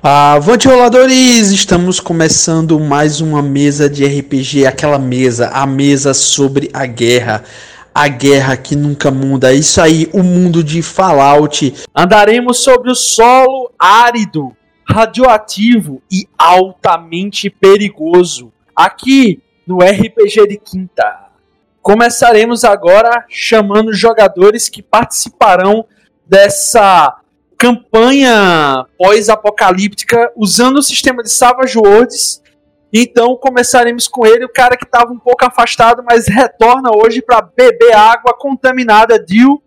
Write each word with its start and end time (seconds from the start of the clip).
Avante 0.00 0.68
roladores! 0.68 1.50
Estamos 1.50 1.98
começando 1.98 2.78
mais 2.78 3.20
uma 3.20 3.42
mesa 3.42 3.90
de 3.90 4.06
RPG, 4.06 4.64
aquela 4.64 4.96
mesa, 4.96 5.48
a 5.48 5.66
mesa 5.66 6.14
sobre 6.14 6.70
a 6.72 6.86
guerra. 6.86 7.42
A 7.92 8.06
guerra 8.06 8.56
que 8.56 8.76
nunca 8.76 9.10
muda. 9.10 9.52
Isso 9.52 9.80
aí, 9.80 10.08
o 10.12 10.22
mundo 10.22 10.62
de 10.62 10.82
Fallout. 10.82 11.74
Andaremos 11.92 12.58
sobre 12.58 12.92
o 12.92 12.94
solo 12.94 13.72
árido, 13.76 14.56
radioativo 14.88 16.00
e 16.08 16.28
altamente 16.38 17.50
perigoso. 17.50 18.52
Aqui 18.76 19.42
no 19.66 19.78
RPG 19.78 20.46
de 20.46 20.58
Quinta. 20.58 21.26
Começaremos 21.82 22.62
agora 22.62 23.24
chamando 23.28 23.92
jogadores 23.92 24.68
que 24.68 24.80
participarão 24.80 25.84
dessa 26.24 27.17
campanha 27.58 28.86
pós-apocalíptica 28.96 30.32
usando 30.36 30.76
o 30.76 30.82
sistema 30.82 31.22
de 31.22 31.30
Savage 31.30 31.76
Worlds. 31.76 32.40
Então 32.92 33.36
começaremos 33.36 34.06
com 34.06 34.24
ele, 34.24 34.44
o 34.44 34.52
cara 34.52 34.76
que 34.76 34.84
estava 34.84 35.12
um 35.12 35.18
pouco 35.18 35.44
afastado, 35.44 36.02
mas 36.02 36.28
retorna 36.28 36.90
hoje 36.94 37.20
para 37.20 37.42
beber 37.42 37.92
água 37.92 38.32
contaminada. 38.32 39.18
Dil. 39.18 39.62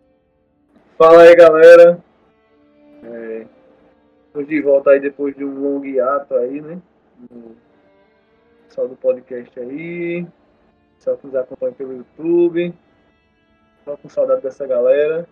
Fala 0.97 1.23
aí, 1.23 1.35
galera. 1.35 1.99
É, 3.03 3.45
de 4.47 4.61
volta 4.61 4.91
aí 4.91 4.99
depois 4.99 5.35
de 5.35 5.43
um 5.43 5.59
longo 5.59 5.85
hiato 5.85 6.33
aí, 6.35 6.61
né? 6.61 6.79
Só 8.69 8.87
do 8.87 8.95
podcast 8.95 9.59
aí. 9.59 10.25
Só 10.97 11.15
que 11.15 11.27
nos 11.27 11.35
acompanha 11.35 11.73
pelo 11.73 11.97
YouTube. 11.97 12.73
Só 13.83 13.97
com 13.97 14.07
saudade 14.07 14.41
dessa 14.41 14.65
galera. 14.65 15.27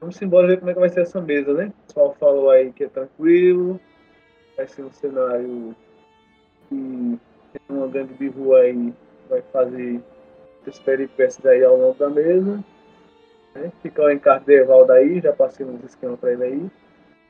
Vamos 0.00 0.20
embora 0.20 0.46
ver 0.46 0.58
como 0.58 0.70
é 0.70 0.74
que 0.74 0.80
vai 0.80 0.88
ser 0.88 1.00
essa 1.00 1.20
mesa, 1.20 1.52
né? 1.54 1.66
O 1.66 1.86
pessoal 1.86 2.16
falou 2.20 2.50
aí 2.50 2.72
que 2.72 2.84
é 2.84 2.88
tranquilo, 2.88 3.80
vai 4.56 4.66
ser 4.66 4.82
um 4.82 4.92
cenário 4.92 5.74
que 6.68 7.18
tem 7.52 7.76
uma 7.76 7.86
grande 7.88 8.12
biru 8.14 8.54
aí, 8.54 8.92
vai 9.28 9.42
fazer 9.52 10.00
as 10.66 10.78
peripécias 10.78 11.46
aí 11.46 11.64
ao 11.64 11.76
longo 11.76 11.98
da 11.98 12.10
mesa. 12.10 12.62
Né? 13.54 13.72
Fica 13.82 14.02
o 14.02 14.10
encarte 14.10 14.46
de 14.46 14.54
Evaldo 14.54 14.92
aí, 14.92 15.20
já 15.20 15.32
passei 15.32 15.64
uns 15.64 15.82
esquemas 15.84 16.18
pra 16.18 16.32
ele 16.32 16.44
aí. 16.44 16.70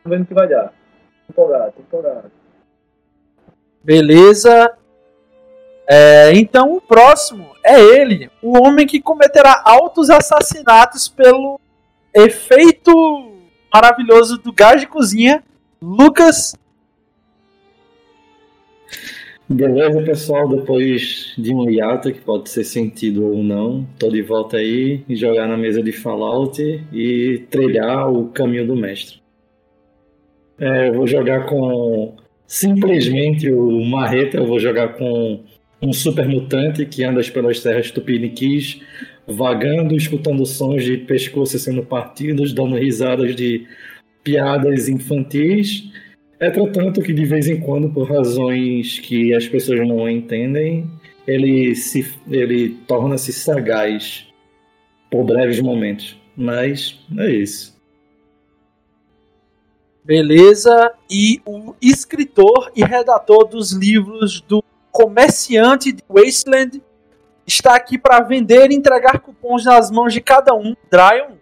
Vamos 0.02 0.18
vendo 0.18 0.22
o 0.22 0.26
que 0.26 0.34
vai 0.34 0.48
dar. 0.48 0.72
Empolgado, 1.28 1.74
empolgado. 1.78 2.30
Beleza. 3.82 4.76
É, 5.88 6.32
então 6.32 6.72
o 6.72 6.80
próximo 6.80 7.54
é 7.64 7.80
ele, 7.80 8.28
o 8.42 8.58
homem 8.58 8.84
que 8.88 9.00
cometerá 9.00 9.62
altos 9.64 10.10
assassinatos 10.10 11.08
pelo 11.08 11.60
efeito 12.16 12.92
maravilhoso 13.72 14.38
do 14.38 14.52
gás 14.52 14.80
de 14.80 14.86
cozinha, 14.86 15.42
Lucas. 15.80 16.54
Beleza, 19.48 20.02
pessoal, 20.02 20.48
depois 20.48 21.32
de 21.38 21.54
um 21.54 21.70
hiato 21.70 22.12
que 22.12 22.20
pode 22.20 22.48
ser 22.50 22.64
sentido 22.64 23.26
ou 23.26 23.44
não, 23.44 23.86
tô 23.96 24.08
de 24.08 24.20
volta 24.20 24.56
aí 24.56 25.04
e 25.08 25.14
jogar 25.14 25.46
na 25.46 25.56
mesa 25.56 25.80
de 25.80 25.92
Fallout 25.92 26.60
e 26.92 27.44
trilhar 27.48 28.10
o 28.10 28.28
caminho 28.30 28.66
do 28.66 28.74
mestre. 28.74 29.20
É, 30.58 30.88
eu 30.88 30.94
vou 30.94 31.06
jogar 31.06 31.46
com 31.46 32.16
simplesmente 32.44 33.48
o 33.52 33.84
Marreta, 33.84 34.38
eu 34.38 34.46
vou 34.46 34.58
jogar 34.58 34.94
com 34.94 35.44
um 35.80 35.92
super 35.92 36.26
mutante 36.26 36.84
que 36.84 37.04
anda 37.04 37.20
pelas 37.30 37.60
terras 37.60 37.90
tupiniquis, 37.90 38.80
vagando, 39.26 39.96
escutando 39.96 40.46
sons 40.46 40.84
de 40.84 40.98
pescoço 40.98 41.58
sendo 41.58 41.82
partidos, 41.82 42.52
dando 42.52 42.76
risadas 42.76 43.34
de 43.34 43.66
piadas 44.22 44.88
infantis. 44.88 45.90
Entretanto, 46.40 47.00
que 47.00 47.12
de 47.12 47.24
vez 47.24 47.48
em 47.48 47.60
quando, 47.60 47.88
por 47.88 48.08
razões 48.08 48.98
que 48.98 49.34
as 49.34 49.48
pessoas 49.48 49.86
não 49.86 50.08
entendem, 50.08 50.88
ele 51.26 51.74
se 51.74 52.06
ele 52.30 52.76
torna-se 52.86 53.32
sagaz 53.32 54.26
por 55.10 55.24
breves 55.24 55.60
momentos. 55.60 56.16
Mas 56.36 57.00
é 57.18 57.30
isso. 57.30 57.76
Beleza. 60.04 60.92
E 61.10 61.40
o 61.44 61.74
escritor 61.82 62.70
e 62.76 62.84
redator 62.84 63.48
dos 63.48 63.72
livros 63.72 64.40
do 64.42 64.62
Comerciante 64.92 65.92
de 65.92 66.02
Wasteland 66.08 66.80
está 67.46 67.76
aqui 67.76 67.96
para 67.96 68.20
vender 68.20 68.70
e 68.70 68.74
entregar 68.74 69.20
cupons 69.20 69.64
nas 69.64 69.90
mãos 69.90 70.12
de 70.12 70.20
cada 70.20 70.54
um. 70.54 70.74
Dryon. 70.90 71.36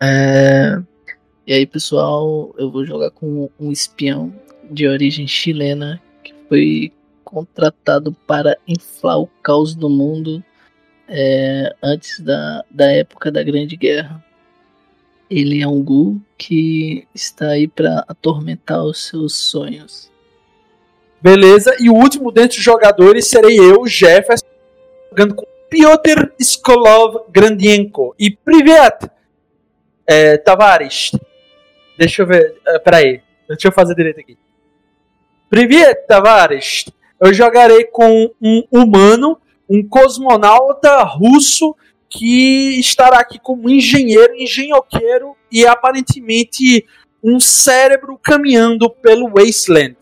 É... 0.00 0.80
E 1.46 1.52
aí, 1.52 1.66
pessoal, 1.66 2.54
eu 2.58 2.70
vou 2.70 2.84
jogar 2.84 3.10
com 3.10 3.48
um 3.58 3.70
espião 3.70 4.34
de 4.68 4.88
origem 4.88 5.28
chilena 5.28 6.02
que 6.24 6.34
foi 6.48 6.92
contratado 7.22 8.12
para 8.26 8.56
inflar 8.66 9.20
o 9.20 9.28
caos 9.42 9.74
do 9.74 9.88
mundo 9.88 10.42
é, 11.08 11.74
antes 11.82 12.20
da, 12.20 12.64
da 12.70 12.90
época 12.90 13.30
da 13.30 13.42
Grande 13.42 13.76
Guerra. 13.76 14.24
Ele 15.30 15.60
é 15.60 15.68
um 15.68 15.82
Gu 15.82 16.20
que 16.36 17.06
está 17.14 17.50
aí 17.50 17.68
para 17.68 18.04
atormentar 18.08 18.82
os 18.84 19.06
seus 19.06 19.34
sonhos. 19.34 20.10
Beleza? 21.20 21.74
E 21.80 21.88
o 21.88 21.94
último 21.94 22.30
dentre 22.30 22.58
os 22.58 22.64
jogadores 22.64 23.26
serei 23.26 23.58
eu, 23.58 23.86
Jefferson, 23.86 24.46
jogando 25.10 25.34
com 25.34 25.46
Piotr 25.68 26.32
Skolov 26.38 27.24
Grandienko. 27.30 28.14
E 28.18 28.30
Privet 28.30 29.10
é, 30.06 30.36
Tavares. 30.36 31.12
Deixa 31.98 32.22
eu 32.22 32.26
ver. 32.26 32.56
É, 32.66 32.78
peraí. 32.78 33.22
Deixa 33.48 33.68
eu 33.68 33.72
fazer 33.72 33.94
direito 33.94 34.20
aqui. 34.20 34.36
Privet 35.48 36.06
Tavares. 36.06 36.84
Eu 37.20 37.32
jogarei 37.32 37.84
com 37.84 38.30
um 38.40 38.62
humano, 38.70 39.38
um 39.68 39.86
cosmonauta 39.86 41.02
russo 41.02 41.74
que 42.08 42.78
estará 42.78 43.18
aqui 43.18 43.38
como 43.38 43.68
engenheiro, 43.68 44.34
engenhoqueiro 44.34 45.34
e 45.50 45.66
aparentemente 45.66 46.86
um 47.28 47.40
cérebro 47.40 48.16
caminhando 48.22 48.88
pelo 48.88 49.28
wasteland, 49.28 49.96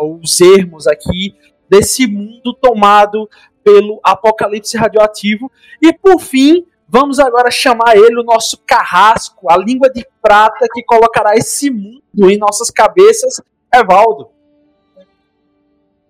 os 0.00 0.40
ermos 0.40 0.86
aqui 0.86 1.34
desse 1.68 2.06
mundo 2.06 2.54
tomado 2.54 3.28
pelo 3.64 3.98
apocalipse 4.00 4.76
radioativo. 4.76 5.50
E 5.82 5.92
por 5.92 6.20
fim, 6.20 6.64
vamos 6.88 7.18
agora 7.18 7.50
chamar 7.50 7.96
ele 7.96 8.20
o 8.20 8.22
nosso 8.22 8.58
carrasco, 8.64 9.50
a 9.50 9.56
língua 9.56 9.90
de 9.90 10.06
prata 10.22 10.68
que 10.72 10.84
colocará 10.84 11.34
esse 11.34 11.68
mundo 11.68 12.30
em 12.30 12.38
nossas 12.38 12.70
cabeças, 12.70 13.42
Evaldo. 13.74 14.28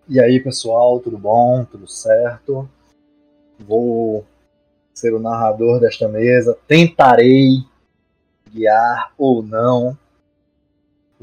E 0.07 0.21
aí, 0.21 0.39
pessoal, 0.39 1.01
tudo 1.01 1.17
bom? 1.17 1.65
Tudo 1.65 1.87
certo? 1.87 2.69
Vou 3.59 4.27
ser 4.93 5.15
o 5.15 5.19
narrador 5.19 5.81
desta 5.81 6.09
mesa. 6.09 6.59
Tentarei 6.69 7.65
guiar 8.53 9.15
ou 9.17 9.43
não 9.43 9.97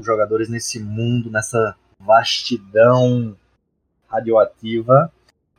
os 0.00 0.06
jogadores 0.06 0.48
nesse 0.48 0.80
mundo, 0.80 1.30
nessa 1.30 1.76
vastidão 1.98 3.36
radioativa. 4.08 5.12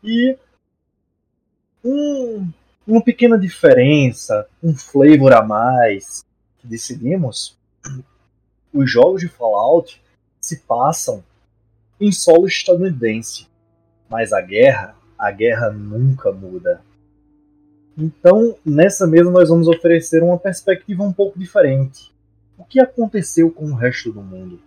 E 0.03 0.37
um, 1.83 2.49
uma 2.85 3.03
pequena 3.03 3.37
diferença, 3.37 4.47
um 4.61 4.75
flavor 4.75 5.33
a 5.33 5.41
mais 5.41 6.25
que 6.59 6.67
decidimos, 6.67 7.57
os 8.73 8.89
jogos 8.89 9.21
de 9.21 9.27
Fallout 9.27 10.01
se 10.39 10.59
passam 10.61 11.23
em 11.99 12.11
solo 12.11 12.47
estadunidense, 12.47 13.47
mas 14.09 14.33
a 14.33 14.41
guerra, 14.41 14.95
a 15.17 15.31
guerra 15.31 15.69
nunca 15.69 16.31
muda. 16.31 16.81
Então, 17.97 18.57
nessa 18.65 19.05
mesa 19.05 19.29
nós 19.29 19.49
vamos 19.49 19.67
oferecer 19.67 20.23
uma 20.23 20.37
perspectiva 20.37 21.03
um 21.03 21.13
pouco 21.13 21.37
diferente 21.37 22.11
o 22.61 22.63
que 22.63 22.79
aconteceu 22.79 23.49
com 23.49 23.71
o 23.71 23.73
resto 23.73 24.11
do 24.11 24.21
mundo? 24.21 24.61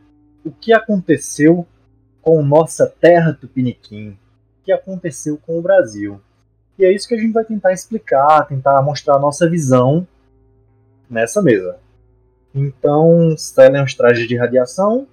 O 0.44 0.50
que 0.50 0.72
aconteceu 0.72 1.64
com 2.20 2.42
nossa 2.42 2.88
terra 2.88 3.32
tupiniquim? 3.32 4.10
O 4.10 4.64
que 4.64 4.72
aconteceu 4.72 5.38
com 5.38 5.56
o 5.56 5.62
Brasil? 5.62 6.20
E 6.76 6.84
é 6.84 6.92
isso 6.92 7.06
que 7.06 7.14
a 7.14 7.18
gente 7.18 7.32
vai 7.32 7.44
tentar 7.44 7.72
explicar, 7.72 8.48
tentar 8.48 8.82
mostrar 8.82 9.14
a 9.14 9.20
nossa 9.20 9.48
visão 9.48 10.04
nessa 11.08 11.40
mesa. 11.40 11.78
Então, 12.52 13.36
selem 13.38 13.84
os 13.84 13.94
trajes 13.94 14.26
de 14.26 14.36
radiação, 14.36 15.06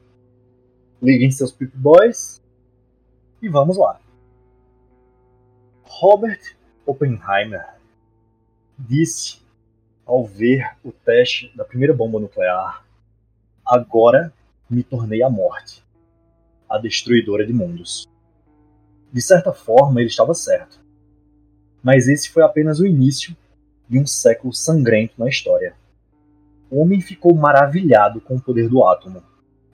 liguem 0.99 1.29
seus 1.29 1.51
Pip 1.51 1.71
Boys 1.77 2.41
e 3.43 3.47
vamos 3.47 3.77
lá. 3.77 3.99
Robert 5.83 6.55
Oppenheimer 6.83 7.75
disse 8.79 9.39
ao 10.11 10.25
ver 10.25 10.75
o 10.83 10.91
teste 10.91 11.49
da 11.55 11.63
primeira 11.63 11.93
bomba 11.93 12.19
nuclear, 12.19 12.85
agora 13.65 14.33
me 14.69 14.83
tornei 14.83 15.23
a 15.23 15.29
morte, 15.29 15.81
a 16.69 16.77
destruidora 16.77 17.45
de 17.47 17.53
mundos. 17.53 18.05
De 19.09 19.21
certa 19.21 19.53
forma, 19.53 20.01
ele 20.01 20.09
estava 20.09 20.33
certo. 20.33 20.81
Mas 21.81 22.09
esse 22.09 22.29
foi 22.29 22.43
apenas 22.43 22.81
o 22.81 22.85
início 22.85 23.33
de 23.87 23.99
um 23.99 24.05
século 24.05 24.53
sangrento 24.53 25.13
na 25.17 25.29
história. 25.29 25.75
O 26.69 26.81
homem 26.81 26.99
ficou 26.99 27.33
maravilhado 27.33 28.19
com 28.19 28.35
o 28.35 28.41
poder 28.41 28.67
do 28.67 28.83
átomo. 28.83 29.23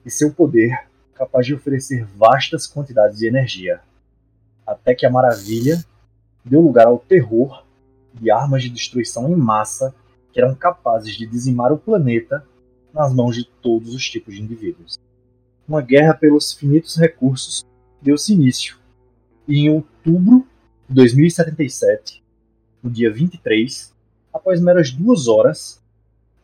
e 0.06 0.10
seu 0.10 0.32
poder 0.32 0.86
capaz 1.14 1.46
de 1.46 1.54
oferecer 1.54 2.04
vastas 2.16 2.64
quantidades 2.64 3.18
de 3.18 3.26
energia. 3.26 3.80
Até 4.64 4.94
que 4.94 5.04
a 5.04 5.10
maravilha 5.10 5.84
deu 6.44 6.60
lugar 6.60 6.86
ao 6.86 6.98
terror 6.98 7.64
de 8.14 8.30
armas 8.30 8.62
de 8.62 8.70
destruição 8.70 9.28
em 9.28 9.34
massa 9.34 9.92
que 10.32 10.40
eram 10.40 10.54
capazes 10.54 11.16
de 11.16 11.26
dizimar 11.26 11.72
o 11.72 11.78
planeta 11.78 12.44
nas 12.92 13.12
mãos 13.14 13.36
de 13.36 13.44
todos 13.44 13.94
os 13.94 14.08
tipos 14.08 14.34
de 14.34 14.42
indivíduos. 14.42 14.98
Uma 15.66 15.82
guerra 15.82 16.14
pelos 16.14 16.52
finitos 16.52 16.96
recursos 16.96 17.64
deu-se 18.00 18.32
início, 18.32 18.78
e 19.46 19.60
em 19.60 19.70
outubro 19.70 20.46
de 20.88 20.94
2077, 20.94 22.22
no 22.82 22.90
dia 22.90 23.12
23, 23.12 23.92
após 24.32 24.60
meras 24.60 24.90
duas 24.90 25.26
horas, 25.26 25.80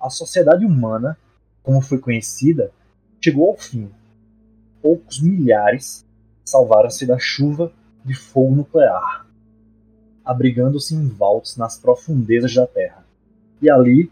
a 0.01 0.11
sociedade 0.11 0.65
humana, 0.65 1.17
como 1.63 1.81
foi 1.81 1.99
conhecida, 1.99 2.71
chegou 3.21 3.51
ao 3.51 3.57
fim. 3.57 3.91
Poucos 4.83 5.21
milhares 5.21 6.05
salvaram-se 6.45 7.07
da 7.07 7.19
chuva 7.19 7.73
de 8.05 8.15
fogo 8.15 8.55
nuclear, 8.55 9.27
abrigando-se 10.25 10.95
em 10.95 11.09
vaults 11.09 11.57
nas 11.57 11.79
profundezas 11.79 12.55
da 12.55 12.67
Terra. 12.67 13.04
E 13.61 13.71
ali 13.71 14.11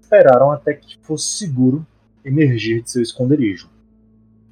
esperaram 0.00 0.50
até 0.50 0.74
que 0.74 0.98
fosse 1.02 1.38
seguro 1.38 1.86
emergir 2.24 2.82
de 2.82 2.90
seu 2.90 3.02
esconderijo. 3.02 3.70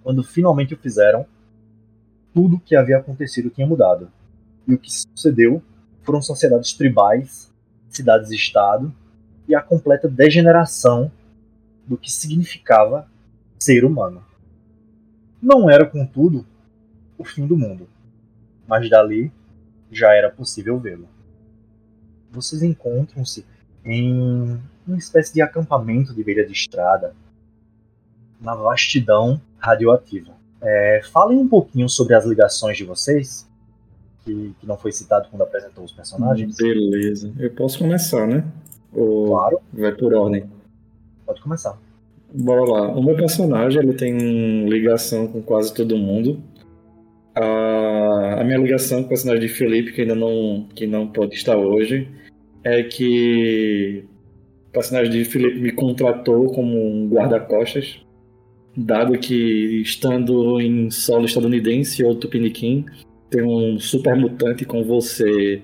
Quando 0.02 0.22
finalmente 0.22 0.74
o 0.74 0.78
fizeram, 0.78 1.26
tudo 2.32 2.56
o 2.56 2.60
que 2.60 2.74
havia 2.74 2.98
acontecido 2.98 3.50
tinha 3.50 3.66
mudado. 3.66 4.10
E 4.66 4.74
o 4.74 4.78
que 4.78 4.90
sucedeu 4.90 5.62
foram 6.02 6.22
sociedades 6.22 6.72
tribais, 6.72 7.52
cidades-estado 7.88 8.92
e 9.46 9.54
a 9.54 9.60
completa 9.60 10.08
degeneração 10.08 11.10
do 11.86 11.98
que 11.98 12.10
significava 12.10 13.08
ser 13.58 13.84
humano. 13.84 14.24
Não 15.42 15.68
era, 15.68 15.84
contudo, 15.84 16.46
o 17.18 17.24
fim 17.24 17.46
do 17.46 17.56
mundo, 17.56 17.88
mas 18.66 18.88
dali 18.88 19.32
já 19.90 20.14
era 20.14 20.30
possível 20.30 20.78
vê-lo. 20.78 21.08
Vocês 22.30 22.62
encontram-se 22.62 23.44
em 23.84 24.58
uma 24.86 24.98
espécie 24.98 25.32
de 25.32 25.40
acampamento 25.40 26.14
de 26.14 26.22
beira 26.22 26.44
de 26.44 26.52
estrada, 26.52 27.14
na 28.40 28.54
vastidão 28.54 29.40
radioativa. 29.58 30.32
É, 30.62 31.00
falem 31.12 31.38
um 31.38 31.48
pouquinho 31.48 31.88
sobre 31.88 32.14
as 32.14 32.24
ligações 32.24 32.76
de 32.76 32.84
vocês, 32.84 33.48
que, 34.24 34.54
que, 34.60 34.66
não 34.66 34.76
foi 34.76 34.92
citado 34.92 35.28
quando 35.30 35.42
apresentou 35.42 35.84
os 35.84 35.92
personagens. 35.92 36.56
Beleza. 36.56 37.32
Eu 37.38 37.50
posso 37.50 37.78
começar, 37.78 38.26
né? 38.26 38.44
Ou 38.92 39.28
Claro. 39.28 39.60
vai 39.72 39.92
por 39.92 40.12
ordem? 40.14 40.44
Pode 41.24 41.40
começar. 41.40 41.78
Bora 42.32 42.64
lá. 42.64 42.88
O 42.88 43.02
meu 43.02 43.16
personagem 43.16 43.82
ele 43.82 43.94
tem 43.94 44.68
ligação 44.68 45.26
com 45.26 45.42
quase 45.42 45.72
todo 45.72 45.96
mundo. 45.96 46.42
A, 47.34 48.40
a 48.40 48.44
minha 48.44 48.58
ligação 48.58 49.00
com 49.00 49.06
o 49.06 49.08
personagem 49.08 49.46
de 49.46 49.52
Felipe, 49.52 49.92
que 49.92 50.02
ainda 50.02 50.14
não, 50.14 50.68
que 50.74 50.86
não 50.86 51.06
pode 51.06 51.34
estar 51.34 51.56
hoje, 51.56 52.08
é 52.64 52.82
que 52.82 54.04
o 54.68 54.72
personagem 54.72 55.10
de 55.10 55.24
Felipe 55.24 55.60
me 55.60 55.72
contratou 55.72 56.46
como 56.52 56.76
um 56.76 57.08
guarda-costas, 57.08 58.04
dado 58.76 59.18
que 59.18 59.80
estando 59.82 60.60
em 60.60 60.90
solo 60.90 61.24
estadunidense 61.24 62.04
ou 62.04 62.14
tupiniquim, 62.14 62.86
ter 63.28 63.44
um 63.44 63.78
super 63.78 64.16
mutante 64.16 64.64
com 64.64 64.84
você 64.84 65.62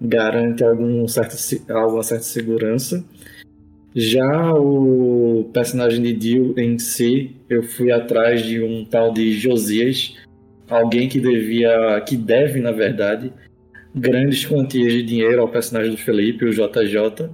garante 0.00 0.62
algum 0.62 1.06
certo, 1.08 1.36
alguma 1.72 2.02
certa 2.02 2.24
segurança. 2.24 3.04
Já 3.94 4.52
o 4.54 5.48
personagem 5.54 6.02
de 6.02 6.12
Dio 6.12 6.54
em 6.58 6.78
si, 6.78 7.36
eu 7.48 7.62
fui 7.62 7.90
atrás 7.90 8.42
de 8.44 8.62
um 8.62 8.84
tal 8.84 9.12
de 9.12 9.32
Josias, 9.32 10.14
alguém 10.68 11.08
que 11.08 11.18
devia, 11.18 12.00
que 12.06 12.16
deve 12.16 12.60
na 12.60 12.72
verdade, 12.72 13.32
grandes 13.96 14.44
quantias 14.44 14.92
de 14.92 15.02
dinheiro 15.02 15.40
ao 15.40 15.48
personagem 15.48 15.92
do 15.92 15.96
Felipe, 15.96 16.44
o 16.44 16.50
JJ. 16.50 17.30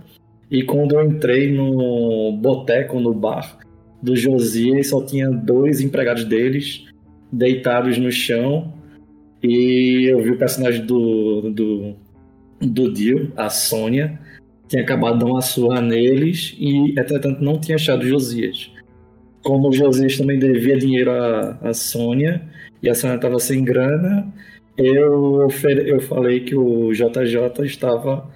E 0.50 0.62
quando 0.62 0.94
eu 0.94 1.04
entrei 1.04 1.50
no 1.50 2.32
boteco, 2.40 3.00
no 3.00 3.12
bar 3.12 3.58
do 4.00 4.14
Josias, 4.14 4.88
só 4.88 5.04
tinha 5.04 5.28
dois 5.28 5.80
empregados 5.80 6.24
deles 6.24 6.84
deitados 7.32 7.98
no 7.98 8.12
chão. 8.12 8.72
E 9.42 10.06
eu 10.08 10.20
vi 10.22 10.30
o 10.30 10.38
personagem 10.38 10.86
do, 10.86 11.50
do, 11.50 11.96
do 12.60 12.92
Dio, 12.92 13.32
a 13.36 13.48
Sônia, 13.48 14.20
tinha 14.68 14.82
acabado 14.82 15.14
de 15.14 15.24
dar 15.24 15.30
uma 15.30 15.42
surra 15.42 15.80
neles 15.80 16.54
e, 16.58 16.92
entretanto, 16.92 17.42
não 17.42 17.58
tinha 17.58 17.74
achado 17.74 18.06
Josias. 18.06 18.70
Como 19.42 19.68
o 19.68 19.72
Josias 19.72 20.16
também 20.16 20.38
devia 20.38 20.78
dinheiro 20.78 21.10
à 21.10 21.74
Sônia 21.74 22.40
e 22.80 22.88
a 22.88 22.94
Sônia 22.94 23.16
estava 23.16 23.40
sem 23.40 23.64
grana, 23.64 24.32
eu, 24.76 25.48
eu 25.86 26.00
falei 26.00 26.40
que 26.40 26.56
o 26.56 26.92
JJ 26.92 27.64
estava 27.64 28.28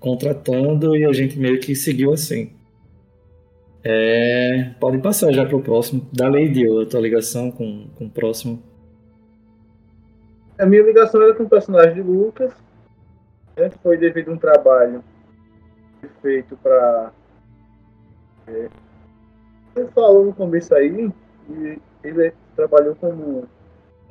contratando 0.00 0.96
e 0.96 1.04
a 1.04 1.12
gente 1.12 1.38
meio 1.38 1.60
que 1.60 1.74
seguiu 1.74 2.12
assim. 2.12 2.52
É, 3.82 4.70
pode 4.80 4.98
passar 4.98 5.30
já 5.32 5.44
para 5.44 5.56
o 5.56 5.62
próximo. 5.62 6.06
Da 6.12 6.28
Lady, 6.28 6.64
a 6.66 6.86
tua 6.86 7.00
ligação 7.00 7.50
com, 7.50 7.86
com 7.96 8.06
o 8.06 8.10
próximo. 8.10 8.62
A 10.58 10.64
minha 10.64 10.82
ligação 10.82 11.22
era 11.22 11.34
com 11.34 11.42
o 11.42 11.48
personagem 11.48 11.94
de 11.94 12.02
Lucas. 12.02 12.52
Né? 13.56 13.70
Foi 13.82 13.96
devido 13.96 14.30
a 14.30 14.34
um 14.34 14.38
trabalho 14.38 15.04
feito 16.22 16.56
para. 16.56 17.12
É, 18.48 18.68
ele 19.76 19.88
falou 19.94 20.24
no 20.24 20.34
começo 20.34 20.74
aí, 20.74 21.10
e 21.50 21.78
ele 22.02 22.32
trabalhou 22.54 22.94
como 22.96 23.48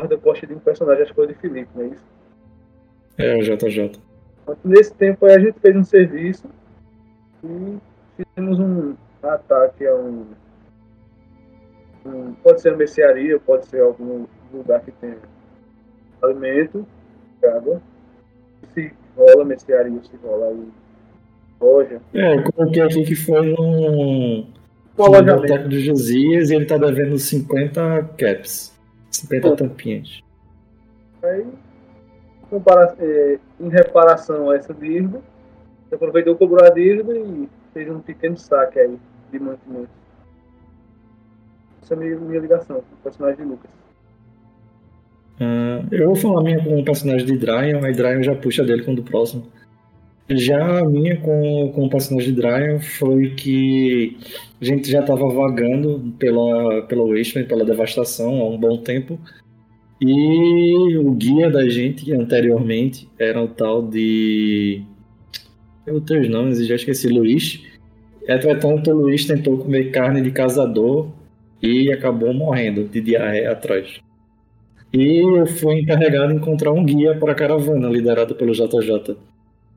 guarda-costa 0.03 0.47
de 0.47 0.53
um 0.53 0.59
personagem, 0.59 1.03
acho 1.03 1.11
que 1.11 1.15
foi 1.15 1.27
de 1.27 1.33
Felipe, 1.35 1.69
não 1.75 1.83
é 1.83 1.87
isso? 1.87 2.03
É, 3.17 3.35
o 3.37 3.41
JJ. 3.43 3.91
Nesse 4.63 4.93
tempo 4.95 5.25
aí 5.25 5.35
a 5.35 5.39
gente 5.39 5.59
fez 5.59 5.75
um 5.75 5.83
serviço 5.83 6.47
e 7.43 7.77
fizemos 8.17 8.59
um 8.59 8.95
ataque 9.21 9.85
a 9.85 9.95
um. 9.95 10.25
um- 12.05 12.33
pode 12.43 12.61
ser 12.61 12.69
uma 12.69 12.77
mercearia, 12.77 13.39
pode 13.39 13.65
ser 13.67 13.81
algum 13.81 14.25
lugar 14.53 14.81
que 14.81 14.91
tenha 14.91 15.17
alimento, 16.21 16.85
água. 17.55 17.81
Se 18.73 18.91
rola 19.15 19.45
mercearia, 19.45 20.01
se 20.03 20.15
rola 20.23 20.47
aí 20.47 20.67
loja. 21.61 22.01
É, 22.13 22.35
eu 22.35 22.51
coloquei 22.51 22.81
aqui 22.81 23.03
que 23.05 23.15
foi 23.15 23.53
um, 23.57 24.47
Um 24.97 25.03
alojamento. 25.03 25.69
do 25.69 25.79
Josias 25.79 26.49
e 26.49 26.55
ele 26.55 26.65
tá 26.65 26.77
devendo 26.77 27.17
50 27.17 28.09
caps. 28.17 28.72
50 29.13 29.49
Pô. 29.49 29.55
tampinhas. 29.55 30.21
Aí, 31.23 31.45
compara- 32.49 32.95
é, 32.99 33.39
em 33.59 33.69
reparação 33.69 34.49
a 34.49 34.55
essa 34.55 34.73
dívida, 34.73 35.21
você 35.87 35.95
aproveitou, 35.95 36.35
cobrou 36.35 36.65
a 36.65 36.69
dívida 36.69 37.15
e 37.17 37.47
fez 37.73 37.89
um 37.89 37.99
pequeno 37.99 38.37
saque 38.37 38.79
aí 38.79 38.97
de 39.31 39.39
mantimento. 39.39 39.89
Essa 41.81 41.93
é 41.93 41.97
a 41.97 41.99
minha, 41.99 42.15
minha 42.17 42.39
ligação 42.39 42.77
com 42.77 42.95
o 42.95 43.03
personagem 43.03 43.37
de 43.37 43.43
Lucas. 43.51 43.71
Ah, 45.39 45.83
eu 45.91 46.07
vou 46.07 46.15
falar 46.15 46.43
minha 46.43 46.63
com 46.63 46.79
o 46.79 46.85
personagem 46.85 47.25
de 47.25 47.37
Dryan, 47.37 47.83
aí 47.83 47.93
Dryan 47.93 48.23
já 48.23 48.35
puxa 48.35 48.63
dele 48.63 48.83
com 48.83 48.93
o 48.93 48.95
do 48.95 49.03
próximo. 49.03 49.47
Já 50.29 50.79
a 50.79 50.85
minha 50.85 51.17
com, 51.17 51.71
com 51.75 51.85
o 51.85 51.89
personagem 51.89 52.33
de 52.33 52.41
Dryan 52.41 52.79
foi 52.79 53.31
que 53.31 54.17
a 54.61 54.65
gente 54.65 54.89
já 54.89 55.01
estava 55.01 55.27
vagando 55.27 56.13
pela, 56.17 56.83
pela 56.83 57.05
Wasteland, 57.05 57.47
pela 57.47 57.65
devastação 57.65 58.39
há 58.39 58.49
um 58.49 58.57
bom 58.57 58.77
tempo. 58.77 59.19
E 60.01 60.97
o 60.97 61.11
guia 61.11 61.49
da 61.49 61.67
gente 61.67 62.11
anteriormente 62.13 63.09
era 63.19 63.41
o 63.41 63.47
tal 63.47 63.81
de. 63.85 64.81
Eu 65.85 65.99
tenho 66.01 66.21
os 66.21 66.29
nomes 66.29 66.59
e 66.59 66.65
já 66.65 66.75
esqueci, 66.75 67.07
Luiz. 67.09 67.61
Entretanto, 68.27 68.91
o 68.91 68.93
Luiz 68.93 69.25
tentou 69.25 69.57
comer 69.57 69.91
carne 69.91 70.21
de 70.21 70.31
caçador 70.31 71.09
e 71.61 71.91
acabou 71.91 72.33
morrendo 72.33 72.85
de 72.85 73.01
diarreia 73.01 73.51
atrás. 73.51 73.99
E 74.93 75.17
eu 75.17 75.45
fui 75.45 75.79
encarregado 75.79 76.29
de 76.29 76.39
encontrar 76.39 76.71
um 76.71 76.85
guia 76.85 77.17
para 77.17 77.33
a 77.33 77.35
caravana, 77.35 77.89
liderado 77.89 78.35
pelo 78.35 78.53
JJ. 78.53 79.17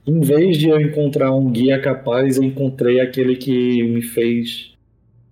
Em 0.06 0.20
vez 0.20 0.56
de 0.56 0.68
eu 0.68 0.80
encontrar 0.80 1.34
um 1.34 1.50
guia 1.50 1.80
capaz, 1.80 2.36
eu 2.36 2.44
encontrei 2.44 3.00
aquele 3.00 3.34
que 3.34 3.82
me 3.82 4.00
fez 4.00 4.72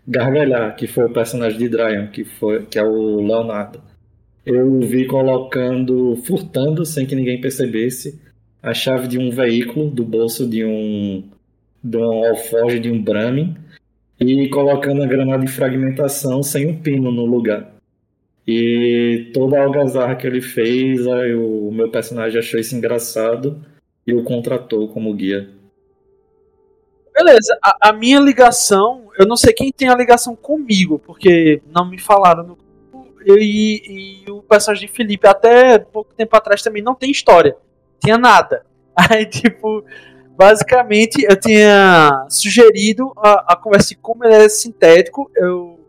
gargalhar, 0.07 0.75
que 0.75 0.89
foi 0.89 1.05
o 1.05 1.13
personagem 1.13 1.57
de 1.57 1.69
Dryan, 1.69 2.09
que, 2.09 2.25
foi, 2.25 2.67
que 2.67 2.77
é 2.77 2.83
o 2.83 3.25
Leonardo. 3.25 3.81
Eu 4.45 4.81
vi 4.81 5.07
colocando, 5.07 6.17
furtando, 6.17 6.85
sem 6.85 7.07
que 7.07 7.15
ninguém 7.15 7.41
percebesse, 7.41 8.21
a 8.61 8.75
chave 8.75 9.07
de 9.07 9.17
um 9.17 9.31
veículo 9.31 9.91
do 9.91 10.05
bolso 10.05 10.45
de 10.45 10.65
um, 10.65 11.23
de 11.83 11.97
um 11.97 12.25
alforge 12.27 12.81
de 12.81 12.91
um 12.91 13.01
Brahmin 13.01 13.55
e 14.19 14.49
colocando 14.49 15.05
a 15.05 15.07
granada 15.07 15.45
de 15.45 15.53
fragmentação 15.53 16.43
sem 16.43 16.67
um 16.67 16.77
pino 16.81 17.13
no 17.13 17.25
lugar. 17.25 17.73
E 18.47 19.31
toda 19.33 19.57
a 19.57 19.65
algazarra 19.65 20.17
que 20.17 20.27
ele 20.27 20.41
fez, 20.41 21.07
aí 21.07 21.33
o 21.33 21.71
meu 21.71 21.91
personagem 21.91 22.41
achou 22.41 22.59
isso 22.59 22.75
engraçado 22.75 23.63
e 24.07 24.15
o 24.15 24.23
contratou 24.23 24.89
como 24.89 25.13
guia. 25.15 25.51
Beleza, 27.13 27.57
a, 27.63 27.91
a 27.91 27.93
minha 27.93 28.19
ligação, 28.19 29.09
eu 29.19 29.27
não 29.27 29.37
sei 29.37 29.53
quem 29.53 29.71
tem 29.71 29.89
a 29.89 29.97
ligação 29.97 30.35
comigo, 30.35 30.99
porque 30.99 31.63
não 31.73 31.89
me 31.89 31.99
falaram 31.99 32.43
no 32.43 32.65
e, 33.27 34.25
e 34.27 34.31
o 34.31 34.43
personagem 34.43 34.87
de 34.87 34.93
Felipe, 34.93 35.27
até 35.27 35.79
pouco 35.79 36.13
tempo 36.15 36.37
atrás, 36.37 36.63
também 36.63 36.83
não 36.83 36.95
tem 36.95 37.11
história. 37.11 37.57
Tinha 37.99 38.19
nada. 38.19 38.67
Aí, 38.95 39.25
tipo, 39.25 39.85
basicamente, 40.37 41.25
eu 41.25 41.39
tinha 41.39 42.27
sugerido 42.29 43.13
a, 43.17 43.53
a 43.55 43.57
conversa 43.57 43.95
como 44.01 44.25
ele 44.25 44.35
é 44.35 44.49
sintético. 44.49 45.31
Eu, 45.35 45.81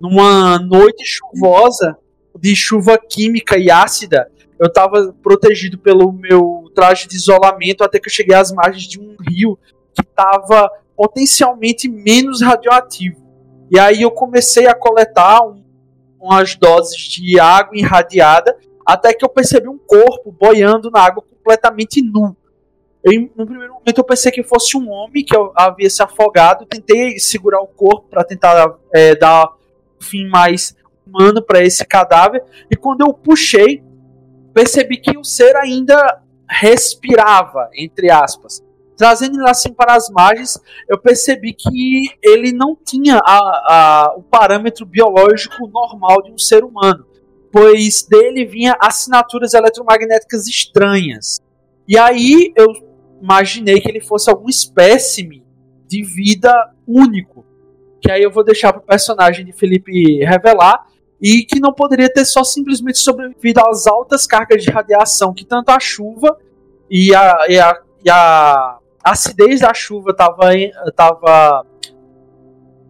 numa 0.00 0.58
noite 0.58 1.04
chuvosa, 1.06 1.96
de 2.38 2.54
chuva 2.54 2.98
química 2.98 3.58
e 3.58 3.70
ácida, 3.70 4.30
eu 4.58 4.66
estava 4.66 5.14
protegido 5.22 5.78
pelo 5.78 6.12
meu 6.12 6.67
traje 6.78 7.08
de 7.08 7.16
isolamento 7.16 7.82
até 7.82 7.98
que 7.98 8.06
eu 8.06 8.12
cheguei 8.12 8.36
às 8.36 8.52
margens 8.52 8.84
de 8.84 9.00
um 9.00 9.16
rio 9.28 9.58
que 9.92 10.02
estava 10.02 10.70
potencialmente 10.96 11.88
menos 11.88 12.40
radioativo. 12.40 13.20
E 13.68 13.76
aí 13.80 14.02
eu 14.02 14.12
comecei 14.12 14.68
a 14.68 14.74
coletar 14.76 15.42
um, 15.42 15.64
umas 16.20 16.54
doses 16.54 17.00
de 17.00 17.40
água 17.40 17.76
irradiada 17.76 18.56
até 18.86 19.12
que 19.12 19.24
eu 19.24 19.28
percebi 19.28 19.68
um 19.68 19.76
corpo 19.76 20.30
boiando 20.30 20.88
na 20.88 21.00
água 21.00 21.20
completamente 21.20 22.00
nu. 22.00 22.36
Eu, 23.02 23.28
no 23.34 23.44
primeiro 23.44 23.74
momento 23.74 23.98
eu 23.98 24.04
pensei 24.04 24.30
que 24.30 24.44
fosse 24.44 24.76
um 24.76 24.88
homem 24.88 25.24
que 25.24 25.36
havia 25.56 25.90
se 25.90 26.00
afogado, 26.00 26.64
tentei 26.64 27.18
segurar 27.18 27.60
o 27.60 27.66
corpo 27.66 28.06
para 28.08 28.22
tentar 28.22 28.72
é, 28.94 29.16
dar 29.16 29.48
um 30.00 30.04
fim 30.04 30.28
mais 30.28 30.76
humano 31.04 31.42
para 31.42 31.60
esse 31.60 31.84
cadáver 31.84 32.44
e 32.70 32.76
quando 32.76 33.00
eu 33.00 33.12
puxei 33.12 33.82
percebi 34.54 34.96
que 34.96 35.18
o 35.18 35.24
ser 35.24 35.56
ainda 35.56 36.22
respirava, 36.48 37.68
entre 37.74 38.10
aspas. 38.10 38.62
Trazendo 38.96 39.38
ele 39.38 39.48
assim 39.48 39.72
para 39.72 39.94
as 39.94 40.10
margens, 40.10 40.58
eu 40.88 40.98
percebi 40.98 41.52
que 41.52 42.10
ele 42.22 42.52
não 42.52 42.76
tinha 42.76 43.20
a, 43.24 43.38
a, 43.38 44.14
o 44.16 44.22
parâmetro 44.22 44.84
biológico 44.84 45.68
normal 45.68 46.22
de 46.22 46.32
um 46.32 46.38
ser 46.38 46.64
humano, 46.64 47.06
pois 47.52 48.02
dele 48.02 48.44
vinha 48.44 48.76
assinaturas 48.80 49.54
eletromagnéticas 49.54 50.48
estranhas. 50.48 51.38
E 51.86 51.96
aí 51.96 52.52
eu 52.56 52.66
imaginei 53.22 53.80
que 53.80 53.88
ele 53.88 54.00
fosse 54.00 54.28
algum 54.28 54.48
espécime 54.48 55.44
de 55.86 56.02
vida 56.02 56.52
único, 56.86 57.46
que 58.00 58.10
aí 58.10 58.22
eu 58.22 58.32
vou 58.32 58.44
deixar 58.44 58.72
para 58.72 58.82
o 58.82 58.84
personagem 58.84 59.44
de 59.44 59.52
Felipe 59.52 60.24
revelar, 60.24 60.86
e 61.20 61.44
que 61.44 61.58
não 61.58 61.72
poderia 61.72 62.12
ter 62.12 62.24
só 62.24 62.44
simplesmente 62.44 62.98
sobrevivido 62.98 63.60
às 63.60 63.86
altas 63.86 64.26
cargas 64.26 64.62
de 64.62 64.70
radiação 64.70 65.34
que 65.34 65.44
tanto 65.44 65.70
a 65.70 65.80
chuva 65.80 66.38
e 66.88 67.14
a, 67.14 67.46
e 67.48 67.58
a, 67.58 67.80
e 68.04 68.10
a 68.10 68.78
acidez 69.02 69.60
da 69.60 69.74
chuva 69.74 70.10
estava 70.10 70.50
tava 70.94 71.66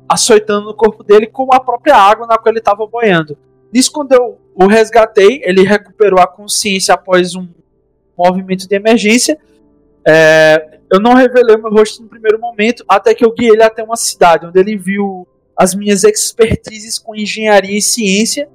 açoitando 0.08 0.66
no 0.66 0.74
corpo 0.74 1.04
dele, 1.04 1.26
como 1.26 1.52
a 1.52 1.60
própria 1.60 1.94
água 1.94 2.26
na 2.26 2.38
qual 2.38 2.50
ele 2.50 2.60
estava 2.60 2.86
boiando. 2.86 3.36
Nisso, 3.70 3.92
quando 3.92 4.12
eu 4.12 4.38
o 4.54 4.66
resgatei, 4.66 5.40
ele 5.44 5.62
recuperou 5.62 6.18
a 6.18 6.26
consciência 6.26 6.94
após 6.94 7.34
um 7.34 7.46
movimento 8.16 8.66
de 8.66 8.74
emergência. 8.74 9.38
É, 10.04 10.80
eu 10.90 10.98
não 10.98 11.14
revelei 11.14 11.56
meu 11.56 11.70
rosto 11.70 12.02
no 12.02 12.08
primeiro 12.08 12.40
momento, 12.40 12.84
até 12.88 13.14
que 13.14 13.24
eu 13.24 13.32
guiei 13.32 13.50
ele 13.50 13.62
até 13.62 13.82
uma 13.84 13.96
cidade, 13.96 14.46
onde 14.46 14.58
ele 14.58 14.76
viu 14.76 15.28
as 15.58 15.74
minhas 15.74 16.04
expertises 16.04 17.00
com 17.00 17.16
engenharia 17.16 17.76
e 17.76 17.82
ciência, 17.82 18.48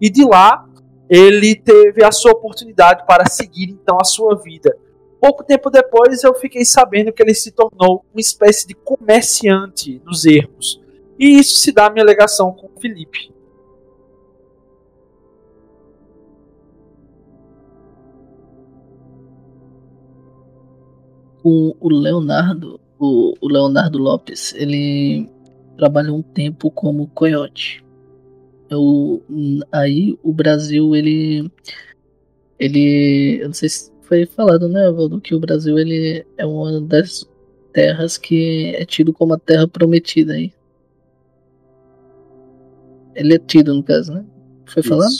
e 0.00 0.10
de 0.10 0.24
lá 0.24 0.68
ele 1.08 1.54
teve 1.54 2.04
a 2.04 2.10
sua 2.10 2.32
oportunidade 2.32 3.06
para 3.06 3.26
seguir 3.26 3.70
então 3.70 3.96
a 4.00 4.04
sua 4.04 4.34
vida. 4.34 4.76
Pouco 5.20 5.44
tempo 5.44 5.70
depois 5.70 6.24
eu 6.24 6.34
fiquei 6.34 6.64
sabendo 6.64 7.12
que 7.12 7.22
ele 7.22 7.34
se 7.34 7.52
tornou 7.52 8.04
uma 8.12 8.20
espécie 8.20 8.66
de 8.66 8.74
comerciante 8.74 10.02
nos 10.04 10.26
ermos. 10.26 10.80
E 11.18 11.38
isso 11.38 11.58
se 11.60 11.72
dá 11.72 11.86
à 11.86 11.90
minha 11.90 12.04
alegação 12.04 12.52
com 12.52 12.68
Felipe. 12.80 13.32
O, 21.42 21.74
o 21.80 21.88
Leonardo, 21.88 22.80
o, 22.98 23.32
o 23.40 23.48
Leonardo 23.48 23.98
Lopes, 23.98 24.54
ele 24.54 25.28
trabalhou 25.78 26.18
um 26.18 26.22
tempo 26.22 26.70
como 26.70 27.06
coiote. 27.06 27.84
Eu, 28.68 29.22
aí 29.72 30.18
o 30.22 30.32
Brasil 30.32 30.94
ele 30.94 31.50
ele 32.58 33.38
eu 33.40 33.46
não 33.46 33.54
sei 33.54 33.68
se 33.68 33.90
foi 34.02 34.26
falado, 34.26 34.68
né, 34.68 34.90
Valdo, 34.90 35.20
que 35.20 35.34
o 35.34 35.40
Brasil 35.40 35.78
ele 35.78 36.26
é 36.36 36.44
uma 36.44 36.80
das 36.80 37.26
terras 37.72 38.18
que 38.18 38.74
é 38.74 38.84
tido 38.84 39.12
como 39.12 39.34
a 39.34 39.38
terra 39.38 39.68
prometida 39.68 40.34
aí. 40.34 40.52
Ele 43.14 43.34
é 43.34 43.38
tido, 43.38 43.74
no 43.74 43.82
caso, 43.82 44.12
né? 44.12 44.24
Foi 44.66 44.80
Isso. 44.80 44.88
falado? 44.88 45.12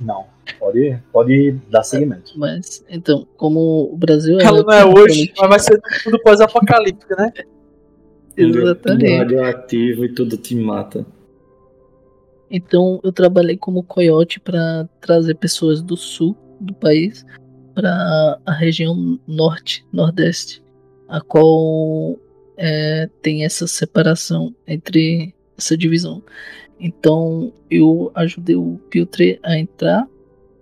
Não. 0.00 0.26
Pode, 0.58 0.98
pode 1.12 1.52
dar 1.68 1.82
seguimento. 1.82 2.32
Mas, 2.36 2.84
então, 2.88 3.26
como 3.36 3.90
o 3.92 3.96
Brasil 3.96 4.38
é. 4.38 4.44
Ela 4.44 4.62
não 4.62 4.72
é 4.72 4.84
hoje, 4.84 5.32
mas 5.38 5.48
vai 5.48 5.58
ser 5.58 5.80
tudo 6.04 6.20
pós-apocalíptico, 6.22 7.14
né? 7.16 7.32
Exatamente. 8.36 9.06
Tudo 9.06 9.16
radioativo 9.18 10.04
e 10.04 10.08
tudo 10.14 10.36
te 10.36 10.54
mata. 10.54 11.06
Então, 12.50 13.00
eu 13.02 13.12
trabalhei 13.12 13.56
como 13.56 13.82
coiote 13.82 14.38
para 14.38 14.88
trazer 15.00 15.34
pessoas 15.34 15.82
do 15.82 15.96
sul 15.96 16.36
do 16.60 16.72
país 16.74 17.24
para 17.74 18.40
a 18.46 18.52
região 18.52 19.18
norte, 19.26 19.84
nordeste, 19.92 20.62
a 21.08 21.20
qual 21.20 22.18
é, 22.56 23.08
tem 23.20 23.44
essa 23.44 23.66
separação 23.66 24.54
entre 24.66 25.34
essa 25.58 25.76
divisão. 25.76 26.22
Então 26.80 27.52
eu 27.70 28.10
ajudei 28.14 28.56
o 28.56 28.80
Piltre 28.90 29.38
a 29.42 29.58
entrar 29.58 30.08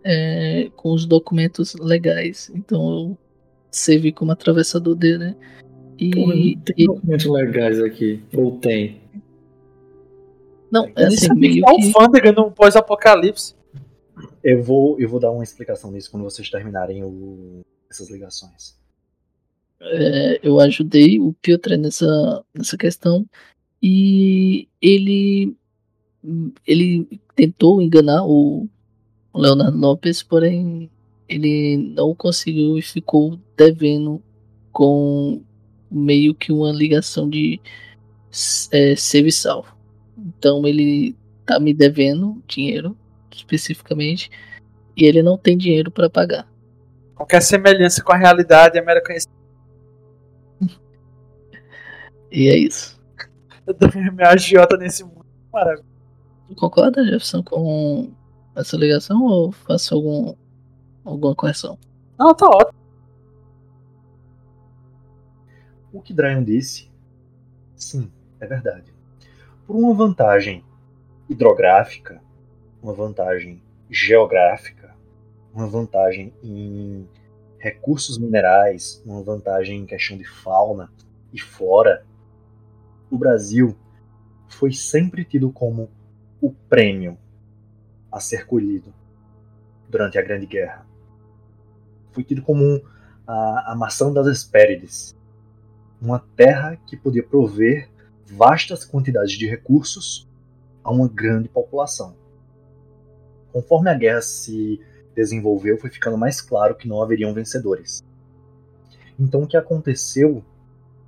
é, 0.03 0.71
com 0.77 0.93
os 0.93 1.07
documentos 1.07 1.75
legais. 1.75 2.51
Então 2.55 2.89
eu 2.91 3.19
servi 3.71 4.13
como 4.13 4.33
atravessador 4.33 4.95
dele. 4.95 5.19
Né? 5.19 5.37
E, 5.99 6.57
tem 6.57 6.75
e... 6.77 6.87
documentos 6.87 7.27
legais 7.27 7.81
aqui. 7.81 8.23
Ou 8.35 8.59
tem? 8.59 9.01
Não, 10.71 10.91
é 10.97 11.05
assim, 11.05 11.33
meio 11.35 11.65
que... 11.65 11.71
alfândega 11.71 12.33
no 12.33 12.51
pós-apocalipse. 12.51 13.55
Eu 14.43 14.63
vou, 14.63 15.01
eu 15.01 15.09
vou 15.09 15.21
dar 15.21 15.31
uma 15.31 15.45
explicação 15.45 15.91
nisso 15.91 16.11
quando 16.11 16.25
vocês 16.25 16.51
terminarem 16.51 17.03
o, 17.05 17.63
essas 17.91 18.11
ligações. 18.11 18.77
É, 19.81 20.41
eu 20.43 20.61
ajudei 20.61 21.21
o 21.21 21.33
Piotr 21.35 21.77
nessa, 21.77 22.45
nessa 22.55 22.77
questão 22.77 23.27
e 23.83 24.69
ele 24.81 25.55
ele 26.67 27.21
tentou 27.37 27.83
enganar 27.83 28.25
o 28.25 28.67
Leonardo 29.35 29.77
Lopes, 29.77 30.23
porém 30.23 30.91
ele 31.29 31.77
não 31.77 32.15
conseguiu 32.15 32.79
e 32.79 32.83
ficou 32.83 33.39
devendo 33.57 34.23
com 34.73 35.43
meio 35.95 36.35
que 36.35 36.53
uma 36.53 36.73
ligação 36.73 37.29
de 37.29 37.61
é, 38.73 38.97
serviçal. 38.97 39.67
Então 40.19 40.67
ele 40.67 41.17
tá 41.47 41.61
me 41.61 41.73
devendo 41.73 42.43
dinheiro 42.47 42.97
especificamente, 43.37 44.31
e 44.97 45.05
ele 45.05 45.23
não 45.23 45.37
tem 45.37 45.57
dinheiro 45.57 45.91
para 45.91 46.09
pagar. 46.09 46.49
Qualquer 47.15 47.43
semelhança 47.43 48.03
com 48.03 48.13
a 48.13 48.17
realidade 48.17 48.79
é 48.79 48.83
mera 48.83 49.03
coincidência. 49.03 49.35
e 52.31 52.49
é 52.49 52.57
isso. 52.57 53.01
Eu 53.67 53.75
tô 53.75 53.87
minha 53.95 54.29
agiota 54.29 54.77
nesse 54.77 55.05
mundo. 55.05 55.25
Maravilha. 55.53 55.85
Concorda, 56.57 57.03
Jefferson, 57.05 57.43
com 57.43 58.13
essa 58.55 58.77
ligação 58.77 59.23
ou 59.25 59.51
faço 59.51 59.95
algum, 59.95 60.35
alguma 61.05 61.35
correção? 61.35 61.79
Não, 62.19 62.35
tá 62.35 62.47
ótimo. 62.47 62.84
O 65.95 66.03
que 66.03 66.13
Dryon 66.13 66.43
disse, 66.43 66.91
sim, 67.77 68.11
é 68.41 68.47
verdade. 68.49 68.93
Por 69.65 69.77
uma 69.77 69.95
vantagem 69.95 70.65
hidrográfica, 71.31 72.21
uma 72.83 72.93
vantagem 72.93 73.63
geográfica, 73.89 74.93
uma 75.55 75.69
vantagem 75.69 76.35
em 76.43 77.09
recursos 77.61 78.19
minerais, 78.19 79.01
uma 79.07 79.23
vantagem 79.23 79.83
em 79.83 79.87
questão 79.87 80.19
de 80.19 80.25
fauna 80.25 80.91
e 81.33 81.41
flora, 81.41 82.05
o 83.09 83.17
Brasil 83.17 83.77
foi 84.49 84.73
sempre 84.73 85.25
tido 85.25 85.53
como 85.53 85.89
o 86.41 86.51
prêmio 86.51 87.17
a 88.11 88.19
ser 88.19 88.47
colhido 88.47 88.93
durante 89.89 90.19
a 90.19 90.23
Grande 90.23 90.47
Guerra. 90.47 90.85
Foi 92.11 92.25
tido 92.25 92.43
como 92.43 92.83
a, 93.25 93.71
a 93.71 93.77
maçã 93.77 94.13
das 94.13 94.27
Hespérides, 94.27 95.17
uma 96.05 96.21
terra 96.37 96.77
que 96.87 96.97
podia 96.97 97.23
prover 97.23 97.89
vastas 98.27 98.85
quantidades 98.85 99.33
de 99.33 99.47
recursos 99.47 100.29
a 100.83 100.91
uma 100.91 101.09
grande 101.09 101.49
população 101.49 102.15
conforme 103.55 103.89
a 103.89 103.95
guerra 103.95 104.21
se 104.21 104.81
desenvolveu, 105.15 105.79
foi 105.79 105.89
ficando 105.89 106.19
mais 106.19 106.41
claro 106.41 106.75
que 106.75 106.89
não 106.89 107.01
haveriam 107.01 107.33
vencedores. 107.33 108.03
Então 109.17 109.45
o 109.45 109.47
que 109.47 109.57
aconteceu 109.57 110.45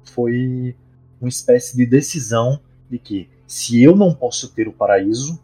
foi 0.05 0.77
uma 1.21 1.29
espécie 1.29 1.77
de 1.77 1.85
decisão 1.85 2.61
de 2.89 3.01
que 3.01 3.29
se 3.49 3.83
eu 3.83 3.97
não 3.97 4.15
posso 4.15 4.55
ter 4.55 4.69
o 4.69 4.73
paraíso, 4.73 5.43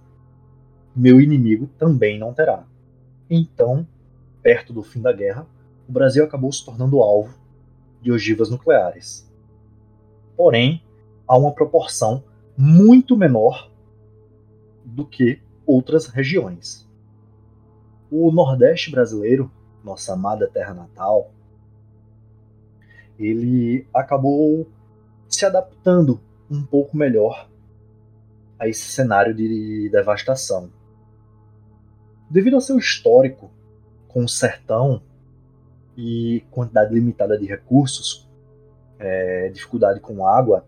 meu 0.94 1.20
inimigo 1.20 1.68
também 1.76 2.20
não 2.20 2.32
terá. 2.32 2.64
Então, 3.28 3.84
perto 4.40 4.72
do 4.72 4.84
fim 4.84 5.00
da 5.00 5.12
guerra, 5.12 5.44
o 5.88 5.92
Brasil 5.92 6.22
acabou 6.22 6.52
se 6.52 6.64
tornando 6.64 7.02
alvo 7.02 7.36
de 8.00 8.12
ogivas 8.12 8.48
nucleares. 8.48 9.28
Porém, 10.36 10.82
a 11.26 11.36
uma 11.36 11.52
proporção 11.52 12.22
muito 12.56 13.16
menor 13.16 13.70
do 14.84 15.06
que 15.06 15.40
outras 15.66 16.06
regiões. 16.06 16.88
O 18.10 18.30
Nordeste 18.30 18.90
brasileiro, 18.90 19.50
nossa 19.82 20.12
amada 20.12 20.48
terra 20.48 20.74
natal, 20.74 21.30
ele 23.18 23.86
acabou 23.94 24.66
se 25.28 25.46
adaptando 25.46 26.20
um 26.50 26.62
pouco 26.62 26.96
melhor 26.96 27.48
a 28.58 28.68
esse 28.68 28.82
cenário 28.82 29.34
de 29.34 29.88
devastação. 29.90 30.70
Devido 32.30 32.54
ao 32.54 32.60
seu 32.60 32.78
histórico 32.78 33.50
com 34.08 34.24
o 34.24 34.28
sertão 34.28 35.02
e 35.96 36.44
quantidade 36.50 36.94
limitada 36.94 37.38
de 37.38 37.46
recursos, 37.46 38.28
é, 39.02 39.48
dificuldade 39.48 40.00
com 40.00 40.26
água, 40.26 40.64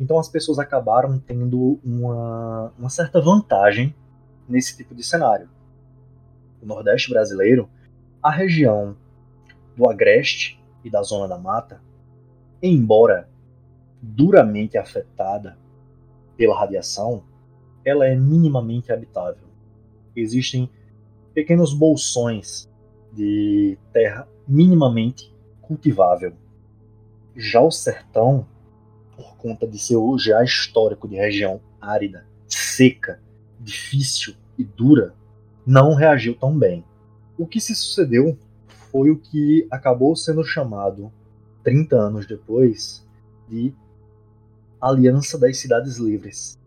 então 0.00 0.18
as 0.18 0.28
pessoas 0.28 0.58
acabaram 0.58 1.18
tendo 1.18 1.78
uma, 1.84 2.72
uma 2.78 2.90
certa 2.90 3.20
vantagem 3.20 3.94
nesse 4.48 4.76
tipo 4.76 4.94
de 4.94 5.02
cenário. 5.02 5.48
O 6.60 6.66
Nordeste 6.66 7.10
brasileiro, 7.10 7.68
a 8.22 8.30
região 8.30 8.96
do 9.76 9.88
Agreste 9.88 10.60
e 10.82 10.90
da 10.90 11.02
Zona 11.02 11.28
da 11.28 11.38
Mata, 11.38 11.80
embora 12.62 13.28
duramente 14.00 14.76
afetada 14.76 15.56
pela 16.36 16.58
radiação, 16.58 17.22
ela 17.84 18.06
é 18.06 18.14
minimamente 18.14 18.92
habitável. 18.92 19.46
Existem 20.16 20.70
pequenos 21.32 21.74
bolsões 21.74 22.68
de 23.12 23.78
terra 23.92 24.28
minimamente 24.46 25.32
cultivável. 25.60 26.32
Já 27.36 27.60
o 27.60 27.70
sertão, 27.70 28.46
por 29.16 29.36
conta 29.36 29.66
de 29.66 29.78
seu 29.78 30.16
já 30.18 30.42
histórico 30.42 31.08
de 31.08 31.16
região 31.16 31.60
árida, 31.80 32.26
seca, 32.46 33.20
difícil 33.60 34.34
e 34.58 34.64
dura, 34.64 35.14
não 35.66 35.94
reagiu 35.94 36.34
tão 36.34 36.56
bem. 36.56 36.84
O 37.36 37.46
que 37.46 37.60
se 37.60 37.74
sucedeu 37.74 38.38
foi 38.90 39.10
o 39.10 39.18
que 39.18 39.66
acabou 39.70 40.14
sendo 40.14 40.44
chamado, 40.44 41.12
30 41.62 41.96
anos 41.96 42.26
depois, 42.26 43.04
de 43.48 43.74
Aliança 44.80 45.38
das 45.38 45.58
Cidades 45.58 45.96
Livres. 45.96 46.58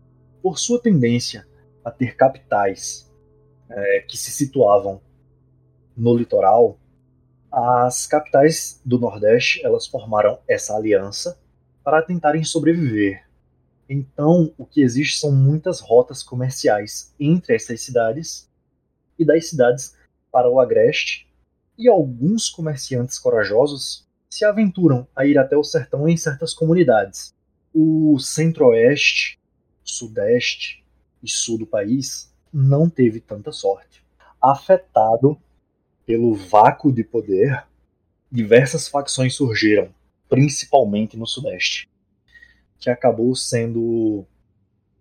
Por 0.42 0.58
sua 0.58 0.80
tendência 0.80 1.46
a 1.84 1.90
ter 1.90 2.16
capitais 2.16 3.10
é, 3.70 4.00
que 4.00 4.16
se 4.16 4.30
situavam 4.30 5.00
no 5.96 6.16
litoral, 6.16 6.78
as 7.50 8.06
capitais 8.06 8.80
do 8.84 8.98
Nordeste 8.98 9.64
elas 9.64 9.86
formaram 9.86 10.38
essa 10.46 10.74
aliança 10.74 11.38
para 11.82 12.02
tentarem 12.02 12.44
sobreviver. 12.44 13.24
Então, 13.88 14.52
o 14.58 14.66
que 14.66 14.82
existe 14.82 15.18
são 15.18 15.32
muitas 15.32 15.80
rotas 15.80 16.22
comerciais 16.22 17.14
entre 17.18 17.54
essas 17.54 17.80
cidades 17.80 18.48
e 19.18 19.24
das 19.24 19.48
cidades 19.48 19.96
para 20.30 20.50
o 20.50 20.60
agreste, 20.60 21.26
e 21.76 21.88
alguns 21.88 22.50
comerciantes 22.50 23.18
corajosos 23.18 24.06
se 24.28 24.44
aventuram 24.44 25.06
a 25.16 25.24
ir 25.24 25.38
até 25.38 25.56
o 25.56 25.64
sertão 25.64 26.06
em 26.08 26.16
certas 26.16 26.52
comunidades. 26.52 27.34
O 27.72 28.18
centro-oeste, 28.18 29.38
sudeste 29.82 30.84
e 31.22 31.30
sul 31.30 31.58
do 31.58 31.66
país 31.66 32.30
não 32.52 32.90
teve 32.90 33.20
tanta 33.20 33.52
sorte. 33.52 34.04
Afetado 34.42 35.40
pelo 36.08 36.34
vácuo 36.34 36.90
de 36.90 37.04
poder, 37.04 37.66
diversas 38.32 38.88
facções 38.88 39.34
surgiram, 39.34 39.94
principalmente 40.26 41.18
no 41.18 41.26
Sudeste, 41.26 41.86
que 42.78 42.88
acabou 42.88 43.36
sendo 43.36 44.24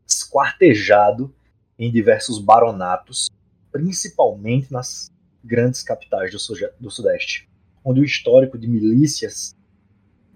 esquartejado 0.05 1.33
em 1.79 1.89
diversos 1.89 2.39
baronatos, 2.39 3.29
principalmente 3.71 4.69
nas 4.69 5.09
grandes 5.41 5.81
capitais 5.81 6.29
do, 6.29 6.39
do 6.77 6.91
Sudeste, 6.91 7.47
onde 7.85 8.01
o 8.01 8.03
histórico 8.03 8.57
de 8.57 8.67
milícias 8.67 9.55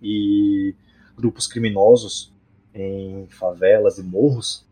e 0.01 0.73
grupos 1.17 1.47
criminosos 1.47 2.34
em 2.73 3.27
favelas 3.27 3.97
e 3.97 4.03
morros 4.03 4.65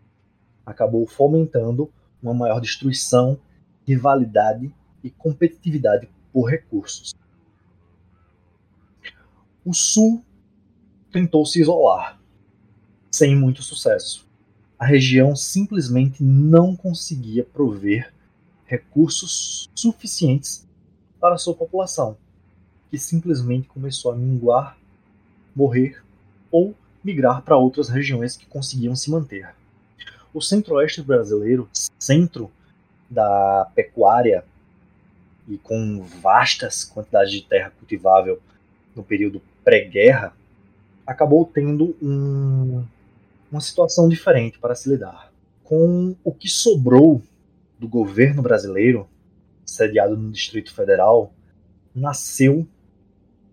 acabou 0.65 1.05
fomentando 1.05 1.91
uma 2.23 2.33
maior 2.33 2.62
destruição, 2.62 3.38
rivalidade 3.85 4.73
e 5.03 5.09
competitividade 5.09 6.09
por 6.31 6.49
recursos. 6.49 7.13
O 9.65 9.73
Sul 9.73 10.23
tentou 11.12 11.45
se 11.45 11.62
isolar, 11.62 12.19
sem 13.12 13.35
muito 13.35 13.62
sucesso. 13.62 14.27
A 14.77 14.85
região 14.85 15.35
simplesmente 15.35 16.23
não 16.23 16.75
conseguia 16.75 17.43
prover 17.43 18.13
recursos 18.65 19.69
suficientes 19.75 20.67
para 21.19 21.38
sua 21.38 21.53
população, 21.53 22.17
que 22.89 22.97
simplesmente 22.97 23.67
começou 23.67 24.12
a 24.12 24.15
minguar, 24.15 24.77
morrer 25.55 26.01
ou 26.51 26.73
migrar 27.03 27.41
para 27.41 27.57
outras 27.57 27.89
regiões 27.89 28.38
que 28.38 28.45
conseguiam 28.45 28.95
se 28.95 29.12
manter. 29.12 29.53
O 30.33 30.41
centro-oeste 30.41 31.01
brasileiro, 31.01 31.69
centro 31.99 32.51
da 33.09 33.69
pecuária 33.73 34.45
e 35.49 35.57
com 35.57 36.03
vastas 36.03 36.85
quantidades 36.85 37.33
de 37.33 37.41
terra 37.41 37.71
cultivável 37.71 38.39
no 38.95 39.03
período 39.03 39.41
pré-guerra, 39.63 40.33
acabou 41.05 41.43
tendo 41.43 41.97
um, 42.01 42.85
uma 43.51 43.59
situação 43.59 44.07
diferente 44.07 44.59
para 44.59 44.75
se 44.75 44.88
lidar. 44.88 45.31
Com 45.63 46.15
o 46.23 46.31
que 46.31 46.47
sobrou 46.47 47.21
do 47.79 47.88
governo 47.88 48.43
brasileiro, 48.43 49.09
sediado 49.65 50.15
no 50.15 50.31
Distrito 50.31 50.73
Federal, 50.73 51.33
nasceu 51.95 52.67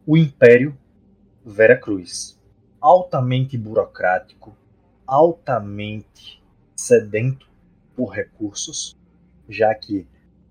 o 0.07 0.17
Império 0.17 0.77
Vera 1.45 1.77
Cruz, 1.77 2.39
altamente 2.81 3.57
burocrático, 3.57 4.57
altamente 5.07 6.43
sedento 6.75 7.49
por 7.95 8.11
recursos, 8.11 8.95
já 9.49 9.75
que 9.75 10.07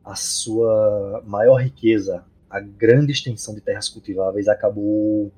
a 0.05 0.15
sua 0.15 1.23
maior 1.25 1.55
riqueza, 1.55 2.23
a 2.47 2.59
grande 2.59 3.11
extensão 3.11 3.55
de 3.55 3.61
terras 3.61 3.89
cultiváveis, 3.89 4.47
acabou 4.47 5.31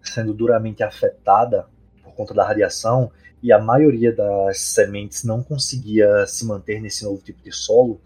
sendo 0.00 0.32
duramente 0.32 0.84
afetada 0.84 1.66
por 2.02 2.14
conta 2.14 2.32
da 2.32 2.46
radiação 2.46 3.10
e 3.42 3.52
a 3.52 3.58
maioria 3.58 4.14
das 4.14 4.60
sementes 4.60 5.24
não 5.24 5.42
conseguia 5.42 6.26
se 6.26 6.46
manter 6.46 6.80
nesse 6.80 7.04
novo 7.04 7.20
tipo 7.20 7.42
de 7.42 7.50
solo. 7.50 8.00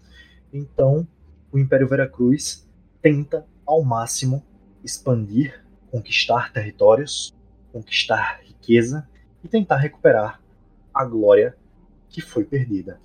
Então, 0.51 1.07
o 1.51 1.59
Império 1.59 1.87
Veracruz 1.87 2.67
tenta 3.01 3.45
ao 3.65 3.83
máximo 3.83 4.43
expandir, 4.83 5.63
conquistar 5.91 6.51
territórios, 6.51 7.35
conquistar 7.71 8.41
riqueza 8.43 9.07
e 9.43 9.47
tentar 9.47 9.77
recuperar 9.77 10.41
a 10.93 11.05
glória 11.05 11.55
que 12.09 12.19
foi 12.19 12.43
perdida. 12.43 12.99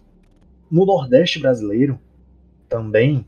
No 0.71 0.87
Nordeste 0.87 1.39
brasileiro, 1.39 2.01
também 2.75 3.25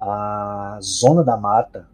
a 0.00 0.78
zona 0.80 1.22
da 1.22 1.36
mata, 1.36 1.86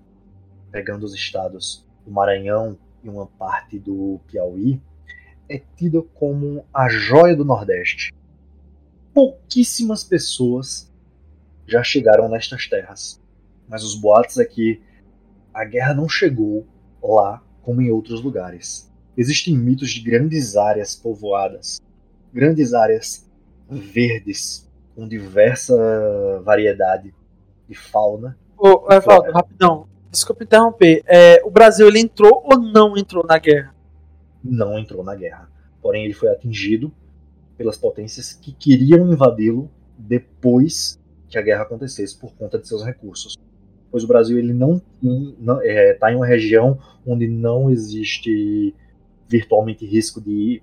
pegando 0.71 1.05
os 1.05 1.13
estados 1.13 1.85
do 2.07 2.13
Maranhão 2.13 2.79
e 3.03 3.09
uma 3.09 3.27
parte 3.27 3.77
do 3.77 4.21
Piauí, 4.29 4.81
é 5.49 5.61
tida 5.75 6.01
como 6.15 6.65
a 6.73 6.89
joia 6.89 7.35
do 7.35 7.45
Nordeste. 7.45 8.15
Pouquíssimas 9.13 10.05
pessoas 10.05 10.89
já 11.67 11.83
chegaram 11.83 12.29
nestas 12.29 12.69
terras, 12.69 13.21
mas 13.69 13.83
os 13.83 13.97
boatos 13.97 14.39
é 14.39 14.45
que 14.45 14.81
a 15.53 15.65
guerra 15.65 15.93
não 15.93 16.09
chegou 16.09 16.65
lá 17.03 17.43
como 17.63 17.83
em 17.83 17.91
outros 17.91 18.23
lugares. 18.23 18.89
Existem 19.17 19.59
mitos 19.59 19.91
de 19.91 20.03
grandes 20.03 20.57
áreas 20.57 20.95
povoadas, 20.95 21.81
grandes 22.33 22.73
áreas 22.73 23.29
verdes, 23.69 24.70
com 25.01 25.09
diversa 25.09 25.75
variedade 26.45 27.15
de 27.67 27.75
fauna. 27.75 28.37
Ô, 28.59 28.87
Evaldo, 28.93 29.33
rapidão. 29.33 29.87
Desculpa 30.11 30.45
interromper. 30.45 31.03
É, 31.07 31.41
o 31.43 31.51
Brasil 31.51 31.89
ele 31.89 32.01
entrou 32.01 32.43
ou 32.45 32.59
não 32.59 32.99
entrou 32.99 33.25
na 33.27 33.39
guerra? 33.39 33.75
Não 34.45 34.79
entrou 34.79 35.03
na 35.03 35.15
guerra. 35.15 35.51
Porém, 35.81 36.05
ele 36.05 36.13
foi 36.13 36.29
atingido 36.29 36.93
pelas 37.57 37.79
potências 37.79 38.35
que 38.35 38.53
queriam 38.53 39.11
invadi-lo 39.11 39.71
depois 39.97 41.01
que 41.31 41.39
a 41.39 41.43
guerra 41.43 41.63
acontecesse 41.63 42.19
por 42.19 42.35
conta 42.35 42.59
de 42.59 42.69
seus 42.69 42.85
recursos. 42.85 43.39
Pois 43.91 44.05
o 44.05 44.07
Brasil 44.07 44.39
ele 44.39 44.53
não 44.53 44.75
está 44.77 45.65
é, 45.65 45.95
tá 45.95 46.13
em 46.13 46.17
uma 46.17 46.27
região 46.27 46.79
onde 47.07 47.27
não 47.27 47.71
existe 47.71 48.75
virtualmente 49.27 49.87
risco 49.87 50.21
de 50.21 50.63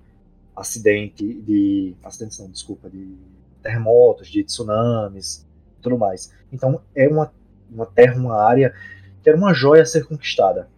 acidente, 0.54 1.24
de 1.42 1.96
acidente 2.04 2.40
não, 2.40 2.48
desculpa, 2.48 2.88
de 2.88 3.16
terremotos, 3.68 4.28
de 4.28 4.42
tsunamis 4.42 5.46
e 5.78 5.82
tudo 5.82 5.98
mais. 5.98 6.32
Então 6.50 6.80
é 6.94 7.06
uma, 7.06 7.30
uma 7.70 7.84
terra, 7.86 8.16
uma 8.16 8.42
área 8.42 8.74
que 9.22 9.28
era 9.28 9.36
uma 9.36 9.52
joia 9.52 9.82
a 9.82 9.86
ser 9.86 10.04
conquistada. 10.06 10.68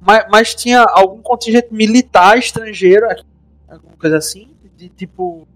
Mas, 0.00 0.26
mas 0.30 0.54
tinha 0.54 0.82
algum 0.82 1.20
contingente 1.20 1.72
militar 1.72 2.38
estrangeiro 2.38 3.10
aqui? 3.10 3.24
Alguma 3.68 3.96
coisa 3.96 4.18
assim? 4.18 4.50
De 4.76 4.88
tipo. 4.88 5.48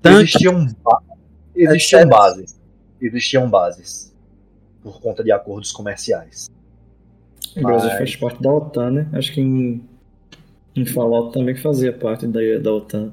tanque? 0.00 0.22
Existiam, 0.22 0.66
ba- 0.82 1.02
existiam 1.54 2.08
bases. 2.08 2.60
Existiam 3.00 3.50
bases. 3.50 4.14
Por 4.82 5.00
conta 5.00 5.22
de 5.24 5.32
acordos 5.32 5.72
comerciais. 5.72 6.48
O 7.56 7.60
Brasil 7.62 7.88
Mas- 7.88 7.98
faz 7.98 8.16
parte 8.16 8.42
da 8.42 8.52
OTAN, 8.52 8.90
né? 8.90 9.08
Acho 9.12 9.32
que 9.32 9.40
em, 9.40 9.84
em 10.76 10.86
Fallout 10.86 11.32
também 11.32 11.56
fazia 11.56 11.92
parte 11.92 12.26
da, 12.26 12.40
da 12.62 12.72
OTAN. 12.72 13.12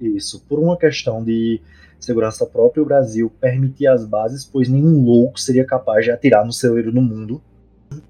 Isso. 0.00 0.44
Por 0.48 0.58
uma 0.58 0.76
questão 0.76 1.22
de 1.22 1.60
segurança 1.98 2.44
própria, 2.44 2.82
o 2.82 2.86
Brasil 2.86 3.30
permitia 3.40 3.92
as 3.92 4.04
bases, 4.04 4.44
pois 4.44 4.68
nenhum 4.68 5.02
louco 5.02 5.38
seria 5.40 5.64
capaz 5.64 6.04
de 6.04 6.10
atirar 6.10 6.44
no 6.44 6.52
celeiro 6.52 6.92
no 6.92 7.02
mundo. 7.02 7.40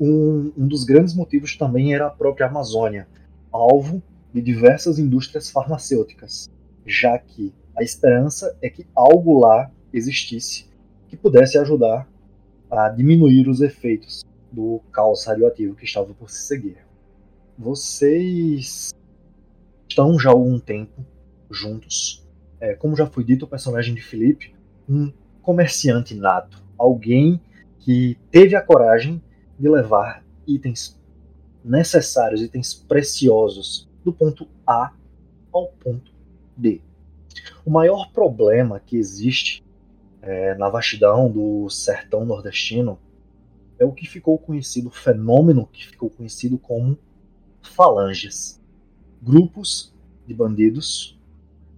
Um, 0.00 0.52
um 0.56 0.66
dos 0.66 0.84
grandes 0.84 1.14
motivos 1.14 1.56
também 1.56 1.94
era 1.94 2.06
a 2.06 2.10
própria 2.10 2.46
Amazônia, 2.46 3.06
alvo 3.52 4.02
de 4.32 4.40
diversas 4.40 4.98
indústrias 4.98 5.50
farmacêuticas, 5.50 6.48
já 6.86 7.18
que 7.18 7.52
a 7.76 7.82
esperança 7.82 8.56
é 8.62 8.70
que 8.70 8.86
algo 8.94 9.40
lá 9.40 9.70
existisse 9.92 10.66
que 11.08 11.16
pudesse 11.16 11.58
ajudar 11.58 12.08
a 12.70 12.88
diminuir 12.88 13.48
os 13.48 13.60
efeitos 13.60 14.24
do 14.50 14.80
caos 14.90 15.24
radioativo 15.24 15.76
que 15.76 15.84
estava 15.84 16.12
por 16.14 16.30
se 16.30 16.42
seguir. 16.42 16.78
Vocês 17.56 18.92
estão 19.88 20.18
já 20.18 20.30
há 20.30 20.32
algum 20.32 20.58
tempo 20.58 21.04
juntos. 21.50 22.24
É, 22.60 22.74
como 22.74 22.96
já 22.96 23.06
foi 23.06 23.24
dito, 23.24 23.44
o 23.44 23.48
personagem 23.48 23.94
de 23.94 24.02
Felipe, 24.02 24.54
um 24.88 25.12
comerciante 25.42 26.14
nato, 26.14 26.62
alguém 26.78 27.40
que 27.78 28.18
teve 28.30 28.56
a 28.56 28.62
coragem 28.62 29.22
de 29.58 29.68
levar 29.68 30.24
itens 30.46 30.98
necessários, 31.64 32.42
itens 32.42 32.74
preciosos, 32.74 33.88
do 34.04 34.12
ponto 34.12 34.48
A 34.66 34.92
ao 35.52 35.68
ponto 35.68 36.12
B. 36.56 36.80
O 37.64 37.70
maior 37.70 38.10
problema 38.12 38.80
que 38.80 38.96
existe 38.96 39.64
é, 40.20 40.54
na 40.54 40.68
vastidão 40.68 41.30
do 41.30 41.68
sertão 41.68 42.24
nordestino 42.24 42.98
é 43.78 43.84
o 43.84 43.92
que 43.92 44.06
ficou 44.06 44.38
conhecido, 44.38 44.88
o 44.88 44.92
fenômeno 44.92 45.66
que 45.66 45.86
ficou 45.86 46.08
conhecido 46.08 46.58
como 46.58 46.98
falanges. 47.62 48.60
Grupos 49.22 49.92
de 50.26 50.34
bandidos 50.34 51.18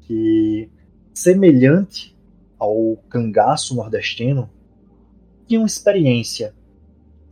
que, 0.06 0.70
semelhante 1.12 2.16
ao 2.58 2.96
cangaço 3.08 3.74
nordestino, 3.74 4.48
tinham 5.46 5.66
experiência 5.66 6.54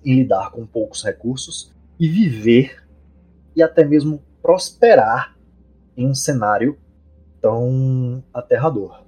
em 0.05 0.17
lidar 0.17 0.51
com 0.51 0.67
poucos 0.67 1.03
recursos 1.03 1.73
e 1.99 2.09
viver 2.09 2.83
e 3.57 3.63
até 3.63 3.85
mesmo 3.85 4.23
prosperar 4.43 5.37
em 5.97 6.07
um 6.07 6.15
cenário 6.15 6.77
tão 7.41 8.23
aterrador. 8.33 9.05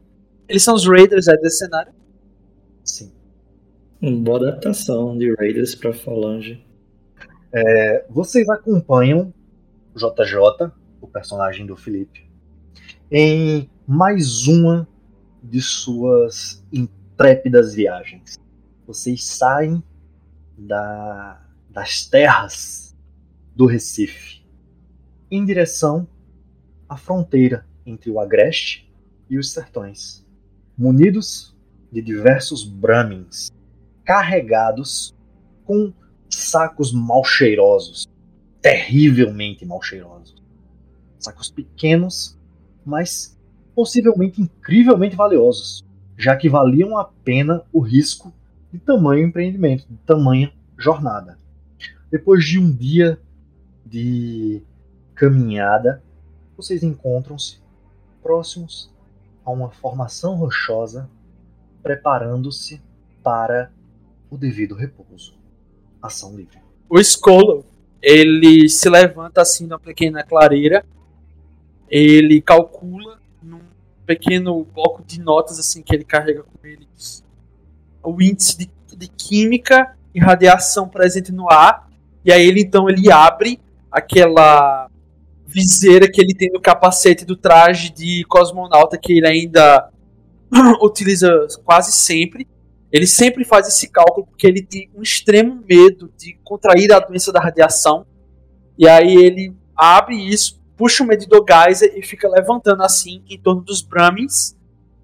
Eles 0.48 0.62
são 0.62 0.74
os 0.74 0.86
Raiders 0.86 1.26
é, 1.26 1.36
desse 1.36 1.58
cenário. 1.58 1.92
Sim. 2.84 3.12
Uma 4.00 4.20
boa 4.20 4.38
adaptação 4.38 5.18
de 5.18 5.34
Raiders 5.34 5.74
pra 5.74 5.92
Falange. 5.92 6.64
É, 7.52 8.04
vocês 8.08 8.48
acompanham 8.48 9.32
o 9.94 9.98
JJ, 9.98 10.70
o 11.00 11.08
personagem 11.08 11.66
do 11.66 11.76
Felipe, 11.76 12.25
em 13.10 13.70
mais 13.86 14.46
uma 14.46 14.88
de 15.42 15.60
suas 15.60 16.64
intrépidas 16.72 17.74
viagens. 17.74 18.38
Vocês 18.86 19.24
saem 19.24 19.82
da- 20.58 21.40
das 21.70 22.06
terras 22.06 22.96
do 23.54 23.66
Recife 23.66 24.44
em 25.30 25.44
direção 25.44 26.08
à 26.88 26.96
fronteira 26.96 27.66
entre 27.84 28.10
o 28.10 28.18
Agreste 28.18 28.92
e 29.28 29.38
os 29.38 29.52
Sertões, 29.52 30.24
munidos 30.76 31.54
de 31.90 32.00
diversos 32.00 32.64
Brahmins, 32.64 33.50
carregados 34.04 35.14
com 35.64 35.92
sacos 36.28 36.92
mal 36.92 37.24
cheirosos, 37.24 38.06
terrivelmente 38.60 39.64
mal 39.64 39.82
cheirosos. 39.82 40.42
Sacos 41.18 41.50
pequenos, 41.50 42.35
mas 42.86 43.36
possivelmente 43.74 44.40
incrivelmente 44.40 45.16
valiosos, 45.16 45.84
já 46.16 46.36
que 46.36 46.48
valiam 46.48 46.96
a 46.96 47.04
pena 47.04 47.62
o 47.72 47.80
risco 47.80 48.32
de 48.72 48.78
tamanho 48.78 49.26
empreendimento, 49.26 49.86
de 49.88 49.96
tamanha 49.98 50.52
jornada. 50.78 51.38
Depois 52.10 52.44
de 52.44 52.58
um 52.58 52.70
dia 52.70 53.20
de 53.84 54.62
caminhada, 55.14 56.02
vocês 56.56 56.82
encontram-se 56.82 57.58
próximos 58.22 58.90
a 59.44 59.50
uma 59.50 59.70
formação 59.70 60.34
rochosa, 60.36 61.08
preparando-se 61.82 62.80
para 63.22 63.70
o 64.30 64.36
devido 64.36 64.74
repouso. 64.74 65.36
Ação 66.02 66.36
livre. 66.36 66.58
O 66.88 66.98
Skolo, 66.98 67.64
ele 68.00 68.68
se 68.68 68.88
levanta 68.88 69.42
assim 69.42 69.66
numa 69.66 69.78
pequena 69.78 70.22
clareira. 70.22 70.84
Ele 71.88 72.40
calcula 72.40 73.18
num 73.42 73.60
pequeno 74.04 74.64
bloco 74.64 75.02
de 75.04 75.20
notas 75.20 75.58
assim 75.58 75.82
que 75.82 75.94
ele 75.94 76.04
carrega 76.04 76.42
com 76.42 76.66
ele 76.66 76.86
o 78.02 78.22
índice 78.22 78.58
de, 78.58 78.70
de 78.96 79.08
química 79.08 79.96
e 80.14 80.20
radiação 80.20 80.88
presente 80.88 81.32
no 81.32 81.50
ar. 81.50 81.88
E 82.24 82.32
aí 82.32 82.46
ele 82.46 82.60
então 82.60 82.88
ele 82.88 83.10
abre 83.10 83.60
aquela 83.90 84.88
viseira 85.46 86.10
que 86.10 86.20
ele 86.20 86.34
tem 86.34 86.50
no 86.52 86.60
capacete 86.60 87.24
do 87.24 87.36
traje 87.36 87.90
de 87.92 88.24
cosmonauta 88.24 88.98
que 88.98 89.12
ele 89.12 89.26
ainda 89.26 89.90
utiliza 90.82 91.46
quase 91.64 91.92
sempre. 91.92 92.46
Ele 92.92 93.06
sempre 93.06 93.44
faz 93.44 93.66
esse 93.66 93.88
cálculo 93.88 94.26
porque 94.26 94.46
ele 94.46 94.62
tem 94.62 94.88
um 94.94 95.02
extremo 95.02 95.62
medo 95.68 96.12
de 96.16 96.38
contrair 96.44 96.92
a 96.92 97.00
doença 97.00 97.32
da 97.32 97.40
radiação. 97.40 98.06
E 98.78 98.88
aí 98.88 99.16
ele 99.16 99.54
abre 99.74 100.16
isso, 100.16 100.60
puxa 100.76 101.02
o 101.02 101.06
medidor 101.06 101.44
Geyser 101.48 101.92
e 101.96 102.02
fica 102.02 102.28
levantando 102.28 102.82
assim 102.82 103.24
em 103.28 103.38
torno 103.38 103.62
dos 103.62 103.80
Brahmins, 103.80 104.56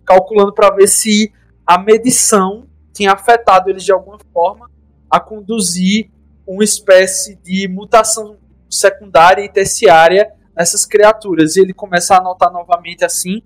calculando 0.04 0.52
para 0.52 0.74
ver 0.74 0.87
se 0.87 1.32
a 1.66 1.78
medição 1.78 2.66
tinha 2.92 3.12
afetado 3.12 3.70
eles 3.70 3.85
de 3.85 3.92
alguma 3.92 4.18
forma 4.32 4.70
a 5.11 5.18
conduzir 5.18 6.11
uma 6.46 6.62
espécie 6.62 7.37
de 7.37 7.66
mutação 7.68 8.37
secundária 8.68 9.42
e 9.44 9.48
terciária 9.48 10.30
nessas 10.54 10.85
criaturas. 10.85 11.56
E 11.56 11.61
ele 11.61 11.72
começa 11.72 12.14
a 12.14 12.18
anotar 12.18 12.52
novamente 12.52 13.04
assim, 13.04 13.42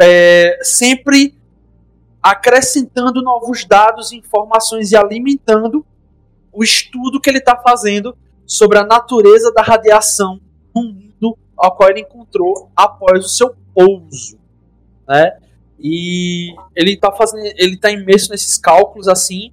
é, 0.00 0.58
sempre 0.62 1.38
acrescentando 2.22 3.22
novos 3.22 3.64
dados, 3.64 4.12
informações 4.12 4.92
e 4.92 4.96
alimentando 4.96 5.86
o 6.52 6.62
estudo 6.62 7.20
que 7.20 7.30
ele 7.30 7.38
está 7.38 7.56
fazendo 7.56 8.16
sobre 8.44 8.78
a 8.78 8.84
natureza 8.84 9.52
da 9.52 9.62
radiação 9.62 10.40
no 10.74 10.82
mundo 10.82 11.07
ao 11.58 11.74
qual 11.74 11.90
ele 11.90 12.00
encontrou 12.00 12.70
após 12.76 13.24
o 13.24 13.28
seu 13.28 13.54
pouso, 13.74 14.38
né? 15.06 15.38
E 15.78 16.54
ele 16.74 16.94
está 16.94 17.12
fazendo, 17.12 17.44
ele 17.56 17.74
está 17.74 17.90
imerso 17.90 18.30
nesses 18.30 18.56
cálculos 18.56 19.08
assim. 19.08 19.52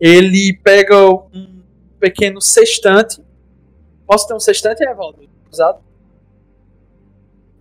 Ele 0.00 0.58
pega 0.62 1.08
um 1.08 1.62
pequeno 1.98 2.40
sextante. 2.40 3.22
Posso 4.06 4.26
ter 4.26 4.34
um 4.34 4.40
sextante, 4.40 4.82
Evaldo? 4.82 5.28
Usado? 5.50 5.80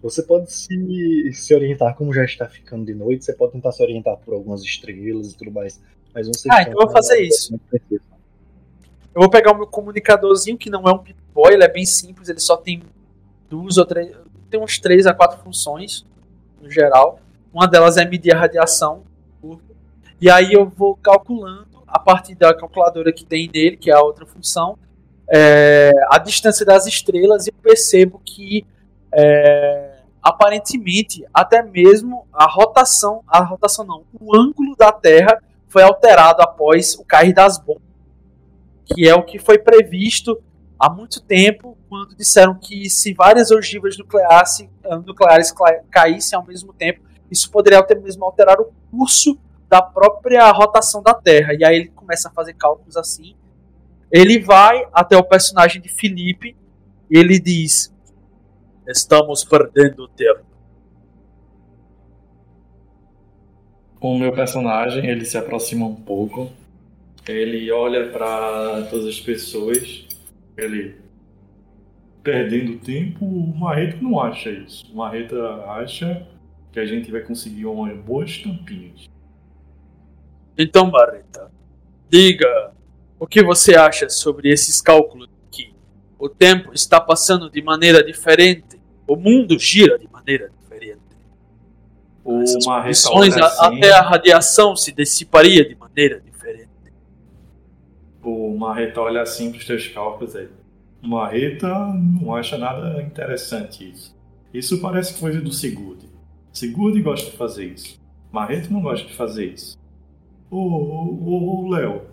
Você 0.02 0.24
pode 0.24 0.52
se, 0.52 1.32
se 1.34 1.54
orientar, 1.54 1.96
como 1.96 2.12
já 2.12 2.26
está 2.26 2.48
ficando 2.48 2.86
de 2.86 2.94
noite, 2.94 3.24
você 3.24 3.34
pode 3.34 3.54
tentar 3.54 3.72
se 3.72 3.84
orientar 3.84 4.18
por 4.18 4.34
algumas 4.34 4.64
estrelas 4.64 5.32
e 5.32 5.38
tudo 5.38 5.52
mais. 5.52 5.80
Mas 6.14 6.28
um 6.28 6.32
Ah, 6.50 6.64
então 6.64 6.74
eu 6.74 6.88
vou 6.88 6.90
fazer 6.90 7.22
isso. 7.22 7.54
Eu 9.14 9.22
vou 9.22 9.30
pegar 9.30 9.52
o 9.52 9.58
meu 9.58 9.68
comunicadorzinho, 9.68 10.58
que 10.58 10.70
não 10.70 10.88
é 10.88 10.92
um 10.92 10.98
Pip-Boy, 10.98 11.54
ele 11.54 11.64
é 11.64 11.72
bem 11.72 11.86
simples, 11.86 12.30
ele 12.30 12.40
só 12.40 12.58
tem 12.58 12.82
duas 13.52 13.78
ou 13.78 13.86
três. 13.86 14.16
Tem 14.50 14.60
uns 14.60 14.80
três 14.80 15.06
a 15.06 15.14
quatro 15.14 15.38
funções, 15.44 16.06
no 16.62 16.72
geral. 16.72 17.20
Uma 17.54 17.68
delas 17.68 17.98
é 17.98 18.06
medir 18.06 18.34
a 18.34 18.40
radiação. 18.40 19.04
E 20.22 20.30
aí 20.30 20.54
eu 20.54 20.66
vou 20.66 20.96
calculando, 20.96 21.84
a 21.86 22.00
partir 22.00 22.36
da 22.36 22.54
calculadora 22.54 23.12
que 23.12 23.26
tem 23.26 23.50
dele, 23.50 23.76
que 23.76 23.92
é 23.92 23.94
a 23.94 24.02
outra 24.02 24.26
função, 24.26 24.78
é, 25.28 25.92
a 26.10 26.18
distância 26.18 26.66
das 26.66 26.86
estrelas, 26.86 27.48
e 27.48 27.50
eu 27.50 27.56
percebo 27.62 28.22
que 28.24 28.66
é, 29.12 29.98
aparentemente 30.22 31.26
até 31.34 31.62
mesmo 31.62 32.28
a 32.32 32.46
rotação, 32.46 33.24
a 33.28 33.44
rotação 33.44 33.84
não, 33.84 34.04
o 34.14 34.36
ângulo 34.36 34.76
da 34.78 34.92
Terra 34.92 35.42
foi 35.68 35.84
alterado 35.84 36.42
após 36.42 36.96
o 36.96 37.04
cair 37.04 37.34
das 37.34 37.58
bombas, 37.58 37.82
que 38.86 39.08
é 39.08 39.16
o 39.16 39.24
que 39.24 39.40
foi 39.40 39.58
previsto 39.58 40.42
há 40.78 40.90
muito 40.90 41.22
tempo, 41.22 41.78
quando 41.92 42.16
disseram 42.16 42.56
que 42.56 42.90
se 42.90 43.14
várias 43.14 43.52
ogivas 43.52 43.98
nucleares, 43.98 44.66
nucleares 45.06 45.54
caíssem 45.92 46.40
ao 46.40 46.48
mesmo 46.48 46.72
tempo, 46.72 47.02
isso 47.30 47.52
poderia 47.52 47.80
até 47.80 47.94
mesmo 47.94 48.24
alterar 48.24 48.62
o 48.62 48.72
curso 48.90 49.38
da 49.68 49.82
própria 49.82 50.50
rotação 50.52 51.04
da 51.04 51.14
Terra. 51.14 51.54
E 51.54 51.66
aí 51.66 51.76
ele 51.76 51.90
começa 51.90 52.30
a 52.30 52.32
fazer 52.32 52.54
cálculos 52.54 52.96
assim. 52.96 53.36
Ele 54.10 54.40
vai 54.40 54.88
até 54.94 55.18
o 55.18 55.24
personagem 55.24 55.82
de 55.82 55.90
Felipe 55.90 56.56
e 57.10 57.18
ele 57.18 57.38
diz: 57.38 57.94
Estamos 58.88 59.44
perdendo 59.44 60.08
tempo. 60.08 60.46
O 64.00 64.18
meu 64.18 64.32
personagem 64.32 65.08
ele 65.08 65.26
se 65.26 65.38
aproxima 65.38 65.86
um 65.86 65.96
pouco. 65.96 66.50
Ele 67.28 67.70
olha 67.70 68.10
para 68.12 68.84
todas 68.90 69.08
as 69.08 69.20
pessoas. 69.20 70.08
Ele 70.56 71.01
perdendo 72.24 72.80
tempo. 72.80 73.26
O 73.26 73.56
Marreta 73.58 73.98
não 74.02 74.20
acha 74.20 74.50
isso. 74.50 74.92
O 74.92 74.98
Marreta 74.98 75.36
acha 75.66 76.28
que 76.72 76.80
a 76.80 76.86
gente 76.86 77.12
vai 77.12 77.22
conseguir 77.22 77.66
umas 77.66 77.98
boas 77.98 78.38
tampinhas. 78.38 79.10
Então, 80.58 80.90
Marreta, 80.90 81.52
diga 82.10 82.72
o 83.20 83.28
que 83.28 83.44
você 83.44 83.76
acha 83.76 84.10
sobre 84.10 84.50
esses 84.50 84.82
cálculos 84.82 85.28
que 85.50 85.74
o 86.18 86.30
tempo 86.30 86.74
está 86.74 87.00
passando 87.00 87.50
de 87.50 87.62
maneira 87.62 88.04
diferente, 88.04 88.80
o 89.08 89.16
mundo 89.16 89.58
gira 89.60 89.98
de 89.98 90.08
maneira 90.10 90.50
diferente. 90.60 91.00
O 92.24 92.42
Essas 92.42 92.66
condições, 92.66 93.38
assim, 93.38 93.78
até 93.78 93.92
a 93.94 94.02
radiação 94.02 94.76
se 94.76 94.92
dissiparia 94.92 95.68
de 95.68 95.76
maneira 95.76 96.20
diferente. 96.20 96.70
o 98.24 98.56
Marreta 98.56 99.02
olha 99.02 99.22
assim 99.22 99.50
para 99.50 99.60
os 99.60 99.66
teus 99.66 99.88
cálculos 99.88 100.36
aí. 100.36 100.48
Marreta 101.02 101.68
não 101.94 102.36
acha 102.36 102.58
nada 102.58 103.02
interessante 103.02 103.90
isso. 103.90 104.16
Isso 104.54 104.82
parece 104.82 105.20
coisa 105.20 105.42
do 105.42 105.52
Sigurd. 105.52 106.06
Sigurd 106.54 107.02
gosta 107.02 107.32
de 107.32 107.38
fazer 107.38 107.66
isso. 107.66 108.00
Marreta 108.32 108.70
não 108.70 108.82
gosta 108.82 109.08
de 109.08 109.14
fazer 109.14 109.54
isso. 109.54 109.78
Ô, 110.50 111.70
Léo, 111.70 112.04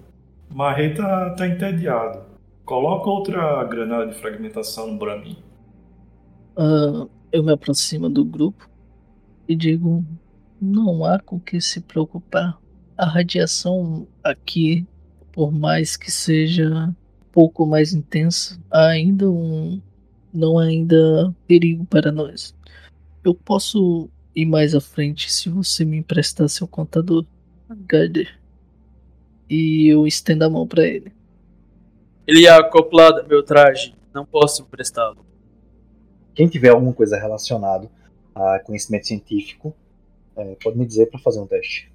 Marreta 0.55 1.35
tá 1.37 1.47
entediado. 1.47 2.23
Coloca 2.65 3.11
outra 3.11 3.65
granada 3.65 4.07
de 4.07 4.15
fragmentação 4.15 4.93
no 4.93 4.99
Bramin. 4.99 5.37
Ah, 6.57 7.07
eu 7.33 7.43
me 7.43 7.53
aproximo 7.53 8.09
do 8.09 8.25
grupo 8.25 8.69
e 9.49 9.57
digo: 9.57 10.05
não 10.61 11.05
há 11.05 11.19
com 11.19 11.39
que 11.39 11.61
se 11.61 11.81
preocupar. 11.81 12.59
A 12.97 13.07
radiação 13.07 14.09
aqui, 14.25 14.87
por 15.33 15.53
mais 15.53 15.97
que 15.97 16.11
seja 16.11 16.93
pouco 17.33 17.67
mais 17.67 17.93
intensa, 17.93 18.61
há 18.71 18.89
ainda 18.89 19.31
um, 19.31 19.81
não 20.33 20.59
há 20.59 20.65
ainda 20.65 21.35
perigo 21.47 21.85
para 21.85 22.13
nós. 22.13 22.55
Eu 23.25 23.35
posso 23.35 24.09
ir 24.35 24.47
mais 24.47 24.75
à 24.75 24.81
frente 24.81 25.33
se 25.33 25.49
você 25.49 25.85
me 25.85 25.99
emprestar 25.99 26.49
seu 26.49 26.67
contador, 26.67 27.25
Gaider. 27.87 28.39
E 29.49 29.89
eu 29.89 30.07
estendo 30.07 30.45
a 30.45 30.51
mão 30.51 30.67
para 30.67 30.87
ele. 30.87 31.13
Ele 32.27 32.47
é 32.47 32.51
acoplado 32.51 33.21
ao 33.21 33.27
meu 33.27 33.43
traje, 33.43 33.95
não 34.15 34.25
posso 34.25 34.63
emprestá-lo. 34.63 35.25
Quem 36.35 36.47
tiver 36.47 36.69
alguma 36.69 36.93
coisa 36.93 37.19
relacionada 37.19 37.91
a 38.35 38.61
conhecimento 38.61 39.07
científico, 39.07 39.75
é, 40.37 40.55
pode 40.63 40.79
me 40.79 40.87
dizer 40.87 41.07
para 41.07 41.19
fazer 41.19 41.41
um 41.41 41.47
teste. 41.47 41.91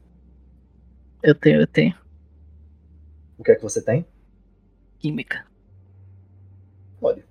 Eu 1.21 1.33
tenho, 1.33 1.61
eu 1.61 1.67
tenho. 1.67 1.95
O 3.37 3.43
que 3.43 3.51
é 3.51 3.55
que 3.55 3.61
você 3.61 3.81
tem? 3.81 4.05
Química. 5.03 5.45
Pode. 6.97 7.25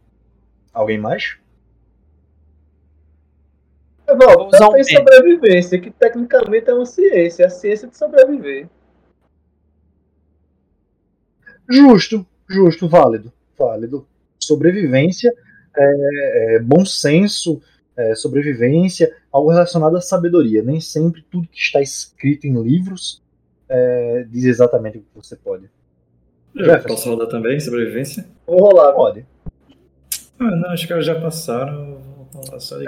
Alguém 0.74 0.98
mais? 0.98 1.38
Evaldo, 4.06 4.40
Vou 4.40 4.48
usar 4.48 4.58
tá 4.58 4.68
um 4.68 4.76
em 4.76 4.85
sobrevivência, 4.85 5.80
que 5.80 5.90
tecnicamente 5.90 6.68
é 6.68 6.74
uma 6.74 6.85
ciência, 6.85 7.44
é 7.44 7.46
a 7.46 7.48
ciência 7.48 7.88
de 7.88 7.96
sobreviver. 7.96 8.68
Justo, 11.66 12.26
justo, 12.46 12.87
válido, 12.87 13.32
válido. 13.58 14.06
Sobrevivência, 14.38 15.32
é, 15.74 16.56
é, 16.56 16.58
bom 16.58 16.85
senso, 16.85 17.62
é, 17.96 18.14
sobrevivência, 18.14 19.16
algo 19.32 19.50
relacionado 19.50 19.96
à 19.96 20.00
sabedoria. 20.02 20.62
Nem 20.62 20.78
sempre 20.78 21.22
tudo 21.22 21.48
que 21.48 21.58
está 21.58 21.80
escrito 21.80 22.46
em 22.46 22.62
livros 22.62 23.22
é, 23.66 24.26
diz 24.28 24.44
exatamente 24.44 24.98
o 24.98 25.00
que 25.00 25.08
você 25.14 25.35
pode. 25.37 25.70
Eu 26.54 26.64
Jefferson. 26.64 26.88
posso 26.88 27.10
rodar 27.10 27.28
também, 27.28 27.58
sobrevivência? 27.60 28.26
Vou 28.46 28.58
rolar, 28.58 28.92
Pode. 28.92 29.26
Ah, 30.38 30.44
não, 30.56 30.70
acho 30.70 30.86
que 30.86 30.92
elas 30.92 31.06
já 31.06 31.14
passaram. 31.20 32.00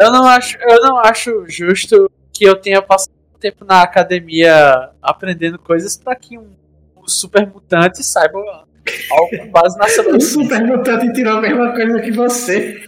Eu 0.00 0.10
não 0.10 0.26
acho, 0.26 0.56
eu 0.58 0.80
não 0.82 0.98
acho 0.98 1.44
justo 1.48 2.10
que 2.32 2.44
eu 2.44 2.56
tenha 2.56 2.80
passado 2.82 3.12
tempo 3.38 3.64
na 3.64 3.82
academia 3.82 4.90
aprendendo 5.02 5.58
coisas 5.58 5.96
para 5.98 6.16
que 6.16 6.38
um, 6.38 6.50
um 6.96 7.06
super 7.06 7.46
mutante 7.46 8.02
saiba 8.02 8.38
algo 8.38 9.30
com 9.38 9.50
base 9.50 9.76
na 9.78 9.84
O 9.84 9.88
sobrevivência. 9.88 10.42
super 10.42 10.64
mutante 10.64 11.12
tirou 11.12 11.36
a 11.36 11.40
mesma 11.42 11.72
coisa 11.72 12.00
que 12.00 12.10
você. 12.10 12.82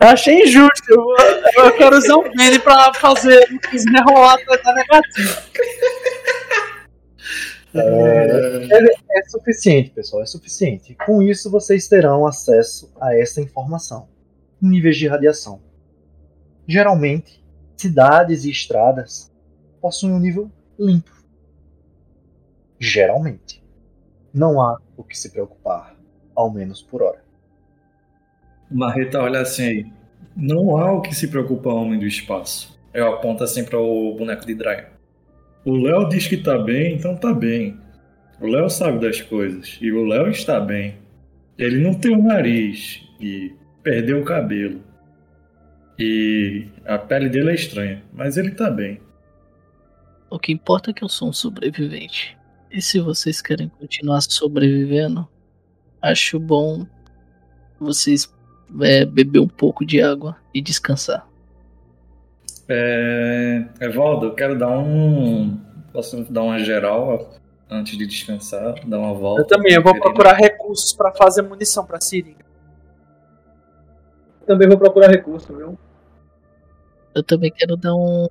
Eu 0.00 0.08
achei 0.08 0.44
injusto. 0.44 0.84
Eu, 0.90 1.64
eu 1.64 1.72
quero 1.76 1.96
usar 1.96 2.16
um 2.16 2.30
Benny 2.30 2.58
pra 2.60 2.92
fazer 2.94 3.42
o 3.52 3.58
que 3.58 3.76
me 3.90 4.00
rolar 4.02 4.36
tá 4.62 4.72
negativo. 4.74 5.42
É, 7.74 9.18
é 9.18 9.28
suficiente, 9.28 9.90
pessoal, 9.90 10.22
é 10.22 10.26
suficiente. 10.26 10.96
Com 11.06 11.22
isso, 11.22 11.50
vocês 11.50 11.88
terão 11.88 12.26
acesso 12.26 12.92
a 13.00 13.14
essa 13.16 13.40
informação. 13.40 14.08
Níveis 14.60 14.96
de 14.96 15.06
radiação. 15.06 15.60
Geralmente, 16.66 17.44
cidades 17.76 18.44
e 18.44 18.50
estradas 18.50 19.32
possuem 19.80 20.12
um 20.12 20.18
nível 20.18 20.50
limpo. 20.78 21.12
Geralmente. 22.78 23.62
Não 24.32 24.60
há 24.60 24.78
o 24.96 25.02
que 25.02 25.16
se 25.16 25.30
preocupar, 25.30 25.96
ao 26.34 26.50
menos 26.50 26.82
por 26.82 27.02
hora. 27.02 27.24
Marreta 28.70 29.20
olha 29.20 29.40
assim 29.40 29.62
aí. 29.62 29.92
Não 30.36 30.76
há 30.76 30.92
o 30.92 31.00
que 31.00 31.14
se 31.14 31.28
preocupar 31.28 31.74
homem 31.74 31.98
do 31.98 32.06
espaço. 32.06 32.78
Eu 32.92 33.08
aponto 33.08 33.42
assim 33.42 33.64
para 33.64 33.78
o 33.78 34.14
boneco 34.14 34.46
de 34.46 34.54
Dryan. 34.54 34.97
O 35.64 35.76
Léo 35.76 36.08
diz 36.08 36.26
que 36.26 36.36
tá 36.36 36.58
bem, 36.58 36.94
então 36.94 37.16
tá 37.16 37.32
bem. 37.32 37.78
O 38.40 38.46
Léo 38.46 38.70
sabe 38.70 39.00
das 39.00 39.20
coisas. 39.20 39.78
E 39.80 39.90
o 39.92 40.04
Léo 40.04 40.28
está 40.28 40.60
bem. 40.60 40.96
Ele 41.58 41.78
não 41.82 41.94
tem 41.94 42.14
o 42.14 42.22
nariz. 42.22 43.02
E 43.20 43.52
perdeu 43.82 44.20
o 44.20 44.24
cabelo. 44.24 44.80
E 45.98 46.68
a 46.86 46.96
pele 46.96 47.28
dele 47.28 47.50
é 47.50 47.54
estranha. 47.54 48.02
Mas 48.12 48.36
ele 48.36 48.52
tá 48.52 48.70
bem. 48.70 49.00
O 50.30 50.38
que 50.38 50.52
importa 50.52 50.90
é 50.90 50.94
que 50.94 51.02
eu 51.02 51.08
sou 51.08 51.30
um 51.30 51.32
sobrevivente. 51.32 52.36
E 52.70 52.80
se 52.80 53.00
vocês 53.00 53.40
querem 53.40 53.68
continuar 53.68 54.20
sobrevivendo, 54.20 55.26
acho 56.00 56.38
bom 56.38 56.86
vocês 57.80 58.32
é, 58.82 59.04
beber 59.04 59.40
um 59.40 59.48
pouco 59.48 59.84
de 59.84 60.02
água 60.02 60.36
e 60.52 60.60
descansar. 60.60 61.27
É... 62.68 63.64
Evaldo, 63.80 64.26
eu 64.26 64.34
quero 64.34 64.58
dar 64.58 64.76
um. 64.78 65.58
Posso 65.92 66.22
dar 66.30 66.42
uma 66.42 66.58
geral 66.58 67.30
antes 67.70 67.96
de 67.96 68.06
descansar? 68.06 68.74
Dar 68.86 68.98
uma 68.98 69.14
volta? 69.14 69.42
Eu 69.42 69.46
também, 69.46 69.72
eu 69.74 69.82
vou 69.82 69.92
Querendo- 69.92 70.04
procurar 70.04 70.34
recursos 70.34 70.92
pra 70.92 71.12
fazer 71.12 71.42
munição 71.42 71.84
pra 71.86 72.00
seringa. 72.00 72.44
Também 74.46 74.68
vou 74.68 74.78
procurar 74.78 75.08
recurso, 75.08 75.54
viu? 75.54 75.78
Eu 77.14 77.22
também 77.22 77.50
quero 77.50 77.76
dar 77.76 77.94
um- 77.94 78.24
uma 78.26 78.28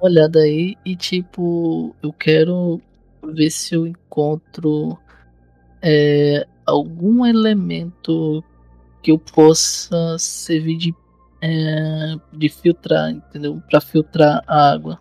olhada 0.00 0.40
aí 0.40 0.76
e 0.84 0.94
tipo, 0.94 1.94
eu 2.02 2.12
quero 2.12 2.80
ver 3.24 3.50
se 3.50 3.74
eu 3.74 3.86
encontro 3.86 4.98
é, 5.82 6.44
algum 6.64 7.24
elemento 7.24 8.42
que 9.02 9.12
eu 9.12 9.18
possa 9.18 10.16
servir 10.18 10.76
de, 10.76 10.94
é, 11.40 12.14
de 12.32 12.48
filtrar, 12.48 13.10
entendeu? 13.10 13.62
Para 13.68 13.80
filtrar 13.80 14.42
a 14.46 14.72
água. 14.72 15.00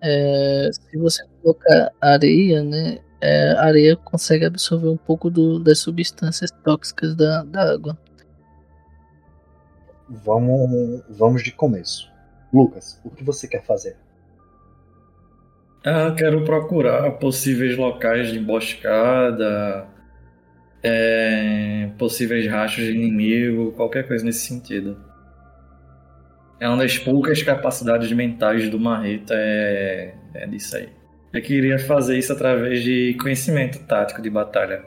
É, 0.00 0.70
se 0.72 0.96
você 0.98 1.24
colocar 1.42 1.92
areia, 2.00 2.62
né? 2.62 2.98
é, 3.20 3.52
a 3.52 3.64
areia 3.64 3.96
consegue 3.96 4.44
absorver 4.44 4.88
um 4.88 4.96
pouco 4.96 5.30
do- 5.30 5.58
das 5.58 5.80
substâncias 5.80 6.50
tóxicas 6.64 7.14
da, 7.16 7.42
da 7.44 7.72
água. 7.72 7.98
Vamos, 10.08 11.02
vamos 11.10 11.42
de 11.42 11.52
começo. 11.52 12.10
Lucas, 12.52 12.98
o 13.04 13.10
que 13.10 13.22
você 13.22 13.46
quer 13.46 13.64
fazer? 13.64 13.96
Ah, 15.84 16.14
quero 16.16 16.44
procurar 16.44 17.10
possíveis 17.12 17.76
locais 17.76 18.30
de 18.30 18.38
emboscada, 18.38 19.86
é, 20.82 21.90
possíveis 21.98 22.46
rastros 22.50 22.86
de 22.86 22.92
inimigo, 22.92 23.72
qualquer 23.72 24.06
coisa 24.06 24.24
nesse 24.24 24.46
sentido. 24.46 24.96
É 26.60 26.68
uma 26.68 26.78
das 26.78 26.98
poucas 26.98 27.42
capacidades 27.42 28.10
mentais 28.12 28.68
do 28.68 28.80
Marreta, 28.80 29.32
é, 29.34 30.14
é 30.34 30.46
disso 30.46 30.76
aí. 30.76 30.88
Eu 31.32 31.42
queria 31.42 31.78
fazer 31.78 32.18
isso 32.18 32.32
através 32.32 32.82
de 32.82 33.16
conhecimento 33.20 33.78
tático 33.86 34.20
de 34.20 34.28
batalha. 34.28 34.82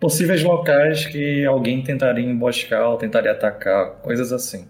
Possíveis 0.00 0.42
locais 0.42 1.06
que 1.06 1.44
alguém 1.44 1.82
tentaria 1.82 2.24
emboscar 2.24 2.88
ou 2.88 2.96
tentaria 2.96 3.32
atacar, 3.32 3.96
coisas 3.96 4.32
assim. 4.32 4.68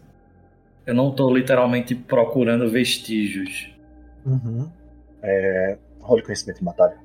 Eu 0.86 0.94
não 0.94 1.14
tô 1.14 1.32
literalmente 1.32 1.94
procurando 1.94 2.68
vestígios. 2.68 3.70
Uhum. 4.24 4.70
É, 5.22 5.78
role 6.00 6.22
conhecimento 6.22 6.62
em 6.62 6.64
batalha. 6.64 6.96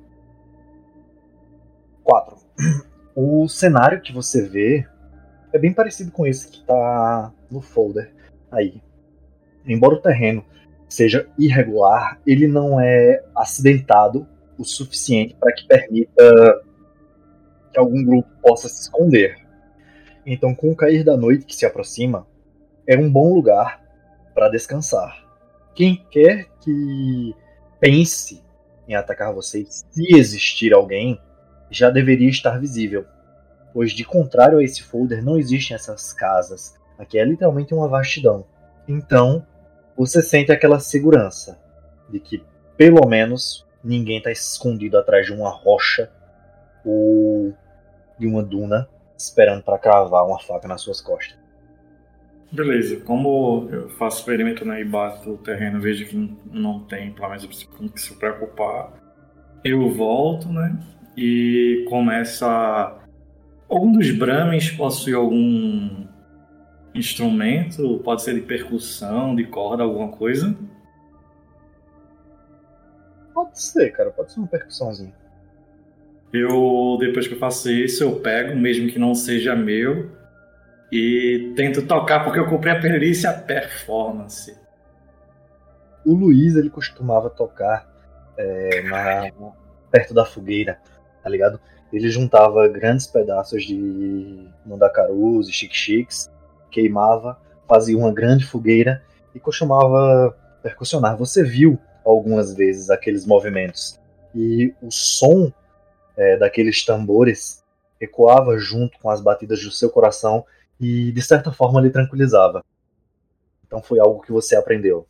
4. 2.02 2.36
O 3.14 3.46
cenário 3.46 4.00
que 4.00 4.12
você 4.12 4.48
vê 4.48 4.86
é 5.52 5.58
bem 5.58 5.72
parecido 5.72 6.10
com 6.10 6.26
esse 6.26 6.48
que 6.48 6.64
tá 6.64 7.30
no 7.50 7.60
folder 7.60 8.10
aí. 8.54 8.80
Embora 9.66 9.94
o 9.94 10.00
terreno 10.00 10.44
seja 10.88 11.28
irregular, 11.38 12.20
ele 12.26 12.46
não 12.46 12.80
é 12.80 13.22
acidentado 13.34 14.26
o 14.58 14.64
suficiente 14.64 15.34
para 15.34 15.52
que 15.52 15.66
permita 15.66 16.62
que 17.72 17.78
algum 17.78 18.04
grupo 18.04 18.28
possa 18.40 18.68
se 18.68 18.82
esconder. 18.82 19.36
Então, 20.24 20.54
com 20.54 20.70
o 20.70 20.76
cair 20.76 21.04
da 21.04 21.16
noite 21.16 21.44
que 21.44 21.56
se 21.56 21.66
aproxima, 21.66 22.26
é 22.86 22.96
um 22.96 23.10
bom 23.10 23.34
lugar 23.34 23.82
para 24.34 24.48
descansar. 24.48 25.24
Quem 25.74 26.04
quer 26.10 26.46
que 26.60 27.34
pense 27.80 28.42
em 28.86 28.94
atacar 28.94 29.34
vocês, 29.34 29.84
se 29.90 30.16
existir 30.16 30.72
alguém, 30.72 31.20
já 31.70 31.90
deveria 31.90 32.28
estar 32.28 32.58
visível. 32.58 33.04
Pois, 33.72 33.92
de 33.92 34.04
contrário 34.04 34.58
a 34.58 34.64
esse 34.64 34.82
folder, 34.82 35.22
não 35.24 35.36
existem 35.36 35.74
essas 35.74 36.12
casas. 36.12 36.74
Aqui 36.98 37.18
é 37.18 37.24
literalmente 37.24 37.74
uma 37.74 37.88
vastidão. 37.88 38.44
Então, 38.86 39.44
você 39.96 40.22
sente 40.22 40.52
aquela 40.52 40.78
segurança 40.78 41.58
de 42.08 42.20
que, 42.20 42.44
pelo 42.76 43.06
menos, 43.06 43.66
ninguém 43.82 44.18
está 44.18 44.30
escondido 44.30 44.98
atrás 44.98 45.26
de 45.26 45.32
uma 45.32 45.50
rocha 45.50 46.10
ou 46.84 47.54
de 48.18 48.26
uma 48.26 48.42
duna 48.42 48.88
esperando 49.16 49.62
para 49.62 49.78
cravar 49.78 50.26
uma 50.26 50.40
faca 50.40 50.68
nas 50.68 50.80
suas 50.80 51.00
costas. 51.00 51.36
Beleza, 52.50 53.00
como 53.00 53.68
eu 53.72 53.88
faço 53.90 54.18
experimento 54.18 54.64
né, 54.64 54.80
e 54.80 54.84
bato 54.84 55.32
o 55.32 55.38
terreno, 55.38 55.80
vejo 55.80 56.06
que 56.06 56.38
não 56.52 56.80
tem, 56.80 57.12
pelo 57.12 57.28
menos, 57.28 57.64
com 57.64 57.88
que 57.88 58.00
se 58.00 58.14
preocupar, 58.14 58.92
eu 59.64 59.90
volto, 59.90 60.48
né? 60.48 60.78
E 61.16 61.84
começa. 61.88 62.96
Algum 63.68 63.90
dos 63.90 64.10
Brahmins 64.10 64.70
possui 64.70 65.14
algum 65.14 66.03
instrumento? 66.94 68.00
Pode 68.04 68.22
ser 68.22 68.34
de 68.34 68.40
percussão, 68.40 69.34
de 69.34 69.44
corda, 69.44 69.82
alguma 69.82 70.08
coisa? 70.08 70.56
Pode 73.32 73.60
ser, 73.60 73.90
cara, 73.90 74.10
pode 74.10 74.32
ser 74.32 74.38
uma 74.38 74.48
percussãozinha. 74.48 75.14
Eu, 76.32 76.96
depois 76.98 77.26
que 77.28 77.34
eu 77.34 77.38
faço 77.38 77.70
isso, 77.70 78.02
eu 78.02 78.20
pego, 78.20 78.56
mesmo 78.56 78.88
que 78.88 78.98
não 78.98 79.14
seja 79.14 79.54
meu, 79.54 80.10
e 80.90 81.52
tento 81.56 81.86
tocar 81.86 82.24
porque 82.24 82.38
eu 82.38 82.48
comprei 82.48 82.72
a 82.72 82.80
perícia 82.80 83.32
performance. 83.32 84.56
O 86.04 86.14
Luiz, 86.14 86.54
ele 86.54 86.70
costumava 86.70 87.30
tocar 87.30 87.88
é, 88.36 88.82
na, 88.82 89.52
perto 89.90 90.12
da 90.12 90.24
fogueira, 90.24 90.78
tá 91.22 91.30
ligado? 91.30 91.60
Ele 91.92 92.08
juntava 92.10 92.66
grandes 92.68 93.06
pedaços 93.06 93.64
de 93.64 94.48
mandacarus 94.66 95.48
e 95.48 95.52
chique-chiques, 95.52 96.30
queimava, 96.74 97.38
fazia 97.68 97.96
uma 97.96 98.12
grande 98.12 98.44
fogueira 98.44 99.02
e 99.34 99.38
costumava 99.38 100.36
percussionar. 100.62 101.16
Você 101.16 101.44
viu 101.44 101.78
algumas 102.04 102.54
vezes 102.54 102.90
aqueles 102.90 103.24
movimentos 103.24 103.98
e 104.34 104.74
o 104.82 104.90
som 104.90 105.52
é, 106.16 106.36
daqueles 106.36 106.84
tambores 106.84 107.62
ecoava 108.00 108.58
junto 108.58 108.98
com 108.98 109.08
as 109.08 109.20
batidas 109.20 109.62
do 109.62 109.70
seu 109.70 109.88
coração 109.88 110.44
e 110.80 111.12
de 111.12 111.22
certa 111.22 111.52
forma 111.52 111.80
lhe 111.80 111.90
tranquilizava. 111.90 112.64
Então 113.66 113.80
foi 113.80 114.00
algo 114.00 114.20
que 114.20 114.32
você 114.32 114.56
aprendeu. 114.56 115.06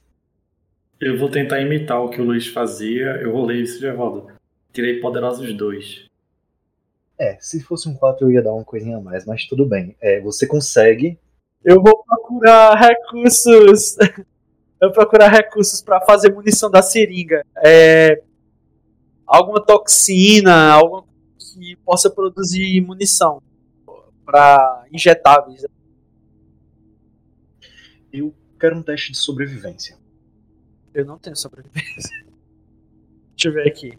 Eu 1.00 1.18
vou 1.18 1.28
tentar 1.28 1.60
imitar 1.60 2.00
o 2.00 2.08
que 2.08 2.20
o 2.20 2.24
Luiz 2.24 2.46
fazia. 2.46 3.16
Eu 3.16 3.32
rolei 3.32 3.62
isso 3.62 3.80
de 3.80 3.90
volta. 3.90 4.34
Tirei 4.72 5.00
poderosos 5.00 5.52
dois. 5.56 6.06
É, 7.18 7.36
se 7.40 7.62
fosse 7.62 7.88
um 7.88 7.94
4 7.94 8.26
eu 8.26 8.32
ia 8.32 8.42
dar 8.42 8.52
uma 8.52 8.64
coisinha 8.64 8.96
a 8.96 9.00
mais, 9.00 9.24
mas 9.24 9.46
tudo 9.46 9.66
bem. 9.66 9.96
É, 10.00 10.20
você 10.20 10.46
consegue. 10.46 11.18
Eu 11.64 11.82
vou 11.82 12.04
procurar 12.04 12.74
recursos. 12.74 13.96
eu 14.80 14.88
vou 14.88 14.92
procurar 14.92 15.28
recursos 15.28 15.80
para 15.80 16.00
fazer 16.02 16.32
munição 16.32 16.70
da 16.70 16.82
seringa. 16.82 17.44
É, 17.64 18.22
alguma 19.26 19.64
toxina, 19.64 20.72
alguma 20.72 21.04
que 21.38 21.76
possa 21.76 22.10
produzir 22.10 22.80
munição 22.80 23.42
para 24.24 24.86
injetáveis. 24.92 25.64
Eu 28.12 28.34
quero 28.58 28.76
um 28.76 28.82
teste 28.82 29.12
de 29.12 29.18
sobrevivência. 29.18 29.96
Eu 30.92 31.04
não 31.04 31.18
tenho 31.18 31.36
sobrevivência. 31.36 32.24
Deixa 33.36 33.48
eu 33.48 33.52
ver 33.52 33.68
aqui. 33.68 33.98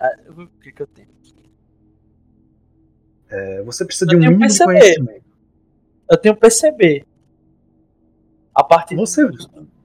Ah, 0.00 0.16
o 0.28 0.46
que, 0.60 0.72
que 0.72 0.82
eu 0.82 0.86
tenho 0.86 1.08
aqui? 1.20 1.34
É, 3.28 3.62
você 3.62 3.84
precisa 3.84 4.06
Eu 4.06 4.10
de 4.10 4.16
um 4.16 4.20
mínimo 4.20 4.40
perceber. 4.40 4.78
conhecimento. 4.78 5.25
Eu 6.08 6.16
tenho 6.16 6.36
perceber. 6.36 7.04
A 8.54 8.64
parte 8.64 8.94
Você. 8.94 9.22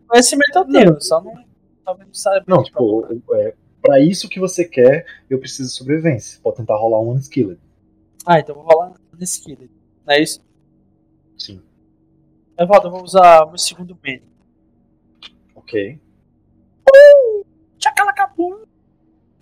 conhecimento 0.07 0.55
eu 0.55 0.65
tenho, 0.65 1.01
só 1.01 1.21
não. 1.21 1.43
Talvez 1.84 2.07
não 2.07 2.13
saiba. 2.13 2.45
Não, 2.47 2.63
tipo, 2.63 3.05
é, 3.34 3.53
pra 3.81 3.99
isso 3.99 4.29
que 4.29 4.39
você 4.39 4.63
quer, 4.63 5.05
eu 5.29 5.39
preciso 5.39 5.69
de 5.69 5.75
sobrevivência. 5.75 6.39
Pode 6.41 6.57
tentar 6.57 6.77
rolar 6.77 6.99
um 7.01 7.12
unskilled. 7.12 7.60
Ah, 8.25 8.39
então 8.39 8.55
vou 8.55 8.63
rolar 8.63 8.93
nesse 9.17 9.43
kill. 9.43 9.69
Não 10.05 10.13
é 10.13 10.21
isso? 10.21 10.41
Sim. 11.38 11.62
Evaldo, 12.57 12.88
eu 12.88 12.91
vou 12.91 13.03
usar 13.03 13.43
o 13.43 13.49
meu 13.49 13.57
segundo 13.57 13.95
bem. 13.95 14.21
Ok. 15.55 15.99
Tchacalacabum! 17.77 18.63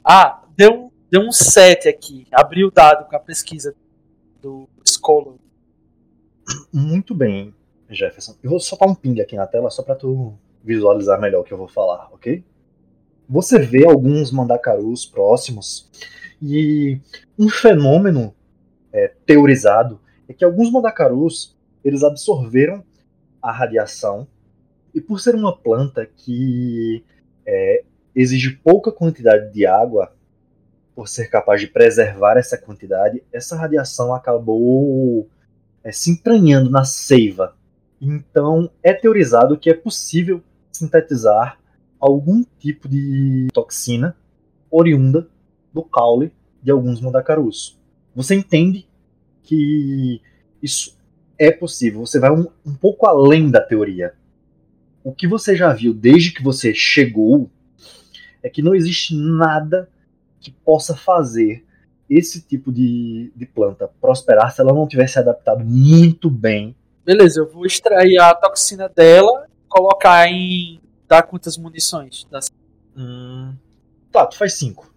Ah, 0.04 0.44
deu 0.56 0.86
um, 0.86 0.92
deu 1.10 1.22
um 1.22 1.32
7 1.32 1.90
aqui. 1.90 2.26
Abri 2.32 2.64
o 2.64 2.72
dado 2.72 3.08
com 3.10 3.16
a 3.16 3.20
pesquisa 3.20 3.76
do 4.42 4.68
Scholar. 4.86 5.36
Muito 6.74 7.16
bem, 7.16 7.54
Jefferson. 7.90 8.36
Eu 8.44 8.50
vou 8.50 8.60
soltar 8.60 8.88
um 8.88 8.96
ping 8.96 9.20
aqui 9.22 9.36
na 9.36 9.48
tela 9.48 9.70
só 9.70 9.84
pra 9.84 9.96
tu 9.96 10.34
visualizar 10.64 11.20
melhor 11.20 11.42
o 11.42 11.44
que 11.44 11.54
eu 11.54 11.58
vou 11.58 11.68
falar, 11.68 12.10
ok? 12.12 12.44
Você 13.28 13.60
vê 13.60 13.86
alguns 13.86 14.32
mandacarus 14.32 15.06
próximos 15.06 15.90
e 16.42 17.00
um 17.38 17.50
fenômeno 17.50 18.34
é, 18.92 19.14
teorizado 19.26 20.00
é 20.28 20.34
que 20.34 20.44
alguns 20.44 20.72
mandacarus 20.72 21.56
eles 21.84 22.04
absorveram 22.04 22.84
a 23.42 23.52
radiação 23.52 24.28
e 24.94 25.00
por 25.00 25.20
ser 25.20 25.36
uma 25.36 25.56
planta 25.56 26.06
que 26.06 27.04
é, 27.46 27.84
exige 28.16 28.58
pouca 28.58 28.92
quantidade 28.92 29.52
de 29.54 29.66
água, 29.66 30.14
por 30.96 31.08
ser 31.08 31.30
capaz 31.30 31.62
de 31.62 31.68
preservar 31.68 32.38
essa 32.38 32.58
quantidade, 32.58 33.24
essa 33.32 33.56
radiação 33.56 34.14
acabou 34.14 35.30
é, 35.84 35.92
se 35.92 36.12
entranhando 36.12 36.70
na 36.70 36.84
seiva. 36.84 37.56
Então 38.02 38.70
é 38.82 38.94
teorizado 38.94 39.58
que 39.58 39.70
é 39.70 39.74
possível 39.74 40.42
sintetizar 40.72 41.60
algum 42.00 42.44
tipo 42.60 42.88
de 42.88 43.48
toxina 43.54 44.16
oriunda 44.72 45.28
do 45.74 45.84
caule 45.84 46.32
de 46.62 46.72
alguns 46.72 47.02
mandacarus. 47.02 47.78
Você 48.16 48.36
entende 48.36 48.88
que 49.44 50.22
isso 50.62 50.98
é 51.38 51.52
possível. 51.52 52.06
Você 52.06 52.20
vai 52.20 52.32
um, 52.32 52.48
um 52.66 52.74
pouco 52.74 53.06
além 53.06 53.50
da 53.50 53.62
teoria. 53.62 54.14
O 55.04 55.14
que 55.14 55.28
você 55.28 55.56
já 55.56 55.74
viu 55.74 55.94
desde 55.94 56.32
que 56.32 56.44
você 56.44 56.74
chegou 56.74 57.50
é 58.44 58.50
que 58.50 58.62
não 58.62 58.76
existe 58.76 59.16
nada 59.16 59.90
que 60.40 60.52
possa 60.52 60.96
fazer 60.96 61.66
esse 62.10 62.42
tipo 62.42 62.72
de, 62.72 63.32
de 63.36 63.46
planta 63.46 63.90
prosperar 64.02 64.52
se 64.52 64.60
ela 64.60 64.74
não 64.74 64.88
tivesse 64.88 65.20
adaptado 65.20 65.64
muito 65.64 66.30
bem. 66.30 66.76
Beleza, 67.06 67.42
eu 67.42 67.48
vou 67.50 67.66
extrair 67.66 68.18
a 68.20 68.34
toxina 68.34 68.90
dela 68.90 69.48
colocar 69.68 70.28
em. 70.28 70.82
dar 71.08 71.24
quantas 71.24 71.58
munições? 71.58 72.26
Das... 72.32 72.50
Hum, 72.98 73.54
tá, 74.12 74.26
tu 74.26 74.38
faz 74.38 74.54
5. 74.54 74.92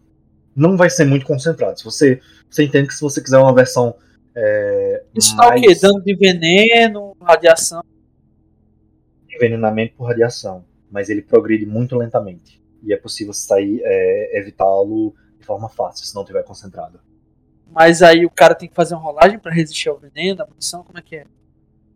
Não 0.57 0.77
vai 0.77 0.91
ser 0.91 1.05
muito 1.05 1.27
concentrado. 1.27 1.79
Se 1.79 1.85
você, 1.85 2.21
você 2.49 2.65
entende 2.65 2.89
que 2.89 2.95
se 2.95 3.01
você 3.01 3.23
quiser 3.23 3.39
uma 3.39 3.55
versão. 3.55 3.95
É, 4.35 5.05
Isso 5.15 5.37
tá 5.37 5.49
o 5.49 5.55
quê? 5.55 5.67
mais 5.67 5.81
Dano 5.81 6.01
de 6.03 6.15
veneno, 6.15 7.15
radiação. 7.21 7.83
envenenamento 9.29 9.95
por 9.95 10.05
radiação, 10.07 10.65
mas 10.91 11.11
ele 11.11 11.21
progride 11.21 11.67
muito 11.67 11.95
lentamente. 11.97 12.63
E 12.83 12.95
é 12.95 12.97
possível 12.97 13.35
sair, 13.35 13.83
é, 13.85 14.39
evitá-lo 14.39 15.15
de 15.43 15.47
forma 15.47 15.69
fácil, 15.69 16.07
se 16.07 16.15
não 16.15 16.25
tiver 16.25 16.43
concentrado. 16.43 16.99
Mas 17.71 18.03
aí 18.03 18.25
o 18.25 18.31
cara 18.31 18.55
tem 18.55 18.69
que 18.69 18.75
fazer 18.75 18.95
uma 18.95 19.03
rolagem 19.03 19.39
pra 19.39 19.53
resistir 19.53 19.89
ao 19.89 19.99
veneno, 19.99 20.43
a 20.43 20.47
munição, 20.47 20.83
como 20.83 20.99
é 20.99 21.03
que 21.03 21.17
é? 21.17 21.27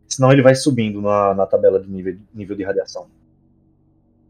Senão 0.09 0.33
ele 0.33 0.43
vai 0.43 0.55
subindo 0.55 1.01
na, 1.01 1.35
na 1.35 1.47
tabela 1.47 1.81
de 1.81 1.89
nível, 1.89 2.19
nível 2.35 2.57
de 2.57 2.63
radiação. 2.63 3.07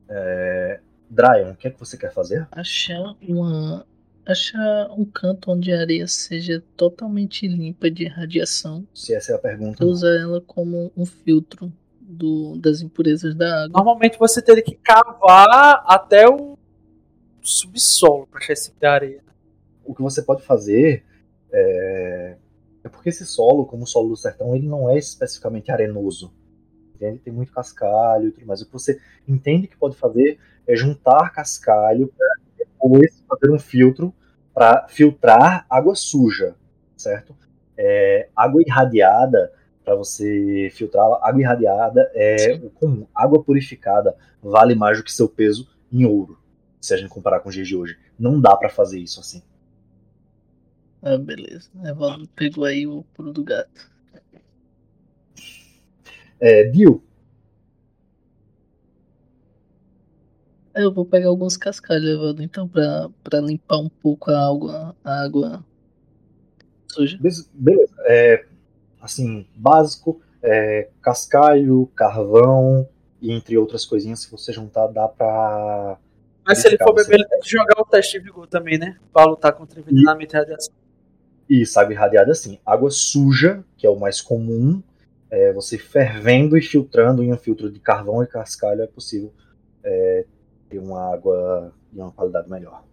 É, 0.08 0.80
Dryon, 1.10 1.52
o 1.52 1.56
que 1.56 1.68
é 1.68 1.70
que 1.70 1.78
você 1.78 1.96
quer 1.96 2.12
fazer? 2.12 2.46
Achar 2.52 3.14
uma. 3.22 3.86
Achar 4.24 4.90
um 4.90 5.04
canto 5.04 5.52
onde 5.52 5.72
a 5.72 5.80
areia 5.80 6.06
seja 6.08 6.62
totalmente 6.76 7.46
limpa 7.46 7.88
de 7.88 8.06
radiação. 8.06 8.84
Se 8.92 9.14
essa 9.14 9.32
é 9.32 9.34
a 9.36 9.38
pergunta. 9.38 9.84
Usa 9.84 10.08
ela 10.08 10.40
como 10.40 10.90
um 10.96 11.06
filtro 11.06 11.72
do, 12.00 12.56
das 12.56 12.80
impurezas 12.80 13.36
da 13.36 13.64
água. 13.64 13.78
Normalmente 13.78 14.18
você 14.18 14.42
teria 14.42 14.64
que 14.64 14.74
cavar 14.74 15.84
até 15.86 16.28
o 16.28 16.55
subsolo 17.46 18.26
pra 18.26 18.38
achar 18.38 18.52
esse 18.52 18.72
de 18.72 18.86
areia. 18.86 19.24
O 19.84 19.94
que 19.94 20.02
você 20.02 20.20
pode 20.20 20.42
fazer 20.42 21.04
é, 21.52 22.36
é 22.84 22.88
porque 22.88 23.08
esse 23.08 23.24
solo, 23.24 23.66
como 23.66 23.84
o 23.84 23.86
solo 23.86 24.08
do 24.08 24.16
sertão, 24.16 24.54
ele 24.54 24.66
não 24.66 24.90
é 24.90 24.98
especificamente 24.98 25.70
arenoso. 25.70 26.32
Entende? 26.94 27.18
Tem 27.18 27.32
muito 27.32 27.52
cascalho 27.52 28.28
e 28.28 28.32
tudo 28.32 28.46
mais. 28.46 28.62
O 28.62 28.66
que 28.66 28.72
você 28.72 28.98
entende 29.28 29.68
que 29.68 29.76
pode 29.76 29.96
fazer 29.96 30.38
é 30.66 30.74
juntar 30.74 31.30
cascalho 31.32 32.12
para 32.16 32.26
depois 32.56 33.22
fazer 33.28 33.52
um 33.52 33.58
filtro 33.58 34.12
para 34.52 34.88
filtrar 34.88 35.66
água 35.68 35.94
suja, 35.94 36.56
certo? 36.96 37.36
É, 37.76 38.28
água 38.34 38.62
irradiada, 38.66 39.52
para 39.84 39.94
você 39.94 40.68
filtrar 40.72 41.06
água 41.22 41.40
irradiada 41.40 42.10
é 42.14 42.54
o 42.54 42.70
comum. 42.70 43.06
Água 43.14 43.42
purificada 43.42 44.16
vale 44.42 44.74
mais 44.74 44.98
do 44.98 45.04
que 45.04 45.12
seu 45.12 45.28
peso 45.28 45.68
em 45.92 46.04
ouro, 46.04 46.38
se 46.86 46.94
a 46.94 46.96
gente 46.96 47.08
comparar 47.10 47.40
com 47.40 47.48
os 47.48 47.54
dias 47.54 47.68
de 47.68 47.76
hoje. 47.76 47.98
Não 48.18 48.40
dá 48.40 48.56
para 48.56 48.68
fazer 48.68 48.98
isso 49.00 49.20
assim. 49.20 49.42
Ah, 51.02 51.18
beleza. 51.18 51.70
Evaldo 51.84 52.28
pegou 52.28 52.64
aí 52.64 52.86
o 52.86 53.04
pulo 53.14 53.32
do 53.32 53.44
gato. 53.44 53.90
É, 56.40 56.64
Dio, 56.64 57.02
Eu 60.76 60.92
vou 60.92 61.06
pegar 61.06 61.28
alguns 61.28 61.56
cascalhos, 61.56 62.06
Evaldo, 62.06 62.42
então, 62.42 62.68
pra, 62.68 63.08
pra 63.24 63.40
limpar 63.40 63.78
um 63.78 63.88
pouco 63.88 64.30
a 64.30 64.46
água, 64.46 64.94
a 65.02 65.22
água 65.22 65.64
suja. 66.86 67.16
Be- 67.18 67.30
Beleza. 67.54 67.94
É, 68.00 68.44
assim, 69.00 69.46
básico, 69.56 70.20
é, 70.42 70.90
cascalho, 71.00 71.86
carvão 71.96 72.86
e 73.22 73.32
entre 73.32 73.56
outras 73.56 73.86
coisinhas, 73.86 74.20
se 74.20 74.30
você 74.30 74.52
juntar, 74.52 74.88
dá 74.88 75.08
pra. 75.08 75.98
Mas 76.46 76.58
se 76.58 76.68
ele 76.68 76.78
for 76.78 76.94
beber, 76.94 77.14
ele 77.14 77.26
tem 77.28 77.40
que 77.40 77.50
jogar 77.50 77.80
o 77.80 77.84
teste 77.84 78.18
de 78.18 78.24
vigor 78.24 78.46
também, 78.46 78.78
né? 78.78 78.96
Pra 79.12 79.24
lutar 79.24 79.52
contra 79.52 79.80
envenenamento 79.80 80.34
e 80.34 80.38
radiação. 80.38 80.74
Isso, 81.48 81.78
água 81.78 81.92
irradiada 81.92 82.30
assim. 82.30 82.58
Água 82.64 82.90
suja, 82.90 83.64
que 83.76 83.86
é 83.86 83.90
o 83.90 83.98
mais 83.98 84.20
comum, 84.20 84.82
é, 85.30 85.52
você 85.52 85.76
fervendo 85.76 86.56
e 86.56 86.62
filtrando 86.62 87.22
em 87.22 87.32
um 87.32 87.36
filtro 87.36 87.70
de 87.70 87.80
carvão 87.80 88.22
e 88.22 88.26
cascalho 88.26 88.82
é 88.82 88.86
possível 88.86 89.32
é, 89.82 90.24
ter 90.68 90.78
uma 90.78 91.12
água 91.12 91.72
de 91.92 92.00
uma 92.00 92.12
qualidade 92.12 92.48
melhor. 92.50 92.84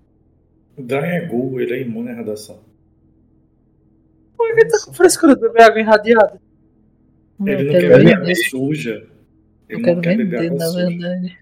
O 0.78 0.82
Brian 0.82 1.06
é 1.06 1.30
ele 1.32 1.74
é 1.74 1.82
imune 1.82 2.10
à 2.10 2.16
radiação. 2.16 2.60
Por 4.36 4.56
que 4.56 4.66
tá 4.66 4.78
com 4.86 4.94
frescura 4.94 5.36
de 5.36 5.42
beber 5.42 5.62
água 5.64 5.80
irradiada? 5.80 6.42
Ele 7.46 7.64
não 7.64 7.72
quer 7.72 7.98
beber 7.98 8.16
água 8.16 8.36
suja. 8.50 9.08
eu 9.70 9.78
Ele 9.78 9.84
quero 9.84 9.96
não 9.96 10.02
quer 10.02 10.18
beber 10.18 10.42
vender 10.42 10.48
água 10.48 10.58
na 10.60 10.66
suja. 10.66 10.88
verdade. 10.88 11.38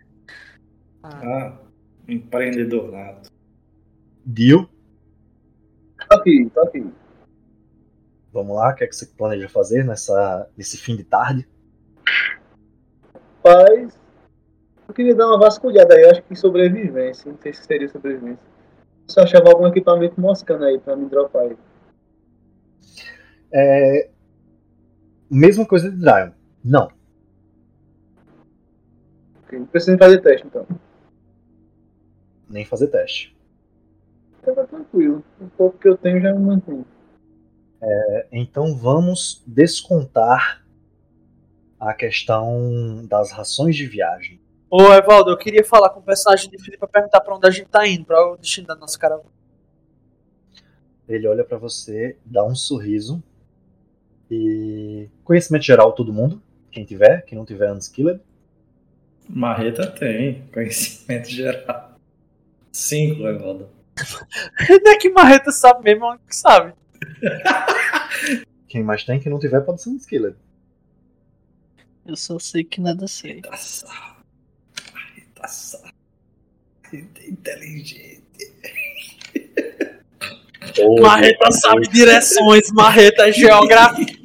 Ah, 1.04 1.58
empreendedor 2.14 2.92
nato. 2.92 3.30
Dio, 4.26 4.70
Tô 6.10 6.16
aqui, 6.18 6.50
tô 6.54 6.62
aqui. 6.62 6.86
vamos 8.34 8.56
lá, 8.56 8.72
o 8.72 8.76
que 8.76 8.84
é 8.84 8.88
que 8.88 8.96
você 8.96 9.06
planeja 9.06 9.48
fazer 9.48 9.84
nessa, 9.86 10.50
nesse 10.58 10.78
fim 10.78 10.96
de 10.96 11.04
tarde? 11.04 11.48
Paz. 13.42 14.00
Eu 14.88 14.94
queria 14.94 15.16
dar 15.16 15.28
uma 15.28 15.40
vasculhada 15.40 15.96
aí, 15.96 16.06
acho 16.06 16.22
que 16.24 16.36
sobrevivência. 16.36 17.32
Não 17.32 17.40
sei 17.40 17.54
se 17.54 17.64
seria 17.64 17.88
sobrevivência. 17.88 18.44
Se 19.08 19.20
eu 19.20 19.24
achava 19.24 19.50
algum 19.50 19.66
equipamento 19.68 20.20
moscando 20.20 20.66
aí 20.66 20.78
pra 20.80 20.96
me 20.96 21.08
dropar 21.10 21.44
aí. 21.44 21.58
É, 23.54 24.10
mesma 25.30 25.66
coisa 25.66 25.90
de 25.90 25.98
Dryon. 25.98 26.32
Não. 26.64 26.90
Ok, 29.44 29.60
Não 29.60 29.66
precisa 29.66 29.98
fazer 29.98 30.22
teste 30.22 30.46
então. 30.48 30.68
Nem 32.52 32.66
fazer 32.66 32.88
teste. 32.88 33.36
Então 34.42 34.54
tá 34.54 34.66
tranquilo. 34.66 35.24
O 35.40 35.48
pouco 35.48 35.78
que 35.78 35.88
eu 35.88 35.98
tenho 35.98 36.22
já 36.22 36.34
me 36.34 36.40
mantém. 36.40 36.86
Então 38.32 38.76
vamos 38.76 39.42
descontar 39.48 40.64
a 41.80 41.94
questão 41.94 43.06
das 43.08 43.32
rações 43.32 43.76
de 43.76 43.88
viagem. 43.88 44.40
Ô, 44.70 44.84
Evaldo, 44.94 45.32
eu 45.32 45.38
queria 45.38 45.64
falar 45.64 45.90
com 45.90 46.00
o 46.00 46.04
personagem 46.04 46.50
de 46.50 46.58
Felipe 46.60 46.78
pra 46.78 46.88
perguntar 46.88 47.22
pra 47.22 47.36
onde 47.36 47.48
a 47.48 47.52
gente 47.52 47.70
tá 47.70 47.88
indo, 47.88 48.06
pra 48.06 48.34
o 48.34 48.38
destino 48.38 48.68
da 48.68 48.76
nossa 48.76 49.00
caravana. 49.00 49.32
Ele 51.10 51.28
olha 51.28 51.44
pra 51.44 51.58
você, 51.58 52.18
dá 52.24 52.44
um 52.46 52.56
sorriso 52.56 53.22
e 54.30 55.10
conhecimento 55.24 55.64
geral 55.64 55.92
todo 55.92 56.14
mundo, 56.14 56.42
quem 56.72 56.86
tiver, 56.86 57.22
quem 57.24 57.38
não 57.38 57.46
tiver 57.46 57.74
unskilled. 57.74 58.22
Marreta 59.28 59.88
tem, 59.88 60.48
conhecimento 60.54 61.30
geral. 61.30 61.91
Cinco, 62.72 63.28
Evaldo. 63.28 63.70
Não 64.84 64.92
é 64.92 64.98
que 64.98 65.10
Marreta 65.10 65.52
sabe 65.52 65.84
mesmo, 65.84 66.14
é 66.14 66.18
que 66.28 66.36
sabe. 66.36 66.74
Quem 68.68 68.84
mais 68.84 69.04
tem, 69.04 69.20
quem 69.20 69.32
não 69.32 69.40
tiver 69.40 69.62
pode 69.62 69.82
ser 69.82 69.90
unskilled. 69.90 70.36
Eu 72.06 72.16
só 72.16 72.40
sei 72.40 72.64
que 72.64 72.80
nada 72.80 73.08
sei. 73.08 73.42
Marreta 73.44 73.58
sabe. 73.58 74.16
Marreta 74.94 75.48
sabe. 75.48 75.94
Marreta 76.84 77.22
é 77.22 77.30
inteligente. 77.30 78.22
Marreta 81.02 81.52
sabe 81.52 81.88
direções, 81.90 82.72
Marreta 82.72 83.28
é 83.28 83.32
geografia. 83.32 84.22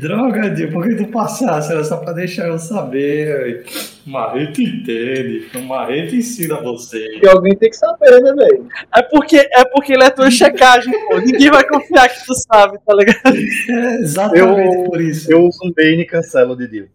Droga, 0.00 0.50
Dio, 0.50 0.72
por 0.72 0.86
que 0.86 0.96
tu 0.96 1.06
passasse? 1.08 1.72
Era 1.72 1.84
só 1.84 1.98
pra 1.98 2.12
deixar 2.12 2.48
eu 2.48 2.58
saber. 2.58 3.66
Marreta 4.08 4.60
entende. 4.62 5.48
O 5.56 5.60
Marreta 5.62 6.14
ensina 6.16 6.60
você. 6.60 7.18
E 7.22 7.28
alguém 7.28 7.56
tem 7.56 7.70
que 7.70 7.76
saber, 7.76 8.20
né, 8.22 8.32
velho? 8.32 8.68
É 8.94 9.02
porque, 9.02 9.36
é 9.36 9.64
porque 9.66 9.92
ele 9.92 10.04
é 10.04 10.10
tua 10.10 10.30
checagem, 10.30 10.92
pô. 11.08 11.18
Ninguém 11.18 11.50
vai 11.50 11.66
confiar 11.66 12.08
que 12.08 12.24
tu 12.24 12.34
sabe, 12.34 12.78
tá 12.84 12.94
ligado? 12.94 13.36
É 13.70 13.94
exatamente 14.00 14.76
Eu- 14.76 14.84
por 14.84 15.00
isso. 15.00 15.30
Eu 15.30 15.44
uso 15.46 15.58
um 15.64 15.72
Bane 15.72 16.02
e 16.02 16.06
cancelo 16.06 16.52
o 16.52 16.56
de 16.56 16.68
Dio. 16.68 16.90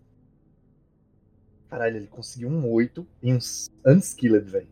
Caralho, 1.69 1.97
ele 1.97 2.07
conseguiu 2.07 2.49
um 2.49 2.69
8 2.71 3.05
em 3.21 3.33
um 3.33 3.39
unskilled, 3.85 4.49
velho. 4.49 4.67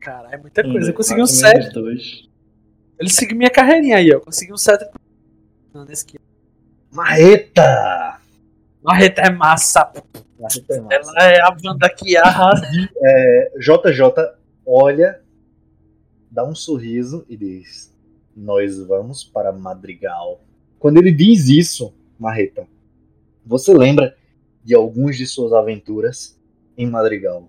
Cara, 0.00 0.28
é 0.32 0.36
muita 0.36 0.62
coisa. 0.62 0.90
Eu 0.90 0.94
consegui 0.94 1.20
um 1.22 1.24
Quatro 1.24 1.36
7. 1.40 1.58
menos 1.58 1.72
dois. 1.72 2.28
Ele 2.98 3.08
seguiu 3.10 3.36
minha 3.36 3.50
carreirinha 3.50 3.96
aí, 3.96 4.12
ó. 4.14 4.20
Consegui 4.20 4.52
um 4.52 4.56
7. 4.56 4.84
Não, 5.72 5.84
nesse 5.84 6.04
aqui. 6.04 6.18
Marreta! 6.90 8.20
Marreta 8.82 9.22
é 9.22 9.30
massa. 9.30 9.92
Marreta 10.38 10.74
é 10.74 10.80
massa. 10.80 11.12
Ela 11.18 11.32
é 11.32 11.40
a 11.40 11.50
banda 11.50 11.88
que 11.88 12.16
arrasa. 12.16 12.66
JJ 13.58 14.02
olha, 14.66 15.20
dá 16.30 16.44
um 16.44 16.54
sorriso 16.54 17.24
e 17.28 17.36
diz: 17.36 17.94
Nós 18.36 18.78
vamos 18.78 19.22
para 19.22 19.52
Madrigal. 19.52 20.40
Quando 20.78 20.96
ele 20.96 21.12
diz 21.12 21.48
isso, 21.48 21.94
Marreta, 22.18 22.66
você 23.46 23.72
lembra 23.72 24.16
de 24.64 24.74
alguns 24.74 25.16
de 25.16 25.26
suas 25.26 25.52
aventuras 25.52 26.38
em 26.76 26.86
Madrigal, 26.86 27.48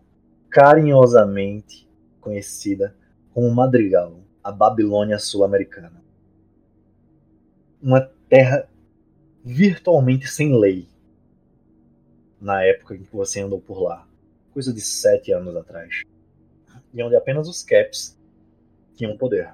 carinhosamente 0.49 1.87
conhecida 2.19 2.95
como 3.33 3.53
Madrigal, 3.53 4.19
a 4.43 4.51
Babilônia 4.51 5.17
sul-americana. 5.17 6.03
Uma 7.81 8.01
terra 8.29 8.67
virtualmente 9.43 10.27
sem 10.27 10.57
lei 10.57 10.87
na 12.43 12.63
época 12.63 12.95
em 12.95 13.03
que 13.03 13.15
você 13.15 13.39
andou 13.39 13.59
por 13.59 13.81
lá 13.81 14.05
coisa 14.53 14.71
de 14.71 14.81
sete 14.81 15.33
anos 15.33 15.55
atrás. 15.55 16.03
E 16.93 17.01
onde 17.01 17.15
apenas 17.15 17.49
os 17.49 17.63
Caps 17.63 18.17
tinham 18.95 19.17
poder. 19.17 19.49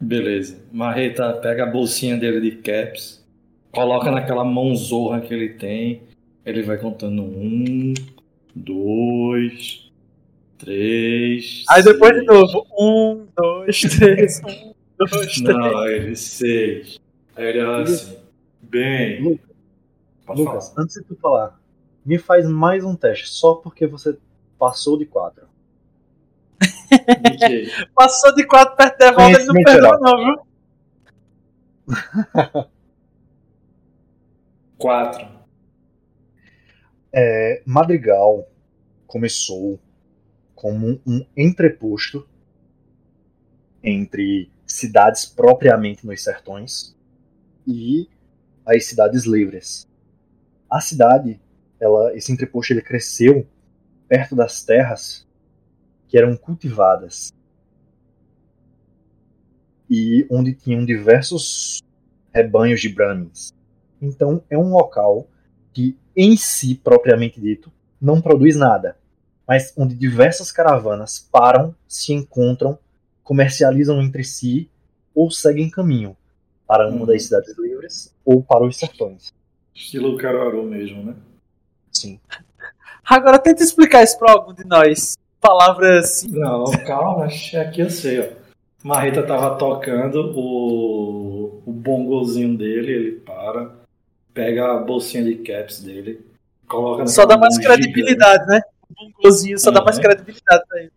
Beleza. 0.00 0.60
Marreta 0.72 1.32
pega 1.34 1.62
a 1.62 1.66
bolsinha 1.66 2.16
dele 2.16 2.40
de 2.40 2.56
caps, 2.56 3.24
coloca 3.70 4.10
naquela 4.10 4.44
mãozorra 4.44 5.20
que 5.20 5.32
ele 5.32 5.50
tem. 5.50 6.02
Ele 6.44 6.62
vai 6.62 6.76
contando 6.76 7.22
um, 7.22 7.94
dois, 8.54 9.90
três. 10.58 11.64
Aí 11.70 11.82
depois 11.82 12.20
de 12.20 12.26
novo. 12.26 12.66
Um, 12.78 13.26
dois, 13.34 13.80
três. 13.96 14.42
Um, 14.44 14.74
dois, 14.98 15.10
três. 15.10 15.40
Não, 15.40 15.86
ele 15.86 16.16
seis. 16.16 17.00
Aí 17.36 17.46
ele 17.46 17.60
olha 17.60 17.84
assim. 17.84 18.16
Bem. 18.60 19.40
Pode 20.24 20.42
Lucas, 20.42 20.68
falar. 20.68 20.82
antes 20.82 20.94
de 20.96 21.04
tu 21.04 21.16
falar, 21.16 21.60
me 22.04 22.18
faz 22.18 22.48
mais 22.48 22.84
um 22.84 22.96
teste, 22.96 23.28
só 23.28 23.54
porque 23.54 23.86
você 23.86 24.18
passou 24.58 24.98
de 24.98 25.06
quatro. 25.06 25.48
De 26.60 27.36
quê? 27.36 27.66
Passou 27.94 28.34
de 28.34 28.46
4 28.46 28.76
perto 28.76 28.98
de 28.98 29.04
Evaldo, 29.04 29.36
ele 29.36 29.46
não 29.46 29.54
perdeu, 29.54 30.00
não, 30.00 30.24
viu? 30.24 30.46
Quatro. 34.78 35.26
É, 37.12 37.62
Madrigal 37.64 38.48
começou 39.06 39.78
como 40.54 41.00
um 41.06 41.24
entreposto 41.36 42.26
entre 43.82 44.50
cidades 44.66 45.26
propriamente 45.26 46.06
nos 46.06 46.22
sertões 46.22 46.96
e 47.66 48.08
as 48.66 48.86
cidades 48.86 49.24
livres. 49.24 49.86
A 50.74 50.80
cidade, 50.80 51.40
ela, 51.78 52.12
esse 52.16 52.32
entreposto 52.32 52.72
ele 52.72 52.82
cresceu 52.82 53.46
perto 54.08 54.34
das 54.34 54.60
terras 54.64 55.24
que 56.08 56.18
eram 56.18 56.36
cultivadas 56.36 57.32
e 59.88 60.26
onde 60.28 60.52
tinham 60.52 60.84
diversos 60.84 61.80
rebanhos 62.32 62.80
de 62.80 62.88
brahmins. 62.88 63.52
Então 64.02 64.42
é 64.50 64.58
um 64.58 64.70
local 64.70 65.28
que 65.72 65.96
em 66.16 66.36
si 66.36 66.74
propriamente 66.74 67.40
dito 67.40 67.70
não 68.00 68.20
produz 68.20 68.56
nada, 68.56 68.98
mas 69.46 69.72
onde 69.76 69.94
diversas 69.94 70.50
caravanas 70.50 71.20
param, 71.20 71.72
se 71.86 72.12
encontram, 72.12 72.76
comercializam 73.22 74.02
entre 74.02 74.24
si 74.24 74.68
ou 75.14 75.30
seguem 75.30 75.70
caminho 75.70 76.16
para 76.66 76.88
uma 76.88 77.02
Uhum. 77.02 77.06
das 77.06 77.22
cidades 77.22 77.56
livres 77.56 78.12
ou 78.24 78.42
para 78.42 78.64
os 78.64 78.76
sertões. 78.76 79.32
Estilo 79.74 80.16
Caruaru 80.16 80.62
mesmo, 80.64 81.02
né? 81.02 81.14
Sim. 81.92 82.18
Agora 83.04 83.38
tenta 83.38 83.62
explicar 83.62 84.02
isso 84.02 84.18
pra 84.18 84.32
algum 84.32 84.54
de 84.54 84.64
nós. 84.64 85.16
Palavras 85.40 86.04
assim. 86.06 86.30
Não, 86.30 86.64
calma, 86.86 87.26
aqui 87.26 87.80
eu 87.80 87.90
sei, 87.90 88.20
ó. 88.20 88.44
Marreta 88.82 89.22
tava 89.22 89.56
tocando 89.56 90.32
o, 90.36 91.62
o 91.64 91.72
bongozinho 91.72 92.56
dele, 92.56 92.92
ele 92.92 93.12
para, 93.12 93.74
pega 94.32 94.72
a 94.74 94.78
bolsinha 94.78 95.24
de 95.24 95.36
caps 95.36 95.80
dele, 95.80 96.20
coloca 96.68 97.06
Só 97.06 97.24
dá 97.24 97.36
mais 97.36 97.54
gigante, 97.54 97.80
credibilidade, 97.82 98.46
né? 98.46 98.60
O 98.90 99.10
bongozinho 99.22 99.58
só 99.58 99.70
dá 99.70 99.82
mais 99.82 99.96
Uhum. 99.96 100.02
credibilidade 100.02 100.64
pra 100.68 100.80
ele. 100.80 100.92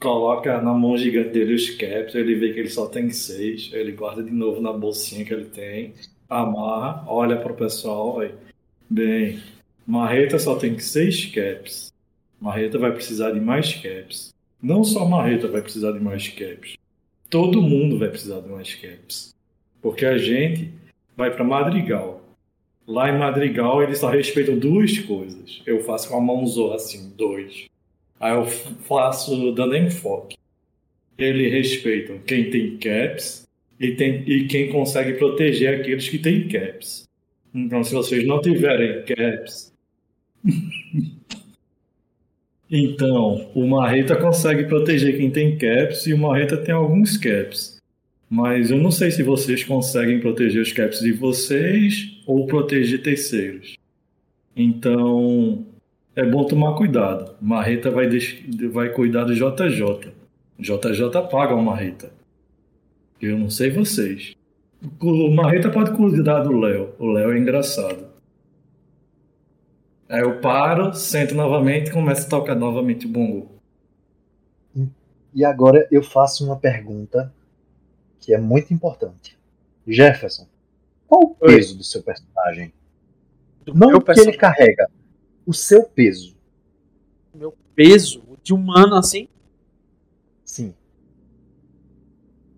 Coloca 0.00 0.60
na 0.60 0.72
mão 0.72 0.96
gigante 0.96 1.30
dele 1.30 1.54
os 1.54 1.70
caps, 1.70 2.14
ele 2.14 2.36
vê 2.36 2.52
que 2.52 2.60
ele 2.60 2.70
só 2.70 2.86
tem 2.86 3.10
seis, 3.10 3.70
ele 3.72 3.90
guarda 3.90 4.22
de 4.22 4.30
novo 4.30 4.60
na 4.60 4.72
bolsinha 4.72 5.24
que 5.24 5.34
ele 5.34 5.46
tem, 5.46 5.94
amarra, 6.28 7.04
olha 7.06 7.36
pro 7.36 7.54
pessoal, 7.54 8.20
aí. 8.20 8.34
Bem, 8.88 9.42
Marreta 9.86 10.38
só 10.38 10.56
tem 10.56 10.78
seis 10.78 11.24
caps. 11.26 11.92
Marreta 12.40 12.78
vai 12.78 12.92
precisar 12.92 13.32
de 13.32 13.40
mais 13.40 13.74
caps. 13.74 14.34
Não 14.62 14.84
só 14.84 15.04
Marreta 15.04 15.48
vai 15.48 15.62
precisar 15.62 15.92
de 15.92 16.00
mais 16.00 16.28
caps. 16.28 16.76
Todo 17.30 17.62
mundo 17.62 17.98
vai 17.98 18.08
precisar 18.08 18.40
de 18.40 18.48
mais 18.48 18.74
caps. 18.74 19.34
Porque 19.80 20.04
a 20.04 20.18
gente 20.18 20.72
vai 21.16 21.30
para 21.30 21.44
Madrigal. 21.44 22.22
Lá 22.86 23.10
em 23.10 23.18
Madrigal 23.18 23.82
eles 23.82 23.98
só 23.98 24.08
respeitam 24.08 24.58
duas 24.58 24.98
coisas. 24.98 25.62
Eu 25.66 25.82
faço 25.84 26.08
com 26.08 26.16
a 26.16 26.20
mãozona 26.20 26.76
assim, 26.76 27.12
dois. 27.16 27.66
Aí 28.20 28.34
eu 28.34 28.46
faço 28.46 29.52
dando 29.52 29.76
enfoque. 29.76 30.36
Eles 31.16 31.52
respeitam 31.52 32.18
quem 32.18 32.50
tem 32.50 32.76
caps 32.76 33.47
e, 33.80 33.92
tem, 33.92 34.22
e 34.26 34.46
quem 34.46 34.70
consegue 34.70 35.14
proteger 35.14 35.80
aqueles 35.80 36.08
que 36.08 36.18
têm 36.18 36.48
caps. 36.48 37.08
Então, 37.54 37.82
se 37.82 37.94
vocês 37.94 38.26
não 38.26 38.40
tiverem 38.40 39.02
caps. 39.04 39.72
então, 42.70 43.50
o 43.54 43.66
Marreta 43.66 44.16
consegue 44.16 44.64
proteger 44.64 45.16
quem 45.16 45.30
tem 45.30 45.56
caps 45.56 46.06
e 46.06 46.12
o 46.12 46.18
Marreta 46.18 46.56
tem 46.56 46.74
alguns 46.74 47.16
caps. 47.16 47.78
Mas 48.28 48.70
eu 48.70 48.76
não 48.76 48.90
sei 48.90 49.10
se 49.10 49.22
vocês 49.22 49.64
conseguem 49.64 50.20
proteger 50.20 50.60
os 50.60 50.72
caps 50.72 51.00
de 51.00 51.12
vocês 51.12 52.20
ou 52.26 52.46
proteger 52.46 53.02
terceiros. 53.02 53.76
Então, 54.54 55.64
é 56.14 56.24
bom 56.24 56.44
tomar 56.44 56.74
cuidado. 56.74 57.36
Marreta 57.40 57.90
vai, 57.90 58.08
vai 58.70 58.90
cuidar 58.90 59.24
do 59.24 59.34
JJ. 59.34 60.12
JJ 60.58 61.22
paga 61.30 61.54
o 61.54 61.62
Marreta. 61.62 62.17
Eu 63.20 63.38
não 63.38 63.50
sei 63.50 63.70
vocês. 63.70 64.34
O 65.00 65.30
Marreta 65.30 65.70
pode 65.70 65.92
cuidar 65.96 66.40
do 66.40 66.56
Léo. 66.58 66.94
O 66.98 67.06
Léo 67.10 67.32
é 67.32 67.38
engraçado. 67.38 68.06
Aí 70.08 70.20
eu 70.20 70.40
paro, 70.40 70.94
sento 70.94 71.34
novamente 71.34 71.88
e 71.88 71.92
começo 71.92 72.26
a 72.26 72.30
tocar 72.30 72.54
novamente 72.54 73.06
o 73.06 73.08
bongo. 73.08 73.58
E 75.34 75.44
agora 75.44 75.86
eu 75.90 76.02
faço 76.02 76.44
uma 76.44 76.56
pergunta 76.56 77.32
que 78.18 78.32
é 78.32 78.38
muito 78.38 78.72
importante. 78.72 79.38
Jefferson, 79.86 80.46
qual 81.06 81.22
o 81.22 81.36
Oi. 81.40 81.54
peso 81.54 81.76
do 81.76 81.84
seu 81.84 82.02
personagem? 82.02 82.72
Do 83.64 83.74
Não 83.74 83.96
o 83.96 84.00
que 84.00 84.20
ele 84.20 84.36
carrega, 84.36 84.88
o 85.44 85.52
seu 85.52 85.84
peso. 85.84 86.36
Meu 87.34 87.54
peso 87.74 88.22
de 88.42 88.54
humano 88.54 88.94
assim. 88.94 89.28
Sim. 90.44 90.74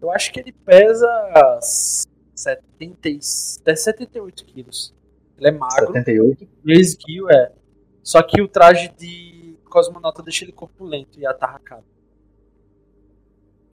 Eu 0.01 0.11
acho 0.11 0.33
que 0.33 0.41
ele 0.41 0.53
pesa 0.53 1.09
70, 2.35 3.09
e- 3.09 3.21
até 3.61 3.77
78 3.77 4.45
quilos. 4.45 4.95
Ele 5.37 5.49
é 5.49 5.51
magro, 5.51 5.93
78. 5.93 6.49
meio 6.65 6.81
esguio, 6.81 7.31
é. 7.31 7.53
Só 8.03 8.23
que 8.23 8.41
o 8.41 8.49
traje 8.49 8.89
de 8.97 9.57
cosmonauta 9.69 10.23
deixa 10.23 10.45
ele 10.45 10.53
corpulento 10.53 11.19
e 11.19 11.27
atarracado. 11.27 11.85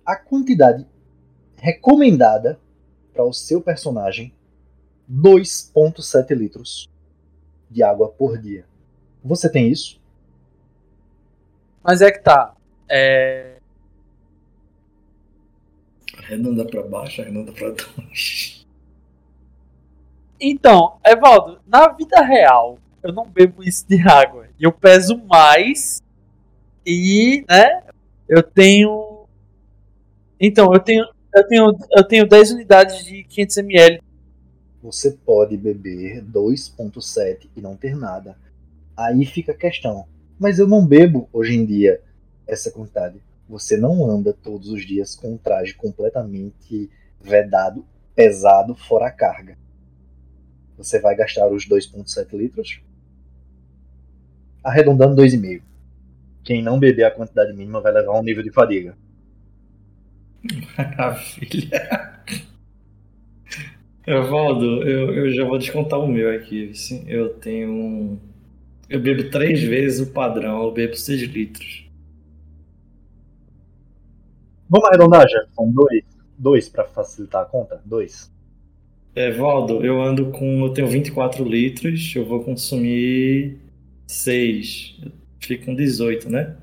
A 0.06 0.16
quantidade 0.16 0.86
recomendada 1.56 2.60
para 3.14 3.24
o 3.24 3.34
seu 3.34 3.62
personagem 3.62 4.34
2.7 5.10 6.34
litros 6.36 6.90
de 7.70 7.84
água 7.84 8.10
por 8.10 8.38
dia. 8.38 8.66
Você 9.24 9.50
tem 9.50 9.70
isso? 9.70 10.00
Mas 11.84 12.02
é 12.02 12.12
que 12.12 12.20
tá. 12.20 12.56
É... 12.90 13.57
Arredonda 16.28 16.66
pra 16.66 16.84
baixo, 16.84 17.22
arredonda 17.22 17.54
pra 17.54 17.74
baixo. 17.96 18.68
Então, 20.40 20.98
Evaldo, 21.06 21.60
na 21.66 21.88
vida 21.88 22.22
real, 22.22 22.78
eu 23.02 23.14
não 23.14 23.26
bebo 23.26 23.64
isso 23.64 23.88
de 23.88 24.00
água. 24.08 24.48
Eu 24.60 24.72
peso 24.72 25.18
mais. 25.26 26.02
E, 26.86 27.46
né? 27.50 27.82
Eu 28.28 28.44
tenho. 28.44 29.26
Então, 30.40 30.74
eu 30.74 30.80
tenho. 30.80 31.06
Eu 31.34 31.48
tenho, 31.48 31.78
eu 31.92 32.04
tenho 32.04 32.28
10 32.28 32.52
unidades 32.52 33.06
de 33.06 33.24
500ml. 33.24 34.02
Você 34.82 35.12
pode 35.12 35.56
beber 35.56 36.24
2.7 36.24 37.48
e 37.56 37.62
não 37.62 37.76
ter 37.76 37.96
nada. 37.96 38.38
Aí 38.96 39.26
fica 39.26 39.52
a 39.52 39.58
questão. 39.58 40.06
Mas 40.40 40.60
eu 40.60 40.68
não 40.68 40.86
bebo 40.86 41.30
hoje 41.32 41.56
em 41.56 41.66
dia 41.66 42.02
essa 42.48 42.72
quantidade. 42.72 43.22
Você 43.50 43.78
não 43.78 44.10
anda 44.10 44.34
todos 44.34 44.70
os 44.70 44.86
dias 44.86 45.16
com 45.16 45.34
um 45.34 45.38
traje 45.38 45.74
completamente 45.74 46.90
vedado, 47.22 47.86
pesado, 48.16 48.76
fora 48.76 49.08
a 49.08 49.12
carga. 49.12 49.58
Você 50.78 51.00
vai 51.00 51.16
gastar 51.16 51.48
os 51.48 51.68
2.7 51.68 52.38
litros? 52.38 52.82
Arredondando 54.64 55.22
2,5. 55.22 55.62
Quem 56.44 56.62
não 56.62 56.80
beber 56.80 57.06
a 57.06 57.12
quantidade 57.12 57.54
mínima 57.54 57.82
vai 57.82 57.92
levar 57.92 58.20
um 58.20 58.24
nível 58.24 58.44
de 58.44 58.52
fadiga. 58.52 58.98
Maravilha. 60.78 62.18
Evaldo, 64.06 64.88
eu, 64.88 65.14
eu 65.14 65.34
já 65.34 65.44
vou 65.44 65.58
descontar 65.58 66.00
o 66.00 66.08
meu 66.08 66.34
aqui. 66.34 66.74
Sim, 66.74 67.04
eu 67.08 67.34
tenho 67.34 67.70
um. 67.70 68.20
Eu 68.90 69.02
bebo 69.02 69.30
três 69.30 69.62
vezes 69.62 70.00
o 70.00 70.14
padrão, 70.14 70.64
eu 70.64 70.72
bebo 70.72 70.96
6 70.96 71.24
litros. 71.24 71.87
Vamos 74.70 74.88
arredondar, 74.88 75.28
Jefferson? 75.28 75.72
Dois. 75.72 76.04
Dois 76.38 76.70
para 76.70 76.86
facilitar 76.86 77.42
a 77.44 77.46
conta? 77.46 77.82
Dois. 77.86 78.32
Evaldo, 79.16 79.84
eu 79.84 80.02
ando 80.02 80.32
com. 80.32 80.66
Eu 80.66 80.74
tenho 80.74 80.88
24 80.88 81.44
litros, 81.44 82.14
eu 82.16 82.26
vou 82.26 82.44
consumir 82.44 83.60
6. 84.06 85.00
Fico 85.40 85.66
com 85.66 85.76
18, 85.76 86.30
né? 86.30 86.56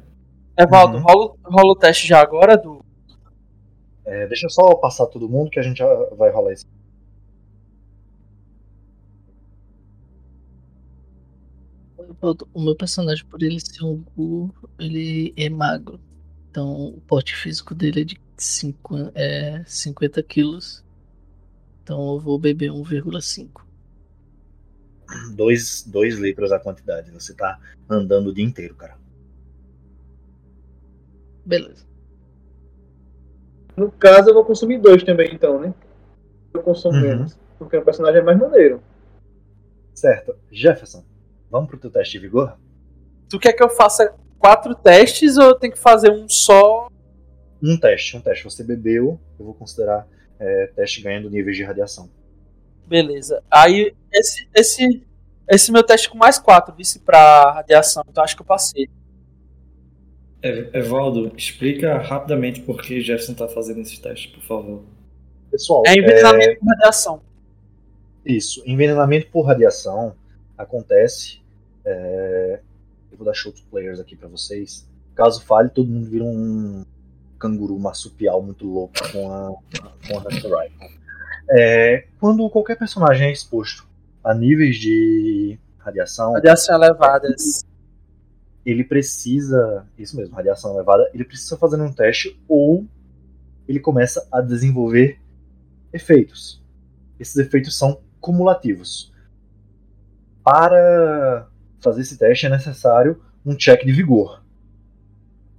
Evaldo, 0.57 0.99
Uhum. 0.99 1.03
rola, 1.03 1.35
rola 1.45 1.73
o 1.73 1.77
teste 1.77 2.07
já 2.07 2.21
agora 2.21 2.57
do. 2.57 2.85
É, 4.05 4.27
deixa 4.29 4.47
eu 4.47 4.51
só 4.51 4.75
passar 4.77 5.07
todo 5.07 5.29
mundo 5.29 5.51
que 5.51 5.59
a 5.59 5.63
gente 5.63 5.79
já 5.79 5.87
vai 6.17 6.31
rolar 6.31 6.53
isso. 6.53 6.65
O 12.53 12.61
meu 12.61 12.75
personagem, 12.77 13.25
por 13.27 13.43
ele 13.43 13.59
ser 13.61 13.85
um 13.85 14.03
Gu, 14.17 14.53
ele 14.79 15.33
é 15.37 15.49
magro. 15.49 15.99
Então 16.55 16.73
o 16.87 17.01
porte 17.01 17.35
físico 17.35 17.75
dele 17.75 18.03
é 18.03 18.05
de 18.05 18.21
50, 18.37 19.11
é 19.17 19.65
50 19.67 20.23
quilos. 20.23 20.85
Então 21.83 22.15
eu 22.15 22.21
vou 22.21 22.39
beber 22.39 22.71
1,5. 22.71 23.63
2 25.35 25.83
dois 25.89 26.15
litros 26.17 26.53
a 26.53 26.61
quantidade. 26.61 27.11
Você 27.11 27.35
tá 27.35 27.59
andando 27.91 28.29
o 28.29 28.33
dia 28.33 28.45
inteiro, 28.45 28.77
cara. 28.77 28.97
Beleza. 31.45 31.85
No 33.77 33.91
caso, 33.91 34.31
eu 34.31 34.35
vou 34.35 34.45
consumir 34.45 34.79
dois 34.79 35.03
também, 35.03 35.35
então, 35.35 35.61
né? 35.61 35.75
Eu 36.55 36.63
consumo 36.63 36.95
Uhum. 36.95 37.01
menos. 37.03 37.37
Porque 37.59 37.77
o 37.77 37.85
personagem 37.85 38.21
é 38.21 38.25
mais 38.25 38.39
maneiro. 38.39 38.81
Certo. 39.93 40.37
Jefferson, 40.53 41.05
vamos 41.51 41.69
pro 41.69 41.81
teu 41.81 41.91
teste 41.91 42.13
de 42.13 42.21
vigor? 42.21 42.57
Tu 43.29 43.41
quer 43.41 43.53
que 43.55 43.63
eu 43.63 43.71
faça 43.71 44.15
quatro 44.39 44.75
testes 44.75 45.37
ou 45.37 45.45
eu 45.45 45.55
tenho 45.55 45.73
que 45.73 45.79
fazer 45.79 46.11
um 46.11 46.29
só? 46.29 46.89
Um 47.63 47.79
teste, 47.79 48.17
um 48.17 48.21
teste. 48.21 48.45
Você 48.45 48.63
bebeu, 48.63 49.19
eu 49.39 49.45
vou 49.45 49.55
considerar 49.55 50.07
é, 50.39 50.67
teste 50.75 51.01
ganhando 51.01 51.31
níveis 51.31 51.57
de 51.57 51.63
radiação. 51.63 52.11
Beleza. 52.87 53.43
Aí, 53.51 53.95
esse, 54.13 54.49
esse, 54.55 55.07
esse 55.49 55.73
meu 55.73 55.83
teste 55.83 56.11
com 56.11 56.19
mais 56.19 56.39
4, 56.39 56.75
disse 56.77 56.99
pra 56.99 57.53
radiação, 57.53 58.05
então 58.09 58.23
acho 58.23 58.37
que 58.37 58.43
eu 58.43 58.47
passei. 58.47 58.89
É, 60.43 60.79
Evaldo, 60.79 61.33
explica 61.37 61.97
rapidamente 61.97 62.61
por 62.61 62.83
que 62.83 63.01
Jefferson 63.01 63.33
tá 63.33 63.49
fazendo 63.49 63.81
esse 63.81 64.01
teste, 64.01 64.29
por 64.29 64.43
favor. 64.43 64.83
Pessoal, 65.51 65.83
É 65.87 65.95
envenenamento 65.95 66.61
com 66.61 66.67
radiação. 66.67 67.23
Isso, 68.27 68.63
envenenamento 68.67 69.29
por 69.31 69.43
radiação 69.43 70.15
acontece. 70.57 71.41
é, 71.85 72.61
Eu 73.15 73.19
vou 73.19 73.25
dar 73.27 73.33
show 73.33 73.53
to 73.53 73.63
players 73.71 74.01
aqui 74.01 74.17
pra 74.17 74.27
vocês. 74.29 74.89
Caso 75.15 75.41
falhe, 75.41 75.71
todo 75.71 75.89
mundo 75.89 76.11
vira 76.11 76.25
um 76.25 76.85
canguru 77.39 77.79
marsupial 77.79 78.43
muito 78.43 78.67
louco 78.67 78.95
com 79.13 79.33
a, 79.33 79.55
com 80.09 80.19
a 80.19 80.21
Hunter 80.21 80.51
Rifle. 80.53 80.99
É, 81.49 82.09
quando 82.19 82.51
qualquer 82.51 82.77
personagem 82.77 83.29
é 83.29 83.33
exposto 83.33 83.87
a 84.25 84.35
níveis 84.35 84.77
de 84.79 85.57
radiação, 85.79 86.33
Radiação 86.33 86.75
elevada. 86.75 87.29
ele 88.67 88.83
precisa, 88.83 89.87
isso 89.97 90.17
mesmo, 90.17 90.35
radiação 90.35 90.75
elevada, 90.75 91.09
ele 91.15 91.25
precisa 91.25 91.57
fazer 91.57 91.81
um 91.81 91.93
teste 91.93 92.37
ou 92.49 92.85
ele 93.69 93.79
começa 93.79 94.27
a 94.33 94.41
desenvolver 94.41 95.21
efeitos. 95.93 96.61
Esses 97.21 97.37
efeitos 97.37 97.79
são 97.79 98.01
cumulativos. 98.21 99.13
Para 100.43 101.49
fazer 101.85 102.01
esse 102.01 102.19
teste 102.19 102.47
é 102.47 102.49
necessário 102.49 103.23
um 103.45 103.55
check 103.55 103.85
de 103.85 103.93
vigor. 103.93 104.43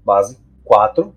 Base 0.04 0.38
4. 0.64 1.14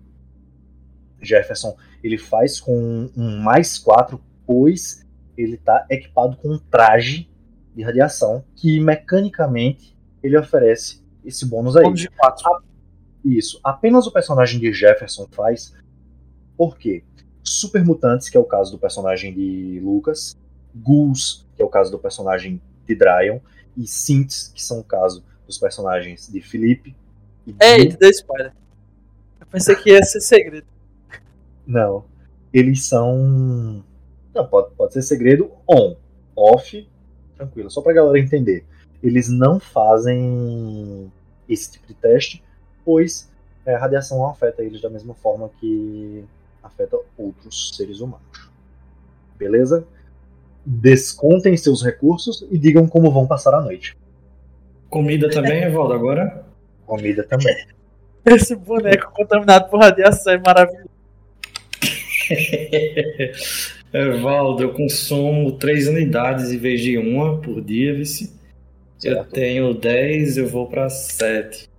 Jefferson 1.21 1.75
ele 2.01 2.17
faz 2.17 2.59
com 2.59 3.09
um 3.17 3.41
mais 3.41 3.77
4, 3.77 4.21
pois 4.45 5.05
ele 5.37 5.55
está 5.55 5.85
equipado 5.89 6.37
com 6.37 6.53
um 6.53 6.57
traje 6.57 7.29
de 7.75 7.83
radiação 7.83 8.43
que 8.55 8.79
mecanicamente 8.79 9.97
ele 10.23 10.37
oferece 10.37 11.03
esse 11.25 11.45
bônus 11.45 11.75
aí. 11.75 11.83
Vamos 11.83 11.99
de 11.99 12.09
4. 12.09 12.63
Isso. 13.25 13.59
Apenas 13.63 14.07
o 14.07 14.11
personagem 14.11 14.59
de 14.59 14.71
Jefferson 14.71 15.27
faz. 15.31 15.73
Por 16.57 16.77
quê? 16.77 17.03
Super 17.43 17.83
Mutantes, 17.83 18.29
que 18.29 18.37
é 18.37 18.39
o 18.39 18.45
caso 18.45 18.71
do 18.71 18.77
personagem 18.77 19.33
de 19.33 19.79
Lucas. 19.83 20.37
Ghouls, 20.75 21.47
que 21.55 21.61
é 21.61 21.65
o 21.65 21.69
caso 21.69 21.91
do 21.91 21.99
personagem 21.99 22.61
de 22.85 22.95
Dryon. 22.95 23.39
E 23.79 23.87
Synths, 23.87 24.51
que 24.53 24.61
são 24.61 24.79
o 24.79 24.83
caso 24.83 25.23
dos 25.47 25.57
personagens 25.57 26.27
de 26.29 26.41
Felipe. 26.41 26.93
E 27.47 27.55
Eita, 27.61 27.95
deu 27.97 28.09
spoiler. 28.09 28.53
Eu 29.39 29.47
pensei 29.47 29.73
que 29.77 29.91
ia 29.91 30.03
ser 30.03 30.19
segredo. 30.19 30.67
Não. 31.65 32.03
Eles 32.53 32.83
são. 32.83 33.81
Não, 34.35 34.45
pode, 34.45 34.75
pode 34.75 34.91
ser 34.91 35.01
segredo 35.01 35.49
on. 35.65 35.95
Off, 36.35 36.87
tranquilo. 37.37 37.71
Só 37.71 37.81
pra 37.81 37.93
galera 37.93 38.19
entender. 38.19 38.65
Eles 39.01 39.29
não 39.29 39.61
fazem 39.61 41.09
esse 41.47 41.71
tipo 41.71 41.87
de 41.87 41.93
teste, 41.93 42.43
pois 42.83 43.29
é, 43.65 43.75
a 43.75 43.79
radiação 43.79 44.17
não 44.17 44.29
afeta 44.29 44.61
eles 44.61 44.81
da 44.81 44.89
mesma 44.89 45.13
forma 45.13 45.49
que 45.59 46.25
afeta 46.61 46.99
outros 47.17 47.71
seres 47.75 48.01
humanos. 48.01 48.49
Beleza? 49.37 49.87
Descontem 50.65 51.55
seus 51.57 51.83
recursos 51.83 52.45
e 52.51 52.57
digam 52.57 52.87
como 52.87 53.11
vão 53.11 53.25
passar 53.25 53.53
a 53.53 53.61
noite. 53.61 53.97
Comida 54.89 55.29
também, 55.29 55.63
Evaldo, 55.63 55.93
agora? 55.93 56.45
Comida 56.85 57.23
também. 57.23 57.55
Esse 58.25 58.55
boneco 58.55 59.11
contaminado 59.13 59.69
por 59.69 59.79
radiação 59.79 60.33
é 60.33 60.37
maravilhoso. 60.37 60.89
Evaldo, 63.91 64.63
eu 64.63 64.73
consumo 64.73 65.53
3 65.53 65.87
unidades 65.87 66.51
em 66.51 66.57
vez 66.57 66.81
de 66.81 66.97
uma 66.97 67.39
por 67.39 67.61
dia, 67.61 67.93
vice. 67.93 68.37
Eu 69.03 69.23
tenho 69.23 69.73
10, 69.73 70.37
eu 70.37 70.47
vou 70.47 70.67
pra 70.67 70.89
7. 70.89 71.69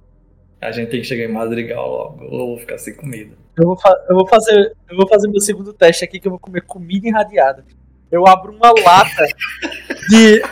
A 0.60 0.72
gente 0.72 0.90
tem 0.90 1.00
que 1.00 1.06
chegar 1.06 1.24
em 1.24 1.32
Madrigal 1.32 1.88
logo, 1.88 2.24
ou 2.24 2.40
eu 2.40 2.46
vou 2.46 2.58
ficar 2.58 2.78
sem 2.78 2.94
comida. 2.94 3.34
Eu 3.56 3.66
vou, 3.66 3.76
eu 4.08 4.16
vou 4.16 4.26
fazer, 4.26 4.72
eu 4.90 4.96
vou 4.96 5.06
fazer 5.06 5.28
meu 5.28 5.40
segundo 5.40 5.72
teste 5.72 6.04
aqui 6.04 6.18
que 6.18 6.26
eu 6.26 6.32
vou 6.32 6.40
comer 6.40 6.62
comida 6.62 7.06
irradiada. 7.06 7.64
Eu 8.10 8.26
abro 8.26 8.52
uma 8.52 8.72
lata 8.72 9.26
de, 10.08 10.42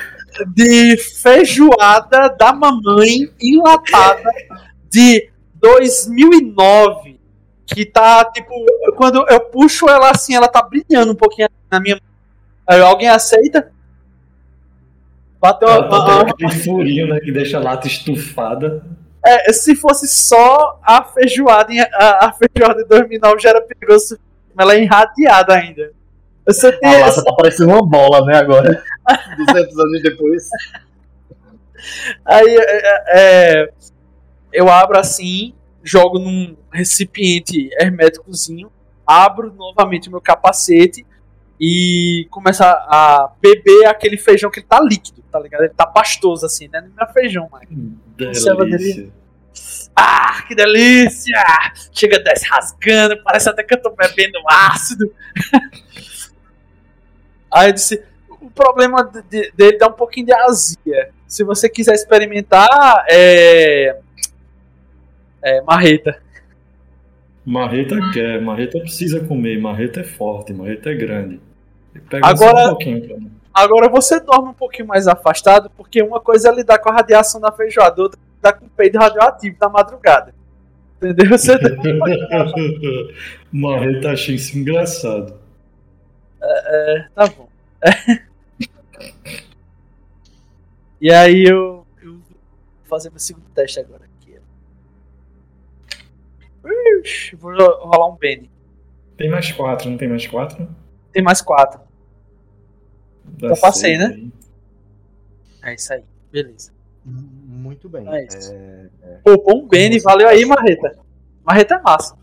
de 0.54 0.96
feijoada 0.96 2.28
da 2.38 2.52
mamãe 2.52 3.30
enlatada 3.40 4.30
de 4.88 5.30
2009 5.54 7.18
que 7.66 7.84
tá 7.84 8.24
tipo 8.24 8.50
quando 8.96 9.26
eu 9.28 9.40
puxo 9.40 9.88
ela 9.88 10.10
assim, 10.10 10.34
ela 10.34 10.48
tá 10.48 10.62
brilhando 10.62 11.12
um 11.12 11.16
pouquinho 11.16 11.48
na 11.70 11.78
minha 11.80 11.96
mão. 11.96 12.02
Aí 12.66 12.80
alguém 12.80 13.08
aceita? 13.08 13.70
Bateu 15.40 15.68
Ela 15.68 15.86
uma, 15.86 16.04
tá 16.04 16.20
aquele 16.30 16.50
furinho, 16.64 17.08
né, 17.08 17.20
que 17.20 17.30
deixa 17.30 17.58
a 17.58 17.60
lata 17.60 17.86
estufada. 17.86 18.82
é, 19.24 19.52
se 19.52 19.76
fosse 19.76 20.08
só 20.08 20.80
a 20.82 21.04
feijoada, 21.04 21.72
a, 21.94 22.26
a 22.26 22.32
feijoada 22.32 22.82
de 22.82 22.88
2009 22.88 23.40
já 23.40 23.50
era 23.50 23.60
perigoso, 23.60 24.18
mas 24.54 24.64
ela 24.64 24.74
é 24.74 24.82
irradiada 24.82 25.54
ainda. 25.54 25.92
Você 26.48 26.72
tem, 26.72 26.94
A 26.94 27.06
lata 27.06 27.22
tá 27.22 27.32
parecendo 27.34 27.72
uma 27.72 27.86
bola, 27.86 28.24
né, 28.24 28.36
agora. 28.36 28.82
200 29.36 29.78
anos 29.78 30.02
depois. 30.02 30.48
aí 32.24 32.56
é, 32.56 33.04
é, 33.12 33.72
eu 34.50 34.70
abro 34.70 34.98
assim, 34.98 35.54
jogo 35.82 36.18
num 36.18 36.56
recipiente 36.72 37.68
herméticozinho, 37.78 38.72
abro 39.06 39.52
novamente 39.52 40.08
o 40.08 40.10
meu 40.10 40.22
capacete 40.22 41.06
e 41.60 42.26
começo 42.30 42.62
a, 42.62 42.70
a 42.70 43.32
beber 43.42 43.86
aquele 43.86 44.16
feijão 44.16 44.50
que 44.50 44.60
ele 44.60 44.66
tá 44.66 44.80
líquido, 44.80 45.22
tá 45.30 45.38
ligado? 45.38 45.64
Ele 45.64 45.74
tá 45.74 45.86
pastoso 45.86 46.46
assim, 46.46 46.68
né? 46.72 46.80
Não 46.96 47.06
é 47.06 47.12
feijão 47.12 47.46
mais. 47.50 47.68
Delícia. 48.16 49.12
Ah, 49.94 50.44
que 50.46 50.54
delícia! 50.54 51.42
Chega 51.92 52.20
desce 52.20 52.46
rasgando, 52.46 53.20
parece 53.24 53.50
até 53.50 53.64
que 53.64 53.74
eu 53.74 53.82
tô 53.82 53.90
bebendo 53.90 54.38
ácido. 54.48 55.12
Aí 57.50 57.68
eu 57.68 57.72
disse: 57.72 58.02
o 58.40 58.50
problema 58.50 59.02
de- 59.04 59.22
de- 59.22 59.52
dele 59.56 59.78
dá 59.78 59.88
um 59.88 59.92
pouquinho 59.92 60.26
de 60.26 60.32
azia. 60.32 61.10
Se 61.26 61.44
você 61.44 61.68
quiser 61.68 61.94
experimentar, 61.94 63.04
é. 63.08 63.96
É, 65.42 65.60
marreta. 65.62 66.20
Marreta 67.44 67.96
quer, 68.12 68.40
marreta 68.42 68.78
precisa 68.80 69.20
comer, 69.20 69.58
marreta 69.60 70.00
é 70.00 70.04
forte, 70.04 70.52
marreta 70.52 70.90
é 70.90 70.94
grande. 70.94 71.40
Pega 72.10 72.26
Agora- 72.26 72.74
um. 72.74 73.30
Agora 73.54 73.88
você 73.88 74.20
dorme 74.20 74.50
um 74.50 74.54
pouquinho 74.54 74.86
mais 74.86 75.08
afastado, 75.08 75.70
porque 75.76 76.02
uma 76.02 76.20
coisa 76.20 76.48
é 76.50 76.54
lidar 76.54 76.78
com 76.78 76.90
a 76.90 76.92
radiação 76.94 77.40
da 77.40 77.50
feijoada, 77.50 78.00
outra 78.02 78.18
é 78.20 78.36
lidar 78.36 78.52
com 78.58 78.66
o 78.66 78.70
peido 78.70 78.98
radioativo 78.98 79.56
da 79.58 79.68
madrugada. 79.68 80.34
Entendeu? 80.96 81.30
Você 81.36 81.56
marreta 83.52 84.10
achei 84.12 84.34
isso 84.34 84.56
engraçado. 84.58 85.34
Tá 87.14 87.26
bom. 87.28 87.48
e 91.00 91.12
aí 91.12 91.44
eu, 91.44 91.86
eu 92.02 92.12
vou 92.14 92.22
fazer 92.84 93.10
meu 93.10 93.18
segundo 93.18 93.48
teste 93.54 93.80
agora 93.80 94.04
aqui. 94.04 94.38
Ixi, 97.02 97.36
vou 97.36 97.52
ro- 97.52 97.86
rolar 97.88 98.08
um 98.08 98.16
Benny. 98.16 98.50
Tem 99.16 99.30
mais 99.30 99.50
quatro, 99.52 99.90
não 99.90 99.96
tem 99.96 100.08
mais 100.08 100.26
quatro? 100.26 100.68
Tem 101.12 101.22
mais 101.22 101.40
quatro. 101.40 101.80
Dá 103.24 103.48
Eu 103.48 103.56
passei, 103.60 103.96
né? 103.96 104.06
aí. 104.06 104.32
É 105.62 105.74
isso 105.74 105.92
aí. 105.92 106.04
Beleza. 106.30 106.72
Muito 107.04 107.88
bem. 107.88 108.06
É 108.08 108.24
isso. 108.26 108.52
É, 108.52 108.88
Pô, 109.24 109.36
bom 109.38 109.66
Benny, 109.66 109.98
você 109.98 110.04
valeu 110.04 110.28
aí? 110.28 110.44
Marreta. 110.44 110.98
Marreta 111.44 111.76
é 111.76 111.80
massa. 111.82 112.17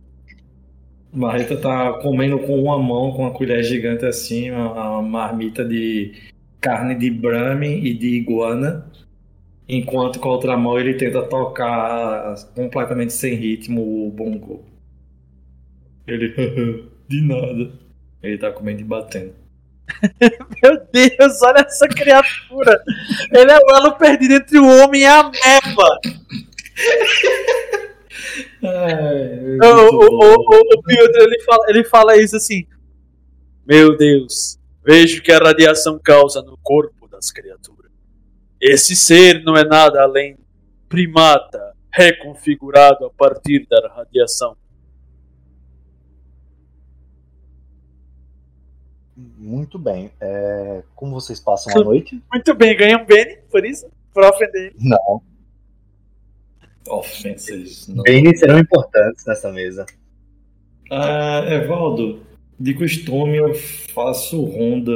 Marreta 1.16 1.56
tá 1.58 1.94
comendo 1.94 2.38
com 2.40 2.62
uma 2.62 2.78
mão, 2.78 3.12
com 3.12 3.24
uma 3.24 3.32
colher 3.32 3.64
gigante 3.64 4.06
assim, 4.06 4.52
uma, 4.52 5.00
uma 5.00 5.02
marmita 5.02 5.64
de 5.64 6.14
carne 6.60 6.96
de 6.96 7.10
brame 7.10 7.80
e 7.80 7.94
de 7.94 8.08
iguana, 8.16 8.86
enquanto 9.68 10.20
com 10.20 10.30
a 10.30 10.34
outra 10.34 10.58
mão 10.58 10.80
ele 10.80 10.96
tenta 10.96 11.22
tocar 11.24 12.36
completamente 12.54 13.14
sem 13.14 13.36
ritmo 13.36 14.08
o 14.08 14.12
bongo. 14.12 14.66
Ele, 16.06 16.30
de 17.08 17.22
nada. 17.22 17.72
Ele 18.22 18.38
tá 18.38 18.52
comendo 18.52 18.82
e 18.82 18.84
batendo. 18.84 19.34
Meu 20.64 20.82
Deus, 20.92 21.42
olha 21.44 21.60
essa 21.60 21.88
criatura. 21.88 22.84
Ele 23.32 23.52
é 23.52 23.58
o 23.58 23.76
elo 23.76 23.94
perdido 23.94 24.34
entre 24.34 24.58
o 24.60 24.66
homem 24.66 25.02
e 25.02 25.06
a 25.06 25.20
ameba. 25.20 26.00
Ai, 28.64 29.58
O, 29.62 29.66
o, 29.66 30.06
o, 30.06 30.36
o, 30.36 30.78
o 30.78 30.84
Piotr, 30.84 31.18
ele 31.20 31.42
fala, 31.44 31.66
ele 31.70 31.84
fala 31.84 32.18
isso 32.18 32.36
assim. 32.36 32.66
Meu 33.66 33.98
Deus, 33.98 34.60
vejo 34.86 35.22
que 35.22 35.32
a 35.32 35.40
radiação 35.40 36.00
causa 36.04 36.42
no 36.42 36.58
corpo 36.62 37.08
das 37.08 37.32
criaturas. 37.32 37.92
Esse 38.62 38.96
ser 38.96 39.44
não 39.44 39.56
é 39.56 39.64
nada 39.64 40.02
além 40.02 40.38
primata 40.88 41.74
reconfigurado 41.92 43.06
a 43.06 43.10
partir 43.10 43.66
da 43.68 43.88
radiação. 43.90 44.56
Muito 49.16 49.80
bem. 49.80 50.12
É, 50.20 50.84
como 50.94 51.14
vocês 51.14 51.40
passam 51.40 51.72
a 51.76 51.84
noite? 51.84 52.22
Muito 52.32 52.54
bem, 52.54 52.76
ganha 52.76 52.98
um 52.98 53.06
Benny, 53.06 53.38
por 53.50 53.66
isso, 53.66 53.88
por 54.14 54.26
ofender 54.26 54.74
ele. 54.74 54.76
Não. 54.80 55.22
Offenses. 56.88 57.88
Não. 57.88 58.04
Bem 58.04 58.36
serão 58.36 58.60
importantes 58.60 59.26
nessa 59.26 59.52
mesa. 59.52 59.86
Ah, 60.92 61.44
Evaldo, 61.48 62.22
de 62.60 62.74
costume 62.74 63.38
eu 63.38 63.54
faço 63.54 64.44
ronda. 64.44 64.92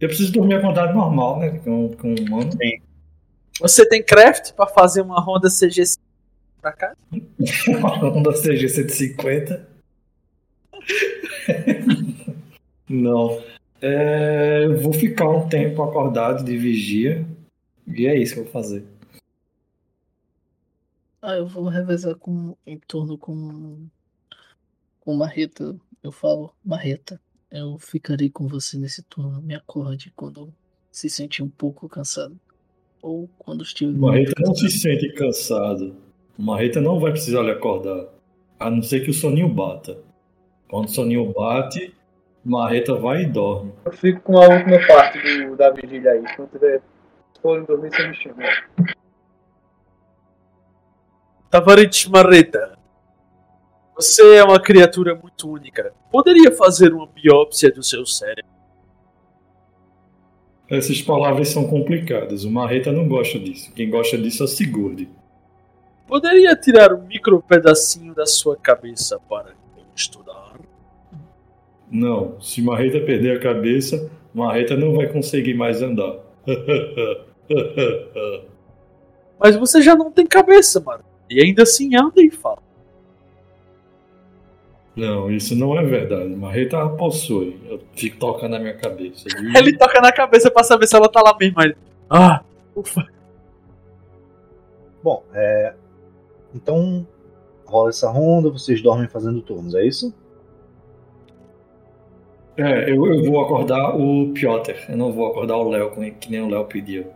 Eu 0.00 0.08
preciso 0.08 0.32
dormir 0.32 0.54
acordado 0.54 0.94
normal, 0.94 1.38
né? 1.38 1.60
Com, 1.62 1.90
com 1.90 2.08
um 2.08 2.24
humano. 2.24 2.50
Você 3.60 3.86
tem 3.86 4.02
craft 4.02 4.52
pra 4.52 4.66
fazer 4.66 5.02
uma 5.02 5.20
ronda 5.20 5.48
CG 5.48 5.82
pra 6.60 6.72
cá? 6.72 6.94
Uma 7.68 7.96
ronda 7.96 8.32
CG 8.32 8.68
150. 8.68 9.68
Não. 12.88 13.42
É, 13.80 14.64
eu 14.64 14.78
vou 14.80 14.92
ficar 14.92 15.28
um 15.28 15.48
tempo 15.48 15.82
acordado 15.82 16.44
de 16.44 16.56
vigia. 16.56 17.24
E 17.86 18.06
é 18.06 18.16
isso 18.16 18.34
que 18.34 18.40
eu 18.40 18.44
vou 18.44 18.52
fazer. 18.52 18.84
Ah, 21.22 21.34
eu 21.34 21.46
vou 21.46 21.68
revezar 21.68 22.14
com, 22.14 22.56
em 22.66 22.78
turno 22.78 23.18
com, 23.18 23.86
com 25.00 25.14
Marreta. 25.14 25.76
Eu 26.02 26.10
falo, 26.10 26.54
Marreta, 26.64 27.20
eu 27.50 27.78
ficarei 27.78 28.30
com 28.30 28.46
você 28.46 28.78
nesse 28.78 29.02
turno. 29.02 29.42
Me 29.42 29.54
acorde 29.54 30.12
quando 30.16 30.52
se 30.90 31.10
sentir 31.10 31.42
um 31.42 31.48
pouco 31.48 31.88
cansado. 31.88 32.38
Ou 33.02 33.28
quando 33.38 33.62
estiver. 33.62 33.98
Marreta 33.98 34.32
não 34.38 34.54
se 34.54 34.64
cansado. 34.64 34.80
sente 34.80 35.12
cansado. 35.12 35.96
Marreta 36.38 36.80
não 36.80 36.98
vai 36.98 37.12
precisar 37.12 37.42
lhe 37.42 37.50
acordar. 37.50 38.08
A 38.58 38.70
não 38.70 38.82
ser 38.82 39.00
que 39.00 39.10
o 39.10 39.14
soninho 39.14 39.48
bata. 39.48 39.98
Quando 40.68 40.86
o 40.86 40.90
soninho 40.90 41.32
bate, 41.32 41.94
Marreta 42.42 42.94
vai 42.94 43.22
e 43.22 43.26
dorme. 43.26 43.72
Eu 43.84 43.92
fico 43.92 44.20
com 44.22 44.38
a 44.38 44.48
última 44.48 44.78
parte 44.86 45.18
do, 45.18 45.56
da 45.56 45.70
vigília 45.70 46.12
aí. 46.12 46.24
Quando 46.34 46.50
tiver 46.50 46.80
forem 47.42 47.64
dormir, 47.64 47.90
você 47.90 48.08
me 48.08 48.14
chama. 48.14 48.42
Tavarit 51.50 52.08
Marreta. 52.08 52.78
Você 53.96 54.36
é 54.36 54.44
uma 54.44 54.60
criatura 54.60 55.16
muito 55.16 55.50
única. 55.50 55.92
Poderia 56.08 56.52
fazer 56.52 56.94
uma 56.94 57.08
biópsia 57.08 57.72
do 57.72 57.82
seu 57.82 58.06
cérebro? 58.06 58.48
Essas 60.68 61.02
palavras 61.02 61.48
são 61.48 61.66
complicadas. 61.66 62.44
O 62.44 62.50
Marreta 62.52 62.92
não 62.92 63.08
gosta 63.08 63.36
disso. 63.36 63.72
Quem 63.72 63.90
gosta 63.90 64.16
disso 64.16 64.44
é 64.44 64.46
o 64.46 64.48
Sigurd. 64.48 65.08
Poderia 66.06 66.54
tirar 66.54 66.94
um 66.94 67.04
micro 67.04 67.42
pedacinho 67.42 68.14
da 68.14 68.26
sua 68.26 68.56
cabeça 68.56 69.18
para 69.28 69.52
estudar? 69.96 70.54
Não, 71.90 72.40
se 72.40 72.62
Marreta 72.62 73.00
perder 73.00 73.38
a 73.38 73.40
cabeça, 73.40 74.08
Marreta 74.32 74.76
não 74.76 74.94
vai 74.94 75.08
conseguir 75.08 75.54
mais 75.54 75.82
andar. 75.82 76.16
Mas 79.36 79.56
você 79.56 79.82
já 79.82 79.96
não 79.96 80.12
tem 80.12 80.24
cabeça, 80.24 80.78
mano. 80.80 81.09
E 81.30 81.40
ainda 81.42 81.62
assim 81.62 81.94
anda 81.96 82.20
e 82.20 82.30
fala. 82.30 82.58
não, 84.96 85.30
isso 85.30 85.54
não 85.56 85.78
é 85.78 85.82
verdade. 85.84 86.28
Marreta 86.34 86.86
possui. 86.90 87.58
Eu 87.68 87.80
fico 87.94 88.18
tocando 88.18 88.50
na 88.52 88.58
minha 88.58 88.74
cabeça. 88.76 89.26
Ele 89.56 89.76
toca 89.78 90.00
na 90.00 90.12
cabeça 90.12 90.50
pra 90.50 90.62
saber 90.64 90.86
se 90.86 90.96
ela 90.96 91.08
tá 91.08 91.22
lá 91.22 91.34
mesmo. 91.40 91.60
Aí, 91.60 91.74
ah, 92.10 92.42
ufa. 92.76 93.06
Bom, 95.02 95.22
é, 95.32 95.74
então 96.54 97.06
rola 97.64 97.88
essa 97.90 98.10
ronda, 98.10 98.50
vocês 98.50 98.82
dormem 98.82 99.08
fazendo 99.08 99.40
turnos, 99.40 99.74
é 99.74 99.86
isso? 99.86 100.12
É, 102.56 102.90
eu, 102.90 103.06
eu 103.06 103.24
vou 103.24 103.40
acordar 103.40 103.96
o 103.96 104.32
Piotr. 104.34 104.74
Eu 104.90 104.96
não 104.96 105.12
vou 105.12 105.28
acordar 105.28 105.56
o 105.56 105.68
Léo, 105.70 105.90
como- 105.90 106.10
que 106.12 106.30
nem 106.30 106.42
o 106.42 106.48
Léo 106.50 106.64
pediu. 106.66 107.06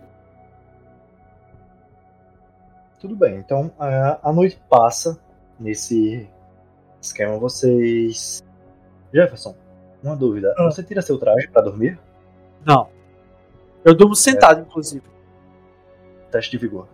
Tudo 3.05 3.16
bem, 3.16 3.36
então 3.36 3.70
a, 3.78 4.30
a 4.30 4.32
noite 4.32 4.59
passa 4.66 5.22
nesse 5.61 6.26
esquema. 7.02 7.36
Vocês. 7.36 8.42
Jefferson, 9.12 9.55
uma 10.02 10.16
dúvida. 10.16 10.55
Ah. 10.57 10.64
Você 10.64 10.82
tira 10.82 11.02
seu 11.02 11.18
traje 11.18 11.46
pra 11.48 11.61
dormir? 11.61 12.00
Não. 12.64 12.88
Eu 13.84 13.94
durmo 13.94 14.16
sentado, 14.16 14.62
inclusive. 14.62 15.05
Teste 16.30 16.52
de 16.52 16.57
vigor. 16.57 16.88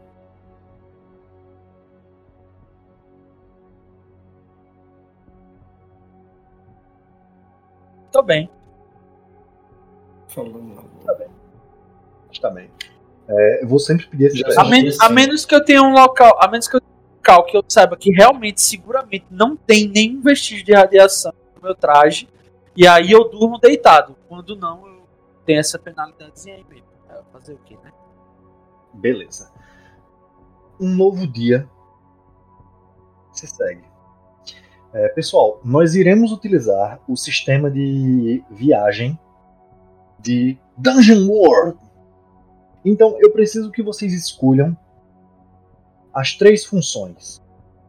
Tô 8.11 8.20
bem. 8.20 8.50
Falando. 10.26 10.90
Está 12.32 12.50
bem. 12.50 12.68
É, 13.32 13.62
eu 13.62 13.68
vou 13.68 13.78
sempre 13.78 14.08
pedir 14.08 14.26
esse. 14.26 14.58
A, 14.58 14.64
men- 14.64 14.90
a 15.00 15.08
menos 15.08 15.46
que 15.46 15.54
eu 15.54 15.64
tenha 15.64 15.82
um 15.82 15.92
local. 15.92 16.36
A 16.40 16.48
menos 16.48 16.66
que 16.66 16.74
eu 16.76 16.80
tenha 16.80 16.92
um 16.92 17.16
local 17.16 17.46
que 17.46 17.56
eu 17.56 17.64
saiba 17.68 17.96
que 17.96 18.10
realmente, 18.10 18.60
seguramente, 18.60 19.26
não 19.30 19.56
tem 19.56 19.88
nenhum 19.88 20.20
vestígio 20.20 20.64
de 20.64 20.74
radiação 20.74 21.32
no 21.54 21.62
meu 21.62 21.74
traje. 21.74 22.28
E 22.76 22.88
aí 22.88 23.12
eu 23.12 23.28
durmo 23.28 23.58
deitado. 23.58 24.16
Quando 24.28 24.56
não, 24.56 24.84
eu 24.86 25.02
tenho 25.46 25.60
essa 25.60 25.78
penalidadezinha 25.78 26.56
aí 26.56 26.64
mesmo. 26.68 26.88
É, 27.08 27.20
fazer 27.32 27.54
o 27.54 27.58
quê, 27.64 27.76
né? 27.84 27.92
Beleza. 28.94 29.52
Um 30.80 30.88
novo 30.88 31.24
dia 31.26 31.68
se 33.32 33.46
segue. 33.46 33.84
É, 34.92 35.08
pessoal, 35.10 35.60
nós 35.64 35.94
iremos 35.94 36.32
utilizar 36.32 37.00
o 37.06 37.16
sistema 37.16 37.70
de 37.70 38.42
viagem 38.50 39.16
de 40.18 40.58
Dungeon 40.76 41.28
World. 41.28 41.78
Então 42.84 43.16
eu 43.20 43.30
preciso 43.30 43.70
que 43.70 43.82
vocês 43.82 44.12
escolham 44.12 44.76
as 46.12 46.34
três 46.34 46.64
funções: 46.64 47.42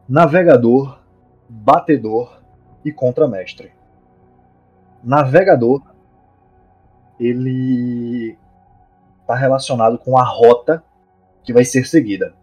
navegador, 0.08 1.00
batedor 1.48 2.42
e 2.84 2.92
contramestre. 2.92 3.72
Navegador 5.02 5.82
ele 7.18 8.36
está 9.20 9.34
relacionado 9.34 9.98
com 9.98 10.18
a 10.18 10.24
rota 10.24 10.82
que 11.44 11.52
vai 11.52 11.64
ser 11.64 11.86
seguida. 11.86 12.34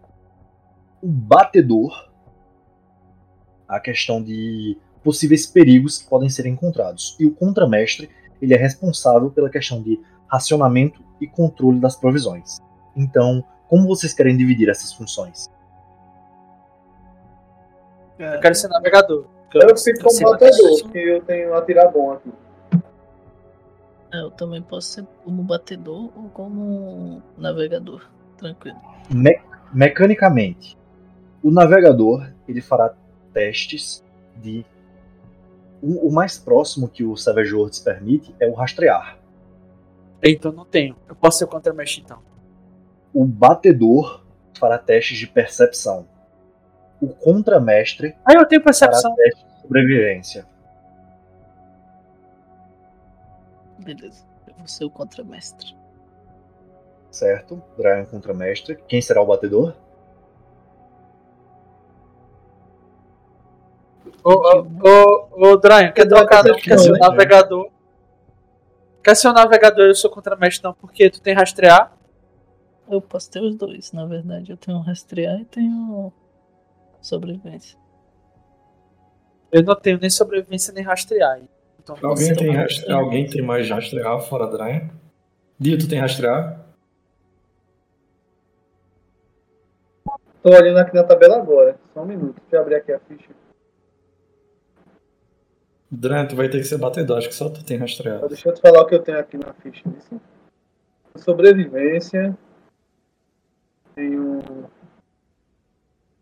O 1.02 1.08
batedor, 1.08 2.10
a 3.68 3.78
questão 3.80 4.22
de 4.22 4.78
possíveis 5.02 5.46
perigos 5.46 5.98
que 5.98 6.08
podem 6.08 6.28
ser 6.28 6.46
encontrados. 6.46 7.16
E 7.18 7.24
o 7.24 7.34
contramestre, 7.34 8.10
ele 8.40 8.54
é 8.54 8.56
responsável 8.56 9.30
pela 9.30 9.50
questão 9.50 9.82
de 9.82 10.00
racionamento 10.26 11.02
e 11.20 11.26
controle 11.26 11.78
das 11.80 11.96
provisões. 11.96 12.58
Então, 12.96 13.44
como 13.68 13.86
vocês 13.86 14.12
querem 14.12 14.36
dividir 14.36 14.68
essas 14.68 14.92
funções? 14.92 15.48
Eu 18.18 18.40
quero 18.40 18.54
ser 18.54 18.68
navegador. 18.68 19.26
Eu 19.54 19.76
fico 19.76 19.98
quero 19.98 20.02
como 20.02 20.10
ser 20.10 20.24
batedor, 20.24 20.82
porque 20.82 20.98
eu 20.98 21.22
tenho 21.22 21.54
atirar 21.54 21.90
bom 21.90 22.12
aqui. 22.12 22.32
É, 24.12 24.20
Eu 24.20 24.30
também 24.30 24.60
posso 24.62 24.88
ser 24.88 25.06
como 25.24 25.42
batedor 25.42 26.10
ou 26.16 26.28
como 26.34 27.22
navegador. 27.38 28.04
Tranquilo. 28.36 28.78
Me- 29.10 29.40
mecanicamente, 29.72 30.76
o 31.42 31.50
navegador 31.50 32.28
ele 32.48 32.60
fará 32.60 32.94
testes 33.32 34.04
de 34.36 34.64
o, 35.82 36.08
o 36.08 36.12
mais 36.12 36.36
próximo 36.38 36.88
que 36.88 37.04
o 37.04 37.16
Savage 37.16 37.54
Worlds 37.54 37.78
permite 37.78 38.34
é 38.40 38.46
o 38.46 38.52
rastrear. 38.54 39.16
Então 40.22 40.52
não 40.52 40.64
tenho. 40.64 40.96
Eu 41.08 41.14
posso 41.14 41.38
ser 41.38 41.46
contramestre 41.46 42.02
então. 42.04 42.18
O 43.12 43.24
batedor 43.24 44.22
fará 44.58 44.78
testes 44.78 45.18
de 45.18 45.26
percepção. 45.26 46.06
O 47.00 47.08
contramestre 47.08 48.14
Ah, 48.24 48.34
eu 48.34 48.46
tenho 48.46 48.60
fará 48.60 48.72
percepção. 48.72 49.14
testes 49.14 49.44
de 49.44 49.60
sobrevivência. 49.62 50.46
Beleza. 53.78 54.24
Eu 54.46 54.54
vou 54.54 54.68
ser 54.68 54.84
o 54.84 54.90
contramestre. 54.90 55.74
Certo? 57.10 57.62
Brian 57.76 58.04
contramestre. 58.04 58.76
Quem 58.86 59.00
será 59.00 59.22
o 59.22 59.26
batedor? 59.26 59.74
Ô, 64.22 64.32
ô, 64.32 64.66
ô, 64.82 65.52
ô, 65.52 65.56
Dryan, 65.56 65.92
quer 65.92 66.06
trocar 66.06 66.44
não? 66.44 66.54
o 66.54 66.92
né? 66.92 66.98
navegador? 67.00 67.70
Quer 69.02 69.14
ser 69.14 69.28
o 69.28 69.32
navegador 69.32 69.86
eu 69.86 69.94
sou 69.94 70.10
contramestre 70.10 70.62
não, 70.62 70.74
porque 70.74 71.08
tu 71.08 71.20
tem 71.20 71.34
rastrear. 71.34 71.96
Eu 72.88 73.00
posso 73.00 73.30
ter 73.30 73.40
os 73.40 73.54
dois, 73.54 73.92
na 73.92 74.04
verdade. 74.04 74.50
Eu 74.50 74.56
tenho 74.56 74.78
rastrear 74.78 75.40
e 75.40 75.44
tenho 75.44 76.12
sobrevivência. 77.00 77.78
Eu 79.50 79.62
não 79.62 79.74
tenho 79.74 79.98
nem 79.98 80.10
sobrevivência 80.10 80.72
nem 80.72 80.84
rastrear. 80.84 81.40
Então, 81.82 81.96
Alguém 82.02 82.34
tem, 82.34 82.50
o 82.50 82.52
rastre... 82.52 82.92
Alguém 82.92 83.26
tem 83.26 83.42
mais 83.42 83.68
rastrear 83.70 84.20
fora 84.20 84.46
da 84.46 84.52
Draen? 84.52 84.90
Dio, 85.58 85.78
tu 85.78 85.88
tem 85.88 85.98
rastrear? 85.98 86.60
Tô 90.42 90.50
olhando 90.50 90.78
aqui 90.78 90.94
na 90.94 91.04
tabela 91.04 91.36
agora. 91.36 91.76
Só 91.92 92.02
um 92.02 92.06
minuto. 92.06 92.40
Deixa 92.40 92.56
eu 92.56 92.60
abrir 92.60 92.76
aqui 92.76 92.92
a 92.92 92.98
ficha. 93.00 93.30
Dran, 95.90 96.26
tu 96.26 96.36
vai 96.36 96.48
ter 96.48 96.58
que 96.58 96.64
ser 96.64 96.78
batedor, 96.78 97.18
acho 97.18 97.28
que 97.28 97.34
só 97.34 97.48
tu 97.50 97.64
tem 97.64 97.76
rastreado. 97.76 98.28
Deixa 98.28 98.48
eu 98.48 98.54
te 98.54 98.60
falar 98.60 98.82
o 98.82 98.86
que 98.86 98.94
eu 98.94 99.02
tenho 99.02 99.18
aqui 99.18 99.36
na 99.36 99.52
ficha. 99.54 99.82
Isso. 99.98 100.20
Sobrevivência. 101.16 102.36
Tenho. 103.94 104.40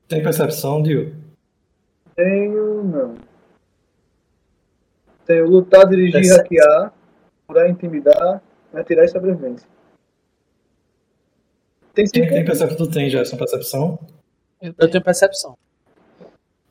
Tem 0.08 0.22
percepção, 0.22 0.82
Dio? 0.82 1.14
Tenho. 2.16 2.82
Não. 2.84 3.14
Tenho 5.26 5.46
lutar, 5.46 5.86
dirigir, 5.86 6.12
Percepção. 6.12 6.38
hackear, 6.38 6.94
curar, 7.46 7.68
intimidar, 7.68 8.42
atirar 8.72 9.04
e 9.04 9.08
sobrevivência. 9.08 9.68
Tem 11.92 12.06
cinco. 12.06 12.28
tem 12.28 12.44
percepção? 12.44 12.76
Tu 12.78 12.90
tem, 12.90 13.10
Gerson, 13.10 13.36
percepção? 13.36 13.98
Eu 14.62 14.72
Eu 14.78 14.90
tenho 14.90 15.04
percepção. 15.04 15.58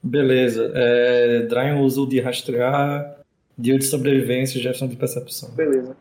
Beleza. 0.08 0.72
É, 0.76 1.42
Drain 1.44 1.80
usa 1.82 2.02
o 2.02 2.08
de 2.08 2.20
rastrear, 2.20 3.20
Dio 3.58 3.78
de 3.78 3.86
sobrevivência 3.86 4.58
e 4.58 4.62
Jefferson 4.62 4.88
de 4.88 4.96
percepção. 4.96 5.50
Beleza. 5.52 5.96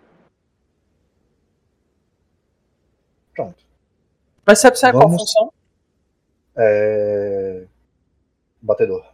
Pronto. 3.34 3.64
Percepção 4.44 4.88
é 4.90 4.92
qual 4.92 5.08
Vamos. 5.08 5.22
função? 5.22 5.52
É... 6.56 7.64
Batedor. 8.62 9.12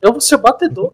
Eu 0.00 0.12
vou 0.12 0.20
ser 0.20 0.36
batedor. 0.38 0.92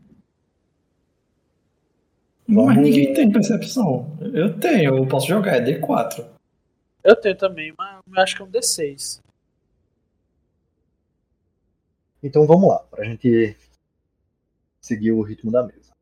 Mas 2.47 2.67
Vamos- 2.67 2.83
ninguém 2.83 3.13
tem 3.15 3.31
percepção. 3.31 4.17
Eu 4.21 4.59
tenho, 4.59 4.97
eu 4.97 5.07
posso 5.07 5.27
jogar, 5.27 5.57
é 5.57 5.61
D4. 5.61 6.25
Eu 7.03 7.17
tenho 7.17 7.37
também, 7.37 7.73
mas 7.77 8.01
eu 8.07 8.23
acho 8.23 8.37
que 8.37 8.43
é 8.43 8.45
um 8.45 8.51
D6. 8.51 9.21
Então 12.27 12.45
vamos 12.45 12.69
lá, 12.69 12.81
para 12.81 13.05
a 13.05 13.07
gente 13.07 13.57
seguir 14.81 15.13
o 15.13 15.23
ritmo 15.23 15.53
da 15.53 15.63
mesa. 15.63 15.93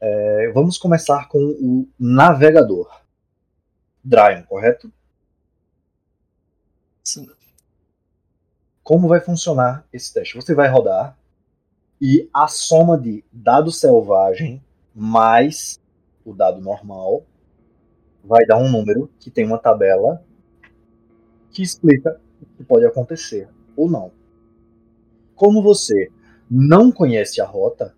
É, 0.00 0.52
vamos 0.52 0.78
começar 0.78 1.28
com 1.28 1.38
o 1.38 1.88
navegador. 1.98 3.02
Dryon, 4.04 4.44
correto? 4.44 4.92
Sim. 7.02 7.28
Como 8.84 9.08
vai 9.08 9.20
funcionar 9.20 9.84
esse 9.92 10.14
teste? 10.14 10.36
Você 10.36 10.54
vai 10.54 10.68
rodar 10.68 11.18
e 12.00 12.30
a 12.32 12.46
soma 12.46 12.96
de 12.96 13.24
dado 13.32 13.72
selvagem 13.72 14.64
mais 14.94 15.80
o 16.24 16.32
dado 16.32 16.60
normal 16.60 17.24
vai 18.22 18.46
dar 18.46 18.56
um 18.56 18.70
número 18.70 19.10
que 19.18 19.32
tem 19.32 19.44
uma 19.44 19.58
tabela 19.58 20.24
que 21.50 21.60
explica 21.60 22.20
o 22.40 22.46
que 22.56 22.62
pode 22.62 22.86
acontecer 22.86 23.48
ou 23.76 23.90
não. 23.90 24.19
Como 25.40 25.62
você 25.62 26.12
não 26.50 26.92
conhece 26.92 27.40
a 27.40 27.46
rota, 27.46 27.94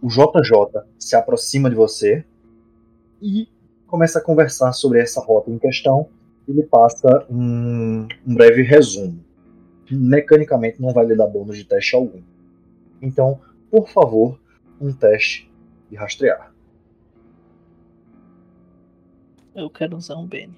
o 0.00 0.08
JJ 0.08 0.80
se 0.98 1.14
aproxima 1.14 1.68
de 1.68 1.76
você 1.76 2.24
e 3.20 3.46
começa 3.86 4.18
a 4.18 4.22
conversar 4.22 4.72
sobre 4.72 4.98
essa 4.98 5.20
rota 5.20 5.50
em 5.50 5.58
questão. 5.58 6.08
Ele 6.48 6.62
passa 6.62 7.26
um, 7.28 8.08
um 8.26 8.34
breve 8.34 8.62
resumo. 8.62 9.22
Mecanicamente 9.90 10.80
não 10.80 10.94
vai 10.94 11.04
lhe 11.04 11.14
dar 11.14 11.26
bônus 11.26 11.58
de 11.58 11.64
teste 11.64 11.94
algum. 11.94 12.22
Então, 13.02 13.38
por 13.70 13.90
favor, 13.90 14.40
um 14.80 14.90
teste 14.90 15.52
de 15.90 15.96
rastrear. 15.96 16.50
Eu 19.54 19.68
quero 19.68 19.98
usar 19.98 20.16
um 20.16 20.26
Benny. 20.26 20.56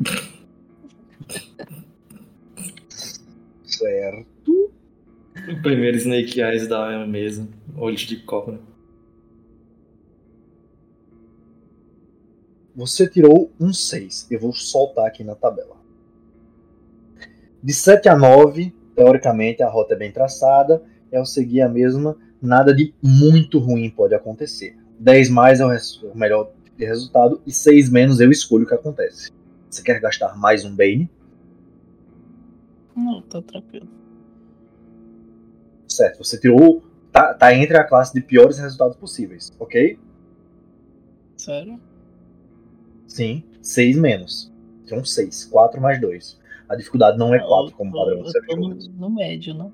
Certo. 3.78 4.72
O 5.48 5.62
primeiro 5.62 5.96
Snake 5.96 6.40
Eyes 6.40 6.66
da 6.66 7.06
mesa. 7.06 7.48
Olhos 7.76 8.00
de 8.00 8.16
cobra. 8.16 8.58
Você 12.74 13.08
tirou 13.08 13.52
um 13.60 13.72
6. 13.72 14.26
Eu 14.30 14.40
vou 14.40 14.52
soltar 14.52 15.06
aqui 15.06 15.22
na 15.22 15.36
tabela. 15.36 15.76
De 17.62 17.72
7 17.72 18.08
a 18.08 18.16
9, 18.16 18.74
teoricamente 18.94 19.62
a 19.62 19.68
rota 19.68 19.94
é 19.94 19.96
bem 19.96 20.10
traçada. 20.10 20.82
É 21.10 21.20
o 21.20 21.24
seguir 21.24 21.60
a 21.60 21.68
mesma. 21.68 22.16
Nada 22.42 22.74
de 22.74 22.92
muito 23.02 23.58
ruim 23.58 23.90
pode 23.90 24.14
acontecer. 24.14 24.76
10 24.98 25.30
mais 25.30 25.60
é 25.60 25.66
o, 25.66 26.12
o 26.12 26.18
melhor 26.18 26.52
resultado. 26.76 27.40
E 27.46 27.52
6 27.52 27.90
menos 27.90 28.20
eu 28.20 28.30
escolho 28.30 28.64
o 28.64 28.68
que 28.68 28.74
acontece. 28.74 29.30
Você 29.70 29.82
quer 29.82 30.00
gastar 30.00 30.36
mais 30.36 30.64
um 30.64 30.74
Bane? 30.74 31.08
Não, 32.98 33.22
tá 33.22 33.40
tranquilo. 33.40 33.88
Certo, 35.86 36.18
você 36.18 36.38
tirou. 36.38 36.82
Tá, 37.12 37.32
tá 37.32 37.54
entre 37.54 37.76
a 37.76 37.84
classe 37.84 38.12
de 38.12 38.20
piores 38.20 38.58
resultados 38.58 38.96
possíveis, 38.96 39.50
ok? 39.58 39.98
Sério? 41.36 41.80
Sim, 43.06 43.42
6 43.62 43.96
menos. 43.96 44.52
Então 44.84 45.04
6. 45.04 45.46
4 45.46 45.80
mais 45.80 46.00
2. 46.00 46.38
A 46.68 46.76
dificuldade 46.76 47.16
não 47.16 47.34
é 47.34 47.38
4 47.38 47.74
como 47.74 47.92
padrão 47.92 48.18
eu 48.18 48.24
do 48.24 48.24
tô 48.24 48.30
Savage 48.32 48.90
no, 48.90 49.08
médio, 49.10 49.54
não? 49.54 49.72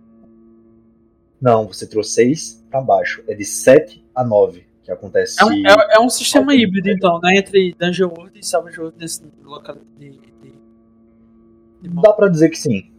Não, 1.40 1.66
você 1.66 1.86
tirou 1.86 2.04
6 2.04 2.64
pra 2.70 2.80
baixo. 2.80 3.24
É 3.26 3.34
de 3.34 3.44
7 3.44 4.04
a 4.14 4.22
9 4.22 4.64
que 4.82 4.92
acontece. 4.92 5.36
É 5.40 5.44
um, 5.44 5.52
é, 5.66 5.96
é 5.96 6.00
um 6.00 6.08
sistema 6.08 6.52
Algum- 6.52 6.62
híbrido, 6.62 6.90
então, 6.90 7.18
né? 7.20 7.36
Entre 7.38 7.74
Dungeon 7.78 8.08
World 8.10 8.38
e 8.38 8.44
Savage 8.46 8.78
World 8.78 8.96
nesse 8.98 9.22
local 9.42 9.76
de. 9.98 10.10
de, 10.10 10.52
de 11.82 11.88
Dá 12.00 12.12
pra 12.12 12.28
dizer 12.28 12.50
que 12.50 12.56
sim. 12.58 12.93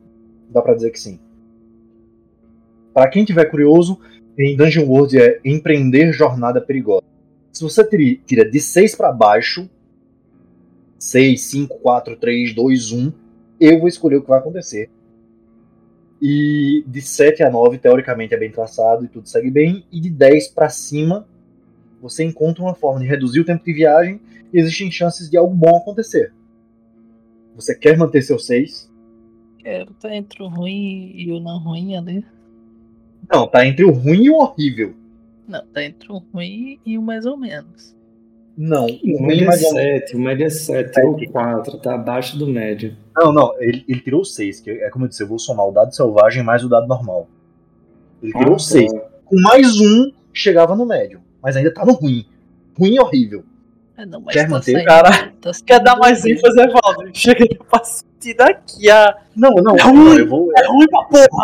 Dá 0.56 0.62
pra 0.62 0.74
dizer 0.74 0.90
que 0.92 1.00
sim. 1.02 1.20
Pra 2.94 3.10
quem 3.10 3.26
tiver 3.26 3.44
curioso, 3.52 4.00
em 4.40 4.56
Dungeon 4.56 4.88
World 4.88 5.20
é 5.20 5.42
empreender 5.44 6.14
jornada 6.14 6.62
perigosa. 6.62 7.04
Se 7.52 7.62
você 7.62 7.86
tira 8.26 8.50
de 8.50 8.62
6 8.62 8.96
pra 8.96 9.12
baixo, 9.12 9.70
6, 10.98 11.42
5, 11.42 11.78
4, 11.80 12.16
3, 12.16 12.56
2, 12.56 12.92
1, 12.94 13.12
eu 13.60 13.80
vou 13.80 13.90
escolher 13.90 14.16
o 14.16 14.22
que 14.22 14.30
vai 14.30 14.40
acontecer. 14.40 14.90
E 16.22 16.86
de 16.88 17.02
7 17.02 17.44
a 17.44 17.52
9, 17.52 17.78
teoricamente, 17.78 18.34
é 18.34 18.38
bem 18.38 18.50
traçado 18.50 19.04
e 19.04 19.10
tudo 19.10 19.28
segue 19.28 19.52
bem. 19.52 19.86
E 19.92 20.00
de 20.00 20.10
10 20.10 20.48
pra 20.50 20.70
cima, 20.70 21.28
você 22.02 22.24
encontra 22.24 22.64
uma 22.64 22.76
forma 22.76 23.02
de 23.02 23.08
reduzir 23.08 23.42
o 23.42 23.46
tempo 23.46 23.66
de 23.66 23.74
viagem 23.74 24.22
e 24.54 24.58
existem 24.58 24.90
chances 24.90 25.30
de 25.30 25.36
algo 25.36 25.54
bom 25.54 25.76
acontecer. 25.76 26.32
Você 27.58 27.76
quer 27.76 27.98
manter 27.98 28.22
seu 28.22 28.40
6? 28.40 28.95
Quero, 29.66 29.94
tá 29.96 30.16
entre 30.16 30.44
o 30.44 30.48
ruim 30.48 31.12
e 31.16 31.32
o 31.32 31.40
não 31.40 31.58
ruim 31.58 31.98
ali. 31.98 32.24
Não, 33.28 33.48
tá 33.48 33.66
entre 33.66 33.84
o 33.84 33.90
ruim 33.90 34.26
e 34.26 34.30
o 34.30 34.36
horrível. 34.36 34.94
Não, 35.48 35.66
tá 35.66 35.84
entre 35.84 36.12
o 36.12 36.20
ruim 36.32 36.80
e 36.86 37.00
o 37.00 37.02
mais 37.02 37.26
ou 37.26 37.36
menos. 37.36 37.96
Não, 38.56 38.86
o 38.86 39.22
médio 39.26 39.44
é 39.44 39.48
mais 39.48 39.64
ou 39.64 39.72
7, 39.72 40.16
o 40.16 40.20
médio 40.20 40.46
é 40.46 40.50
7 40.52 41.02
ou 41.02 41.32
4, 41.32 41.80
tá 41.80 41.96
abaixo 41.96 42.38
do 42.38 42.46
médio. 42.46 42.96
Não, 43.18 43.34
não, 43.34 43.60
ele, 43.60 43.84
ele 43.88 44.00
tirou 44.02 44.24
6, 44.24 44.60
que 44.60 44.70
é 44.70 44.90
como 44.92 45.06
eu 45.06 45.10
disse, 45.10 45.24
eu 45.24 45.28
vou 45.28 45.40
somar 45.40 45.66
o 45.68 45.72
dado 45.72 45.94
selvagem 45.96 46.44
mais 46.44 46.64
o 46.64 46.70
dado 46.70 46.88
normal. 46.88 47.28
Ele 48.22 48.32
tirou 48.34 48.54
Ah, 48.56 48.60
6. 48.60 48.94
tá. 48.94 49.00
Com 49.26 49.36
mais 49.42 49.80
um, 49.82 50.12
chegava 50.32 50.76
no 50.76 50.86
médio. 50.86 51.20
Mas 51.42 51.58
ainda 51.58 51.74
tá 51.74 51.84
no 51.84 51.94
ruim. 51.94 52.24
Ruim 52.78 52.94
e 52.94 53.00
horrível. 53.00 53.44
É, 53.98 54.06
não, 54.06 54.20
mas 54.22 54.34
Quer 54.34 54.44
tá 54.44 54.50
manter? 54.50 54.72
saindo- 54.74 54.86
Cara, 54.86 55.32
tá 55.42 55.52
Quer 55.66 55.80
dar 55.80 55.96
mais 55.98 56.22
ruim. 56.24 56.32
ênfase, 56.34 56.60
Evaldo? 56.60 57.10
Chega 57.14 57.46
pra 57.70 57.84
sentir 57.84 58.34
daqui. 58.36 58.90
A... 58.90 59.18
Não, 59.36 59.52
não, 59.56 59.76
É 59.78 59.82
ruim. 59.84 60.20
eu 60.20 60.28
vou. 60.28 60.52
É 60.58 60.66
ruim 60.68 60.88
pra 60.88 61.04
porra. 61.06 61.44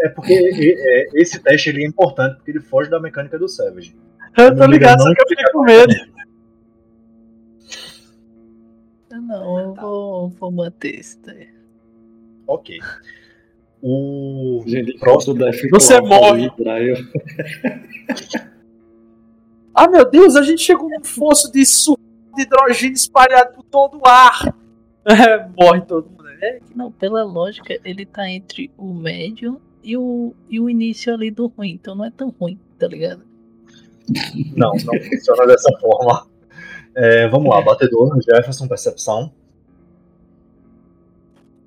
É 0.00 0.08
porque 0.10 0.32
é, 0.32 1.00
é, 1.00 1.06
esse 1.14 1.38
teste 1.40 1.70
ele 1.70 1.84
é 1.84 1.86
importante 1.86 2.36
porque 2.36 2.50
ele 2.50 2.60
foge 2.60 2.90
da 2.90 3.00
mecânica 3.00 3.38
do 3.38 3.48
Savage. 3.48 3.94
Eu 4.36 4.50
tô 4.50 4.56
Não 4.60 4.66
liga 4.66 4.90
ligado, 4.90 4.98
não, 4.98 5.06
só 5.06 5.14
que 5.14 5.22
eu 5.22 5.28
fiquei 5.28 5.44
com 5.52 5.62
medo. 5.62 5.94
Não, 9.10 9.60
eu 9.60 9.74
vou, 9.74 10.28
vou 10.28 10.52
manter 10.52 11.00
esse 11.00 11.18
daí. 11.24 11.48
Ok. 12.46 12.78
O 13.82 14.62
Gente, 14.66 14.98
Próximo. 14.98 15.34
Death 15.38 15.56
Você 15.70 16.00
morre. 16.00 16.50
Ah, 19.76 19.86
meu 19.86 20.08
Deus, 20.08 20.34
a 20.36 20.42
gente 20.42 20.62
chegou 20.62 20.88
num 20.88 21.04
fosso 21.04 21.52
de 21.52 21.66
suco 21.66 22.00
de 22.34 22.42
hidrogênio 22.42 22.94
espalhado 22.94 23.52
por 23.54 23.62
todo 23.64 23.98
o 23.98 24.08
ar. 24.08 24.54
É, 25.08 25.48
morre 25.56 25.82
todo 25.82 26.10
mundo. 26.10 26.28
É, 26.42 26.58
Não, 26.74 26.90
pela 26.90 27.22
lógica, 27.22 27.78
ele 27.84 28.04
tá 28.04 28.28
entre 28.28 28.72
o 28.76 28.92
médio 28.92 29.60
e 29.80 29.96
o, 29.96 30.34
e 30.50 30.58
o 30.58 30.68
início 30.68 31.14
ali 31.14 31.30
do 31.30 31.46
ruim. 31.46 31.74
Então 31.74 31.94
não 31.94 32.04
é 32.04 32.10
tão 32.10 32.34
ruim, 32.40 32.58
tá 32.76 32.88
ligado? 32.88 33.22
Não, 34.56 34.72
não 34.72 35.00
funciona 35.00 35.46
dessa 35.46 35.70
forma. 35.78 36.26
É, 36.96 37.28
vamos 37.28 37.48
lá, 37.48 37.62
batedor, 37.62 38.20
Jefferson, 38.20 38.66
percepção. 38.66 39.32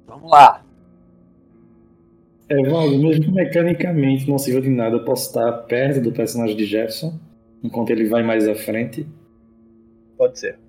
vamos 0.06 0.30
lá. 0.30 0.62
É, 2.50 2.62
Valdo, 2.64 2.98
mesmo 2.98 3.24
que 3.24 3.32
mecanicamente 3.32 4.30
não 4.30 4.38
sirva 4.38 4.60
de 4.60 4.70
nada, 4.70 4.98
eu 4.98 5.06
posso 5.06 5.28
estar 5.28 5.52
perto 5.64 6.02
do 6.02 6.12
personagem 6.12 6.58
de 6.58 6.66
Jefferson, 6.66 7.18
enquanto 7.64 7.90
ele 7.92 8.08
vai 8.08 8.24
mais 8.24 8.48
à 8.48 8.56
frente. 8.56 9.06
Pode 10.18 10.40
ser. 10.40 10.60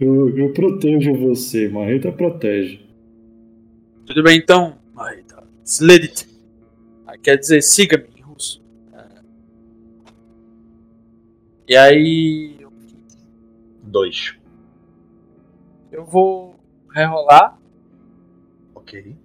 Eu, 0.00 0.36
eu 0.36 0.52
protejo 0.52 1.14
você, 1.14 1.68
Marreta 1.68 2.12
protege. 2.12 2.86
Tudo 4.06 4.22
bem 4.22 4.38
então? 4.38 4.78
Marreta. 4.94 5.44
Slid 5.64 6.04
it. 6.04 6.28
I 7.12 7.18
quer 7.18 7.36
dizer, 7.36 7.62
siga-me 7.62 8.06
em 8.16 8.22
russo. 8.22 8.62
É. 8.92 9.06
E 11.68 11.76
aí. 11.76 12.58
Dois. 13.82 14.36
Eu 15.90 16.04
vou 16.04 16.54
rerolar. 16.94 17.58
Ok. 18.74 19.16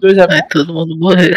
Dois 0.00 0.18
é. 0.18 0.26
Vai 0.26 0.46
todo 0.48 0.74
mundo 0.74 0.96
morrer. 0.98 1.36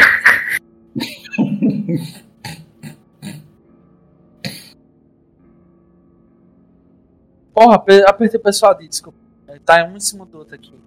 Porra, 7.56 7.76
ape- 7.76 8.04
apertei 8.06 8.38
o 8.40 8.44
pessoal 8.44 8.74
ali, 8.76 8.88
desculpa. 8.90 9.18
É, 9.48 9.58
Tá 9.60 9.84
um 9.86 9.96
em 9.96 10.00
cima 10.02 10.26
do 10.26 10.38
outro 10.40 10.54
aqui. 10.54 10.78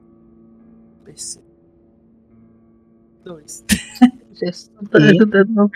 PC. 1.05 1.41
Dois. 3.25 3.65
Jesus, 4.35 4.71
não 4.77 4.85
tá 4.85 4.99
ajudando, 4.99 5.49
não. 5.49 5.71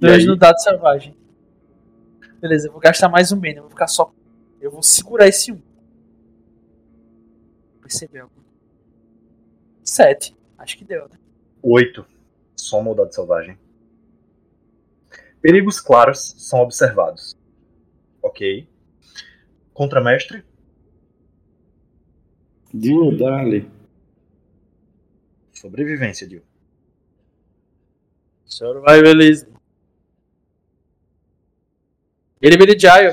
Dois 0.00 0.24
no 0.26 0.36
dado 0.36 0.58
selvagem. 0.60 1.14
Beleza, 2.40 2.68
eu 2.68 2.72
vou 2.72 2.80
gastar 2.80 3.08
mais 3.08 3.30
um 3.30 3.36
mana, 3.36 3.56
eu 3.56 3.62
vou 3.62 3.70
ficar 3.70 3.86
só. 3.88 4.12
Eu 4.60 4.70
vou 4.70 4.82
segurar 4.82 5.26
esse 5.28 5.52
um. 5.52 5.60
Percebeu? 7.82 8.30
Sete. 9.84 10.34
Acho 10.56 10.78
que 10.78 10.84
deu, 10.84 11.02
né? 11.08 11.18
Oito. 11.62 12.04
Soma 12.56 12.90
o 12.90 12.94
dado 12.94 13.12
selvagem. 13.14 13.58
Perigos 15.40 15.80
claros 15.80 16.34
são 16.38 16.60
observados. 16.60 17.36
Ok. 18.28 18.68
Contramestre. 19.72 20.44
Dio, 22.74 23.16
dale. 23.16 23.70
Sobrevivência, 25.52 26.28
Dio. 26.28 26.42
Survivalism. 28.44 29.48
Ele 32.40 32.58
Meridiaio. 32.58 33.12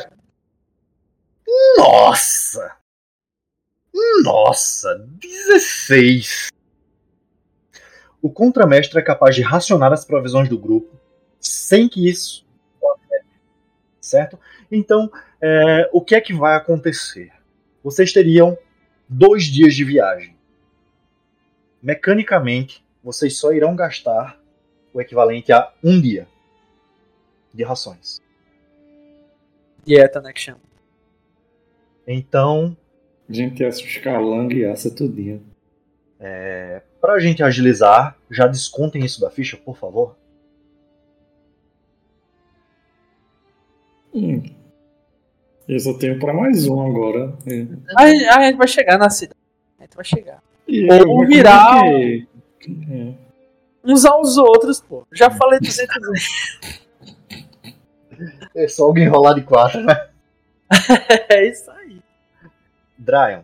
Nossa! 1.77 2.77
Nossa! 4.21 5.07
16! 5.19 6.49
O 8.21 8.29
contramestre 8.29 8.99
é 8.99 9.01
capaz 9.01 9.33
de 9.33 9.41
racionar 9.41 9.93
as 9.93 10.03
provisões 10.03 10.49
do 10.49 10.59
grupo 10.59 10.99
sem 11.39 11.87
que 11.87 12.09
isso. 12.09 12.45
Certo? 14.01 14.37
Então, 14.71 15.11
é, 15.41 15.89
o 15.93 16.01
que 16.01 16.15
é 16.15 16.21
que 16.21 16.33
vai 16.33 16.55
acontecer? 16.55 17.31
Vocês 17.83 18.11
teriam 18.11 18.57
dois 19.07 19.45
dias 19.45 19.75
de 19.75 19.83
viagem. 19.83 20.35
Mecanicamente, 21.81 22.83
vocês 23.03 23.37
só 23.37 23.53
irão 23.53 23.75
gastar 23.75 24.39
o 24.93 24.99
equivalente 24.99 25.51
a 25.51 25.71
um 25.83 26.01
dia 26.01 26.27
de 27.53 27.63
rações. 27.63 28.19
Dieta, 29.85 30.19
né, 30.19 30.33
que 30.33 30.39
chama. 30.39 30.59
Então, 32.07 32.75
A 33.29 33.33
gente 33.33 33.63
assa 33.63 33.83
os 33.83 33.97
calangas 33.97 34.57
e 34.57 34.65
assa 34.65 34.91
tudinho. 34.91 35.43
Pra 37.01 37.19
gente 37.19 37.43
agilizar, 37.43 38.17
já 38.31 38.47
descontem 38.47 39.03
isso 39.05 39.21
da 39.21 39.29
ficha, 39.29 39.57
por 39.57 39.77
favor. 39.77 40.15
Hum. 44.15 44.41
Eu 45.67 45.79
só 45.79 45.93
tenho 45.97 46.17
pra 46.19 46.33
mais 46.33 46.67
um 46.67 46.79
agora. 46.79 47.33
É. 47.47 47.65
A, 47.97 48.07
gente- 48.09 48.25
a 48.25 48.41
gente 48.43 48.55
vai 48.57 48.67
chegar 48.67 48.97
na 48.97 49.09
cidade. 49.09 49.37
A 49.79 49.83
gente 49.83 49.95
vai 49.95 50.05
chegar. 50.05 50.41
E 50.67 50.87
Ou 51.03 51.25
virar 51.25 51.81
que- 52.59 52.77
é. 52.91 53.13
Uns 53.83 54.05
aos 54.05 54.37
outros, 54.37 54.79
pô. 54.81 55.05
Já 55.11 55.29
falei 55.29 55.59
200 55.59 55.95
vezes. 56.09 56.71
É 58.55 58.67
só 58.67 58.85
alguém 58.85 59.07
rolar 59.07 59.33
de 59.33 59.41
quatro, 59.41 59.81
né? 59.83 60.07
É 61.29 61.47
isso 61.47 61.69
aí. 61.71 61.99
Dryon, 62.97 63.41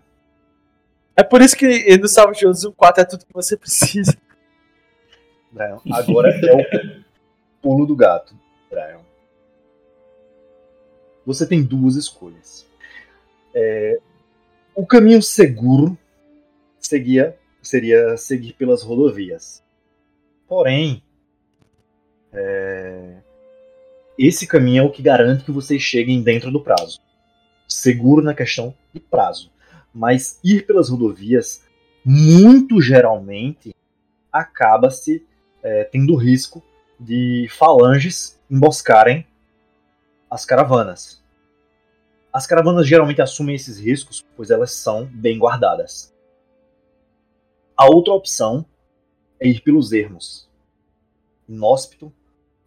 É 1.16 1.22
por 1.24 1.42
isso 1.42 1.56
que 1.56 1.98
no 1.98 2.08
Salve 2.08 2.36
de 2.36 2.48
Odos 2.48 2.64
o 2.64 2.72
4 2.72 3.02
é 3.04 3.06
tudo 3.06 3.26
que 3.26 3.34
você 3.34 3.56
precisa. 3.58 4.18
Dryon. 5.52 5.78
Agora 5.92 6.30
é 6.34 6.54
o 6.56 7.02
pulo 7.62 7.86
do 7.86 7.96
gato, 7.96 8.34
Dryon. 8.72 9.02
Você 11.26 11.46
tem 11.46 11.64
duas 11.64 11.96
escolhas. 11.96 12.66
É, 13.54 14.00
o 14.76 14.86
caminho 14.86 15.22
seguro 15.22 15.98
seguia, 16.80 17.38
seria 17.62 18.18
seguir 18.18 18.54
pelas 18.54 18.82
rodovias. 18.82 19.64
Porém, 20.48 21.04
é, 22.34 23.18
esse 24.18 24.48
caminho 24.48 24.84
é 24.84 24.86
o 24.86 24.92
que 24.92 25.02
garante 25.02 25.44
que 25.44 25.52
vocês 25.52 25.82
cheguem 25.82 26.22
dentro 26.22 26.52
do 26.52 26.62
prazo. 26.62 27.00
Seguro 27.68 28.22
na 28.22 28.34
questão 28.34 28.74
de 28.94 29.00
prazo. 29.00 29.52
Mas 29.94 30.40
ir 30.44 30.66
pelas 30.66 30.90
rodovias, 30.90 31.64
muito 32.04 32.82
geralmente, 32.82 33.76
acaba-se 34.32 35.26
é, 35.62 35.84
tendo 35.84 36.16
risco 36.16 36.64
de 37.00 37.48
falanges 37.50 38.40
emboscarem 38.50 39.26
as 40.32 40.46
caravanas. 40.46 41.22
As 42.32 42.48
caravanas 42.48 42.88
geralmente 42.88 43.22
assumem 43.22 43.54
esses 43.54 43.78
riscos, 43.78 44.26
pois 44.38 44.50
elas 44.50 44.72
são 44.72 45.06
bem 45.06 45.38
guardadas. 45.38 46.16
A 47.76 47.86
outra 47.88 48.14
opção 48.14 48.66
é 49.38 49.50
ir 49.50 49.60
pelos 49.62 49.92
ermos. 49.92 50.50
Inóspito, 51.50 52.14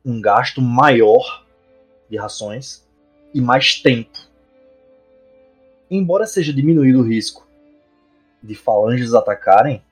um 0.05 0.21
gasto 0.21 0.61
maior 0.61 1.47
de 2.11 2.19
rações 2.19 2.87
e 3.33 3.41
mais 3.41 3.81
tempo. 3.81 4.19
Embora 5.91 6.27
seja 6.27 6.53
diminuído 6.53 7.01
o 7.01 7.09
risco 7.09 7.49
de 8.43 8.55
falanges 8.55 9.15
atacarem, 9.15 9.83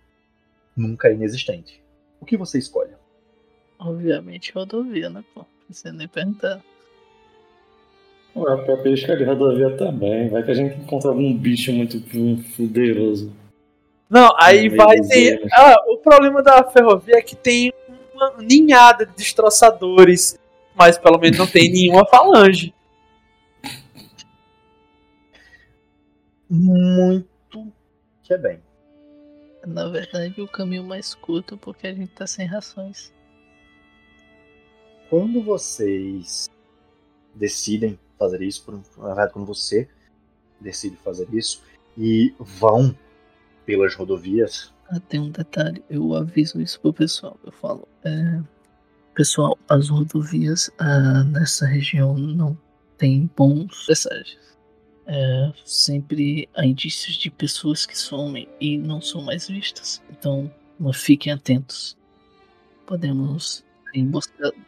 nunca 0.77 1.09
é 1.09 1.14
inexistente. 1.14 1.83
O 2.20 2.27
que 2.27 2.37
você 2.37 2.59
escolhe? 2.59 2.93
Obviamente 3.79 4.53
rodovia, 4.53 5.09
né, 5.09 5.25
pô? 5.35 5.47
Precisa 5.66 5.93
nem 5.93 6.07
perguntar. 6.07 6.62
Ué, 8.35 8.57
pra 8.64 8.76
pesca 8.78 9.16
de 9.16 9.24
rodovia 9.24 9.76
também. 9.76 10.28
Vai 10.28 10.43
que 10.43 10.51
a 10.51 10.55
gente 10.55 10.76
encontra 10.80 11.11
algum 11.11 11.37
bicho 11.37 11.72
muito 11.72 12.01
poderoso. 12.57 13.33
Não, 14.09 14.30
aí 14.39 14.68
Meu 14.68 14.76
vai 14.78 14.97
Deus. 14.97 15.09
ter. 15.09 15.49
Ah, 15.53 15.76
o 15.89 15.99
problema 15.99 16.43
da 16.43 16.64
ferrovia 16.64 17.16
é 17.16 17.22
que 17.22 17.37
tem 17.37 17.72
uma 18.14 18.37
ninhada 18.39 19.07
de 19.07 19.14
destroçadores, 19.14 20.39
mas 20.74 20.99
pelo 20.99 21.18
menos 21.18 21.39
não 21.39 21.47
tem 21.47 21.70
nenhuma 21.72 22.07
falange. 22.07 22.74
Muito 26.49 27.72
que 28.22 28.35
é 28.35 28.39
bem. 28.39 28.61
Na 29.66 29.89
verdade, 29.89 30.41
o 30.41 30.49
caminho 30.49 30.85
mais 30.85 31.14
curto 31.14 31.57
porque 31.57 31.87
a 31.87 31.95
gente 31.95 32.12
tá 32.12 32.26
sem 32.26 32.47
rações. 32.47 33.12
Quando 35.09 35.43
vocês 35.43 36.51
decidem 37.35 37.99
fazer 38.19 38.43
isso, 38.43 38.65
por- 38.65 38.75
na 38.99 39.07
verdade, 39.09 39.33
quando 39.33 39.47
você 39.47 39.89
decide 40.61 40.97
fazer 40.97 41.27
isso 41.33 41.63
e 41.97 42.35
vão 42.39 42.95
pelas 43.67 43.95
rodovias, 43.95 44.73
Ah, 44.89 45.01
tem 45.01 45.21
um 45.21 45.31
detalhe, 45.31 45.83
eu 45.89 46.15
aviso 46.15 46.61
isso 46.61 46.79
pro 46.81 46.93
pessoal. 46.93 47.39
Eu 47.45 47.51
falo, 47.53 47.89
é, 48.05 48.41
pessoal, 49.15 49.57
as 49.69 49.89
rodovias 49.89 50.71
ah, 50.79 51.25
nessa 51.25 51.65
região 51.67 52.15
não 52.19 52.57
tem 52.99 53.31
bons 53.35 53.87
presságios. 53.87 54.39
É, 55.07 55.53
sempre 55.65 56.49
há 56.55 56.65
indícios 56.67 57.17
de 57.17 57.31
pessoas 57.31 57.87
que 57.87 57.97
somem 57.99 58.47
e 58.61 58.77
não 58.77 59.01
são 59.01 59.23
mais 59.23 59.49
vistas. 59.49 60.03
Então, 60.11 60.53
não 60.79 60.93
fiquem 60.93 61.33
atentos. 61.33 61.97
Podemos 62.87 63.65
ser 63.93 63.99
emboscados. 63.99 64.61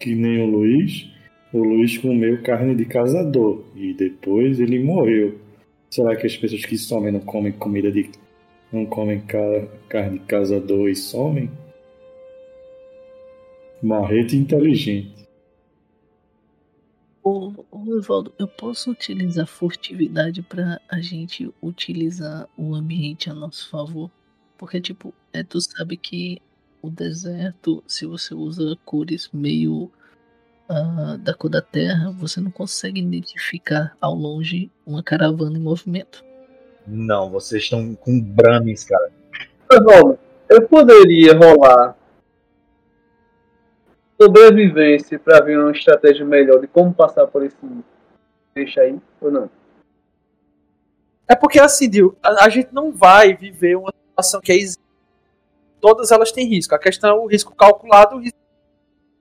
Que 0.00 0.14
nem 0.14 0.42
o 0.42 0.46
Luiz. 0.46 1.08
O 1.56 1.64
Luiz 1.64 1.96
comeu 1.96 2.42
carne 2.42 2.74
de 2.74 2.84
caçador 2.84 3.64
e 3.74 3.94
depois 3.94 4.60
ele 4.60 4.78
morreu. 4.78 5.38
Será 5.90 6.14
que 6.14 6.26
as 6.26 6.36
pessoas 6.36 6.66
que 6.66 6.76
somem 6.76 7.10
não 7.10 7.20
comem 7.20 7.50
comida 7.50 7.90
de. 7.90 8.10
não 8.70 8.84
comem 8.84 9.20
ca- 9.22 9.66
carne 9.88 10.18
de 10.18 10.26
caçador 10.26 10.86
e 10.90 10.94
somem? 10.94 11.50
Marrete 13.82 14.36
inteligente. 14.36 15.26
Ô, 17.24 17.52
ô 17.70 17.96
Evaldo, 17.96 18.34
eu 18.38 18.46
posso 18.46 18.90
utilizar 18.90 19.46
furtividade 19.46 20.42
pra 20.42 20.78
a 20.86 21.00
gente 21.00 21.50
utilizar 21.62 22.46
o 22.54 22.74
ambiente 22.74 23.30
a 23.30 23.34
nosso 23.34 23.70
favor? 23.70 24.10
Porque, 24.58 24.78
tipo, 24.78 25.14
é, 25.32 25.42
tu 25.42 25.58
sabe 25.60 25.96
que 25.96 26.38
o 26.82 26.90
deserto, 26.90 27.82
se 27.86 28.04
você 28.04 28.34
usa 28.34 28.76
cores 28.84 29.30
meio 29.32 29.90
ah, 30.68 31.16
da 31.18 31.34
cor 31.34 31.50
da 31.50 31.62
terra, 31.62 32.10
você 32.18 32.40
não 32.40 32.50
consegue 32.50 33.00
identificar 33.00 33.96
ao 34.00 34.14
longe 34.14 34.70
uma 34.86 35.02
caravana 35.02 35.56
em 35.58 35.62
movimento. 35.62 36.24
não, 36.86 37.30
vocês 37.30 37.62
estão 37.64 37.94
com 37.94 38.20
brames, 38.20 38.84
cara. 38.84 39.10
Mas, 39.70 39.84
vamos, 39.84 40.16
eu 40.48 40.66
poderia 40.68 41.36
rolar 41.36 41.96
sobrevivência 44.20 45.18
pra 45.18 45.40
ver 45.40 45.58
uma 45.58 45.72
estratégia 45.72 46.24
melhor 46.24 46.60
de 46.60 46.66
como 46.66 46.92
passar 46.94 47.26
por 47.26 47.44
esse 47.44 47.56
deixa 48.54 48.80
aí, 48.80 48.98
ou 49.20 49.30
não? 49.30 49.50
É 51.28 51.34
porque 51.34 51.58
assim, 51.58 51.90
Dio, 51.90 52.16
a, 52.22 52.44
a 52.44 52.48
gente 52.48 52.72
não 52.72 52.92
vai 52.92 53.34
viver 53.34 53.76
uma 53.76 53.92
situação 53.92 54.40
que 54.40 54.52
é 54.52 54.54
ex- 54.54 54.78
todas 55.80 56.10
elas 56.10 56.32
têm 56.32 56.46
risco. 56.48 56.74
A 56.74 56.78
questão 56.78 57.10
é 57.10 57.14
o 57.14 57.26
risco 57.26 57.54
calculado, 57.54 58.16
o 58.16 58.20
risco 58.20 58.38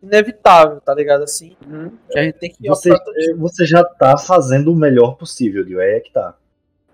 inevitável, 0.06 0.80
tá 0.82 0.94
ligado? 0.94 1.24
Assim, 1.24 1.56
Uhum. 1.68 1.92
que 2.10 2.18
a 2.20 2.24
gente 2.24 2.40
tem 2.40 2.52
que 2.52 2.68
Você, 2.68 2.90
você 3.36 3.66
já 3.66 3.84
tá 3.84 4.18
fazendo 4.18 4.72
o 4.72 4.76
melhor 4.76 5.16
possível, 5.18 5.64
Dio. 5.64 5.80
É 5.82 6.00
que 6.00 6.12
tá. 6.12 6.36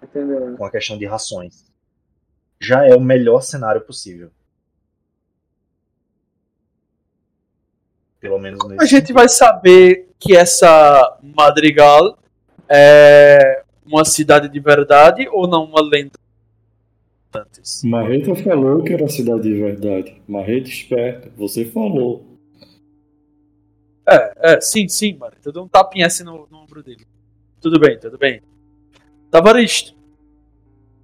Entendeu? 0.01 0.55
Com 0.57 0.65
a 0.65 0.71
questão 0.71 0.97
de 0.97 1.05
rações. 1.05 1.65
Já 2.59 2.85
é 2.85 2.95
o 2.95 3.01
melhor 3.01 3.41
cenário 3.41 3.81
possível. 3.81 4.29
Pelo 8.19 8.37
menos 8.39 8.63
nesse 8.67 8.83
A 8.83 8.85
gente 8.85 9.11
vai 9.11 9.27
saber 9.27 10.09
que 10.19 10.35
essa 10.35 11.17
Madrigal 11.23 12.17
é 12.69 13.63
uma 13.85 14.05
cidade 14.05 14.47
de 14.47 14.59
verdade 14.59 15.27
ou 15.29 15.47
não 15.47 15.65
uma 15.65 15.81
lenda? 15.81 16.11
Antes. 17.33 17.81
Marreta 17.83 18.35
falou 18.35 18.83
que 18.83 18.93
era 18.93 19.07
cidade 19.07 19.43
de 19.43 19.53
verdade. 19.53 20.21
Marreta 20.27 20.67
esperta, 20.67 21.31
você 21.35 21.65
falou. 21.65 22.30
É, 24.07 24.53
é, 24.53 24.61
sim, 24.61 24.87
sim, 24.87 25.17
mano. 25.17 25.33
Tu 25.41 25.51
deu 25.51 25.63
um 25.63 25.67
tapinha 25.67 26.07
assim 26.07 26.23
no, 26.23 26.47
no 26.49 26.59
ombro 26.59 26.83
dele. 26.83 27.05
Tudo 27.59 27.79
bem, 27.79 27.99
tudo 27.99 28.17
bem. 28.17 28.41
Tavaristo, 29.29 29.95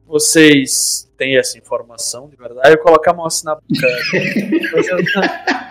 vocês 0.06 1.12
têm 1.18 1.38
essa 1.38 1.58
informação 1.58 2.30
de 2.30 2.36
verdade? 2.36 2.68
Aí 2.68 2.74
eu 2.74 2.80
coloco 2.80 3.10
a 3.10 3.14
mão 3.14 3.26
assim 3.26 3.46
na 3.46 3.56
boca. 3.56 3.68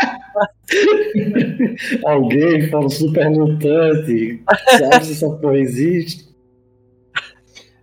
Alguém 2.05 2.69
fala 2.69 2.89
super 2.89 3.31
mutante. 3.31 4.43
Sabe 4.79 5.05
se 5.05 5.13
essa 5.13 5.31
porra 5.31 5.59
existe? 5.59 6.27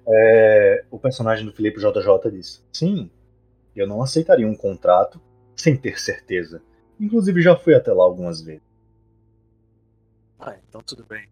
É, 0.08 0.84
o 0.92 1.00
personagem 1.00 1.46
do 1.46 1.54
Felipe 1.54 1.80
JJ 1.80 2.32
disse: 2.32 2.62
Sim, 2.72 3.10
eu 3.76 3.88
não 3.88 4.02
aceitaria 4.02 4.48
um 4.48 4.56
contrato 4.56 5.20
sem 5.56 5.76
ter 5.76 6.00
certeza. 6.00 6.62
Inclusive 7.00 7.42
já 7.42 7.56
fui 7.56 7.74
até 7.74 7.92
lá 7.92 8.04
algumas 8.04 8.42
vezes. 8.42 8.73
Ah, 10.46 10.58
então 10.68 10.82
tudo 10.82 11.06
bem. 11.06 11.28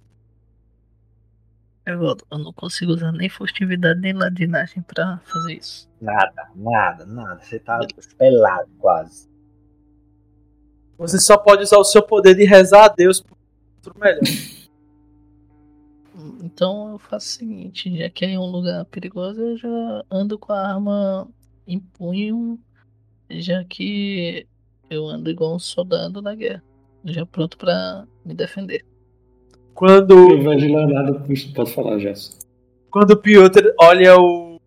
Evaldo, 1.86 2.26
eu 2.32 2.38
não 2.38 2.53
consigo 2.53 2.93
usar 2.93 3.12
nem 3.12 3.28
furtividade 3.28 3.99
nem 3.99 4.14
ladinagem 4.14 4.82
pra 4.84 5.20
fazer 5.26 5.55
isso. 5.55 5.89
Nada, 5.99 6.49
nada, 6.55 7.05
nada. 7.05 7.41
Você 7.41 7.59
tá 7.59 7.80
pelado 8.18 8.70
quase. 8.80 9.30
Você 10.97 11.20
só 11.20 11.38
pode 11.38 11.64
usar 11.64 11.78
o 11.78 11.84
seu 11.84 12.01
poder 12.03 12.36
de 12.36 12.45
rezar 12.45 12.86
a 12.86 12.88
Deus 12.88 13.20
por 13.20 13.36
outro 13.78 13.99
melhor. 13.99 14.22
Então 16.43 16.91
eu 16.91 16.99
faço 16.99 17.28
o 17.28 17.30
seguinte, 17.39 17.97
já 17.97 18.09
que 18.09 18.26
é 18.26 18.39
um 18.39 18.45
lugar 18.45 18.86
perigoso, 18.86 19.41
eu 19.41 19.57
já 19.57 20.05
ando 20.09 20.38
com 20.38 20.53
a 20.53 20.68
arma 20.74 21.28
em 21.66 21.80
punho, 21.80 22.59
já 23.30 23.64
que 23.64 24.47
eu 24.89 25.07
ando 25.07 25.30
igual 25.30 25.55
um 25.55 25.59
soldado 25.59 26.22
na 26.22 26.36
guerra, 26.36 26.64
já 27.05 27.26
pronto 27.26 27.57
pra 27.57 28.05
me 28.24 28.34
defender. 28.34 28.86
Quando, 29.74 30.28
lá 30.38 30.88
nada, 30.88 31.14
pode 31.56 31.74
falar, 31.74 31.98
Gerson. 32.00 32.38
quando 32.90 33.12
o 33.12 33.18
Piotr 33.18 33.74
olha 33.80 34.16
o, 34.18 34.60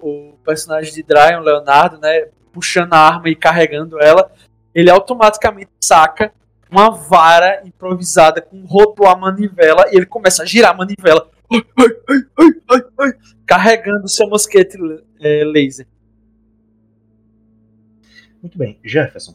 o 0.00 0.32
personagem 0.44 0.92
de 0.92 1.02
Dryon, 1.02 1.40
Leonardo, 1.40 1.98
né, 1.98 2.28
puxando 2.52 2.92
a 2.94 2.98
arma 2.98 3.28
e 3.28 3.36
carregando 3.36 4.00
ela, 4.00 4.30
ele 4.74 4.90
automaticamente 4.90 5.70
saca 5.80 6.32
uma 6.70 6.90
vara 6.90 7.62
improvisada 7.64 8.40
com 8.40 8.64
rótulo 8.64 9.08
à 9.08 9.16
manivela 9.16 9.84
e 9.92 9.96
ele 9.96 10.06
começa 10.06 10.42
a 10.42 10.46
girar 10.46 10.72
a 10.72 10.76
manivela, 10.76 11.30
ai, 11.50 11.64
ai, 11.78 11.86
ai, 12.08 12.22
ai, 12.38 12.52
ai, 12.68 12.82
ai, 12.98 13.12
carregando 13.46 14.08
seu 14.08 14.28
mosquete 14.28 14.76
é, 15.20 15.44
laser. 15.44 15.86
Muito 18.42 18.58
bem, 18.58 18.78
Jefferson. 18.84 19.34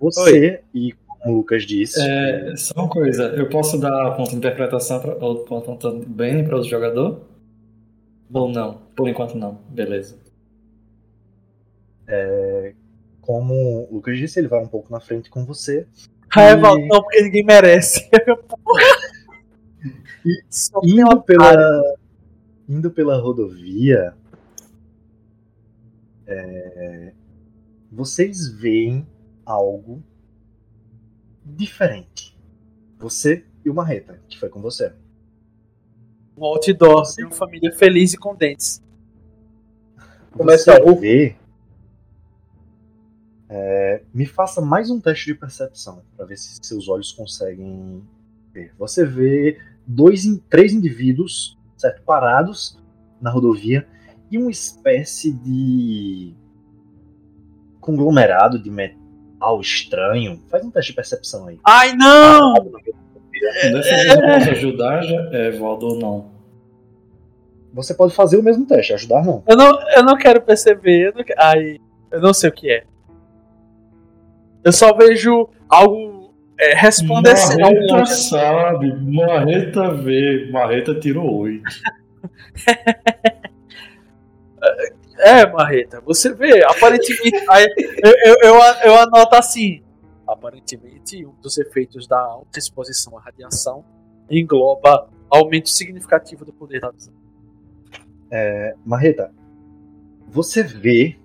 Você, 0.00 0.62
e 0.74 0.94
como 1.20 1.34
o 1.34 1.38
Lucas 1.38 1.64
disse, 1.64 2.00
É, 2.00 2.54
só 2.56 2.80
uma 2.80 2.88
coisa, 2.88 3.24
eu 3.36 3.48
posso 3.48 3.78
dar 3.78 4.14
ponto 4.16 4.30
de 4.30 4.36
interpretação 4.36 5.00
pra, 5.00 5.14
ou 5.14 5.44
ponto 5.44 6.04
bem 6.06 6.44
para 6.44 6.58
o 6.58 6.62
jogador? 6.62 7.22
Ou 8.32 8.48
não? 8.48 8.82
Por 8.94 9.08
enquanto 9.08 9.36
não. 9.36 9.58
Beleza. 9.68 10.16
como 13.20 13.88
o 13.90 13.94
Lucas 13.94 14.18
disse, 14.18 14.38
ele 14.38 14.48
vai 14.48 14.62
um 14.62 14.68
pouco 14.68 14.92
na 14.92 15.00
frente 15.00 15.30
com 15.30 15.44
você. 15.44 15.86
Ah, 16.34 16.50
Evaldo, 16.50 16.86
não, 16.86 17.02
porque 17.02 17.22
ninguém 17.22 17.44
merece. 17.44 18.08
Só 20.50 20.80
tem 20.80 21.00
Indo 21.00 21.22
pela, 21.22 21.82
indo 22.68 22.90
pela 22.90 23.16
rodovia, 23.16 24.12
é, 26.26 27.12
vocês 27.90 28.48
veem 28.48 29.06
algo 29.44 30.02
diferente. 31.46 32.36
Você 32.98 33.44
e 33.64 33.70
o 33.70 33.74
Marreta, 33.74 34.20
que 34.28 34.38
foi 34.38 34.48
com 34.48 34.60
você. 34.60 34.92
um 36.36 36.44
outdoor 36.44 37.02
de 37.14 37.24
uma 37.24 37.32
família 37.32 37.72
feliz 37.72 38.12
e 38.12 38.18
com 38.18 38.34
dentes. 38.34 38.82
Começa 40.32 40.64
Você 40.64 40.70
a 40.72 40.78
rufar. 40.84 41.00
vê. 41.00 41.36
é, 43.48 44.02
me 44.12 44.26
faça 44.26 44.60
mais 44.60 44.90
um 44.90 45.00
teste 45.00 45.26
de 45.26 45.34
percepção 45.34 46.02
para 46.16 46.26
ver 46.26 46.36
se 46.36 46.58
seus 46.62 46.88
olhos 46.88 47.12
conseguem 47.12 48.02
ver. 48.52 48.74
Você 48.78 49.04
vê 49.06 49.58
dois, 49.86 50.24
três 50.50 50.72
indivíduos 50.72 51.56
certo, 51.76 52.02
parados 52.02 52.78
na 53.20 53.30
rodovia 53.30 53.86
e 54.30 54.36
uma 54.36 54.50
espécie 54.50 55.32
de 55.32 56.34
conglomerado 57.80 58.58
de 58.62 58.70
metal 58.70 59.05
estranho. 59.60 60.42
Faz 60.50 60.64
um 60.64 60.70
teste 60.70 60.92
de 60.92 60.96
percepção 60.96 61.46
aí. 61.48 61.58
Ai, 61.64 61.94
não! 61.94 62.54
Dessa 63.72 63.96
vez 63.96 64.06
eu 64.06 64.20
posso 64.22 64.50
ajudar, 64.50 65.02
já, 65.02 65.28
é, 65.32 65.50
Valdo, 65.50 65.86
ou 65.86 65.98
não? 65.98 66.30
Você 67.72 67.92
pode 67.94 68.14
fazer 68.14 68.38
o 68.38 68.42
mesmo 68.42 68.66
teste, 68.66 68.94
ajudar 68.94 69.24
não. 69.24 69.42
Eu 69.46 69.56
não, 69.56 69.90
eu 69.90 70.02
não 70.02 70.16
quero 70.16 70.40
perceber. 70.40 71.08
Eu 71.08 71.12
não, 71.14 71.24
ai, 71.36 71.78
eu 72.10 72.20
não 72.20 72.32
sei 72.32 72.48
o 72.48 72.52
que 72.52 72.70
é. 72.70 72.84
Eu 74.64 74.72
só 74.72 74.94
vejo 74.94 75.48
algo 75.68 76.34
é, 76.58 76.74
resplandecendo 76.74 77.64
ao 77.64 77.72
Marreta 77.72 78.06
sabe, 78.06 78.94
Marreta 78.94 79.92
vê, 79.92 80.48
Marreta 80.50 80.94
tirou 80.94 81.40
8. 81.40 81.62
É, 85.26 85.44
Marreta, 85.50 86.00
você 86.00 86.32
vê, 86.32 86.64
aparentemente. 86.64 87.34
aí, 87.48 87.66
eu, 88.04 88.36
eu, 88.44 88.54
eu, 88.84 88.96
anoto 88.96 89.34
assim. 89.34 89.82
Aparentemente, 90.24 91.26
um 91.26 91.34
dos 91.42 91.58
efeitos 91.58 92.06
da 92.06 92.20
alta 92.20 92.56
exposição 92.60 93.18
à 93.18 93.20
radiação 93.20 93.84
engloba 94.30 95.08
aumento 95.28 95.68
significativo 95.68 96.44
do 96.44 96.52
poder 96.52 96.80
da 96.80 96.92
visão. 96.92 97.12
Marreta, 98.84 99.32
você 100.28 100.62
vê. 100.62 101.18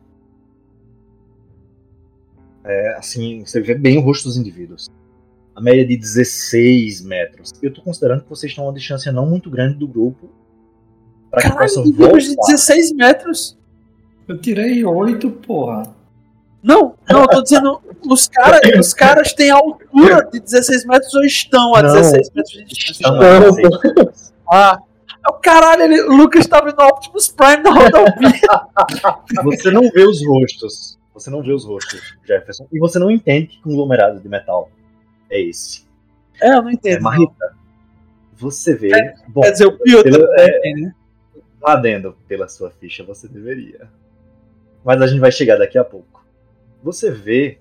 é, 2.64 2.96
assim, 2.96 3.46
você 3.46 3.62
vê 3.62 3.76
bem 3.76 4.00
o 4.00 4.02
rosto 4.02 4.24
dos 4.24 4.38
indivíduos. 4.38 4.90
A 5.56 5.62
média 5.62 5.86
de 5.86 5.96
16 5.96 7.02
metros. 7.02 7.52
Eu 7.62 7.72
tô 7.72 7.84
considerando 7.84 8.24
que 8.24 8.30
vocês 8.30 8.52
estão 8.52 8.64
a 8.64 8.68
uma 8.70 8.74
distância 8.74 9.12
não 9.12 9.28
muito 9.28 9.48
grande 9.50 9.78
do 9.78 9.88
grupo. 9.88 10.28
Para 11.30 11.44
que 11.44 11.56
possam 11.56 11.84
indivíduos 11.86 12.24
de 12.24 12.36
voltar. 12.36 12.52
16 12.54 12.94
metros. 12.94 13.61
Eu 14.32 14.38
tirei 14.38 14.84
8, 14.86 15.30
porra. 15.30 15.84
Não, 16.64 16.96
não, 17.10 17.22
eu 17.24 17.28
tô 17.28 17.42
dizendo, 17.44 17.82
os, 18.10 18.28
cara, 18.30 18.62
os 18.80 18.94
caras 18.94 19.34
têm 19.34 19.50
altura 19.50 20.30
de 20.32 20.40
16 20.40 20.86
metros 20.86 21.14
ou 21.14 21.24
estão 21.26 21.76
a 21.76 21.82
Não. 21.84 21.94
16 21.96 22.30
metros 22.34 22.54
de 22.54 22.64
distância? 22.66 22.92
Estão 22.92 23.16
a 23.16 23.40
16 23.40 23.70
metros. 23.84 24.34
Ah, 24.50 24.80
o 25.28 25.34
caralho, 25.34 25.82
ele, 25.84 26.02
o 26.04 26.16
Lucas 26.16 26.48
tá 26.48 26.62
vendo 26.62 26.80
Optimus 26.82 27.28
Prime 27.30 27.58
na 27.64 27.72
rodovia. 27.72 29.44
Você 29.44 29.70
não 29.72 29.82
vê 29.90 30.04
os 30.04 30.26
rostos. 30.26 30.98
Você 31.14 31.30
não 31.30 31.42
vê 31.44 31.52
os 31.52 31.66
rostos, 31.66 32.16
Jefferson. 32.26 32.66
E 32.72 32.80
você 32.80 32.98
não 33.00 33.12
entende 33.12 33.48
que 33.48 33.62
conglomerado 33.62 34.20
de 34.22 34.30
metal 34.30 34.70
é 35.30 35.42
esse. 35.42 35.86
É, 36.42 36.54
eu 36.54 36.62
não 36.62 36.70
É, 36.70 36.74
entendo. 36.74 36.96
não. 36.98 37.12
Marreta, 37.12 37.56
você 38.38 38.76
vê. 38.76 38.92
Bom, 39.28 39.42
Quer 39.42 39.52
dizer, 39.52 39.66
o 39.68 39.78
Piotr 39.78 40.04
pelo- 40.10 40.26
não 40.28 40.44
entende, 40.46 40.82
né? 40.84 40.94
adendo 41.64 42.16
pela 42.28 42.48
sua 42.48 42.72
ficha, 42.72 43.04
você 43.04 43.28
deveria. 43.28 43.90
Mas 44.84 45.02
a 45.02 45.08
gente 45.08 45.20
vai 45.20 45.32
chegar 45.32 45.58
daqui 45.58 45.78
a 45.78 45.84
pouco. 45.84 46.26
Você 46.84 47.12
vê, 47.12 47.60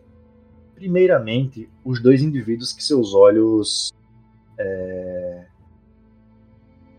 primeiramente, 0.74 1.68
os 1.84 2.02
dois 2.02 2.22
indivíduos 2.22 2.72
que 2.72 2.82
seus 2.82 3.14
olhos 3.14 3.92
é, 4.58 5.44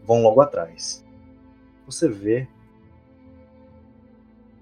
vão 0.05 0.21
logo 0.21 0.41
atrás. 0.41 1.05
Você 1.85 2.07
vê 2.07 2.47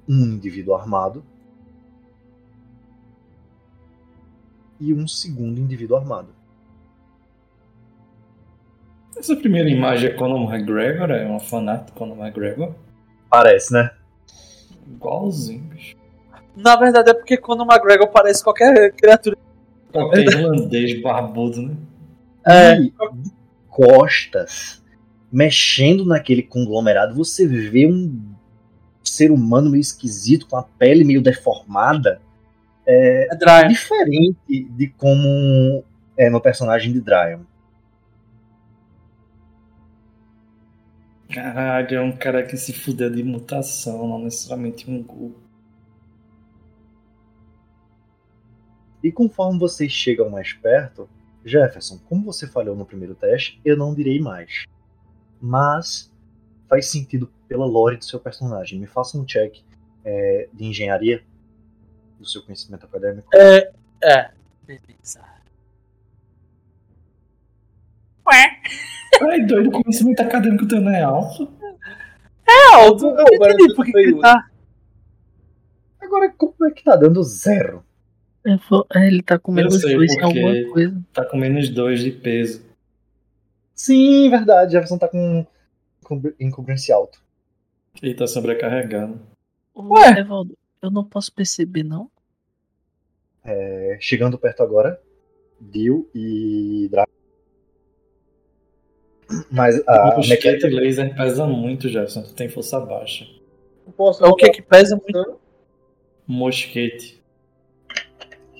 um 0.08 0.24
indivíduo 0.24 0.74
armado 0.74 1.24
e 4.80 4.94
um 4.94 5.08
segundo 5.08 5.60
indivíduo 5.60 5.98
armado. 5.98 6.30
Essa 9.18 9.36
primeira 9.36 9.70
imagem 9.70 10.10
é 10.10 10.14
Conor 10.14 10.54
McGregor, 10.54 11.12
é 11.12 11.26
uma 11.26 11.42
fanática 11.42 11.98
Conor 11.98 12.18
McGregor. 12.18 12.74
Parece, 13.30 13.74
né? 13.74 13.92
Igualzinho, 14.90 15.62
bicho. 15.64 15.96
Na 16.56 16.76
verdade 16.76 17.12
é 17.12 17.14
porque 17.14 17.38
quando 17.38 17.62
o 17.62 17.66
McGregor 17.66 18.08
parece 18.10 18.44
qualquer 18.44 18.92
criatura. 18.94 19.38
Qualquer 19.92 20.26
irlandês 20.26 21.02
barbudo, 21.02 21.62
né? 21.62 21.76
É. 22.46 22.76
E 22.76 22.84
de 22.86 22.94
costas, 23.70 24.84
mexendo 25.32 26.06
naquele 26.06 26.44
conglomerado, 26.44 27.16
você 27.16 27.48
vê 27.48 27.88
um 27.88 28.22
ser 29.04 29.32
humano 29.32 29.70
meio 29.70 29.82
esquisito, 29.82 30.48
com 30.48 30.58
a 30.58 30.64
pele 30.64 31.04
meio 31.04 31.22
deformada, 31.22 32.22
É 32.86 33.28
Dryan. 33.36 33.68
diferente 33.68 34.38
de 34.48 34.88
como 34.98 35.84
é 36.18 36.30
no 36.30 36.42
personagem 36.42 36.92
de 36.92 37.00
Dryon. 37.00 37.42
Caralho, 41.34 41.96
é 41.96 42.02
um 42.02 42.16
cara 42.16 42.44
que 42.44 42.58
se 42.58 42.74
fudeu 42.74 43.10
de 43.10 43.24
mutação, 43.24 44.08
não 44.08 44.20
necessariamente 44.20 44.90
um 44.90 45.04
gol. 45.04 45.36
E 49.04 49.12
conforme 49.12 49.60
vocês 49.60 49.92
chegam 49.92 50.30
mais 50.30 50.54
perto, 50.54 51.08
Jefferson, 51.46 52.00
como 52.10 52.26
você 52.26 52.48
falhou 52.48 52.76
no 52.76 52.86
primeiro 52.86 53.16
teste, 53.16 53.62
eu 53.64 53.78
não 53.78 53.94
direi 53.94 54.20
mais. 54.20 54.66
Mas 55.40 56.12
faz 56.68 56.88
sentido 56.88 57.32
pela 57.48 57.66
lore 57.66 57.98
do 57.98 58.06
seu 58.06 58.20
personagem. 58.20 58.80
Me 58.80 58.88
faça 58.88 59.18
um 59.18 59.24
check 59.24 59.62
é, 60.04 60.50
de 60.52 60.66
engenharia 60.66 61.24
do 62.20 62.26
seu 62.26 62.42
conhecimento 62.44 62.86
acadêmico. 62.86 63.30
É. 63.34 63.72
É. 64.04 64.32
Beleza. 64.66 65.24
Ai, 69.22 69.46
doido, 69.46 69.70
o 69.70 69.72
conhecimento 69.84 70.22
acadêmico 70.22 70.68
teu 70.68 70.82
não 70.82 70.92
é 70.92 71.02
alto. 71.04 71.52
É 72.48 72.76
alto. 72.76 73.06
Eu 73.06 73.12
Agora 73.12 73.38
não 73.40 73.54
entendi 73.66 73.76
por 73.76 73.86
que 73.86 73.98
ele 73.98 74.20
tá. 74.20 74.50
Agora, 76.02 76.34
como 76.38 76.54
é 76.68 76.72
que 76.72 76.84
tá 76.84 76.96
dando 76.96 77.22
zero? 77.24 77.84
Vou- 78.70 78.88
é, 78.96 79.06
ele 79.08 79.22
tá 79.22 79.38
com 79.38 79.52
menos 79.52 79.80
dois 79.82 80.16
porque- 80.16 80.24
alguma 80.40 80.72
coisa. 80.74 81.02
Tá 81.14 81.26
com 81.26 81.38
menos 81.38 81.70
dois 81.70 82.00
de 82.02 82.12
peso. 82.12 82.64
Sim, 83.76 84.30
verdade. 84.30 84.72
Jefferson 84.72 84.98
tá 84.98 85.08
com 85.08 85.46
encobrança 86.40 86.94
alto. 86.96 87.22
Ele 88.02 88.14
tá 88.16 88.26
sobrecarregando. 88.26 89.20
Ô, 89.74 89.94
Ué? 89.94 90.20
Evaldo, 90.20 90.58
eu 90.82 90.90
não 90.90 91.04
posso 91.04 91.32
perceber, 91.34 91.84
não? 91.84 92.10
É, 93.44 93.98
chegando 94.00 94.38
perto 94.38 94.64
agora, 94.64 95.00
Dio 95.60 96.10
e 96.16 96.88
Draco. 96.90 97.09
Mas 99.52 99.82
a 99.88 100.10
o 100.10 100.18
mosquete 100.18 100.46
mecânica 100.46 100.68
laser 100.68 101.16
pesa 101.16 101.46
muito, 101.46 101.88
Jefferson. 101.88 102.24
Tu 102.24 102.34
tem 102.34 102.50
força 102.50 102.80
baixa. 102.80 103.28
Posso 103.96 104.24
É 104.24 104.28
o 104.28 104.36
que 104.36 104.50
que 104.50 104.62
pesa 104.62 104.96
muito. 104.96 105.40
Mosquete. 106.26 107.22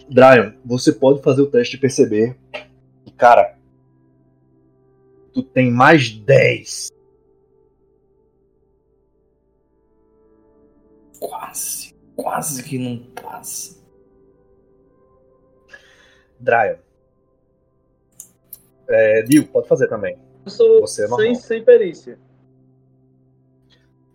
Dryon, 0.10 0.54
você 0.66 0.92
pode 0.92 1.22
fazer 1.22 1.42
o 1.42 1.50
teste 1.50 1.76
de 1.76 1.82
perceber. 1.82 2.36
E, 3.06 3.12
cara, 3.12 3.58
tu 5.34 5.44
tem 5.44 5.72
mais 5.72 6.10
10. 6.10 6.90
Quase. 11.20 11.96
Quase 12.16 12.64
que 12.64 12.78
não 12.78 12.98
passa. 13.14 13.80
Dryon. 16.40 16.78
É, 18.88 19.22
Dio, 19.24 19.48
pode 19.48 19.68
fazer 19.68 19.88
também. 19.88 20.18
Eu 20.50 20.56
sou 20.56 20.82
Você 20.82 21.06
é 21.06 21.08
sem, 21.08 21.36
sem 21.36 21.64
perícia. 21.64 22.18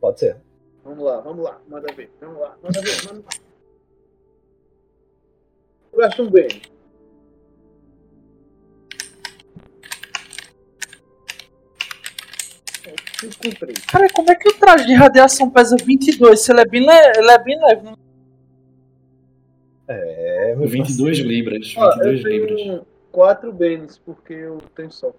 Pode 0.01 0.19
ser. 0.19 0.37
Vamos 0.83 1.05
lá, 1.05 1.21
vamos 1.21 1.45
lá. 1.45 1.61
Manda 1.69 1.93
ver. 1.95 2.11
Vamos 2.21 2.41
lá, 2.41 2.57
manda 2.63 2.81
ver, 2.83 3.05
manda 3.07 3.21
lá. 3.25 3.45
Eu 5.93 5.99
gasto 6.01 6.23
um 6.25 6.31
bem. 6.31 6.49
É. 12.87 12.93
Cara, 13.91 14.09
como 14.13 14.31
é 14.31 14.35
que 14.35 14.49
o 14.49 14.59
traje 14.59 14.87
de 14.87 14.95
radiação 14.95 15.49
pesa 15.51 15.77
22 15.77 16.41
se 16.41 16.53
ele 16.53 16.61
é 16.61 16.67
bem, 16.67 16.81
le- 16.83 17.19
ele 17.19 17.31
é 17.31 17.39
bem 17.43 17.59
leve? 17.63 17.83
né? 17.83 17.95
É, 19.89 20.55
meu 20.57 20.69
22 20.69 21.19
libras. 21.19 21.75
Ó, 21.77 21.95
22 21.95 22.25
eu 22.25 22.31
libras. 22.31 22.57
tenho 22.57 22.87
quatro 23.13 23.53
bens, 23.53 23.99
porque 23.99 24.33
eu 24.35 24.59
tenho 24.75 24.91
só. 24.91 25.13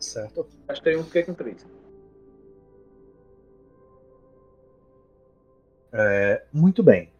Certo. 0.00 0.46
Gastei 0.66 0.96
um, 0.96 1.04
fiquei 1.04 1.24
com 1.24 1.34
três. 1.34 1.66
É, 5.92 6.44
muito 6.52 6.82
bem. 6.82 7.10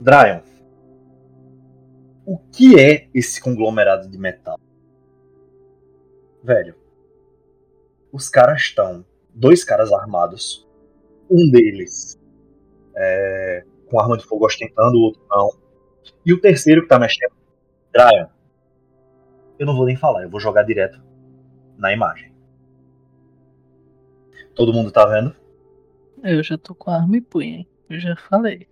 Dryon. 0.00 0.40
O 2.24 2.38
que 2.38 2.78
é 2.78 3.08
esse 3.14 3.40
conglomerado 3.40 4.08
de 4.08 4.18
metal? 4.18 4.58
Velho. 6.42 6.74
Os 8.12 8.28
caras 8.28 8.62
estão. 8.62 9.04
Dois 9.34 9.64
caras 9.64 9.92
armados. 9.92 10.66
Um 11.30 11.50
deles 11.50 12.18
é, 12.96 13.64
com 13.86 14.00
arma 14.00 14.16
de 14.16 14.24
fogo 14.24 14.46
ostentando, 14.46 14.96
o 14.96 15.02
outro 15.02 15.22
não. 15.28 15.50
E 16.24 16.32
o 16.32 16.40
terceiro 16.40 16.82
que 16.82 16.88
tá 16.88 16.98
mexendo. 16.98 17.32
Dryon. 17.92 18.26
Eu 19.58 19.66
não 19.66 19.76
vou 19.76 19.86
nem 19.86 19.96
falar, 19.96 20.22
eu 20.22 20.30
vou 20.30 20.40
jogar 20.40 20.62
direto 20.62 21.07
na 21.78 21.92
imagem. 21.92 22.32
Todo 24.54 24.72
mundo 24.72 24.90
tá 24.90 25.06
vendo? 25.06 25.34
Eu 26.22 26.42
já 26.42 26.58
tô 26.58 26.74
com 26.74 26.90
a 26.90 26.96
arma 26.96 27.16
e 27.16 27.20
punho, 27.20 27.58
hein? 27.58 27.68
Eu 27.88 28.00
já 28.00 28.16
falei. 28.16 28.66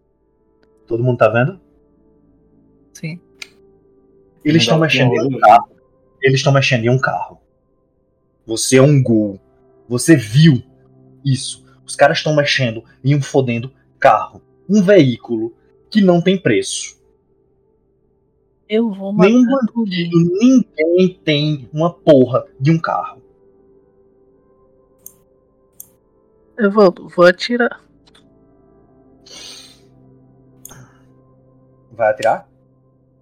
Todo 0.86 1.02
mundo 1.02 1.18
tá 1.18 1.28
vendo? 1.28 1.60
Sim. 2.92 3.20
Eles 4.44 4.62
estão 4.62 4.78
mexendo 4.78 5.12
em 5.14 5.34
um 5.34 5.38
carro. 5.38 5.70
Eles 6.20 6.40
estão 6.40 6.52
mexendo 6.52 6.84
em 6.84 6.90
um 6.90 6.98
carro. 6.98 7.40
Você 8.46 8.76
é 8.76 8.82
um 8.82 9.02
gol. 9.02 9.40
Você 9.88 10.16
viu 10.16 10.62
isso. 11.24 11.64
Os 11.84 11.94
caras 11.94 12.18
estão 12.18 12.34
mexendo 12.34 12.84
em 13.04 13.14
um 13.14 13.22
fodendo 13.22 13.72
carro. 13.98 14.42
Um 14.68 14.82
veículo 14.82 15.54
que 15.88 16.00
não 16.00 16.20
tem 16.20 16.36
preço. 16.36 16.95
Eu 18.68 18.90
vou 18.93 19.12
matar 19.12 19.28
Nenhum. 19.30 19.56
E 19.86 20.10
ninguém 20.10 21.20
tem 21.24 21.68
uma 21.72 21.93
porra 21.93 22.44
de 22.60 22.70
um 22.72 22.78
carro. 22.78 23.22
Evaldo, 26.59 27.09
vou 27.09 27.26
atirar. 27.26 27.80
Vai 31.93 32.10
atirar? 32.10 32.48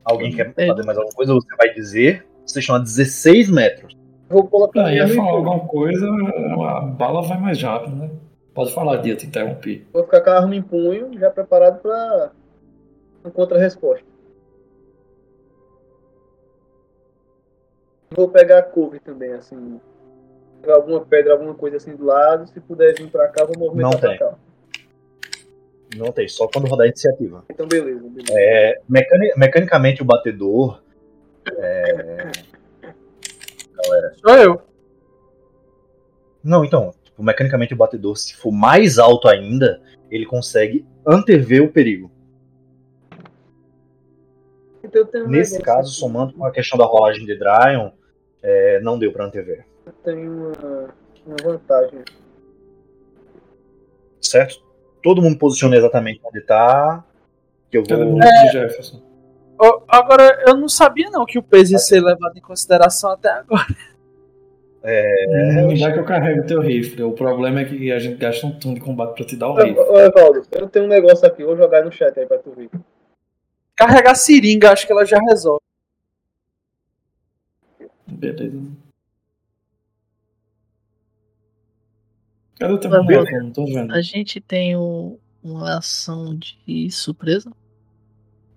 Alguém 0.04 0.34
quer 0.34 0.52
É. 0.56 0.66
fazer 0.66 0.84
mais 0.84 0.98
alguma 0.98 1.14
coisa? 1.14 1.34
Você 1.34 1.56
vai 1.56 1.72
dizer. 1.74 2.26
Vocês 2.46 2.62
estão 2.62 2.76
a 2.76 2.78
16 2.78 3.50
metros. 3.50 3.96
Vou 4.28 4.46
colocar 4.46 4.82
Ah, 4.82 4.88
arma 4.88 5.04
em 5.12 5.16
falar 5.16 5.30
alguma 5.30 5.60
coisa, 5.60 6.06
a 6.06 6.80
bala 6.80 7.22
vai 7.22 7.38
mais 7.40 7.62
rápido, 7.62 7.96
né? 7.96 8.10
Pode 8.54 8.72
falar, 8.72 8.98
Dia, 8.98 9.16
te 9.16 9.26
interrompi. 9.26 9.86
Vou 9.92 10.04
ficar 10.04 10.20
com 10.20 10.30
a 10.30 10.36
arma 10.38 10.54
em 10.54 10.62
punho, 10.62 11.18
já 11.18 11.30
preparado 11.30 11.80
para 11.80 12.30
uma 13.22 13.30
contra-resposta. 13.30 14.04
Vou 18.14 18.28
pegar 18.28 18.58
a 18.58 18.62
cover 18.62 19.00
também, 19.00 19.32
assim. 19.32 19.80
Pegar 20.60 20.76
alguma 20.76 21.00
pedra, 21.04 21.32
alguma 21.32 21.54
coisa 21.54 21.76
assim 21.76 21.94
do 21.96 22.04
lado. 22.04 22.46
Se 22.48 22.60
puder 22.60 22.94
vir 22.94 23.10
pra 23.10 23.28
cá, 23.28 23.44
vou 23.44 23.56
movimentar 23.58 23.92
Não 23.92 24.00
pra 24.00 24.08
tem. 24.10 24.18
cá. 24.18 24.34
Não 25.96 26.12
tem, 26.12 26.26
só 26.26 26.48
quando 26.48 26.66
rodar 26.66 26.86
a 26.86 26.88
iniciativa. 26.88 27.44
Então, 27.50 27.66
beleza. 27.68 28.00
beleza. 28.08 28.32
É, 28.32 28.80
mecani- 28.88 29.32
mecanicamente 29.36 30.02
o 30.02 30.04
batedor. 30.04 30.82
é, 31.56 32.30
Sou 34.16 34.36
eu. 34.38 34.62
Não, 36.42 36.64
então, 36.64 36.92
tipo, 37.04 37.22
mecanicamente 37.22 37.74
o 37.74 37.76
batedor, 37.76 38.16
se 38.16 38.34
for 38.34 38.50
mais 38.50 38.98
alto 38.98 39.28
ainda, 39.28 39.80
ele 40.10 40.26
consegue 40.26 40.84
antever 41.06 41.62
o 41.62 41.70
perigo. 41.72 42.10
Então, 44.82 45.02
eu 45.02 45.06
tenho 45.06 45.28
Nesse 45.28 45.60
caso, 45.62 45.90
somando 45.92 46.34
com 46.34 46.44
a 46.44 46.50
questão 46.50 46.78
da 46.78 46.84
rolagem 46.84 47.24
de 47.24 47.38
Dryon, 47.38 47.90
é, 48.44 48.78
não 48.80 48.98
deu 48.98 49.10
pra 49.10 49.24
antever. 49.24 49.64
Tenho 50.04 50.30
uma, 50.30 50.94
uma 51.26 51.36
vantagem. 51.42 52.00
Certo? 54.20 54.62
Todo 55.02 55.22
mundo 55.22 55.38
posiciona 55.38 55.76
exatamente 55.76 56.20
onde 56.22 56.42
tá. 56.42 57.02
Que 57.70 57.78
eu 57.78 57.84
vou. 57.84 58.18
de 58.18 58.52
Jefferson. 58.52 59.02
Agora, 59.88 60.42
eu 60.46 60.56
não 60.56 60.68
sabia 60.68 61.08
não 61.10 61.24
que 61.24 61.38
o 61.38 61.42
peso 61.42 61.72
ia 61.72 61.78
ser 61.78 62.00
levado 62.00 62.36
em 62.36 62.40
consideração 62.40 63.10
até 63.10 63.30
agora. 63.30 63.66
É, 64.82 65.62
Não 65.62 65.74
vai 65.78 65.92
que 65.94 65.98
eu 65.98 66.04
carrego 66.04 66.42
o 66.42 66.46
teu 66.46 66.60
rifle. 66.60 67.04
O 67.04 67.12
problema 67.12 67.60
é 67.60 67.64
que 67.64 67.90
a 67.90 67.98
gente 67.98 68.16
gasta 68.18 68.46
um 68.46 68.58
turno 68.58 68.74
de 68.74 68.84
combate 68.84 69.14
pra 69.14 69.24
te 69.24 69.34
dar 69.34 69.48
o 69.48 69.54
rifle. 69.54 69.78
ô, 69.78 69.98
Evaldo, 69.98 70.42
eu 70.52 70.68
tenho 70.68 70.84
um 70.84 70.88
negócio 70.88 71.26
aqui, 71.26 71.42
vou 71.42 71.56
jogar 71.56 71.82
no 71.82 71.90
chat 71.90 72.20
aí 72.20 72.26
pra 72.26 72.36
tu 72.36 72.50
ver. 72.50 72.68
Carregar 73.74 74.14
seringa, 74.14 74.72
acho 74.72 74.86
que 74.86 74.92
ela 74.92 75.06
já 75.06 75.18
resolve. 75.18 75.62
Beleza. 78.32 78.72
Cadê 82.58 82.72
o 82.72 82.78
boneco? 82.90 83.30
Não 83.38 83.52
tô 83.52 83.66
vendo. 83.66 83.92
A 83.92 84.00
gente 84.00 84.40
tem 84.40 84.76
o- 84.76 85.18
uma 85.42 85.78
ação 85.78 86.36
de 86.36 86.90
surpresa. 86.90 87.50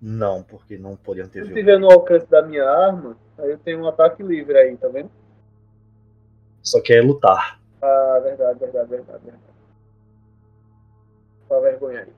Não, 0.00 0.42
porque 0.44 0.78
não 0.78 0.96
podiam 0.96 1.28
ter 1.28 1.40
Se 1.40 1.46
visto. 1.48 1.54
tiver 1.58 1.78
no 1.78 1.90
alcance 1.90 2.26
da 2.30 2.40
minha 2.40 2.64
arma, 2.64 3.18
aí 3.36 3.50
eu 3.50 3.58
tenho 3.58 3.80
um 3.80 3.88
ataque 3.88 4.22
livre 4.22 4.56
aí, 4.56 4.76
tá 4.76 4.88
vendo? 4.88 5.10
Só 6.62 6.80
que 6.80 6.92
é 6.92 7.00
lutar. 7.00 7.60
Ah, 7.82 8.20
verdade, 8.22 8.58
verdade, 8.60 8.88
verdade, 8.90 9.24
verdade. 9.24 9.44
Só 11.48 11.60
vergonha 11.60 12.00
aí. 12.02 12.12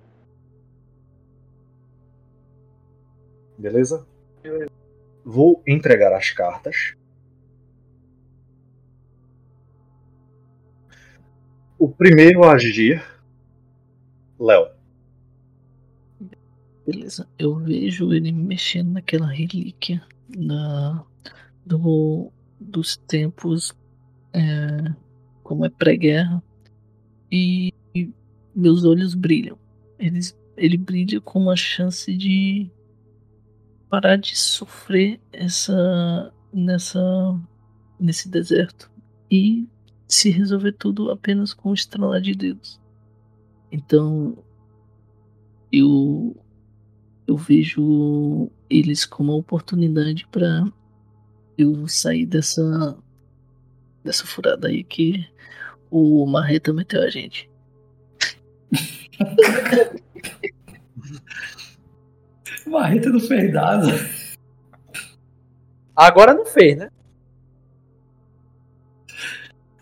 Beleza? 3.56 4.06
Beleza. 4.42 4.70
Vou 5.24 5.62
entregar 5.66 6.12
as 6.14 6.30
cartas. 6.30 6.94
O 11.80 11.88
primeiro 11.88 12.44
a 12.44 12.52
agir. 12.52 13.02
Léo. 14.38 14.68
Beleza. 16.86 17.26
Eu 17.38 17.56
vejo 17.56 18.12
ele 18.12 18.30
mexendo 18.30 18.92
naquela 18.92 19.26
relíquia 19.26 20.02
da, 20.28 21.02
do, 21.64 22.30
dos 22.60 22.98
tempos 22.98 23.72
é, 24.34 24.92
como 25.42 25.64
é 25.64 25.70
pré-guerra. 25.70 26.42
E, 27.32 27.72
e 27.94 28.12
meus 28.54 28.84
olhos 28.84 29.14
brilham. 29.14 29.58
Eles, 29.98 30.38
ele 30.58 30.76
brilha 30.76 31.18
com 31.18 31.40
uma 31.40 31.56
chance 31.56 32.14
de 32.14 32.70
parar 33.88 34.16
de 34.16 34.36
sofrer 34.36 35.18
essa 35.32 36.30
nessa 36.52 37.00
nesse 37.98 38.28
deserto 38.28 38.90
e 39.30 39.66
se 40.10 40.28
resolver 40.28 40.72
tudo 40.72 41.10
apenas 41.10 41.54
com 41.54 41.70
um 41.70 41.74
estralar 41.74 42.20
de 42.20 42.34
dedos. 42.34 42.80
Então 43.70 44.36
eu 45.72 46.36
eu 47.26 47.36
vejo 47.36 48.50
eles 48.68 49.06
como 49.06 49.32
uma 49.32 49.38
oportunidade 49.38 50.26
para 50.26 50.66
eu 51.56 51.86
sair 51.86 52.26
dessa 52.26 52.98
dessa 54.02 54.26
furada 54.26 54.66
aí 54.66 54.82
que 54.82 55.24
o 55.90 56.26
Marreta 56.26 56.72
meteu 56.72 57.02
a 57.02 57.08
gente. 57.08 57.48
Marreta 62.66 63.10
não 63.10 63.20
fez 63.20 63.52
nada. 63.52 63.86
Agora 65.94 66.34
não 66.34 66.46
fez, 66.46 66.76
né? 66.78 66.90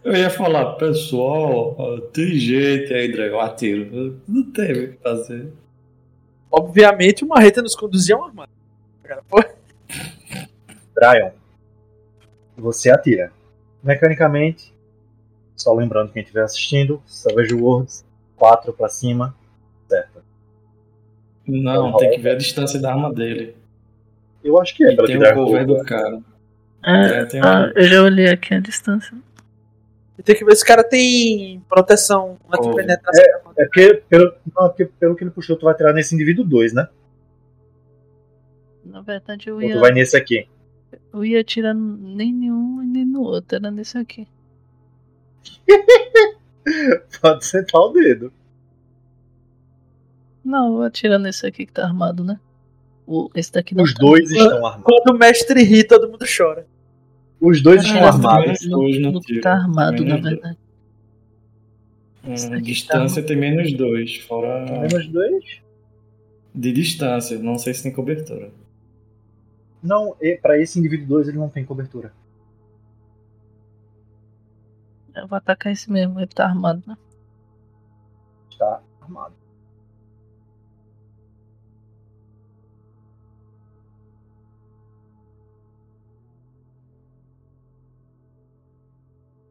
Eu 0.09 0.17
ia 0.17 0.31
falar, 0.31 0.73
pessoal, 0.77 2.01
tem 2.15 2.31
gente 2.39 2.95
aí, 2.95 3.13
dragão, 3.13 3.41
atiro. 3.41 4.19
Não 4.27 4.43
teve 4.51 4.85
o 4.87 4.93
que 4.93 5.03
fazer. 5.03 5.53
Obviamente 6.51 7.25
o 7.25 7.29
Marreta 7.29 7.61
nos 7.61 7.75
conduzia 7.75 8.15
a 8.17 8.19
um 8.19 8.25
armário. 8.25 8.53
Cara, 9.03 9.23
pô, 9.29 9.45
Dryon. 10.95 11.31
Você 12.57 12.91
atira. 12.91 13.31
Mecanicamente, 13.83 14.73
só 15.55 15.75
lembrando 15.75 16.11
quem 16.11 16.23
estiver 16.23 16.43
assistindo, 16.43 17.03
Savage 17.05 17.53
Worlds, 17.53 18.03
4 18.37 18.73
pra 18.73 18.89
cima, 18.89 19.35
certo. 19.91 20.23
Não, 21.47 21.99
tem 21.99 22.13
que 22.13 22.19
ver 22.19 22.31
a 22.31 22.37
distância 22.39 22.81
da 22.81 22.93
arma 22.93 23.13
dele. 23.13 23.55
Eu 24.43 24.59
acho 24.59 24.75
que 24.75 24.85
é 24.85 24.93
E 24.93 24.97
pra 24.97 25.05
tem 25.05 25.19
tirar 25.19 25.39
o 25.39 25.45
cover 25.45 25.67
do 25.67 25.85
cara. 25.85 26.19
Ah, 26.83 26.97
É, 27.09 27.25
tem 27.27 27.41
ah, 27.43 27.71
um- 27.77 27.79
eu 27.79 27.85
já 27.85 28.03
olhei 28.03 28.29
aqui 28.31 28.55
a 28.55 28.61
distância. 28.61 29.15
Tem 30.23 30.37
que 30.37 30.45
ver 30.45 30.57
se 30.57 30.65
o 30.65 30.67
cara 30.67 30.83
tem 30.83 31.61
proteção 31.69 32.39
anti-penetração. 32.53 33.25
É 33.57 33.65
porque, 33.65 33.95
pelo, 34.09 34.35
não, 34.55 34.67
é 34.67 34.69
porque 34.69 34.85
pelo 34.87 35.15
que 35.15 35.25
ele 35.25 35.31
puxou, 35.31 35.57
tu 35.57 35.65
vai 35.65 35.75
tirar 35.75 35.93
nesse 35.93 36.15
indivíduo 36.15 36.45
2, 36.45 36.73
né? 36.73 36.89
Na 38.85 39.01
verdade, 39.01 39.49
eu 39.49 39.57
Ou 39.57 39.63
ia, 39.63 39.75
tu 39.75 39.81
vai 39.81 39.93
nesse 39.93 40.17
aqui. 40.17 40.49
eu 41.13 41.25
ia 41.25 41.41
atirar 41.41 41.75
nem 41.75 42.33
nenhum 42.33 42.83
e 42.83 42.87
nem 42.87 43.05
no 43.05 43.21
outro, 43.23 43.57
era 43.57 43.71
nesse 43.71 43.97
aqui. 43.99 44.27
Pode 47.21 47.45
sentar 47.45 47.81
o 47.81 47.91
dedo. 47.93 48.33
Não, 50.45 50.67
eu 50.69 50.73
vou 50.75 50.83
atirar 50.83 51.19
nesse 51.19 51.47
aqui 51.47 51.67
que 51.67 51.73
tá 51.73 51.85
armado, 51.85 52.25
né? 52.25 52.41
O, 53.07 53.31
esse 53.35 53.53
daqui 53.53 53.75
não 53.75 53.85
Os 53.85 53.95
tá. 53.95 54.01
dois 54.01 54.31
estão 54.31 54.57
armados. 54.67 54.83
Quando 54.85 55.15
o 55.15 55.19
mestre 55.19 55.63
ri, 55.63 55.85
todo 55.85 56.09
mundo 56.09 56.25
chora. 56.27 56.67
Os 57.41 57.63
dois 57.63 57.85
estão 57.85 58.05
armados. 58.05 58.61
Menos 58.67 59.01
dois 59.01 59.25
tiro. 59.25 59.41
tá 59.41 59.53
armado, 59.55 60.05
na 60.05 60.15
Menos 60.17 60.31
verdade. 60.31 60.59
Hum, 62.25 62.61
distância 62.63 63.23
tem 63.23 63.37
menos 63.37 63.73
dois, 63.73 64.17
fora 64.17 64.65
Menos 64.81 65.07
dois? 65.09 65.61
de 66.55 66.73
distância. 66.73 67.39
Não 67.39 67.57
sei 67.59 67.73
se 67.75 67.83
tem 67.85 67.93
cobertura. 67.93 68.51
Não, 69.83 70.17
pra 70.43 70.59
esse 70.59 70.79
indivíduo 70.79 71.07
2 71.07 71.29
ele 71.29 71.39
não 71.39 71.49
tem 71.49 71.65
cobertura. 71.65 72.13
Eu 75.15 75.27
vou 75.27 75.37
atacar 75.37 75.73
esse 75.73 75.91
mesmo, 75.91 76.19
ele 76.19 76.27
tá 76.27 76.45
armado, 76.45 76.83
né? 76.87 76.97
Está 78.51 78.81
armado. 79.01 79.35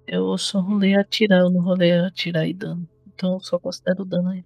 Eu 0.07 0.37
só 0.37 0.61
rolei 0.61 0.95
atirar, 0.95 1.41
eu 1.41 1.49
não 1.49 1.61
rolei 1.61 1.91
atirar 1.91 2.47
e 2.47 2.53
dano. 2.53 2.87
Então 3.07 3.33
eu 3.33 3.39
só 3.41 3.59
considero 3.59 4.05
dano 4.05 4.29
aí. 4.29 4.43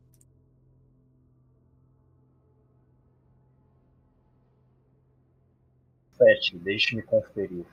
Sete, 6.18 6.58
deixe-me 6.58 7.04
conferir. 7.04 7.66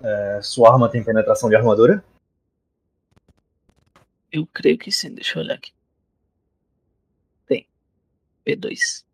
É, 0.00 0.40
sua 0.42 0.72
arma 0.72 0.90
tem 0.90 1.04
penetração 1.04 1.48
de 1.48 1.56
armadura? 1.56 2.02
Eu 4.32 4.46
creio 4.46 4.78
que 4.78 4.90
sim, 4.90 5.14
deixa 5.14 5.38
eu 5.38 5.42
olhar 5.44 5.54
aqui. 5.54 5.72
Tem. 8.44 8.56
P2. 8.56 9.04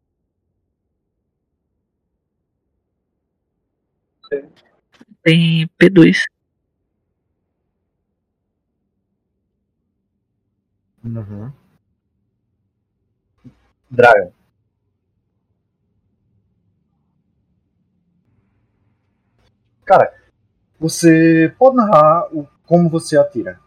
Tem 5.22 5.68
P2. 5.78 6.18
Uhum. 11.05 11.52
Dragon. 13.90 14.32
Cara, 19.84 20.12
você 20.78 21.55
pode 21.59 21.76
narrar 21.76 22.28
o, 22.34 22.46
como 22.66 22.88
você 22.88 23.16
atira? 23.18 23.59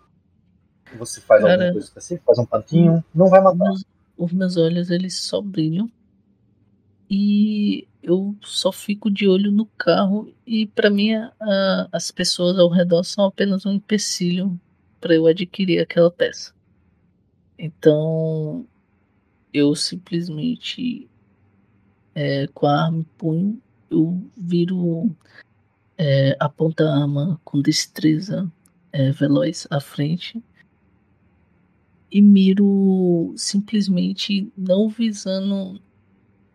Você 0.97 1.21
faz 1.21 1.41
Cara- 1.41 1.53
alguma 1.53 1.71
coisa 1.71 1.88
específica? 1.88 2.23
Faz 2.25 2.38
um 2.38 2.45
pantinho? 2.45 3.03
Não 3.13 3.27
vai 3.27 3.41
matar. 3.41 3.71
Os 4.23 4.31
meus 4.31 4.56
olhos 4.57 4.89
eles 4.91 5.15
só 5.19 5.41
brilham. 5.41 5.91
E 7.10 7.88
eu 8.02 8.35
só 8.41 8.72
fico 8.72 9.10
de 9.10 9.27
olho 9.27 9.52
no 9.52 9.65
carro. 9.77 10.34
E 10.45 10.68
pra 10.68 10.89
mim 10.89 11.14
a- 11.14 11.89
as 11.91 12.11
pessoas 12.11 12.57
ao 12.57 12.69
redor 12.69 13.03
são 13.03 13.26
apenas 13.26 13.65
um 13.65 13.73
empecilho 13.73 14.60
para 14.99 15.15
eu 15.15 15.26
adquirir 15.27 15.80
aquela 15.80 16.11
peça. 16.11 16.53
Então 17.57 18.65
eu 19.53 19.76
simplesmente 19.76 21.10
é, 22.15 22.48
com 22.48 22.68
a 22.68 22.85
arma 22.85 22.99
em 22.99 23.03
punho 23.18 23.61
eu 23.89 24.22
viro 24.38 25.15
é, 25.98 26.35
aponta 26.39 26.84
a 26.85 27.02
arma 27.02 27.39
com 27.43 27.61
destreza 27.61 28.52
é, 28.91 29.11
veloz 29.11 29.68
à 29.69 29.80
frente 29.80 30.41
e 32.11 32.21
miro 32.21 33.33
simplesmente 33.38 34.51
não 34.57 34.89
visando 34.89 35.81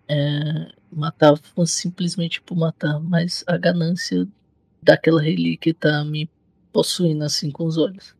é, 0.08 0.72
matar 0.92 1.34
simplesmente 1.66 2.42
por 2.42 2.56
matar, 2.56 3.00
mas 3.00 3.42
a 3.46 3.56
ganância 3.56 4.28
daquela 4.82 5.20
relíquia 5.20 5.74
tá 5.74 6.04
me 6.04 6.28
possuindo 6.72 7.24
assim 7.24 7.50
com 7.50 7.64
os 7.64 7.78
olhos. 7.78 8.14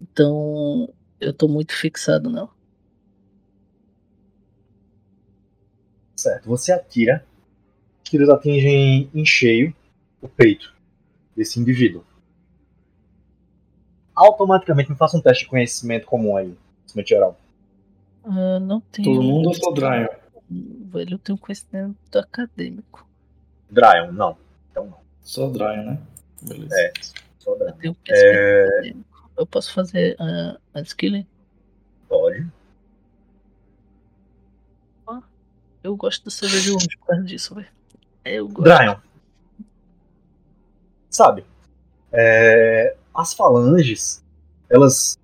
Então 0.00 0.92
eu 1.20 1.32
tô 1.32 1.46
muito 1.46 1.74
fixado 1.74 2.30
nela. 2.30 2.50
Certo, 6.16 6.48
você 6.48 6.72
atira, 6.72 7.24
os 8.02 8.10
tiros 8.10 8.30
atingem 8.30 9.10
em 9.14 9.24
cheio 9.24 9.74
o 10.20 10.28
peito 10.28 10.74
desse 11.36 11.60
indivíduo. 11.60 12.02
Automaticamente 14.16 14.90
me 14.90 14.96
faça 14.96 15.16
um 15.16 15.20
teste 15.20 15.44
de 15.44 15.50
conhecimento 15.50 16.06
comum 16.06 16.36
aí, 16.36 16.56
conhecimento 16.80 17.08
geral. 17.08 17.38
Ah, 18.24 18.58
não 18.58 18.80
tenho. 18.80 19.12
Todo 19.14 19.22
mundo 19.22 19.48
ou 19.48 19.54
só 19.54 19.70
Dryon? 19.70 20.06
Velho, 20.50 21.14
eu 21.14 21.18
tenho 21.18 21.36
conhecimento 21.38 22.18
acadêmico. 22.18 23.06
Dryon, 23.70 24.12
não. 24.12 24.36
Então 24.70 24.86
não. 24.86 24.98
Só 25.22 25.48
Dryon, 25.50 25.82
né? 25.84 25.98
Beleza. 26.42 26.74
É, 26.74 26.92
só 27.38 27.52
Eu 27.52 27.58
Dryon. 27.58 27.72
tenho 27.76 27.94
conhecimento 27.94 28.36
É, 28.38 28.68
acadêmico. 28.68 29.30
Eu 29.36 29.46
posso 29.46 29.72
fazer 29.74 30.16
a 30.18 30.56
a 30.74 30.80
skill? 30.80 31.26
pode. 32.08 32.46
Eu 35.82 35.94
gosto 35.96 36.24
do 36.24 36.30
cerveja 36.32 36.74
hoje 36.74 36.88
por 36.98 37.06
causa 37.06 37.22
disso, 37.22 37.54
velho. 37.54 37.68
Eu 38.24 38.48
gosto. 38.48 38.64
Dryon. 38.64 38.96
Sabe, 41.10 41.44
é, 42.12 42.96
as 43.16 43.32
falanges, 43.32 44.22
elas 44.68 45.18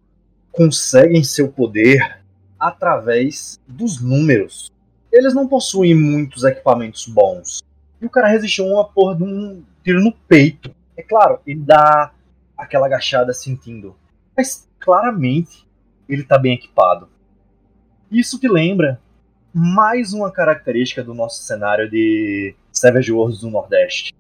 conseguem 0.51 1.23
seu 1.23 1.49
poder 1.49 2.21
através 2.59 3.61
dos 3.67 4.01
números. 4.01 4.71
Eles 5.13 5.35
não 5.35 5.47
possuem 5.47 5.95
muitos 5.95 6.45
equipamentos 6.45 7.07
bons. 7.07 7.63
E 8.01 8.07
o 8.07 8.11
cara 8.11 8.29
resistiu 8.29 8.65
a 8.67 8.81
uma 8.81 8.85
porra 8.85 9.17
de 9.17 9.25
um 9.25 9.63
tiro 9.85 10.03
no 10.03 10.13
peito. 10.13 10.75
É 10.97 11.03
claro, 11.03 11.41
ele 11.47 11.61
dá 11.61 12.13
aquela 12.57 12.87
agachada 12.87 13.33
sentindo. 13.33 13.95
Mas 14.37 14.69
claramente 14.79 15.67
ele 16.09 16.25
tá 16.25 16.39
bem 16.39 16.55
equipado. 16.55 17.09
Isso 18.11 18.39
te 18.39 18.49
lembra 18.49 19.01
mais 19.53 20.13
uma 20.13 20.31
característica 20.31 21.05
do 21.05 21.13
nosso 21.13 21.43
cenário 21.43 21.91
de 21.91 22.55
Savage 22.73 23.13
Worlds 23.13 23.41
do 23.41 23.51
Nordeste. 23.51 24.15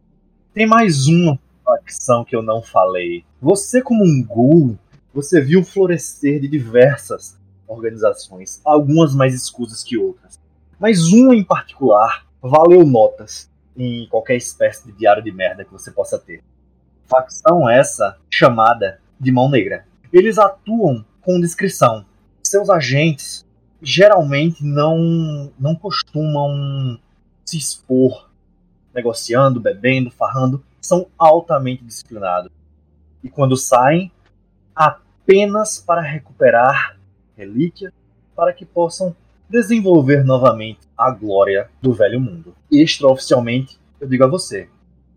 Tem 0.52 0.66
mais 0.66 1.06
uma 1.06 1.38
facção 1.78 2.24
que 2.24 2.36
eu 2.36 2.42
não 2.42 2.62
falei. 2.62 3.24
Você, 3.40 3.80
como 3.80 4.04
um 4.04 4.22
ghoul, 4.22 4.78
você 5.12 5.40
viu 5.40 5.64
florescer 5.64 6.40
de 6.40 6.48
diversas 6.48 7.38
organizações, 7.66 8.60
algumas 8.64 9.14
mais 9.14 9.34
escusas 9.34 9.82
que 9.82 9.96
outras. 9.96 10.38
Mas 10.78 11.08
uma 11.08 11.34
em 11.34 11.44
particular 11.44 12.26
valeu 12.40 12.84
notas 12.84 13.50
em 13.76 14.06
qualquer 14.08 14.36
espécie 14.36 14.86
de 14.86 14.92
diário 14.92 15.22
de 15.22 15.32
merda 15.32 15.64
que 15.64 15.72
você 15.72 15.90
possa 15.90 16.18
ter. 16.18 16.42
Facção 17.06 17.68
essa 17.68 18.18
chamada 18.30 19.00
de 19.18 19.32
Mão 19.32 19.48
Negra. 19.48 19.86
Eles 20.12 20.38
atuam 20.38 21.04
com 21.22 21.40
discrição. 21.40 22.04
Seus 22.42 22.68
agentes 22.68 23.46
geralmente 23.80 24.64
não, 24.64 25.50
não 25.58 25.74
costumam 25.74 26.98
se 27.44 27.56
expor 27.56 28.30
negociando, 28.94 29.60
bebendo, 29.60 30.10
farrando, 30.10 30.62
são 30.82 31.06
altamente 31.16 31.84
disciplinados. 31.84 32.50
E 33.22 33.30
quando 33.30 33.56
saem, 33.56 34.10
apenas 34.74 35.78
para 35.80 36.00
recuperar 36.00 36.98
relíquia, 37.36 37.92
para 38.34 38.52
que 38.52 38.66
possam 38.66 39.14
desenvolver 39.48 40.24
novamente 40.24 40.80
a 40.96 41.10
glória 41.10 41.70
do 41.80 41.92
velho 41.92 42.20
mundo. 42.20 42.54
Extraoficialmente, 42.70 43.78
eu 44.00 44.08
digo 44.08 44.24
a 44.24 44.26
você, 44.26 44.68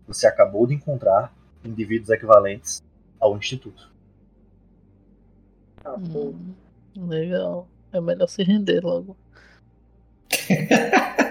você 0.06 0.26
acabou 0.26 0.66
de 0.66 0.74
encontrar 0.74 1.34
indivíduos 1.64 2.10
equivalentes 2.10 2.82
ao 3.18 3.36
Instituto. 3.36 3.90
Ah. 5.84 5.96
Hum, 5.96 6.54
legal. 6.96 7.66
É 7.92 8.00
melhor 8.00 8.28
se 8.28 8.42
render 8.42 8.84
logo. 8.84 9.16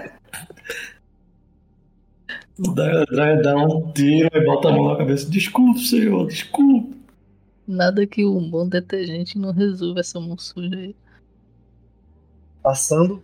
O 2.58 2.72
Dryon 2.72 3.42
dá 3.42 3.54
um 3.56 3.92
tiro 3.92 4.30
e 4.32 4.44
bota 4.44 4.68
a 4.68 4.72
mão 4.72 4.88
na 4.88 4.96
cabeça. 4.96 5.28
Desculpe, 5.28 5.80
senhor, 5.80 6.26
desculpe. 6.26 6.96
Nada 7.66 8.06
que 8.06 8.24
um 8.24 8.48
bom 8.48 8.66
detergente 8.66 9.38
não 9.38 9.52
resolva 9.52 10.00
essa 10.00 10.18
mão 10.18 10.38
suja 10.38 10.74
aí. 10.74 10.96
Passando 12.62 13.22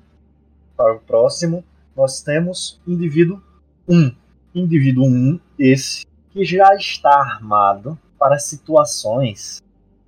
para 0.77 0.97
o 0.97 1.01
próximo, 1.01 1.65
nós 1.97 2.21
temos 2.21 2.81
indivíduo 2.87 3.43
1. 3.89 4.13
Indivíduo 4.55 5.07
1, 5.07 5.41
esse 5.59 6.05
que 6.31 6.45
já 6.45 6.75
está 6.75 7.19
armado 7.19 7.99
para 8.19 8.39
situações 8.39 9.63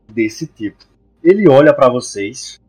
desse 0.09 0.47
tipo. 0.47 0.85
Ele 1.23 1.49
olha 1.49 1.73
para 1.73 1.89
vocês, 1.89 2.61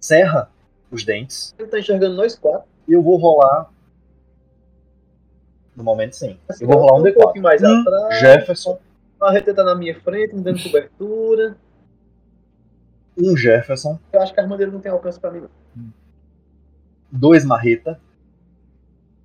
cerra 0.00 0.50
os 0.90 1.04
dentes. 1.04 1.54
Ele 1.58 1.68
tá 1.68 1.78
enxergando 1.78 2.16
nós 2.16 2.34
quatro. 2.34 2.68
E 2.88 2.92
eu 2.92 3.02
vou 3.02 3.16
rolar. 3.16 3.70
No 5.78 5.84
momento, 5.84 6.16
sim. 6.16 6.36
Eu 6.60 6.66
vou 6.66 6.76
rolar 6.78 6.94
um 7.00 7.06
Um 7.08 7.12
pouquinho 7.14 7.44
D4. 7.44 7.48
mais 7.48 7.62
Um, 7.62 7.80
atrás. 7.82 8.18
Jefferson. 8.20 8.80
A 9.20 9.32
RT 9.32 9.54
tá 9.54 9.62
na 9.62 9.76
minha 9.76 9.98
frente, 10.00 10.34
me 10.34 10.42
dando 10.42 10.60
cobertura. 10.60 11.56
Um 13.16 13.36
Jefferson. 13.36 13.96
Eu 14.12 14.20
acho 14.20 14.34
que 14.34 14.40
a 14.40 14.42
arma 14.42 14.56
dele 14.56 14.72
não 14.72 14.80
tem 14.80 14.90
alcance 14.90 15.20
pra 15.20 15.30
mim. 15.30 15.46
não. 15.76 15.92
Dois 17.12 17.44
Marreta. 17.44 18.00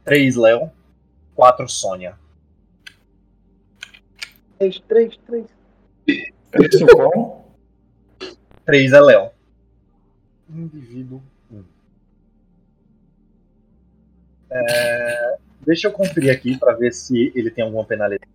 Três 0.05 0.35
Léo. 0.35 0.69
Quatro 1.35 1.67
Sônia. 1.67 2.15
Três, 4.59 4.79
três, 4.81 5.17
três. 5.25 5.45
Esse 6.07 6.83
é 6.83 6.85
o 6.85 6.95
qual? 6.95 7.51
Três 8.63 8.93
é 8.93 9.01
Léo. 9.01 9.31
Indivíduo 10.47 11.19
1. 11.51 11.63
É, 14.51 15.37
deixa 15.65 15.87
eu 15.87 15.91
conferir 15.91 16.31
aqui 16.31 16.57
para 16.57 16.73
ver 16.75 16.93
se 16.93 17.31
ele 17.35 17.49
tem 17.51 17.63
alguma 17.63 17.85
penalidade. 17.85 18.29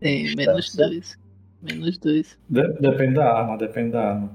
Tem 0.00 0.34
menos 0.34 0.74
dois. 0.74 1.18
Menos 1.62 1.98
dois. 1.98 2.38
De- 2.48 2.72
depende 2.80 3.14
da 3.14 3.32
arma, 3.32 3.56
depende 3.56 3.92
da 3.92 4.10
arma. 4.10 4.32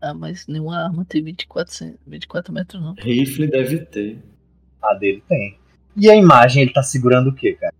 Ah, 0.00 0.14
mas 0.14 0.46
nenhuma 0.46 0.78
arma 0.84 1.04
tem 1.04 1.22
24, 1.22 1.72
cen- 1.74 1.96
24 2.06 2.52
metros, 2.52 2.80
não. 2.82 2.94
Rifle 2.94 3.46
deve 3.46 3.78
ter. 3.86 4.18
A 4.82 4.94
dele 4.94 5.22
tem. 5.28 5.58
E 5.96 6.10
a 6.10 6.14
imagem, 6.16 6.62
ele 6.62 6.72
tá 6.72 6.82
segurando 6.82 7.30
o 7.30 7.34
quê, 7.34 7.54
cara? 7.54 7.72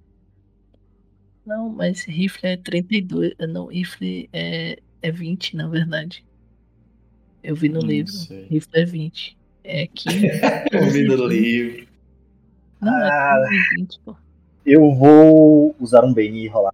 Não, 1.45 1.69
mas 1.69 2.05
rifle 2.05 2.49
é 2.51 2.57
32. 2.57 3.33
eh, 3.39 3.47
Não, 3.47 3.67
rifle 3.67 4.29
é, 4.33 4.79
é 5.03 5.11
20, 5.13 5.57
na 5.57 5.69
verdade. 5.69 6.25
Eu 7.43 7.55
vi 7.55 7.69
no 7.69 7.81
Não 7.81 7.89
livro. 7.89 8.13
sei. 8.13 8.45
Rifle 8.47 8.81
é 8.81 8.85
20. 8.87 9.37
É 9.63 9.87
15. 9.87 10.27
Eu 10.73 10.91
vi 10.91 11.05
do 11.07 11.27
livro. 11.27 11.87
Não, 12.85 13.05
é 13.05 13.09
Ah. 13.09 13.45
15 13.49 13.75
20, 13.77 14.01
pô. 14.05 14.17
Eu 14.67 14.93
vou 14.95 15.75
usar 15.79 16.05
um 16.05 16.13
Bane 16.15 16.45
e 16.45 16.49
rolar. 16.49 16.73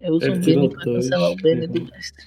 Eu 0.00 0.14
uso 0.14 0.30
um 0.30 0.40
Bane 0.40 0.68
pra 0.70 0.84
cancelar 0.84 1.30
o 1.32 1.36
Bane 1.36 1.66
do 1.66 1.84
mestre. 1.84 2.24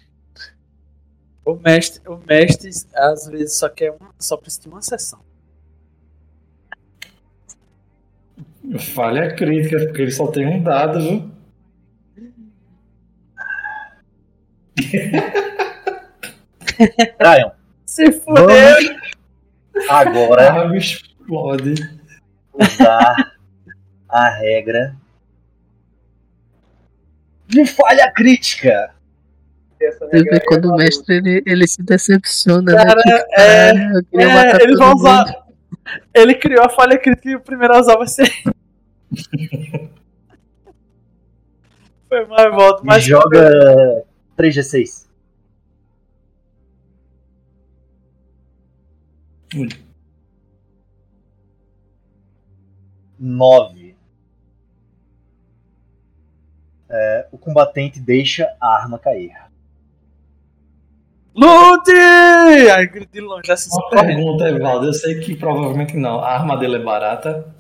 O 1.44 1.56
mestre, 1.56 2.02
o 2.08 2.20
mestre 2.28 2.70
às 2.94 3.26
vezes 3.28 3.58
só 3.58 3.68
quer 3.68 3.92
uma, 3.92 4.14
só 4.20 4.38
precisa 4.38 4.62
de 4.64 4.70
uma 4.70 4.82
sessão. 4.82 5.20
Falha 8.94 9.34
crítica, 9.36 9.78
porque 9.86 10.04
ele 10.04 10.12
só 10.12 10.28
tem 10.28 10.46
um 10.48 10.62
dado, 10.62 11.02
viu? 11.02 11.32
Brian, 17.20 17.52
Se 17.86 18.12
fudeu! 18.12 19.01
Agora 20.00 20.52
arma 20.52 20.78
explode. 20.78 21.74
usar 22.54 23.34
a 24.10 24.30
regra 24.30 24.96
de 27.48 27.66
falha 27.66 28.12
crítica. 28.12 28.92
Você 29.80 30.24
vê 30.24 30.34
aí 30.36 30.40
quando 30.42 30.70
é 30.70 30.74
o 30.74 30.76
mestre 30.76 31.16
ele, 31.16 31.44
ele 31.46 31.68
se 31.68 31.82
decepciona, 31.82 32.72
Cara, 32.76 32.96
né? 32.96 33.02
Tipo, 33.02 33.34
é- 33.34 33.74
"Caralho, 33.74 33.98
eu 33.98 34.04
queria 34.04 34.52
é, 34.52 34.64
eles 34.64 34.78
vão 34.78 34.90
mundo." 34.90 35.00
usar. 35.00 35.26
Ele 36.14 36.36
criou 36.36 36.64
a 36.64 36.70
falha 36.70 36.98
crítica 37.00 37.30
e 37.30 37.36
o 37.36 37.42
primeiro 37.42 37.74
a 37.76 37.80
usar 37.82 37.98
vai 37.98 38.08
ser. 38.08 38.32
Foi 42.08 42.26
mais 42.28 42.54
volta, 42.54 42.84
E 42.84 42.86
mas 42.86 43.04
joga 43.04 44.04
3g6. 44.38 45.08
Ui. 49.56 49.70
Nove. 53.20 53.96
É, 56.90 57.28
o 57.32 57.38
combatente 57.38 58.00
deixa 58.00 58.56
a 58.60 58.76
arma 58.76 58.98
cair. 59.00 59.34
Lute! 61.34 61.92
Aí 61.92 62.88
grito 62.88 63.14
de 63.14 63.22
longe 63.22 63.52
assim. 63.52 63.70
Uma 63.72 63.90
pergunta, 63.90 64.50
Evaldo. 64.50 64.88
Eu 64.88 64.94
sei 64.94 65.20
que 65.20 65.36
provavelmente 65.36 65.96
não. 65.96 66.20
A 66.20 66.32
arma 66.34 66.58
dele 66.58 66.76
é 66.78 66.84
barata? 66.84 67.54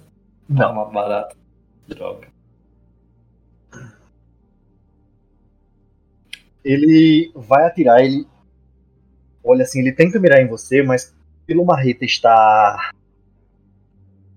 Não. 0.49 0.67
Arma 0.67 0.85
barata. 0.85 1.35
Droga. 1.87 2.27
Ele 6.63 7.31
vai 7.35 7.65
atirar, 7.65 8.03
ele 8.03 8.27
olha 9.43 9.63
assim, 9.63 9.79
ele 9.79 9.91
tenta 9.91 10.19
mirar 10.19 10.41
em 10.41 10.47
você, 10.47 10.83
mas 10.83 11.15
pelo 11.45 11.65
marreta 11.65 12.05
estar 12.05 12.91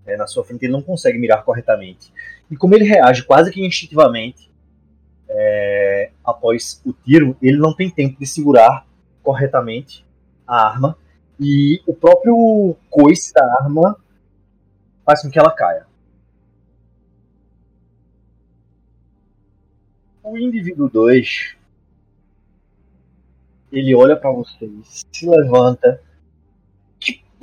é, 0.06 0.16
na 0.16 0.26
sua 0.26 0.44
frente, 0.44 0.64
ele 0.64 0.72
não 0.72 0.82
consegue 0.82 1.18
mirar 1.18 1.44
corretamente. 1.44 2.12
E 2.50 2.56
como 2.56 2.74
ele 2.74 2.84
reage 2.84 3.22
quase 3.24 3.50
que 3.50 3.64
instintivamente 3.64 4.50
é, 5.28 6.10
após 6.24 6.80
o 6.84 6.92
tiro, 6.92 7.36
ele 7.40 7.56
não 7.56 7.74
tem 7.74 7.90
tempo 7.90 8.18
de 8.18 8.26
segurar 8.26 8.86
corretamente 9.22 10.04
a 10.46 10.66
arma 10.66 10.98
e 11.40 11.82
o 11.86 11.94
próprio 11.94 12.76
coice 12.90 13.32
da 13.32 13.44
arma 13.60 13.96
faz 15.04 15.22
com 15.22 15.30
que 15.30 15.38
ela 15.38 15.50
caia. 15.50 15.86
O 20.22 20.38
indivíduo 20.38 20.88
2 20.88 21.56
ele 23.72 23.94
olha 23.94 24.16
para 24.16 24.30
vocês, 24.30 25.04
se 25.12 25.28
levanta. 25.28 26.00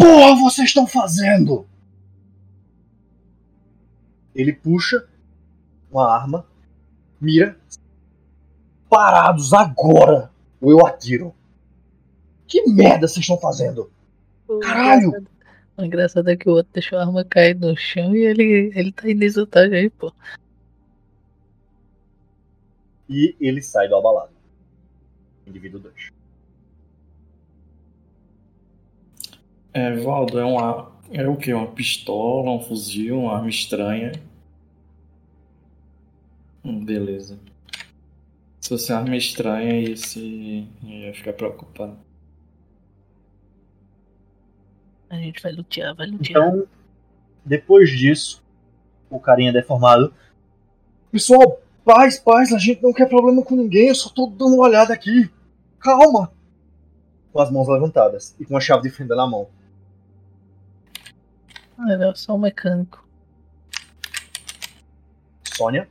Que 0.02 0.08
porra 0.08 0.36
vocês 0.36 0.70
estão 0.70 0.88
fazendo? 0.88 1.68
Ele 4.34 4.52
puxa 4.52 5.08
uma 5.92 6.12
arma, 6.12 6.44
mira. 7.20 7.56
Parados 8.90 9.54
agora! 9.54 10.32
Ou 10.60 10.72
eu 10.72 10.86
atiro. 10.88 11.36
Que 12.48 12.68
merda 12.68 13.08
vocês 13.08 13.20
estão 13.20 13.38
fazendo? 13.38 13.92
Caralho! 14.64 15.28
O 15.78 15.84
engraçado 15.84 16.30
é 16.30 16.36
que 16.36 16.50
o 16.50 16.54
outro 16.54 16.74
deixou 16.74 16.98
a 16.98 17.04
arma 17.04 17.24
cair 17.24 17.56
no 17.56 17.78
chão 17.78 18.16
e 18.16 18.26
ele, 18.26 18.72
ele 18.74 18.92
tá 18.92 19.04
desvantagem 19.04 19.78
aí, 19.78 19.90
pô. 19.92 20.12
E 23.08 23.36
ele 23.40 23.62
sai 23.62 23.88
do 23.88 23.96
abalado. 23.96 24.32
Indivíduo 25.46 25.80
2. 25.80 26.21
É, 29.74 29.96
Valdo, 29.96 30.40
é 30.40 30.46
uma. 30.46 30.92
É 31.12 31.28
o 31.28 31.36
que? 31.36 31.54
Uma 31.54 31.68
pistola, 31.68 32.52
um 32.52 32.60
fuzil, 32.60 33.20
uma 33.20 33.36
arma 33.36 33.50
estranha. 33.50 34.12
Hum, 36.64 36.84
beleza. 36.84 37.40
Se 38.60 38.70
fosse 38.70 38.94
arma 38.94 39.16
estranha, 39.16 39.90
ia, 39.90 39.98
se... 39.98 40.68
ia 40.84 41.14
ficar 41.14 41.34
preocupado. 41.34 41.98
A 45.10 45.16
gente 45.16 45.42
vai 45.42 45.52
lutear, 45.52 45.96
vai 45.96 46.08
lutear. 46.08 46.48
Então, 46.48 46.68
depois 47.44 47.90
disso, 47.90 48.42
o 49.10 49.20
carinha 49.20 49.52
deformado. 49.52 50.14
Pessoal, 51.12 51.60
paz, 51.84 52.18
paz, 52.20 52.54
a 52.54 52.58
gente 52.58 52.82
não 52.82 52.94
quer 52.94 53.10
problema 53.10 53.44
com 53.44 53.56
ninguém, 53.56 53.90
eu 53.90 53.96
só 53.96 54.10
tô 54.10 54.28
dando 54.28 54.56
uma 54.56 54.68
olhada 54.68 54.94
aqui. 54.94 55.30
Calma! 55.80 56.32
Com 57.34 57.42
as 57.42 57.52
mãos 57.52 57.68
levantadas 57.68 58.36
e 58.40 58.46
com 58.46 58.56
a 58.56 58.62
chave 58.62 58.84
de 58.84 58.90
fenda 58.90 59.16
na 59.16 59.28
mão. 59.28 59.50
Ah, 61.82 61.92
era 61.94 62.16
só 62.16 62.36
um 62.36 62.38
mecânico. 62.38 63.04
Sônia, 65.56 65.88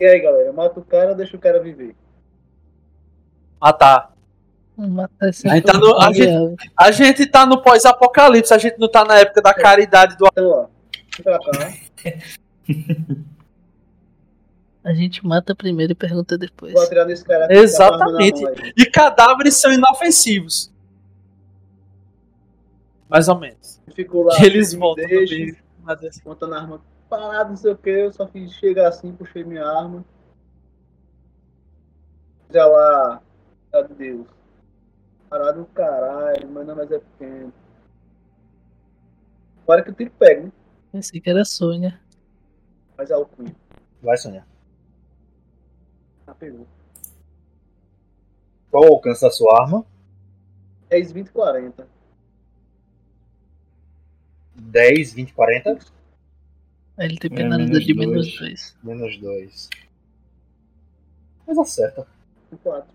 E 0.00 0.04
aí, 0.04 0.20
galera? 0.20 0.52
Mata 0.52 0.78
o 0.80 0.84
cara, 0.84 1.14
deixa 1.14 1.36
o 1.36 1.40
cara 1.40 1.60
viver. 1.62 1.94
Matar. 3.60 4.12
Matar 4.76 5.28
esse 5.28 5.46
A 5.48 5.54
gente 5.54 5.64
tá 5.66 5.78
no- 5.78 5.94
a 6.00 6.06
variável. 6.06 6.56
A 6.76 6.90
gente 6.90 7.26
tá 7.26 7.46
no 7.46 7.62
pós-apocalipse, 7.62 8.52
a 8.52 8.58
gente 8.58 8.78
não 8.78 8.88
tá 8.90 9.04
na 9.04 9.18
época 9.18 9.40
da 9.40 9.54
caridade 9.54 10.16
do. 10.16 10.26
Então, 10.32 10.48
ó. 10.50 10.66
Pra 11.22 11.38
cá. 11.38 11.74
A 14.84 14.92
gente 14.94 15.24
mata 15.24 15.54
primeiro 15.54 15.92
e 15.92 15.94
pergunta 15.94 16.36
depois. 16.36 16.72
Vou 16.72 16.82
atirar 16.82 17.06
nesse 17.06 17.24
cara 17.24 17.44
aqui. 17.44 17.54
Exatamente. 17.54 18.42
tá. 18.42 18.50
E 18.76 18.86
cadáveres 18.86 19.60
são 19.60 19.72
inofensivos. 19.72 20.71
Mais 23.12 23.28
ou 23.28 23.38
menos. 23.38 23.78
Ficou 23.94 24.22
lá. 24.22 24.34
Eles 24.42 24.72
voltam 24.72 25.06
deixa, 25.06 25.34
também. 25.34 25.56
Mas 25.82 26.02
assim, 26.02 26.22
Montando 26.24 26.54
a 26.54 26.58
arma 26.58 26.82
parado, 27.10 27.50
não 27.50 27.56
sei 27.58 27.72
o 27.72 27.76
que. 27.76 27.90
Eu 27.90 28.10
só 28.10 28.26
fiz 28.26 28.50
chegar 28.54 28.88
assim, 28.88 29.12
puxei 29.12 29.44
minha 29.44 29.66
arma. 29.66 30.02
Já 32.50 32.64
lá. 32.64 33.22
Meu 33.70 33.88
Deus. 33.88 34.26
Parado 35.28 35.60
o 35.60 35.66
caralho, 35.66 36.48
meu 36.48 36.64
nome 36.64 36.84
é 36.84 36.98
pequeno. 36.98 37.52
Agora 39.62 39.82
que 39.82 39.90
o 39.90 39.94
tiro 39.94 40.10
pega, 40.18 40.44
né? 40.44 40.52
Pensei 40.90 41.20
que 41.20 41.28
era 41.28 41.44
Sônia. 41.44 42.00
Mas 42.96 43.10
é 43.10 43.16
o 43.16 43.26
cunho. 43.26 43.54
vai, 44.02 44.16
Sônia. 44.16 44.46
Ah, 46.26 46.34
pegou. 46.34 46.66
Qual 48.70 48.84
o 48.84 48.94
alcance 48.94 49.20
da 49.20 49.30
sua 49.30 49.62
arma? 49.62 49.84
10, 50.88 51.12
20, 51.12 51.30
40. 51.30 51.86
10, 54.54 55.12
20, 55.14 55.32
40? 55.32 55.78
Aí 56.98 57.06
ele 57.06 57.18
tem 57.18 57.30
É, 57.32 57.36
penalidade 57.36 57.84
de 57.84 57.94
menos 57.94 58.26
dois. 58.26 58.38
2. 58.38 58.76
Menos 58.82 59.18
2. 59.18 59.70
Mas 61.46 61.58
acerta. 61.58 62.06
4. 62.62 62.88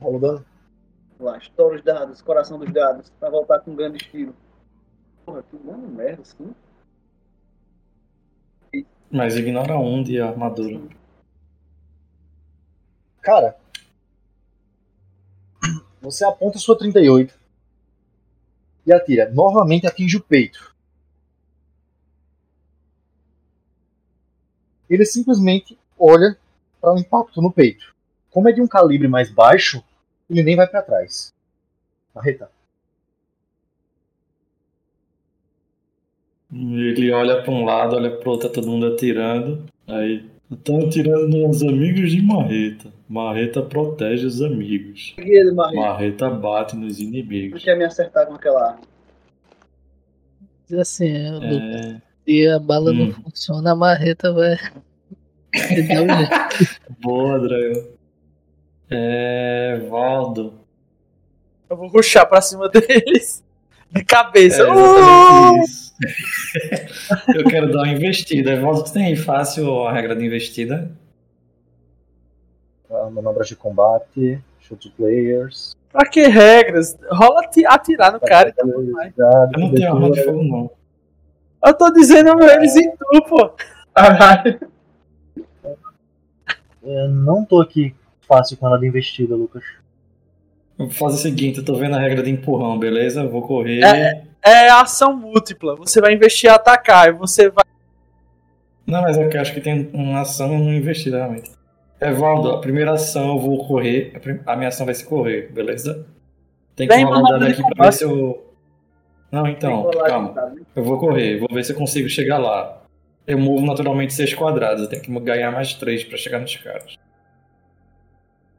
Rola 0.00 0.16
o 0.16 0.20
dano. 0.20 0.46
Lá, 1.20 1.38
estoura 1.38 1.76
os 1.76 1.82
dados, 1.84 2.22
coração 2.22 2.58
dos 2.58 2.72
dados. 2.72 3.10
Pra 3.18 3.30
voltar 3.30 3.60
com 3.60 3.72
um 3.72 3.76
grande 3.76 3.98
estilo. 3.98 4.34
Porra, 5.24 5.42
que 5.42 5.56
dano 5.56 5.88
merda, 5.88 6.22
assim. 6.22 6.54
Mas 9.10 9.36
ignora 9.36 9.78
um 9.78 10.02
de 10.02 10.20
armadura. 10.20 10.80
Cara, 13.22 13.56
você 16.00 16.24
aponta 16.24 16.58
sua 16.58 16.78
38 16.78 17.38
e 18.88 18.92
atira. 18.92 19.30
Novamente 19.30 19.86
atinge 19.86 20.16
o 20.16 20.22
peito. 20.22 20.74
Ele 24.88 25.04
simplesmente 25.04 25.78
olha 25.98 26.36
para 26.80 26.94
o 26.94 26.98
impacto 26.98 27.42
no 27.42 27.52
peito. 27.52 27.94
Como 28.30 28.48
é 28.48 28.52
de 28.52 28.60
um 28.60 28.66
calibre 28.66 29.08
mais 29.08 29.30
baixo, 29.30 29.82
ele 30.30 30.42
nem 30.42 30.56
vai 30.56 30.66
para 30.66 30.82
trás. 30.82 31.32
Marreta. 32.14 32.50
Ele 36.50 37.12
olha 37.12 37.42
pra 37.42 37.52
um 37.52 37.64
lado, 37.64 37.96
olha 37.96 38.16
pro 38.16 38.30
outro, 38.30 38.48
tá 38.48 38.54
todo 38.54 38.70
mundo 38.70 38.86
atirando. 38.86 39.66
Aí, 39.86 40.26
estão 40.50 40.80
atirando 40.80 41.28
nos 41.36 41.62
amigos 41.62 42.10
de 42.12 42.22
Marreta. 42.22 42.92
Marreta 43.08 43.62
protege 43.62 44.26
os 44.26 44.42
amigos. 44.42 45.14
Ele, 45.18 45.52
Marinho. 45.52 45.80
Marreta 45.82 46.28
bate 46.30 46.76
nos 46.76 46.98
Não 46.98 47.06
inimigos. 47.06 47.62
quer 47.64 47.76
me 47.76 47.84
acertar 47.84 48.26
com 48.26 48.34
aquela 48.34 48.70
arma. 48.72 48.80
Diz 50.68 50.78
assim, 50.78 51.08
é, 51.08 51.28
É, 51.28 52.00
se 52.24 52.46
a 52.48 52.58
bala 52.58 52.92
não 52.92 53.06
Hum. 53.06 53.12
funciona, 53.24 53.72
a 53.72 53.76
marreta 53.76 54.32
vai. 54.32 54.56
boa, 57.00 57.38
Dragon. 57.38 57.86
É. 58.90 59.80
Valdo. 59.88 60.54
eu 61.68 61.76
vou 61.76 61.88
ruxar 61.88 62.26
pra 62.28 62.40
cima 62.40 62.68
deles. 62.68 63.44
De 63.90 64.04
cabeça. 64.04 64.62
É 64.62 64.66
Uh! 64.70 65.64
Eu 67.34 67.44
quero 67.44 67.70
dar 67.72 67.78
uma 67.82 67.88
investida. 67.88 68.60
Você 68.60 68.92
tem 68.94 69.06
aí 69.06 69.16
fácil 69.16 69.86
a 69.86 69.92
regra 69.92 70.14
de 70.14 70.24
investida? 70.24 70.90
Ah, 72.90 73.08
Manobras 73.10 73.48
de 73.48 73.56
combate. 73.56 74.40
Shoot 74.60 74.90
players. 74.96 75.76
Pra 75.92 76.06
que 76.06 76.22
regras? 76.26 76.96
Rola 77.10 77.40
ati- 77.40 77.64
atirar 77.66 78.12
no 78.12 78.20
cara. 78.20 78.50
então 78.50 78.66
Dado, 79.16 79.52
Eu 79.54 79.60
não 79.60 79.72
tenho 79.74 79.92
arma 79.94 80.10
de 80.10 80.22
fogo, 80.24 80.42
não. 80.44 80.70
Eu 81.64 81.74
tô 81.74 81.90
dizendo 81.92 82.40
eles 82.42 82.76
em 82.76 82.90
tu, 82.90 83.22
pô. 83.28 83.50
Caralho. 83.94 84.60
Eu 86.82 87.08
não 87.08 87.44
tô 87.44 87.60
aqui 87.60 87.94
fácil 88.26 88.56
com 88.56 88.66
ela 88.66 88.78
de 88.78 88.86
investida, 88.86 89.34
Lucas. 89.34 89.64
Vou 90.76 90.88
fazer 90.90 91.16
o 91.16 91.18
seguinte, 91.18 91.58
eu 91.58 91.64
tô 91.64 91.74
vendo 91.74 91.96
a 91.96 91.98
regra 91.98 92.22
de 92.22 92.30
empurrão, 92.30 92.78
beleza? 92.78 93.26
Vou 93.26 93.42
correr. 93.42 93.82
É. 93.82 94.27
É 94.48 94.68
ação 94.70 95.14
múltipla. 95.16 95.76
Você 95.76 96.00
vai 96.00 96.14
investir 96.14 96.48
e 96.48 96.52
atacar. 96.52 97.08
E 97.08 97.12
você 97.12 97.50
vai. 97.50 97.64
Não, 98.86 99.02
mas 99.02 99.18
é 99.18 99.28
que 99.28 99.36
eu 99.36 99.40
acho 99.40 99.52
que 99.52 99.60
tem 99.60 99.90
uma 99.92 100.20
ação 100.20 100.50
e 100.72 100.76
investida, 100.76 101.18
realmente. 101.18 101.50
Evaldo, 102.00 102.52
a 102.52 102.60
primeira 102.60 102.92
ação 102.92 103.28
eu 103.34 103.38
vou 103.38 103.66
correr. 103.66 104.12
a 104.14 104.20
prim- 104.20 104.40
A 104.46 104.56
minha 104.56 104.68
ação 104.68 104.86
vai 104.86 104.94
ser 104.94 105.04
correr, 105.04 105.50
beleza? 105.52 106.06
Tem 106.76 106.86
que 106.88 106.94
Bem, 106.94 107.04
rolar 107.04 107.18
um 107.18 107.22
dado 107.24 107.44
aqui 107.46 107.62
pra 107.74 107.86
ver 107.86 107.92
se 107.92 108.04
eu. 108.04 108.44
Não, 109.30 109.46
então, 109.46 109.90
calma. 110.06 110.26
aqui, 110.30 110.34
tá? 110.36 110.52
Eu 110.76 110.84
vou 110.84 110.98
correr, 110.98 111.38
vou 111.38 111.48
ver 111.52 111.64
se 111.64 111.72
eu 111.72 111.76
consigo 111.76 112.08
chegar 112.08 112.38
lá. 112.38 112.80
Eu 113.26 113.36
movo 113.38 113.66
naturalmente 113.66 114.14
6 114.14 114.32
quadrados, 114.32 114.84
eu 114.84 114.88
tenho 114.88 115.02
que 115.02 115.20
ganhar 115.20 115.50
mais 115.50 115.74
3 115.74 116.02
pra 116.04 116.16
chegar 116.16 116.38
nos 116.40 116.56
caras. 116.56 116.94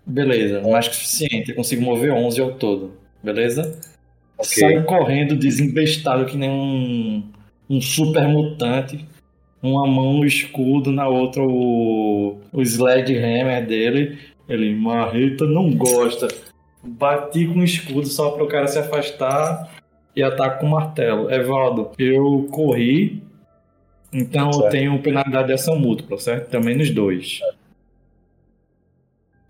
Beleza, 0.06 0.62
mais 0.62 0.88
que 0.88 0.94
o 0.94 0.98
suficiente, 0.98 1.50
eu 1.50 1.56
consigo 1.56 1.82
mover 1.82 2.12
11 2.12 2.42
ao 2.42 2.52
todo, 2.54 2.94
beleza? 3.24 3.80
Ok. 4.40 4.46
Saio 4.46 4.86
correndo, 4.86 5.36
desembestado 5.36 6.26
que 6.26 6.38
nem 6.38 6.50
um, 6.50 7.24
um 7.70 7.82
super 7.82 8.28
mutante. 8.28 9.06
Uma 9.62 9.86
mão 9.86 10.14
no 10.14 10.26
escudo, 10.26 10.90
na 10.90 11.08
outra 11.08 11.44
o, 11.44 12.40
o 12.54 12.62
sledgehammer 12.62 13.66
dele. 13.66 14.18
Ele, 14.48 14.74
Marreta 14.74 15.46
não 15.46 15.70
gosta. 15.76 16.30
Bati 16.82 17.46
com 17.46 17.60
o 17.60 17.64
escudo 17.64 18.08
só 18.08 18.32
para 18.32 18.44
o 18.44 18.48
cara 18.48 18.68
se 18.68 18.80
afastar 18.80 19.70
e 20.16 20.24
ataco 20.24 20.62
com 20.62 20.68
o 20.68 20.72
martelo. 20.72 21.30
Evaldo, 21.30 21.92
eu 22.00 22.48
corri, 22.50 23.22
então 24.14 24.54
Certo. 24.54 24.66
eu 24.66 24.72
tenho 24.72 25.02
penalidade 25.02 25.48
de 25.48 25.54
ação 25.54 25.78
múltipla, 25.78 26.18
certo? 26.18 26.50
Também 26.50 26.76
nos 26.78 26.90
dois. 26.90 27.42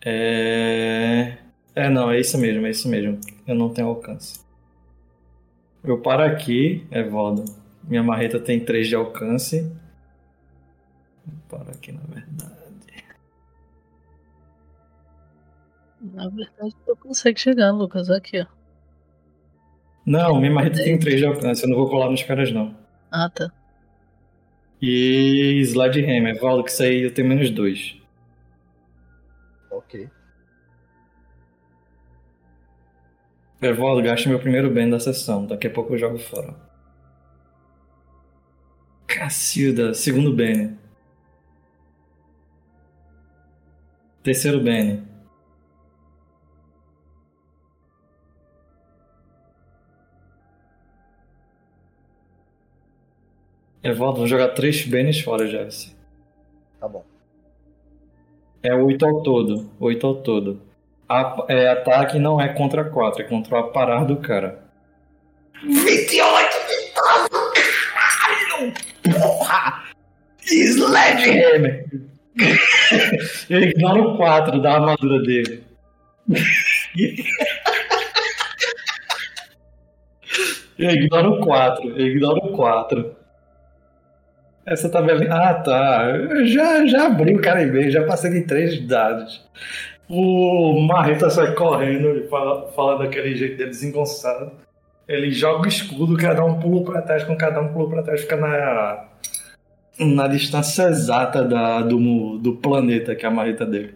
É... 0.03 1.34
é, 1.76 1.90
não, 1.90 2.11
é 2.11 2.20
isso 2.20 2.38
mesmo, 2.38 2.66
é 2.66 2.72
isso 2.72 2.90
mesmo. 2.90 3.20
Eu 3.48 3.56
não 3.56 3.70
tenho 3.70 3.88
alcance. 3.88 4.40
Eu 5.84 5.99
paro 6.01 6.23
aqui, 6.23 6.85
Evaldo. 6.91 7.45
Minha 7.84 8.03
marreta 8.03 8.39
tem 8.39 8.64
3 8.64 8.88
de 8.88 8.95
alcance. 8.95 9.72
Eu 11.27 11.34
paro 11.49 11.69
aqui, 11.72 11.91
na 11.91 12.01
verdade. 12.01 12.60
Na 16.01 16.30
verdade, 16.30 16.76
tu 16.85 16.95
consegue 16.95 17.39
chegar, 17.39 17.72
Lucas. 17.72 18.10
Aqui, 18.10 18.39
ó. 18.39 18.45
Não, 20.06 20.39
minha 20.39 20.51
marreta 20.51 20.84
tem 20.84 20.97
3 20.97 21.19
de 21.19 21.26
alcance, 21.26 21.64
eu 21.64 21.69
não 21.69 21.77
vou 21.77 21.89
colar 21.89 22.10
nos 22.10 22.23
caras, 22.23 22.51
não. 22.51 22.76
Ah, 23.11 23.30
tá. 23.30 23.51
E 24.81 25.61
Sledgehammer, 25.61 26.35
Evaldo, 26.35 26.64
que 26.64 26.72
isso 26.72 26.84
aí 26.84 27.01
eu 27.01 27.14
tenho 27.14 27.27
menos 27.27 27.51
2. 27.51 28.01
Ok. 29.69 30.10
Evaldo, 33.61 34.02
gaste 34.02 34.30
meu 34.30 34.40
primeiro 34.40 34.69
bem 34.69 34.90
da 34.90 34.99
sessão. 34.99 35.45
Daqui 35.45 35.68
a 35.68 35.69
pouco 35.69 35.94
eu 35.94 35.98
jogo 35.98 36.18
fora. 36.18 36.56
Cacilda, 39.06 39.94
segundo 39.94 40.34
bem. 40.34 40.77
Terceiro 44.23 44.61
bem. 44.61 45.03
Evaldo, 53.84 54.19
vou 54.19 54.27
jogar 54.27 54.49
três 54.49 54.86
bens 54.86 55.19
fora, 55.19 55.48
Jefferson. 55.48 55.91
Tá 56.80 56.88
bom. 56.88 57.03
É 58.64 58.73
oito 58.73 59.06
ao 59.06 59.22
todo. 59.22 59.69
Oito 59.80 60.07
ao 60.07 60.15
todo. 60.15 60.61
A- 61.10 61.45
é, 61.48 61.69
ataque 61.69 62.19
não 62.19 62.40
é 62.40 62.49
contra 62.49 62.84
4, 62.84 63.22
é 63.23 63.26
contra 63.26 63.56
o 63.56 63.60
aparar 63.60 64.06
do 64.06 64.18
cara. 64.18 64.60
28 65.64 66.49
de 66.68 66.94
dano, 66.94 67.52
caralho! 67.94 68.73
Porra! 69.19 69.84
Sledgehammer! 70.41 71.86
Eu 73.49 73.60
ignoro 73.61 74.14
o 74.14 74.18
4 74.18 74.61
da 74.61 74.73
armadura 74.76 75.22
dele. 75.23 75.64
Eu 80.77 80.91
ignoro 80.91 81.34
o 81.34 81.40
4, 81.41 81.90
eu 81.90 82.07
ignoro 82.07 82.38
o 82.45 82.52
4. 82.56 83.15
Essa 84.65 84.88
tabelinha. 84.90 85.34
Ah, 85.34 85.53
tá. 85.56 86.03
Eu 86.06 86.45
já, 86.45 86.86
já 86.86 87.07
abri 87.07 87.36
o 87.36 87.41
cara 87.41 87.64
em 87.64 87.72
meio, 87.72 87.91
já 87.91 88.06
passei 88.06 88.31
de 88.31 88.41
três 88.44 88.80
dados. 88.88 89.45
O 90.10 90.81
Marreta 90.81 91.30
sai 91.30 91.53
correndo, 91.53 92.07
ele 92.07 92.27
fala, 92.27 92.68
fala 92.72 92.98
daquele 92.98 93.36
jeito 93.36 93.57
dele 93.57 93.69
desengonçado. 93.69 94.52
Ele 95.07 95.30
joga 95.30 95.65
o 95.65 95.68
escudo, 95.68 96.18
cada 96.18 96.44
um 96.44 96.60
pula 96.60 96.84
pra 96.84 97.02
trás, 97.03 97.23
com 97.23 97.38
cada 97.38 97.61
um 97.61 97.68
pula 97.68 97.90
pra 97.90 98.02
trás, 98.02 98.22
fica 98.22 98.36
na, 98.36 99.06
na 99.99 100.27
distância 100.27 100.84
exata 100.84 101.44
da, 101.44 101.81
do, 101.81 102.40
do 102.40 102.56
planeta 102.56 103.15
que 103.15 103.23
é 103.23 103.30
a 103.30 103.31
marreta 103.31 103.68
dele. 103.68 103.94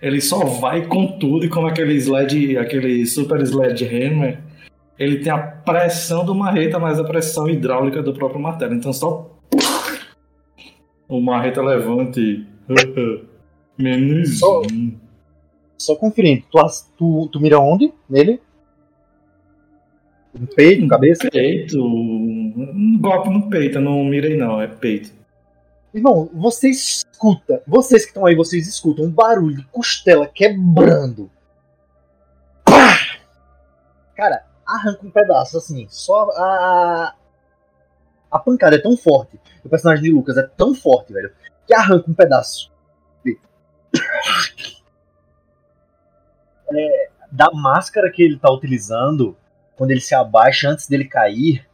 Ele 0.00 0.20
só 0.20 0.46
vai 0.46 0.86
com 0.86 1.18
tudo, 1.18 1.44
e 1.44 1.48
como 1.50 1.66
aquele 1.66 1.94
sled, 1.96 2.56
aquele 2.56 3.04
super 3.04 3.46
sledgehammer, 3.46 4.38
ele 4.98 5.18
tem 5.18 5.30
a 5.30 5.38
pressão 5.38 6.24
do 6.24 6.34
marreta, 6.34 6.78
mais 6.78 6.98
a 6.98 7.04
pressão 7.04 7.48
hidráulica 7.48 8.02
do 8.02 8.14
próprio 8.14 8.40
martelo. 8.40 8.74
Então 8.74 8.94
só. 8.94 9.30
O 11.06 11.20
marreta 11.20 11.60
levanta 11.60 12.18
e. 12.18 12.46
Menos 13.78 14.42
um. 14.42 14.92
Só 15.80 15.96
conferindo, 15.96 16.44
tu, 16.50 16.58
tu, 16.98 17.28
tu 17.32 17.40
mira 17.40 17.58
onde? 17.58 17.90
Nele? 18.06 18.38
No 20.38 20.46
peito, 20.46 20.82
na 20.82 20.88
cabeça? 20.90 21.30
Peito. 21.30 21.82
Um 21.82 22.98
golpe 23.00 23.30
no 23.30 23.48
peito, 23.48 23.78
eu 23.78 23.80
não 23.80 24.04
mirei 24.04 24.36
não, 24.36 24.60
é 24.60 24.66
peito. 24.66 25.10
Irmão, 25.94 26.28
você 26.34 26.68
escuta, 26.68 27.62
vocês 27.66 28.02
que 28.02 28.10
estão 28.10 28.26
aí, 28.26 28.34
vocês 28.34 28.68
escutam 28.68 29.06
um 29.06 29.10
barulho 29.10 29.56
de 29.56 29.64
costela 29.68 30.26
quebrando. 30.26 31.30
Pá! 32.62 32.98
Cara, 34.14 34.44
arranca 34.66 35.06
um 35.06 35.10
pedaço, 35.10 35.56
assim, 35.56 35.86
só 35.88 36.28
a. 36.36 37.14
A 38.30 38.38
pancada 38.38 38.76
é 38.76 38.80
tão 38.80 38.98
forte, 38.98 39.40
o 39.64 39.68
personagem 39.68 40.04
de 40.04 40.12
Lucas 40.12 40.36
é 40.36 40.42
tão 40.42 40.74
forte, 40.74 41.10
velho, 41.10 41.32
que 41.66 41.72
arranca 41.72 42.10
um 42.10 42.14
pedaço. 42.14 42.70
É, 46.72 47.10
da 47.30 47.50
máscara 47.52 48.10
que 48.10 48.22
ele 48.22 48.38
tá 48.38 48.50
utilizando, 48.50 49.36
quando 49.76 49.90
ele 49.92 50.00
se 50.00 50.14
abaixa 50.14 50.68
antes 50.68 50.88
dele 50.88 51.04
cair, 51.04 51.66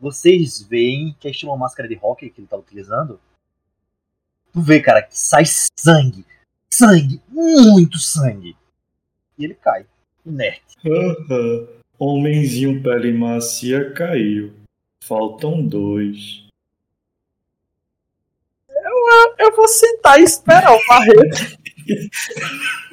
vocês 0.00 0.60
veem 0.62 1.14
que 1.20 1.28
é 1.28 1.30
estilo 1.30 1.52
uma 1.52 1.58
máscara 1.58 1.88
de 1.88 1.98
hockey 2.00 2.30
que 2.30 2.40
ele 2.40 2.48
tá 2.48 2.56
utilizando. 2.56 3.20
Tu 4.52 4.60
vê, 4.60 4.80
cara, 4.80 5.02
que 5.02 5.16
sai 5.18 5.44
sangue. 5.46 6.26
Sangue. 6.70 7.22
Muito 7.28 7.98
sangue. 7.98 8.56
E 9.38 9.44
ele 9.44 9.54
cai. 9.54 9.86
Inerte. 10.26 10.76
Homenzinho 11.98 12.82
pele 12.82 13.12
macia 13.12 13.92
caiu. 13.92 14.52
Faltam 15.04 15.64
dois. 15.64 16.44
Eu 19.38 19.54
vou 19.54 19.68
sentar 19.68 20.20
e 20.20 20.24
esperar 20.24 20.72
o 20.72 20.80
Marreta. 20.88 21.58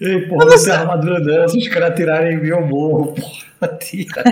Ei, 0.00 0.28
porra, 0.28 0.44
você 0.44 0.70
é 0.70 0.74
a 0.74 0.80
armadura 0.80 1.20
dela, 1.20 1.48
se 1.48 1.58
os 1.58 1.68
caras 1.68 1.96
tirarem 1.96 2.34
em 2.34 2.40
mim, 2.40 2.48
eu 2.48 2.66
morro, 2.66 3.14
porra. 3.14 3.78
Tira. 3.78 4.22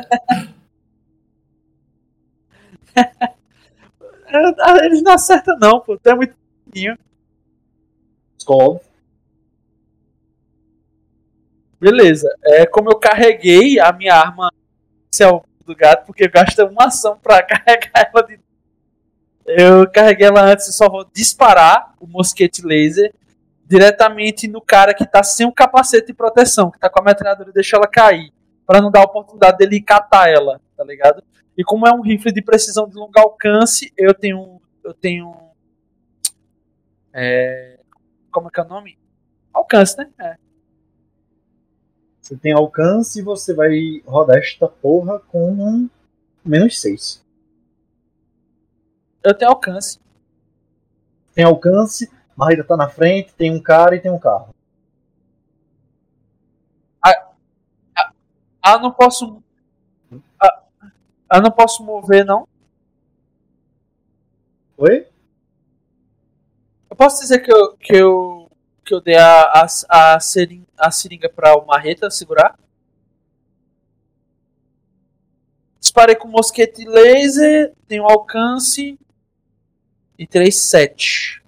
É, 2.95 4.85
Eles 4.85 5.03
não 5.03 5.13
acertam, 5.13 5.59
não, 5.59 5.81
pô. 5.81 5.97
Tu 5.97 6.09
é 6.09 6.15
muito 6.15 6.35
pequenininho. 6.67 6.99
Skov. 8.39 8.81
Beleza. 11.81 12.29
É 12.45 12.67
como 12.67 12.91
eu 12.91 12.99
carreguei 12.99 13.79
a 13.79 13.93
minha 13.93 14.15
arma 14.15 14.53
inicial 15.07 15.45
do 15.67 15.75
gato, 15.75 16.07
porque 16.07 16.29
gasta 16.29 16.65
uma 16.67 16.87
ação 16.87 17.19
pra 17.19 17.41
carregar 17.45 18.11
ela 18.13 18.23
de. 18.23 18.39
Eu 19.47 19.91
carreguei 19.91 20.27
ela 20.27 20.43
antes 20.43 20.69
e 20.69 20.73
só 20.73 20.89
vou 20.89 21.07
disparar 21.13 21.95
o 22.01 22.07
mosquete 22.07 22.63
laser 22.65 23.13
diretamente 23.75 24.47
no 24.47 24.61
cara 24.61 24.95
que 24.95 25.05
tá 25.05 25.21
sem 25.25 25.45
o 25.45 25.53
capacete 25.53 26.07
de 26.07 26.15
proteção, 26.15 26.71
que 26.71 26.79
tá 26.79 26.89
com 26.89 27.01
a 27.01 27.05
metralhadora 27.05 27.51
e 27.51 27.53
deixa 27.53 27.77
ela 27.77 27.89
cair. 27.89 28.33
Pra 28.65 28.81
não 28.81 28.89
dar 28.89 29.01
a 29.01 29.05
oportunidade 29.05 29.59
dele 29.59 29.83
catar 29.83 30.31
ela, 30.31 30.61
tá 30.77 30.85
ligado? 30.85 31.25
E 31.59 31.65
como 31.65 31.87
é 31.87 31.93
um 31.93 32.01
rifle 32.01 32.33
de 32.33 32.41
precisão 32.41 32.89
de 32.89 32.95
longo 32.95 33.19
alcance, 33.19 33.93
eu 33.97 34.15
tenho. 34.15 34.61
Eu 34.83 34.95
tenho. 34.95 35.35
É, 37.13 37.81
como 38.31 38.47
é 38.47 38.51
que 38.51 38.61
é 38.61 38.63
o 38.63 38.69
nome? 38.69 38.97
Alcance, 39.53 39.99
né? 39.99 40.09
É. 40.21 40.37
Você 42.21 42.37
tem 42.37 42.53
alcance 42.53 43.19
e 43.19 43.23
você 43.23 43.53
vai 43.53 44.03
rodar 44.07 44.39
esta 44.39 44.69
porra 44.69 45.19
com 45.19 45.53
um 45.53 45.91
menos 46.45 46.81
6. 46.81 47.25
Eu 49.23 49.35
tenho 49.35 49.51
alcance. 49.51 49.99
Tem 51.35 51.45
alcance, 51.45 52.11
Marreta 52.37 52.65
tá 52.65 52.77
na 52.77 52.89
frente, 52.89 53.33
tem 53.35 53.53
um 53.53 53.63
cara 53.63 53.97
e 53.97 54.01
tem 54.01 54.11
um 54.11 54.19
carro. 54.19 54.55
Ah, 58.65 58.79
não 58.79 58.91
posso. 58.91 59.43
Ah, 60.41 60.63
ah, 61.29 61.41
não 61.43 61.51
posso 61.51 61.85
mover, 61.85 62.25
não? 62.25 62.49
Oi? 64.79 65.07
Eu 66.89 66.97
posso 66.97 67.21
dizer 67.21 67.41
que 67.41 67.53
eu, 67.53 67.77
que 67.77 67.95
eu, 67.95 68.51
que 68.83 68.95
eu 68.95 69.03
dei 69.03 69.17
a, 69.17 69.43
a, 69.43 70.15
a, 70.15 70.21
seringa, 70.21 70.67
a 70.79 70.91
seringa 70.91 71.29
pra 71.29 71.55
o 71.55 71.67
Marreta 71.67 72.11
segurar? 72.11 72.59
Disparei 75.79 76.17
com 76.17 76.27
mosquete 76.27 76.87
laser, 76.87 77.75
tenho 77.87 78.05
alcance 78.05 78.99
e 80.19 80.27
3, 80.27 80.57
7. 80.57 81.44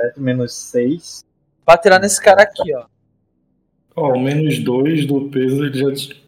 7 0.00 0.20
menos 0.20 0.54
6. 0.54 1.24
Pra 1.64 1.74
atirar 1.74 2.00
nesse 2.00 2.20
cara 2.20 2.42
aqui, 2.42 2.74
ó. 2.74 2.86
Ó, 3.96 4.12
o 4.12 4.20
menos 4.20 4.58
dois 4.60 5.06
do 5.06 5.28
peso 5.28 5.64
ele 5.64 5.78
já 5.78 5.88
des- 5.90 6.22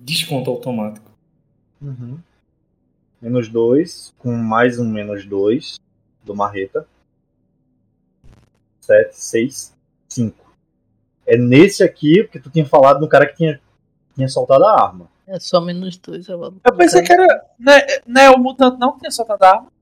desconta 0.00 0.50
automático. 0.50 1.10
Uhum. 1.80 2.18
Menos 3.20 3.48
2, 3.48 4.12
com 4.18 4.32
mais 4.32 4.78
um 4.78 4.88
menos 4.88 5.24
2 5.24 5.78
do 6.24 6.34
Marreta. 6.34 6.86
7, 8.80 9.12
6, 9.14 9.74
5. 10.08 10.52
É 11.24 11.36
nesse 11.36 11.84
aqui, 11.84 12.24
porque 12.24 12.40
tu 12.40 12.50
tinha 12.50 12.66
falado 12.66 13.00
no 13.00 13.08
cara 13.08 13.26
que 13.26 13.36
tinha, 13.36 13.60
tinha 14.14 14.28
soltado 14.28 14.64
a 14.64 14.82
arma. 14.82 15.08
É 15.26 15.38
só 15.38 15.60
menos 15.60 15.96
dois, 15.96 16.26
eu 16.28 16.36
vou. 16.36 16.52
Eu 16.64 16.74
pensei 16.76 17.00
que 17.02 17.12
era. 17.12 17.44
Né, 17.58 17.80
né, 18.04 18.30
o 18.30 18.38
mutante 18.38 18.78
não 18.78 18.98
tinha 18.98 19.10
soltado 19.10 19.44
a 19.44 19.50
arma. 19.50 19.72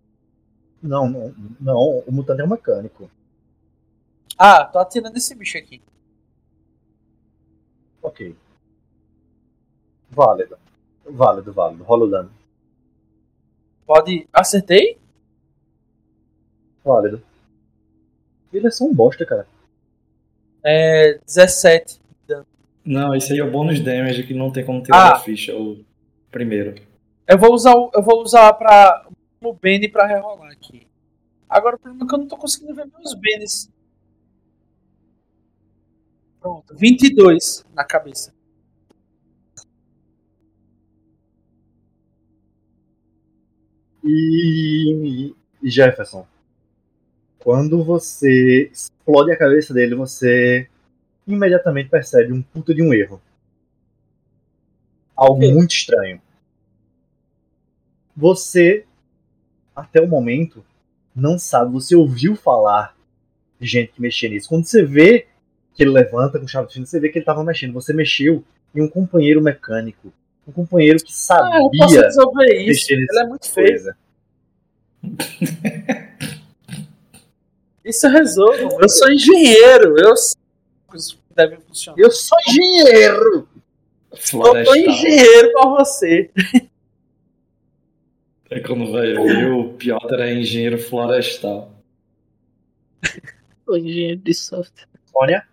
Não, 0.83 1.09
não, 1.09 1.35
não, 1.59 1.77
o 2.07 2.13
mutante 2.13 2.43
é 2.43 2.45
um 2.45 2.49
mecânico. 2.49 3.11
Ah, 4.43 4.65
tô 4.65 4.79
atirando 4.79 5.15
esse 5.19 5.35
bicho 5.35 5.59
aqui. 5.59 5.83
Ok. 8.03 8.35
Válido. 10.09 10.57
Válido, 11.05 11.53
válido. 11.53 11.85
Rola 11.85 12.05
o 12.07 12.11
dano. 12.11 12.31
Pode. 13.87 14.27
Acertei? 14.33 14.99
Válido. 16.83 17.23
Ele 18.51 18.67
é 18.67 18.71
só 18.71 18.85
um 18.85 18.95
bosta, 18.95 19.27
cara. 19.27 19.47
É. 20.65 21.19
17. 21.27 22.01
Não, 22.83 23.15
esse 23.15 23.35
aí 23.35 23.39
é 23.41 23.45
o 23.45 23.51
bônus 23.51 23.79
damage 23.81 24.23
que 24.27 24.33
não 24.33 24.51
tem 24.51 24.65
como 24.65 24.83
tirar 24.83 25.09
Ah. 25.09 25.13
da 25.13 25.19
ficha, 25.21 25.55
o 25.55 25.85
primeiro. 26.31 26.81
Eu 27.27 27.39
vou 27.39 27.53
usar 27.53 27.75
o. 27.77 27.91
Eu 27.93 28.03
vou 28.03 28.23
usar 28.23 28.51
pra. 28.55 29.07
O 29.43 29.53
Benny 29.53 29.87
pra 29.89 30.07
rerolar 30.07 30.51
aqui. 30.51 30.87
Agora 31.49 31.77
o 31.77 31.79
problema 31.79 32.05
é 32.05 32.09
que 32.09 32.15
eu 32.15 32.19
não 32.19 32.27
tô 32.27 32.37
conseguindo 32.39 32.75
ver 32.75 32.87
meus 32.87 33.15
Bennies. 33.15 33.71
Pronto. 36.41 36.75
22 36.75 37.65
na 37.75 37.85
cabeça. 37.85 38.33
E, 44.03 45.35
e 45.63 45.71
Jefferson, 45.71 46.27
quando 47.39 47.85
você 47.85 48.71
explode 48.73 49.33
a 49.33 49.39
cabeça 49.39 49.75
dele, 49.75 49.95
você 49.95 50.69
imediatamente 51.27 51.91
percebe 51.91 52.33
um 52.33 52.43
puta 52.43 52.75
de 52.75 52.83
um 52.83 52.93
erro. 52.93 53.21
Algo 55.15 55.41
quê? 55.41 55.53
muito 55.53 55.73
estranho. 55.73 56.21
Você, 58.17 58.87
até 59.77 60.01
o 60.01 60.09
momento, 60.09 60.65
não 61.15 61.39
sabe, 61.39 61.73
você 61.73 61.95
ouviu 61.95 62.35
falar 62.35 62.97
de 63.59 63.67
gente 63.67 63.93
que 63.93 64.01
mexia 64.01 64.29
nisso. 64.29 64.49
Quando 64.49 64.65
você 64.65 64.83
vê 64.83 65.27
que 65.81 65.85
ele 65.85 65.93
levanta 65.93 66.39
com 66.39 66.47
chave 66.47 66.69
de 66.69 66.75
fenda, 66.75 66.85
você 66.85 67.01
vê 67.01 67.09
que 67.09 67.17
ele 67.17 67.23
estava 67.23 67.43
mexendo. 67.43 67.73
Você 67.73 67.95
mexeu 67.95 68.45
em 68.75 68.83
um 68.83 68.89
companheiro 68.89 69.41
mecânico. 69.41 70.13
Um 70.47 70.53
companheiro 70.53 70.99
que 70.99 71.11
Ah, 71.31 71.59
eu 71.59 71.71
posso 71.71 71.95
sabia 71.95 72.03
resolver 72.03 72.63
isso. 72.65 72.93
Ele 72.93 73.07
é 73.19 73.25
muito 73.25 73.51
feio. 73.51 73.95
Isso 77.83 78.07
eu 78.07 78.11
resolvo. 78.11 78.79
Eu 78.79 78.89
sou 78.91 79.11
engenheiro. 79.11 79.99
Eu 79.99 80.15
deve 81.35 81.57
funcionar. 81.57 81.99
Eu 81.99 82.11
sou 82.11 82.39
engenheiro! 82.47 83.49
Eu 84.13 84.19
sou 84.19 84.77
engenheiro 84.77 85.53
pra 85.53 85.69
você. 85.71 86.31
É 88.51 88.61
quando 88.61 88.93
vai 88.93 89.15
ver, 89.15 89.51
o 89.51 89.73
Piotr 89.73 90.21
é 90.21 90.35
engenheiro 90.35 90.79
florestal. 90.79 91.73
Engenheiro 93.67 94.21
de 94.21 94.35
software. 94.35 94.87
Sônia? 95.11 95.49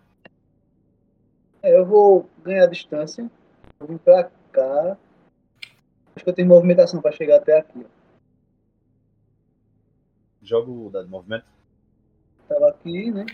É, 1.68 1.76
eu 1.78 1.84
vou 1.84 2.28
ganhar 2.42 2.66
distância. 2.66 3.30
Vou 3.78 3.88
vir 3.88 3.98
pra 3.98 4.30
cá. 4.52 4.96
Acho 6.16 6.24
que 6.24 6.30
eu 6.30 6.34
tenho 6.34 6.48
movimentação 6.48 7.00
pra 7.02 7.12
chegar 7.12 7.36
até 7.36 7.58
aqui. 7.58 7.84
ó. 7.84 7.88
Joga 10.42 10.70
o 10.70 10.88
dado 10.90 11.04
de 11.04 11.10
movimento. 11.10 11.44
Tava 12.48 12.70
aqui, 12.70 13.10
né? 13.10 13.26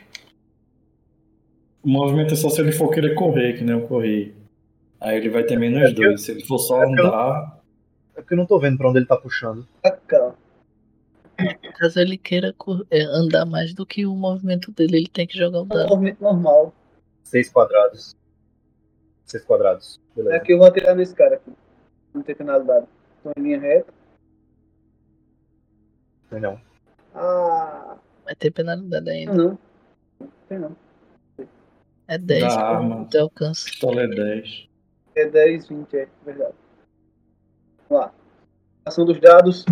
O 1.83 1.89
movimento 1.89 2.35
é 2.35 2.37
só 2.37 2.49
se 2.51 2.61
ele 2.61 2.73
for 2.73 2.91
querer 2.91 3.15
correr, 3.15 3.57
que 3.57 3.63
nem 3.63 3.79
eu 3.79 3.87
corri. 3.87 4.35
Aí 5.01 5.17
ele 5.17 5.29
vai 5.31 5.45
ter 5.45 5.57
menos 5.57 5.95
dois. 5.95 6.23
Se 6.23 6.33
ele 6.33 6.45
for 6.45 6.59
só 6.59 6.83
É 6.83 6.87
que 6.93 7.01
eu- 7.01 7.07
andar, 7.07 7.61
É 8.17 8.21
porque 8.21 8.35
eu 8.35 8.39
não 8.39 8.47
tô 8.47 8.59
vendo 8.61 8.79
pra 8.79 8.89
onde 8.89 8.99
ele 8.99 9.07
tá 9.07 9.17
puxando. 9.17 9.67
Pra 9.83 9.91
cá. 9.93 10.35
Caso 11.79 11.99
ele 12.01 12.17
queira 12.17 12.55
é, 12.91 13.03
andar 13.03 13.45
mais 13.45 13.75
do 13.75 13.85
que 13.85 14.07
o 14.07 14.15
movimento 14.15 14.71
dele, 14.73 14.97
ele 14.99 15.09
tem 15.09 15.27
que 15.27 15.37
jogar 15.37 15.59
o 15.61 15.63
Um 15.65 15.67
dado. 15.67 15.89
movimento 15.91 16.21
normal. 16.23 16.73
Seis 17.25 17.51
quadrados. 17.51 18.15
Seis 19.27 19.45
quadrados. 19.45 20.01
Beleza. 20.15 20.37
Aqui 20.37 20.53
eu 20.53 20.59
vou 20.59 20.67
atirar 20.67 20.95
nesse 20.95 21.15
cara 21.15 21.37
aqui. 21.37 21.53
Não 22.13 22.23
tem 22.23 22.35
finalidade. 22.35 22.87
Tô 23.23 23.31
em 23.37 23.43
linha 23.43 23.61
reta. 23.61 23.93
Tem 26.31 26.41
não. 26.41 26.61
Ah, 27.15 27.97
Vai 28.25 28.35
ter 28.35 28.51
penalidade 28.51 29.09
ainda. 29.11 29.33
não. 29.33 29.59
Não 30.21 30.29
tem 30.49 30.59
não. 30.59 30.77
É 32.07 32.19
10 32.19 32.43
Da 32.43 32.49
pra 32.57 32.69
arma. 32.69 33.03
até 33.03 33.19
alcance. 33.19 33.65
pistola 33.65 34.03
é 34.03 34.09
10. 34.09 34.69
É 35.17 35.27
10, 35.27 35.69
20, 35.69 35.97
é 35.97 36.09
verdade. 36.25 36.55
Vamos 37.89 38.05
lá. 38.05 38.15
Ação 38.85 39.05
dos 39.07 39.19
dados. 39.21 39.65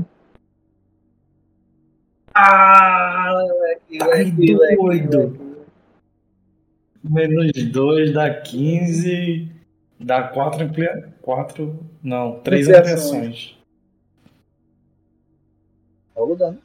Ah, 2.34 3.28
moleque, 3.42 3.98
moleque, 3.98 4.52
moleque, 4.54 4.76
doido. 5.08 5.18
moleque. 5.38 5.51
Menos 7.02 7.52
2 7.52 8.12
dá 8.12 8.32
15. 8.32 9.50
Dá 9.98 10.22
4 10.24 10.64
amplia... 10.64 11.12
4. 11.20 11.78
Não, 12.02 12.40
3 12.40 12.68
Ampliações. 12.68 13.56
Rola 16.14 16.32
o 16.32 16.36
dano. 16.36 16.58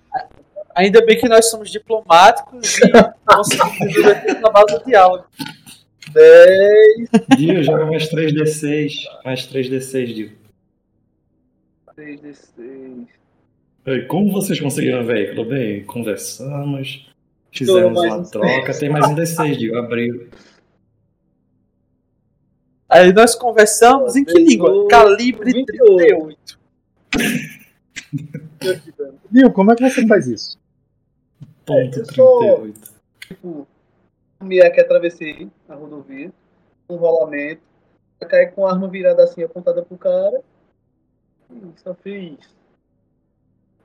Ainda 0.75 1.03
bem 1.03 1.17
que 1.17 1.27
nós 1.27 1.49
somos 1.49 1.71
diplomáticos 1.71 2.77
e 2.77 2.91
conseguimos 3.25 3.77
resolver 3.79 4.25
tudo 4.25 4.41
na 4.41 4.49
base 4.49 4.77
do 4.77 4.85
diálogo. 4.85 5.25
10, 6.13 7.09
Dio, 7.37 7.63
joga 7.63 7.85
mais 7.85 8.09
3d6. 8.11 9.03
Mais 9.25 9.47
3d6, 9.47 10.13
Dio. 10.13 10.31
3, 11.95 12.21
16. 12.21 13.07
Ei, 13.87 14.01
Como 14.05 14.31
vocês 14.31 14.59
conseguiram 14.59 15.03
ver? 15.03 15.35
Tudo 15.35 15.49
bem? 15.49 15.83
Conversamos. 15.83 17.07
Fizemos 17.57 17.99
uma 18.03 18.23
troca. 18.23 18.77
Tem 18.79 18.89
mais 18.89 19.07
um 19.07 19.15
d6, 19.15 19.57
Dio. 19.57 19.77
Abriu. 19.79 20.29
Aí 22.89 23.11
nós 23.11 23.35
conversamos 23.35 24.15
em 24.15 24.23
que 24.23 24.33
língua? 24.33 24.87
Calibre 24.87 25.51
28. 25.51 26.59
38. 27.11 27.57
Nil, 29.31 29.51
como 29.51 29.71
é 29.71 29.75
que 29.75 29.89
você 29.89 30.07
faz 30.07 30.27
isso? 30.27 30.57
Ponto 31.65 31.99
eu 31.99 32.05
sou- 32.13 32.39
38. 32.61 32.97
Tipo, 33.27 33.67
me 34.41 34.61
aqui 34.61 34.79
atravessei 34.79 35.49
a 35.67 35.75
rodovia. 35.75 36.31
Um 36.89 36.95
rolamento. 36.95 37.61
Caí 38.29 38.47
com 38.47 38.65
a 38.65 38.71
arma 38.71 38.87
virada 38.87 39.23
assim, 39.23 39.43
apontada 39.43 39.83
pro 39.83 39.97
cara. 39.97 40.41
E 41.51 41.61
só 41.83 41.93
fiz. 41.93 42.37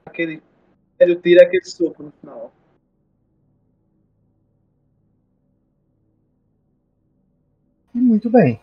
Aquele. 0.06 0.40
Ele 0.98 1.16
tira 1.16 1.42
aquele 1.42 1.64
soco 1.64 2.04
no 2.04 2.12
final. 2.20 2.52
Muito 8.02 8.28
bem. 8.28 8.60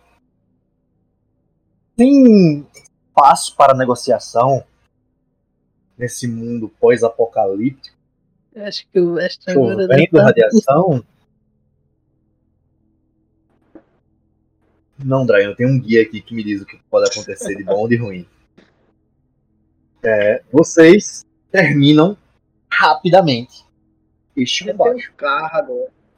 Tem 1.96 2.68
espaço 2.74 3.56
para 3.56 3.74
negociação 3.74 4.64
nesse 5.98 6.28
mundo 6.28 6.70
pós-apocalíptico, 6.80 7.98
Eu 8.54 8.66
acho 8.66 8.88
que 8.90 9.00
o 9.00 9.14
Mestre 9.14 9.52
agora 9.52 9.84
chovendo 9.84 10.12
tá- 10.12 10.24
radiação? 10.24 11.04
Não, 14.98 15.26
Dryan, 15.26 15.50
eu 15.50 15.56
tenho 15.56 15.70
um 15.70 15.80
guia 15.80 16.02
aqui 16.02 16.20
que 16.22 16.34
me 16.36 16.44
diz 16.44 16.62
o 16.62 16.66
que 16.66 16.78
pode 16.90 17.10
acontecer 17.10 17.56
de 17.56 17.64
bom 17.64 17.78
ou 17.80 17.88
de 17.88 17.96
ruim. 17.96 18.28
É, 20.04 20.44
vocês 20.52 21.26
terminam 21.52 22.18
rapidamente 22.70 23.66
este 24.36 24.66
combate. 24.72 25.10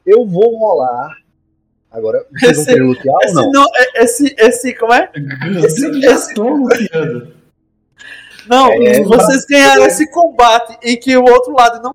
Eu 0.04 0.26
vou 0.26 0.58
rolar. 0.58 1.21
Agora, 1.92 2.26
vocês 2.32 2.56
vão 2.56 2.62
Esse- 2.62 2.64
querer 2.72 2.82
lutear 2.82 3.14
ou 3.14 3.20
Esse, 3.22 3.34
não? 3.34 3.50
não, 3.50 3.64
é- 3.76 4.02
esse, 4.04 4.34
esse, 4.38 4.74
como 4.74 4.92
é? 4.94 5.10
Eu 5.14 6.00
já 6.00 6.12
estou 6.14 6.48
luteando. 6.48 7.34
Não, 8.48 8.72
É, 8.72 9.02
vocês 9.04 9.44
ganharam 9.46 9.84
esse 9.86 10.10
combate 10.10 10.76
em 10.82 10.96
que 10.98 11.16
o 11.16 11.22
outro 11.24 11.52
lado 11.52 11.80
não 11.82 11.94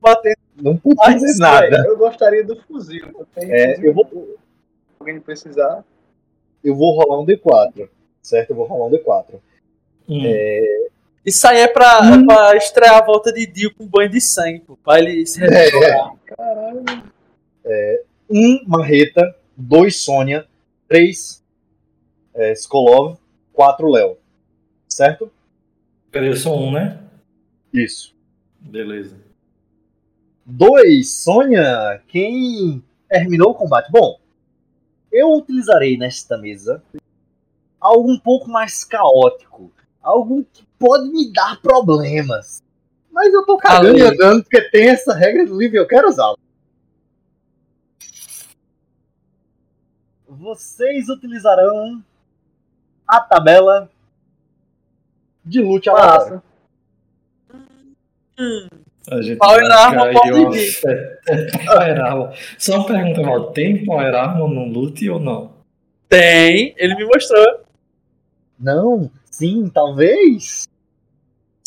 batendo. 0.00 0.36
Não 0.60 0.76
pude 0.76 0.96
Mas, 0.96 1.20
fazer 1.20 1.38
nada. 1.38 1.84
Eu 1.86 1.96
gostaria 1.96 2.44
do 2.44 2.54
fuzil. 2.62 3.06
Eu 3.06 3.26
É, 3.36 3.74
fuzil. 3.74 3.86
eu 3.88 3.94
vou, 3.94 4.04
Se 4.04 4.36
alguém 5.00 5.20
precisar. 5.20 5.82
eu 6.62 6.74
vou 6.76 6.94
rolar 7.00 7.20
um 7.22 7.26
D4. 7.26 7.88
Certo? 8.22 8.50
Eu 8.50 8.56
vou 8.56 8.66
rolar 8.66 8.86
um 8.86 8.90
D4. 8.90 9.40
Hum. 10.08 10.22
Isso 11.24 11.48
aí 11.48 11.58
é 11.60 11.66
pra, 11.68 12.00
é 12.04 12.24
pra 12.24 12.56
estrear 12.56 12.98
a 12.98 13.04
volta 13.04 13.32
de 13.32 13.46
Dio 13.46 13.74
com 13.74 13.86
banho 13.86 14.10
de 14.10 14.20
sangue, 14.20 14.60
pô, 14.60 14.76
pra 14.76 14.98
ele 15.00 15.24
se 15.26 15.40
recuperar. 15.40 16.12
Caralho. 16.26 16.84
Um 18.28 18.64
Marreta, 18.66 19.36
dois 19.56 19.96
Sônia, 19.96 20.46
três 20.88 21.42
é, 22.34 22.52
Skolov, 22.52 23.18
quatro 23.52 23.90
Léo. 23.90 24.16
Certo? 24.88 25.30
Peraí, 26.10 26.28
eu 26.28 26.36
sou 26.36 26.58
um, 26.58 26.72
né? 26.72 27.00
Isso. 27.72 28.14
Beleza. 28.60 29.16
2. 30.46 31.08
Sônia, 31.08 32.02
quem 32.08 32.82
terminou 33.08 33.50
o 33.50 33.54
combate? 33.54 33.90
Bom, 33.90 34.18
eu 35.10 35.32
utilizarei 35.34 35.96
nesta 35.96 36.36
mesa 36.36 36.82
algo 37.80 38.10
um 38.10 38.18
pouco 38.18 38.50
mais 38.50 38.84
caótico. 38.84 39.72
Algo 40.02 40.44
que 40.52 40.64
pode 40.78 41.10
me 41.10 41.32
dar 41.32 41.60
problemas. 41.60 42.62
Mas 43.10 43.32
eu 43.32 43.44
tô 43.46 43.56
cagando 43.56 43.98
e 43.98 44.02
andando 44.02 44.42
porque 44.42 44.60
tem 44.70 44.88
essa 44.88 45.14
regra 45.14 45.46
do 45.46 45.56
livro 45.56 45.76
e 45.76 45.80
eu 45.80 45.86
quero 45.86 46.08
usá-la. 46.08 46.36
Vocês 50.38 51.08
utilizarão 51.08 52.02
a 53.06 53.20
tabela 53.20 53.88
de 55.44 55.60
lute 55.60 55.88
aleatório. 55.88 56.42
Massa. 57.52 58.68
A 59.10 59.20
gente 59.22 59.36
Power 59.38 59.70
Armor 59.70 60.12
pode 60.12 60.56
vir. 60.56 60.80
Power 61.66 62.00
Armor. 62.00 62.32
Só 62.58 62.76
uma 62.78 62.86
pergunta, 62.86 63.22
Val. 63.22 63.52
Tem 63.52 63.84
Power 63.84 64.14
Armor 64.14 64.48
no 64.48 64.64
loot 64.66 65.08
ou 65.10 65.20
não? 65.20 65.52
Tem, 66.08 66.74
ele 66.78 66.94
me 66.96 67.04
mostrou. 67.04 67.60
Não, 68.58 69.10
sim, 69.30 69.68
talvez. 69.68 70.66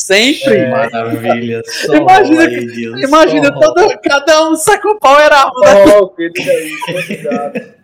Sempre. 0.00 0.68
Maravilha. 0.70 1.62
Só 1.64 1.94
Imagina 1.94 2.48
que- 2.48 2.54
aí, 2.56 2.66
Deus, 2.66 3.00
Imagina 3.02 3.46
só 3.52 3.74
todo, 3.74 3.98
cada 4.02 4.48
um 4.48 4.56
saca 4.56 4.88
o 4.88 4.98
Power 4.98 5.32
Armor. 5.32 5.64
né? 5.64 6.30
Aí, 6.50 6.76
quantidade. 6.92 7.74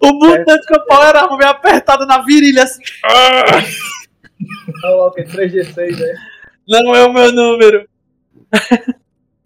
O 0.00 0.12
mutante 0.12 0.66
com 0.66 0.74
o 0.74 0.86
Power 0.86 1.16
Armor 1.16 1.38
bem 1.38 1.48
apertado 1.48 2.06
na 2.06 2.22
virilha 2.22 2.64
assim. 2.64 2.82
Olha 4.84 4.96
lá 4.96 5.06
o 5.06 5.10
que? 5.12 5.22
3G6, 5.22 5.98
né? 5.98 6.14
Não 6.66 6.94
é 6.94 7.04
o 7.04 7.12
meu 7.12 7.32
número. 7.32 7.88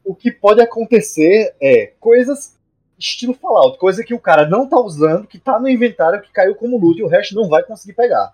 O 0.04 0.14
que 0.14 0.30
pode 0.30 0.60
acontecer 0.60 1.54
é 1.60 1.92
coisas 1.98 2.54
estilo 2.98 3.34
Fallout, 3.34 3.78
coisa 3.78 4.04
que 4.04 4.14
o 4.14 4.20
cara 4.20 4.48
não 4.48 4.68
tá 4.68 4.78
usando, 4.78 5.26
que 5.26 5.38
tá 5.38 5.58
no 5.58 5.68
inventário, 5.68 6.22
que 6.22 6.32
caiu 6.32 6.54
como 6.54 6.78
loot 6.78 6.98
e 6.98 7.02
o 7.02 7.08
resto 7.08 7.34
não 7.34 7.48
vai 7.48 7.62
conseguir 7.62 7.94
pegar. 7.94 8.32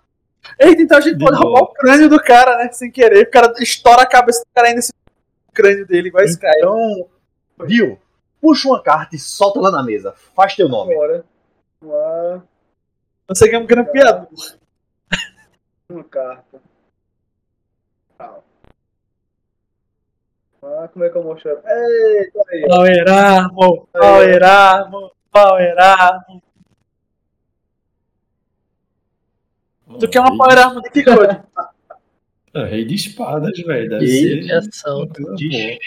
Eita, 0.59 0.81
então 0.81 0.97
a 0.97 1.01
gente 1.01 1.17
De 1.17 1.23
pode 1.23 1.37
roubar 1.37 1.61
o 1.61 1.73
crânio 1.73 2.09
do 2.09 2.21
cara, 2.21 2.57
né? 2.57 2.71
Sem 2.71 2.91
querer. 2.91 3.27
O 3.27 3.31
cara 3.31 3.53
estoura 3.59 4.03
a 4.03 4.07
cabeça 4.07 4.41
do 4.41 4.53
cara 4.53 4.67
ainda 4.67 4.77
nesse 4.77 4.93
crânio 5.53 5.85
dele, 5.85 6.07
igual 6.07 6.23
esse 6.23 6.39
cara. 6.39 6.57
Então, 6.57 7.09
Bill, 7.65 7.99
puxa 8.41 8.67
uma 8.67 8.81
carta 8.81 9.15
e 9.15 9.19
solta 9.19 9.59
lá 9.59 9.71
na 9.71 9.83
mesa. 9.83 10.13
Faz 10.35 10.55
teu 10.55 10.67
nome. 10.67 10.95
Bora. 10.95 11.25
Lá. 11.81 12.43
Você 13.27 13.49
ganha 13.49 13.63
um 13.63 13.65
grampeado. 13.65 14.27
Uma 15.89 16.03
carta. 16.03 16.61
Tal. 18.17 18.43
Ah, 20.61 20.87
como 20.93 21.05
é 21.05 21.09
que 21.09 21.17
eu 21.17 21.23
mostro? 21.23 21.59
Aí. 21.65 22.31
Power 22.67 23.09
Armor, 23.09 23.87
Power 23.91 24.43
Armor, 24.43 25.11
Power 25.31 25.79
Armor. 25.79 26.41
Tu 29.99 30.09
quer 30.09 30.19
uma 30.19 30.37
Power 30.37 30.59
Armor 30.59 30.83
de 30.83 30.89
que 30.91 31.03
cor? 31.03 31.43
É, 32.53 32.65
rei 32.65 32.85
de 32.85 32.95
espadas, 32.95 33.57
velho. 33.59 33.89
Deve 33.89 34.05
de 34.05 34.47
ser. 34.47 34.53
assalto. 34.53 35.19
uma 35.19 35.29
coisa 35.29 35.49
boa. 35.49 35.79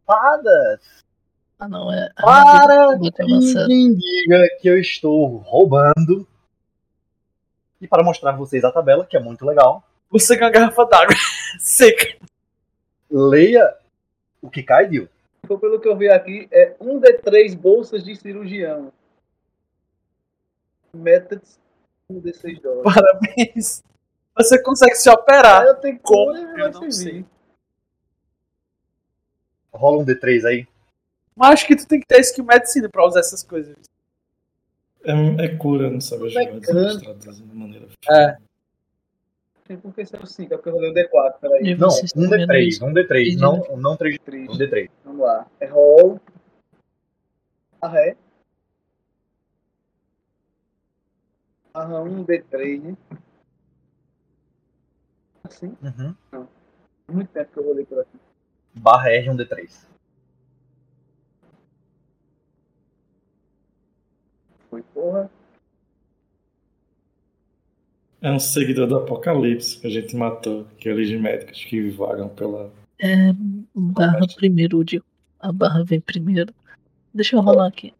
Espada 0.00 0.80
Ah, 1.58 1.68
não, 1.68 1.92
é. 1.92 2.08
para 2.14 2.96
ninguém 2.96 3.94
diga 3.94 4.48
que 4.60 4.68
eu 4.68 4.78
estou 4.78 5.38
roubando. 5.38 6.26
E 7.80 7.88
para 7.88 8.02
mostrar 8.04 8.30
a 8.30 8.36
vocês 8.36 8.62
a 8.64 8.70
tabela, 8.72 9.04
que 9.04 9.16
é 9.16 9.20
muito 9.20 9.44
legal, 9.44 9.82
Você 10.10 10.36
ganha 10.36 10.46
uma 10.46 10.52
garrafa 10.52 10.84
d'água 10.86 11.14
seca. 11.58 12.16
leia 13.10 13.76
o 14.40 14.48
que 14.50 14.62
cai, 14.62 14.86
Bill. 14.86 15.08
Então, 15.44 15.58
pelo 15.58 15.80
que 15.80 15.88
eu 15.88 15.96
vi 15.96 16.08
aqui, 16.08 16.48
é 16.52 16.76
um 16.80 16.98
de 17.00 17.12
três 17.14 17.54
bolsas 17.54 18.04
de 18.04 18.14
cirurgião. 18.16 18.92
Methods, 20.92 21.58
um 22.08 22.20
de 22.20 22.32
seis 22.34 22.60
dólares. 22.60 22.94
Parabéns. 22.94 23.82
Você 24.36 24.62
consegue 24.62 24.94
se 24.94 25.10
operar. 25.10 25.64
eu 25.64 25.74
tenho 25.76 25.98
como? 26.00 26.36
Eu 26.36 26.70
não 26.70 26.90
servir. 26.90 27.24
Rola 29.72 29.98
um 30.02 30.04
D3 30.06 30.44
aí. 30.44 30.68
Mas 31.38 31.50
acho 31.52 31.66
que 31.68 31.76
tu 31.76 31.86
tem 31.86 32.00
que 32.00 32.06
ter 32.06 32.18
skill 32.20 32.44
medicina 32.44 32.88
pra 32.88 33.06
usar 33.06 33.20
essas 33.20 33.44
coisas. 33.44 33.76
É, 35.04 35.12
é 35.44 35.56
cura, 35.56 35.88
não 35.88 36.00
sabe 36.00 36.26
É 36.26 36.30
jogadas 36.30 36.60
grande. 36.66 36.88
ilustradas 37.04 37.36
de 37.38 37.54
maneira. 37.56 37.86
É. 38.10 38.36
Tem 39.64 39.76
por 39.78 39.94
que 39.94 40.04
ser 40.04 40.20
o 40.20 40.26
5, 40.26 40.52
é 40.52 40.56
porque 40.56 40.70
eu 40.70 40.72
rolei 40.74 40.90
o 40.90 40.94
D4, 40.94 41.34
peraí. 41.40 41.76
Não, 41.76 41.88
um 41.88 41.90
estão 41.92 42.28
vendo 42.28 42.46
D3, 42.50 42.66
isso? 42.66 42.84
um 42.84 42.92
D3, 42.92 43.36
não, 43.38 43.76
não 43.76 43.96
3 43.96 44.16
um 44.16 44.24
Triste. 44.24 44.58
D3. 44.58 44.90
Vamos 45.04 45.20
lá. 45.20 45.46
É 45.60 45.66
roll. 45.66 46.20
A 47.80 47.88
ré. 47.88 48.16
Aham, 51.74 52.02
um 52.02 52.24
D3, 52.24 52.82
né? 52.82 52.96
Assim, 55.44 55.76
Uhum. 55.82 56.46
muito 57.08 57.28
tempo 57.30 57.52
que 57.52 57.58
eu 57.60 57.64
rolei 57.64 57.84
por 57.86 58.00
aqui. 58.00 58.18
Barra 58.74 59.10
R, 59.12 59.30
um 59.30 59.36
D3. 59.36 59.86
Foi 64.70 64.82
porra. 64.94 65.30
É 68.20 68.30
um 68.32 68.38
seguidor 68.40 68.86
do 68.88 68.96
Apocalipse 68.96 69.78
que 69.80 69.86
a 69.86 69.90
gente 69.90 70.16
matou, 70.16 70.66
aqueles 70.76 71.08
médicos 71.20 71.64
que 71.64 71.88
vagam 71.90 72.28
pela. 72.28 72.72
É, 73.00 73.32
barra 73.74 74.26
primeiro, 74.36 74.84
Dio. 74.84 75.04
A 75.38 75.52
barra 75.52 75.84
vem 75.84 76.00
primeiro. 76.00 76.52
Deixa 77.14 77.36
eu 77.36 77.40
rolar 77.40 77.68
aqui. 77.68 77.94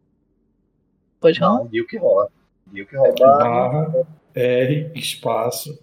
Pode 1.21 1.39
rolar? 1.39 1.59
Não, 1.59 1.67
Bill 1.67 1.87
que 1.87 1.97
rola. 1.99 2.29
Bill 2.67 2.87
que 2.87 2.97
É 2.97 2.99
rola. 2.99 3.15
barra. 3.15 4.07
R 4.35 4.93
espaço 4.95 5.79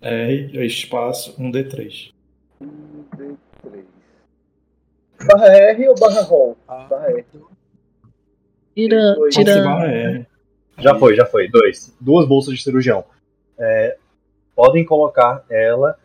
R 0.00 0.66
espaço 0.66 1.34
1D3. 1.40 2.12
Um 2.60 3.04
D3. 3.16 3.84
Barra 5.26 5.46
R 5.46 5.88
ou 5.88 5.94
barra 5.94 6.22
roll? 6.22 6.56
Barra 6.66 7.10
R. 7.10 7.24
Tira, 8.74 9.14
tira. 9.30 9.52
R. 9.86 10.26
Já 10.78 10.94
foi, 10.98 11.14
já 11.14 11.24
foi. 11.26 11.48
Dois. 11.48 11.94
Duas 12.00 12.26
bolsas 12.26 12.54
de 12.54 12.62
cirurgião. 12.62 13.04
É, 13.58 13.96
podem 14.56 14.84
colocar 14.84 15.44
ela 15.48 15.96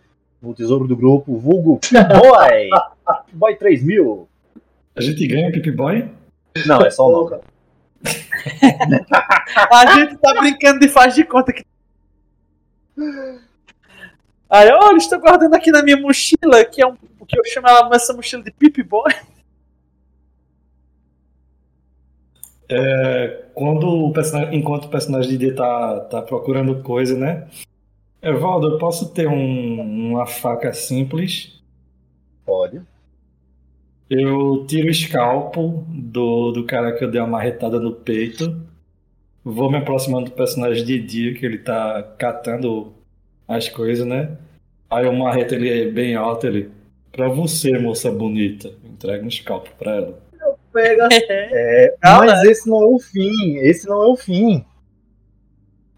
no 0.42 0.54
tesouro 0.54 0.88
do 0.88 0.96
grupo, 0.96 1.36
vulgo 1.38 1.80
Boy! 1.92 2.70
Boy 3.34 3.56
3000. 3.56 4.28
A 4.96 5.02
gente 5.02 5.26
ganha 5.28 5.52
Pip 5.52 5.72
Boy? 5.72 6.10
Não, 6.66 6.82
é 6.82 6.90
só 6.92 7.08
o 7.08 7.12
nome. 7.30 7.42
A 9.72 9.86
gente 9.96 10.18
tá 10.18 10.34
brincando 10.40 10.80
de 10.80 10.88
faz 10.88 11.14
de 11.16 11.24
conta 11.26 11.52
que. 11.52 11.66
Aí, 14.50 14.70
olha, 14.72 14.98
estou 14.98 15.20
guardando 15.20 15.54
aqui 15.54 15.72
na 15.72 15.84
minha 15.84 15.98
mochila, 15.98 16.64
que 16.66 16.82
é 16.82 16.88
um, 16.88 16.96
o 17.20 17.26
que 17.26 17.38
eu 17.38 17.44
chamo 17.46 17.68
ela- 17.68 17.90
essa 17.96 18.14
mochila 18.14 18.42
de 18.44 18.52
Pip 18.52 18.82
Boy. 18.84 19.14
É, 22.72 23.46
quando 23.56 23.88
o 23.88 24.14
personagem, 24.14 24.60
enquanto 24.60 24.86
o 24.86 24.90
personagem 24.90 25.32
de 25.32 25.38
D 25.38 25.54
tá, 25.54 26.02
tá 26.02 26.22
procurando 26.22 26.84
coisa, 26.84 27.18
né? 27.18 27.48
Evaldo, 28.22 28.68
eu 28.74 28.78
posso 28.80 29.10
ter 29.14 29.28
um- 29.28 30.12
uma 30.12 30.26
faca 30.28 30.74
simples. 30.74 31.62
Pode. 32.46 32.82
Eu 34.10 34.66
tiro 34.68 34.88
o 34.88 34.92
escalpo 34.92 35.86
do, 35.88 36.52
do 36.52 36.66
cara 36.66 36.92
que 36.98 37.04
eu 37.04 37.12
dei 37.12 37.22
uma 37.22 37.28
marretada 37.28 37.80
no 37.80 37.92
peito. 37.94 38.60
Vou 39.44 39.72
me 39.72 39.78
aproximando 39.78 40.26
do 40.26 40.32
personagem 40.36 40.84
de 40.86 41.00
dia, 41.00 41.34
que 41.34 41.46
ele 41.46 41.60
tá 41.60 42.04
catando 42.18 42.94
as 43.48 43.70
coisas, 43.70 44.06
né? 44.06 44.38
Aí 44.90 45.08
o 45.08 45.14
marreta 45.14 45.56
ele 45.56 45.92
bem 45.92 46.16
alto, 46.16 46.48
ele. 46.48 46.72
Pra 47.12 47.28
você, 47.30 47.78
moça 47.80 48.12
bonita. 48.12 48.72
Entrega 48.84 49.24
um 49.24 49.28
escalpo 49.28 49.70
pra 49.78 49.96
ela. 49.96 50.20
Pega. 50.82 51.10
É, 51.52 51.96
Calma. 52.02 52.26
mas 52.28 52.44
esse 52.44 52.70
não 52.70 52.82
é 52.82 52.86
o 52.86 53.00
fim. 53.00 53.58
Esse 53.58 53.88
não 53.88 54.02
é 54.02 54.08
o 54.08 54.16
fim. 54.16 54.66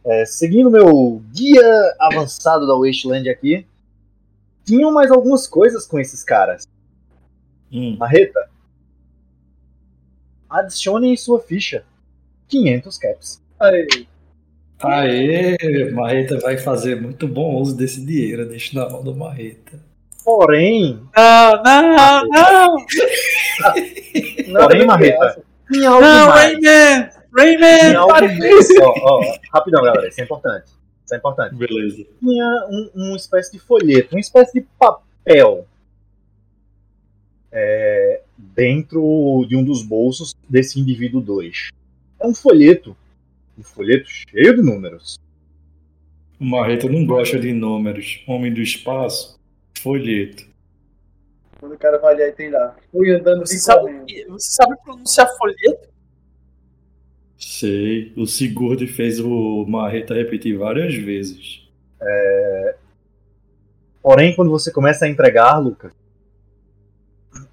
É, 0.04 0.26
seguindo 0.26 0.72
meu 0.72 1.22
guia 1.32 1.96
avançado 2.00 2.66
da 2.66 2.76
Wasteland 2.76 3.30
aqui, 3.30 3.66
tinham 4.66 4.92
mais 4.92 5.12
algumas 5.12 5.48
coisas 5.48 5.86
com 5.86 6.00
esses 6.00 6.24
caras. 6.24 6.68
Hum. 7.72 7.96
Marreta, 7.98 8.50
adicione 10.50 11.10
em 11.10 11.18
sua 11.18 11.40
ficha 11.40 11.84
500 12.48 12.98
caps. 12.98 13.42
Aí. 13.60 14.08
Aê, 14.80 15.92
Marreta 15.92 16.40
vai 16.40 16.58
fazer 16.58 17.00
muito 17.00 17.28
bom 17.28 17.56
uso 17.62 17.76
desse 17.78 18.04
dinheiro, 18.04 18.50
deixa 18.50 18.78
na 18.80 18.90
mão 18.90 19.04
do 19.04 19.16
Marreta. 19.16 19.80
Porém, 20.24 21.00
Não, 21.16 21.64
não, 21.64 22.28
não! 22.28 22.86
Não, 24.48 24.62
Porém, 24.62 24.80
não 24.80 24.88
Marreta, 24.88 25.44
algo 25.86 26.02
Não, 26.02 26.28
mais. 26.28 26.54
Rayman! 26.54 27.10
Rayman! 27.36 27.96
algo 27.96 28.26
isso! 28.26 28.74
Ó, 28.82 28.94
ó, 29.20 29.38
rapidão, 29.54 29.84
galera, 29.84 30.08
isso 30.08 30.22
é 30.22 30.24
importante. 30.24 30.66
Isso 31.06 31.16
é 31.16 31.18
importante. 31.18 31.56
Beleza. 31.56 32.06
Tinha 32.20 32.68
um, 32.70 32.90
uma 32.96 33.18
espécie 33.18 33.52
de 33.52 33.60
folheto, 33.60 34.16
uma 34.16 34.20
espécie 34.20 34.60
de 34.60 34.68
papel 34.78 35.66
é, 37.52 38.22
dentro 38.38 39.46
de 39.48 39.56
um 39.56 39.64
dos 39.64 39.84
bolsos 39.84 40.34
desse 40.50 40.80
indivíduo 40.80 41.22
2. 41.22 41.70
É 42.20 42.28
um 42.28 42.34
folheto. 42.34 42.96
Um 43.58 43.64
folheto 43.64 44.10
cheio 44.10 44.56
de 44.56 44.62
números. 44.62 45.20
O 46.40 46.46
Marreta 46.46 46.90
não 46.90 47.06
gosta 47.06 47.38
de 47.38 47.54
números. 47.54 48.24
Homem 48.26 48.54
do 48.54 48.62
espaço, 48.62 49.40
folheto. 49.80 50.51
Quando 51.62 51.74
o 51.74 51.78
cara 51.78 52.00
vai 52.00 52.16
ali, 52.16 52.24
aí 52.24 52.32
tem 52.32 52.50
lá. 52.50 52.76
Fui 52.92 53.12
andando 53.12 53.42
Você 53.42 53.54
de 53.54 53.62
sabe, 53.62 54.26
você 54.28 54.50
sabe 54.52 54.76
pronunciar 54.84 55.28
folheto? 55.38 55.88
Sei. 57.38 58.12
O 58.18 58.26
Sigurd 58.26 58.86
fez 58.88 59.20
o 59.20 59.64
Marreta 59.68 60.16
repetir 60.16 60.58
várias 60.58 60.96
vezes. 60.96 61.70
Porém, 64.02 64.36
quando 64.36 64.50
você 64.50 64.72
começa 64.72 65.06
a 65.06 65.08
entregar, 65.08 65.60
Lucas, 65.60 65.94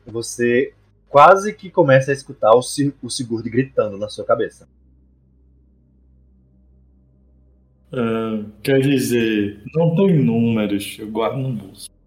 você 0.06 0.72
quase 1.10 1.52
que 1.52 1.70
começa 1.70 2.10
a 2.10 2.14
escutar 2.14 2.52
o, 2.52 2.60
o 3.02 3.10
Sigurd 3.10 3.48
gritando 3.50 3.98
na 3.98 4.08
sua 4.08 4.24
cabeça. 4.24 4.66
Ah, 7.92 8.42
quer 8.62 8.80
dizer, 8.80 9.62
não 9.74 9.94
tem 9.94 10.24
números. 10.24 10.96
Eu 10.98 11.10
guardo 11.10 11.36
no 11.36 11.52
bolso. 11.52 11.97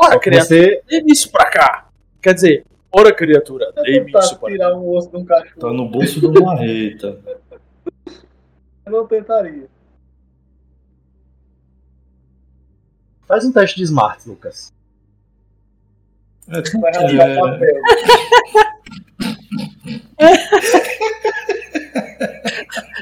Ora, 0.00 0.18
criatura, 0.20 0.46
você, 0.46 0.82
dê-me 0.88 1.12
isso 1.12 1.30
pra 1.32 1.50
cá. 1.50 1.88
Quer 2.22 2.32
dizer, 2.34 2.64
ora, 2.92 3.12
criatura, 3.12 3.72
tentar 3.72 4.20
isso 4.20 4.38
pra 4.38 4.48
tirar 4.50 4.70
cá. 4.70 4.76
um 4.76 4.88
osso 4.94 5.10
de 5.10 5.16
um 5.16 5.24
cachorro. 5.24 5.60
Tá 5.60 5.72
no 5.72 5.88
bolso 5.88 6.20
do 6.20 6.40
Marreta. 6.44 7.18
Eu 8.86 8.92
não 8.92 9.06
tentaria. 9.06 9.66
faz 13.26 13.44
um 13.44 13.52
teste 13.52 13.76
de 13.76 13.82
smart, 13.82 14.26
Lucas. 14.26 14.72
É, 16.48 16.62
Vai 16.80 16.92
rasgar 16.96 17.28
é, 17.28 17.36
papel. 17.36 17.82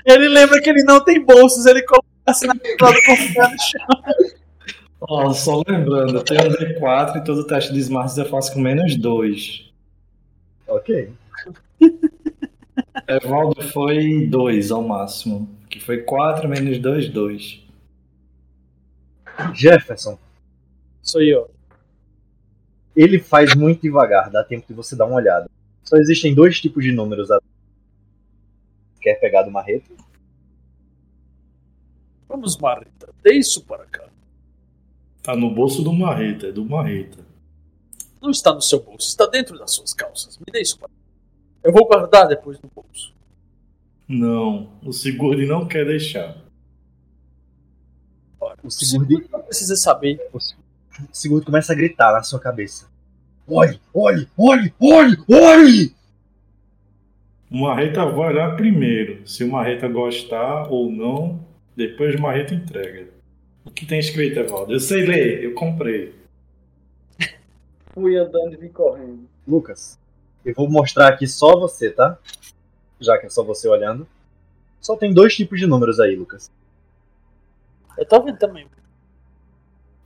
Ele 0.04 0.28
lembra 0.28 0.60
que 0.60 0.70
ele 0.70 0.82
não 0.82 1.04
tem 1.04 1.20
bolsos, 1.24 1.66
ele 1.66 1.82
coloca 1.82 2.06
assim 2.26 2.46
na 2.46 2.54
do 2.54 2.60
computador 2.78 3.50
no 3.50 3.56
chão. 3.62 3.86
Ó, 5.08 5.32
só 5.32 5.62
lembrando, 5.66 6.22
tem 6.22 6.38
um 6.38 6.50
D4 6.50 7.16
e 7.16 7.24
todo 7.24 7.46
teste 7.46 7.72
de 7.72 7.80
Smart 7.80 8.18
eu 8.18 8.26
faço 8.26 8.52
com 8.52 8.60
menos 8.60 8.96
2. 8.96 9.72
Ok. 10.68 11.12
Evaldo 13.08 13.62
foi 13.72 14.26
2 14.26 14.70
ao 14.70 14.82
máximo. 14.82 15.48
Que 15.68 15.80
foi 15.80 15.98
4 16.02 16.48
menos 16.48 16.78
2, 16.78 17.08
2. 17.10 17.66
Jefferson, 19.54 20.18
Sou 21.02 21.22
eu. 21.22 21.50
ele 22.96 23.18
faz 23.18 23.54
muito 23.54 23.82
devagar, 23.82 24.30
dá 24.30 24.42
tempo 24.42 24.66
de 24.66 24.74
você 24.74 24.96
dar 24.96 25.04
uma 25.04 25.16
olhada. 25.16 25.48
Só 25.84 25.96
existem 25.98 26.34
dois 26.34 26.60
tipos 26.60 26.82
de 26.82 26.90
números. 26.90 27.28
Quer 29.00 29.14
pegar 29.20 29.42
do 29.42 29.50
marreta? 29.50 29.92
Vamos, 32.28 32.56
Marita, 32.56 33.08
dê 33.22 33.34
isso 33.34 33.64
para 33.64 33.86
cá. 33.86 34.08
Tá 35.26 35.34
no 35.34 35.50
bolso 35.50 35.82
do 35.82 35.92
Marreta, 35.92 36.46
é 36.46 36.52
do 36.52 36.64
Marreta. 36.64 37.18
Não 38.22 38.30
está 38.30 38.54
no 38.54 38.62
seu 38.62 38.80
bolso, 38.80 39.08
está 39.08 39.26
dentro 39.26 39.58
das 39.58 39.74
suas 39.74 39.92
calças. 39.92 40.38
Me 40.38 40.44
dê 40.52 40.60
isso 40.60 40.78
para. 40.78 40.88
Eu 41.64 41.72
vou 41.72 41.84
guardar 41.84 42.28
depois 42.28 42.60
no 42.60 42.70
bolso. 42.72 43.12
Não, 44.06 44.70
o 44.84 44.92
Sigurd 44.92 45.44
não 45.44 45.66
quer 45.66 45.84
deixar. 45.84 46.36
Ora, 48.38 48.56
O 48.62 48.70
Sigurd, 48.70 49.28
não 49.32 49.40
precisa 49.42 49.74
saber. 49.74 50.20
o 50.32 50.38
Sigurd 51.10 51.44
começa 51.44 51.72
a 51.72 51.76
gritar 51.76 52.12
na 52.12 52.22
sua 52.22 52.38
cabeça. 52.38 52.88
Olhe, 53.48 53.80
olhe, 53.92 54.28
olhe, 54.38 54.72
olhe, 54.80 55.16
olhe! 55.28 55.96
O 57.50 57.62
Marreta 57.62 58.06
vai 58.06 58.28
olhar 58.32 58.54
primeiro. 58.54 59.26
Se 59.26 59.42
o 59.42 59.50
Marreta 59.50 59.88
gostar 59.88 60.70
ou 60.70 60.88
não, 60.88 61.44
depois 61.76 62.14
o 62.14 62.22
Marreta 62.22 62.54
entrega. 62.54 63.15
O 63.66 63.70
que 63.70 63.84
tem 63.84 63.98
escrito, 63.98 64.38
Evaldo? 64.38 64.72
Eu 64.72 64.80
sei 64.80 65.04
ler, 65.04 65.42
eu 65.42 65.52
comprei. 65.52 66.14
Fui 67.92 68.16
andando 68.16 68.54
e 68.54 68.56
vim 68.56 68.68
correndo. 68.68 69.28
Lucas, 69.46 69.98
eu 70.44 70.54
vou 70.54 70.70
mostrar 70.70 71.08
aqui 71.08 71.26
só 71.26 71.58
você, 71.58 71.90
tá? 71.90 72.16
Já 73.00 73.18
que 73.18 73.26
é 73.26 73.28
só 73.28 73.42
você 73.42 73.68
olhando. 73.68 74.06
Só 74.80 74.96
tem 74.96 75.12
dois 75.12 75.34
tipos 75.34 75.58
de 75.58 75.66
números 75.66 75.98
aí, 75.98 76.14
Lucas. 76.14 76.50
Eu 77.98 78.06
tô 78.06 78.22
vendo 78.22 78.38
também. 78.38 78.66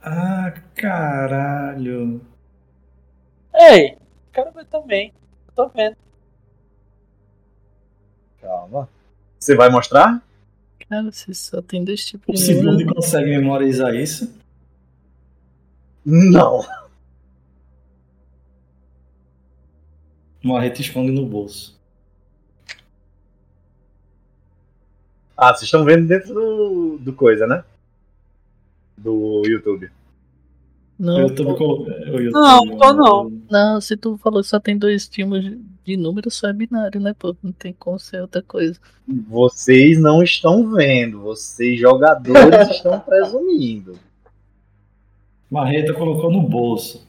Ah, 0.01 0.51
caralho. 0.73 2.19
Ei, 3.53 3.97
quero 4.33 4.51
ver 4.51 4.65
também. 4.65 5.13
Eu 5.47 5.53
tô 5.53 5.69
vendo. 5.69 5.95
Calma. 8.41 8.89
Você 9.39 9.55
vai 9.55 9.69
mostrar? 9.69 10.23
Cara, 10.91 11.09
você 11.09 11.33
só 11.33 11.61
tem 11.61 11.85
dois 11.85 12.05
tipos 12.05 12.27
O 12.27 12.33
de 12.33 12.39
Sigurd 12.45 12.65
número. 12.83 12.95
consegue 12.95 13.29
memorizar 13.29 13.95
isso? 13.95 14.29
Não. 16.05 16.59
O 20.43 20.47
Marreta 20.49 20.81
esconde 20.81 21.13
no 21.13 21.25
bolso. 21.25 21.79
Ah, 25.37 25.53
vocês 25.53 25.63
estão 25.63 25.85
vendo 25.85 26.05
dentro 26.09 26.33
do, 26.33 26.97
do 26.97 27.13
coisa, 27.13 27.47
né? 27.47 27.63
Do 28.97 29.43
YouTube. 29.45 29.89
Não, 31.01 31.19
Eu 31.21 31.33
tô 31.33 31.55
colo- 31.55 31.89
eu- 31.89 32.21
eu 32.25 32.31
Não, 32.31 32.59
tô- 32.67 32.77
tô 32.77 32.93
não. 32.93 33.41
não, 33.49 33.81
se 33.81 33.97
tu 33.97 34.17
falou 34.19 34.43
que 34.43 34.47
só 34.47 34.59
tem 34.59 34.77
dois 34.77 35.07
tipos 35.07 35.43
de- 35.83 35.97
número, 35.97 36.29
só 36.29 36.47
é 36.47 36.53
binário, 36.53 37.01
né, 37.01 37.11
pô? 37.17 37.35
Não 37.41 37.51
tem 37.51 37.73
como 37.73 37.97
ser 37.97 38.21
outra 38.21 38.43
coisa. 38.43 38.79
Vocês 39.27 39.99
não 39.99 40.21
estão 40.21 40.71
vendo, 40.71 41.19
vocês 41.21 41.79
jogadores 41.79 42.29
estão 42.69 42.99
presumindo. 42.99 43.97
Marreta 45.49 45.91
colocou 45.95 46.31
no 46.31 46.43
bolso. 46.43 47.03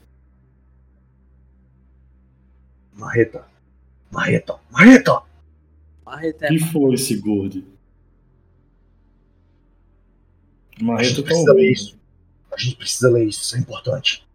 Marreta, 2.95 3.45
Marreta, 4.11 4.57
Marreta! 4.71 5.23
Marreta 6.05 6.47
é 6.47 6.49
que 6.49 6.59
foi, 6.61 6.97
Sigurd? 6.97 7.63
A 10.81 10.85
Marreta 10.85 11.23
tá 11.23 11.35
ouvindo. 11.35 12.02
A 12.53 12.59
gente 12.59 12.77
precisa 12.77 13.11
ler 13.11 13.25
isso, 13.25 13.43
isso 13.43 13.57
é 13.57 13.59
importante. 13.59 14.27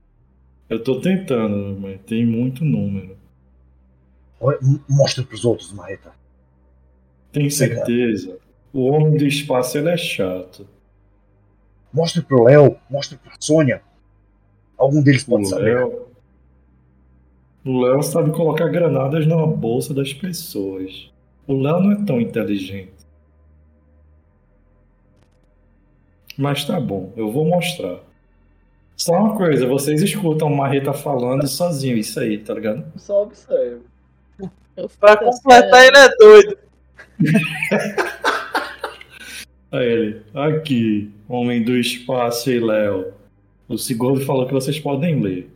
Eu 0.69 0.83
tô 0.83 0.99
tentando, 0.99 1.79
mas 1.79 2.01
tem 2.01 2.25
muito 2.25 2.65
número. 2.65 3.17
Mostra 4.89 5.23
pros 5.23 5.45
outros, 5.45 5.71
Marreta. 5.71 6.11
Tem 7.31 7.49
certeza? 7.49 8.37
O 8.73 8.87
homem 8.87 9.17
do 9.17 9.25
espaço 9.25 9.77
ele 9.77 9.89
é 9.89 9.97
chato. 9.97 10.67
Mostra 11.93 12.21
pro 12.21 12.43
Léo, 12.43 12.77
mostra 12.89 13.17
pra 13.17 13.35
Sônia. 13.39 13.81
Algum 14.77 15.01
deles 15.01 15.23
O 15.23 15.31
pode 15.31 15.47
saber. 15.47 15.75
Léo. 15.75 16.07
O 17.65 17.81
Léo 17.81 18.03
sabe 18.03 18.31
colocar 18.31 18.67
granadas 18.67 19.25
na 19.25 19.45
bolsa 19.45 19.93
das 19.93 20.13
pessoas. 20.13 21.11
O 21.45 21.53
Léo 21.53 21.79
não 21.79 21.91
é 21.91 22.05
tão 22.05 22.19
inteligente. 22.21 22.93
Mas 26.37 26.65
tá 26.65 26.79
bom, 26.79 27.11
eu 27.15 27.31
vou 27.31 27.45
mostrar. 27.45 27.99
Só 28.97 29.13
uma 29.13 29.37
coisa, 29.37 29.67
vocês 29.67 30.01
escutam 30.01 30.47
o 30.47 30.57
Marreta 30.57 30.91
falando 30.91 31.47
sozinho, 31.47 31.95
isso 31.97 32.19
aí, 32.19 32.39
tá 32.39 32.53
ligado? 32.55 32.83
Só 32.97 33.23
observo. 33.23 33.83
Pra 34.99 35.15
completar, 35.17 35.85
ele 35.85 35.97
é 35.97 36.09
doido. 36.17 36.57
Aí 39.69 39.85
ele, 39.85 40.21
aqui, 40.33 41.11
Homem 41.27 41.61
do 41.63 41.75
Espaço 41.75 42.49
e 42.49 42.59
Léo. 42.59 43.13
O 43.67 43.77
Sigurd 43.77 44.23
falou 44.23 44.47
que 44.47 44.53
vocês 44.53 44.79
podem 44.79 45.19
ler. 45.21 45.51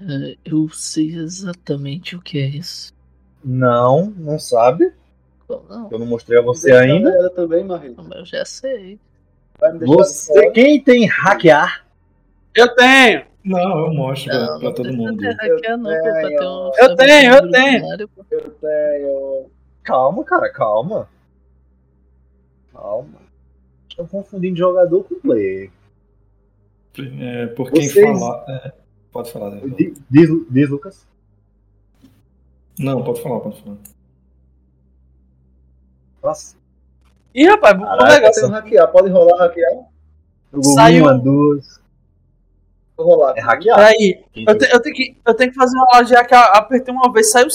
é, 0.00 0.34
Eu 0.44 0.68
sei 0.70 1.14
exatamente 1.14 2.16
o 2.16 2.22
que 2.22 2.38
é 2.38 2.46
isso. 2.46 2.90
Não, 3.44 4.10
não 4.16 4.38
sabe. 4.38 4.90
Bom, 5.46 5.62
Não, 5.68 5.88
Eu 5.90 5.98
não 5.98 6.06
mostrei 6.06 6.38
a 6.38 6.42
você 6.42 6.70
Deixa 6.70 6.84
ainda. 6.84 7.30
Também, 7.30 7.64
Marreta. 7.64 8.02
mas 8.02 8.18
eu 8.18 8.24
já 8.24 8.44
sei. 8.46 8.98
Vai 9.58 9.72
me 9.72 9.78
deixar 9.80 9.92
de 9.92 9.96
Você, 9.98 10.50
quem 10.50 10.80
tem 10.82 11.06
hackear? 11.06 11.84
Eu 12.54 12.74
tenho. 12.74 13.26
Não, 13.44 13.86
eu 13.86 13.94
mostro 13.94 14.30
pra, 14.30 14.40
Não, 14.40 14.58
pra 14.58 14.68
não 14.68 14.74
todo 14.74 14.92
mundo. 14.92 15.22
hackear, 15.22 15.78
não, 15.78 15.90
um 15.90 16.72
Eu 16.76 16.96
tenho, 16.96 17.32
eu 17.34 17.50
tenho. 17.50 17.80
binário, 17.82 18.08
pô. 18.08 18.24
Eu 18.30 18.50
tenho. 18.50 19.50
Calma, 19.82 20.24
cara, 20.24 20.52
calma. 20.52 21.08
Calma. 22.72 23.18
Estão 23.88 24.06
confundindo 24.06 24.56
jogador 24.58 25.02
com 25.04 25.14
player. 25.20 25.70
É, 27.20 27.46
por 27.48 27.70
quem 27.70 27.88
Vocês- 27.88 28.18
falar. 28.18 28.44
é, 28.48 28.72
pode 29.12 29.32
falar, 29.32 29.50
né? 29.50 29.62
Diz, 29.76 29.98
diz, 30.10 30.28
diz, 30.50 30.68
Lucas. 30.68 31.06
Não, 32.78 33.02
pode 33.02 33.22
falar, 33.22 33.40
pode 33.40 33.60
falar. 33.62 33.76
Nossa. 36.22 36.57
Ih, 37.34 37.46
rapaz, 37.48 37.76
negócio. 38.14 38.40
Eu 38.40 38.48
tenho 38.48 38.48
hackear. 38.50 38.88
Pode 38.90 39.08
rolar 39.10 39.38
hackear? 39.38 39.72
Saiu- 40.74 41.04
uma, 41.04 41.14
duas. 41.18 41.78
Vou 42.96 43.06
rolar. 43.06 43.34
É 43.36 43.40
hackeado. 43.40 43.80
Peraí, 43.80 44.24
eu, 44.34 44.58
te- 44.58 44.72
eu 44.72 44.80
tenho 44.80 44.94
que, 44.94 45.16
eu 45.26 45.34
tenho 45.34 45.50
que 45.50 45.56
fazer 45.56 45.76
uma 45.76 45.86
loja 45.98 46.14
já 46.16 46.24
que 46.24 46.34
eu 46.34 46.38
apertei 46.38 46.92
uma 46.92 47.12
vez 47.12 47.28
e 47.28 47.30
saiu. 47.30 47.48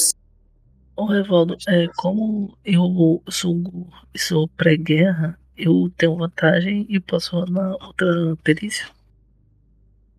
Ô, 0.95 1.05
Revaldo, 1.05 1.57
é, 1.67 1.87
como 1.97 2.55
eu 2.63 3.21
sou, 3.29 3.55
sou 4.15 4.47
pré-guerra, 4.49 5.37
eu 5.57 5.91
tenho 5.97 6.15
vantagem 6.15 6.85
e 6.87 6.99
posso 6.99 7.35
rolar 7.35 7.71
outra 7.83 8.37
perícia? 8.43 8.85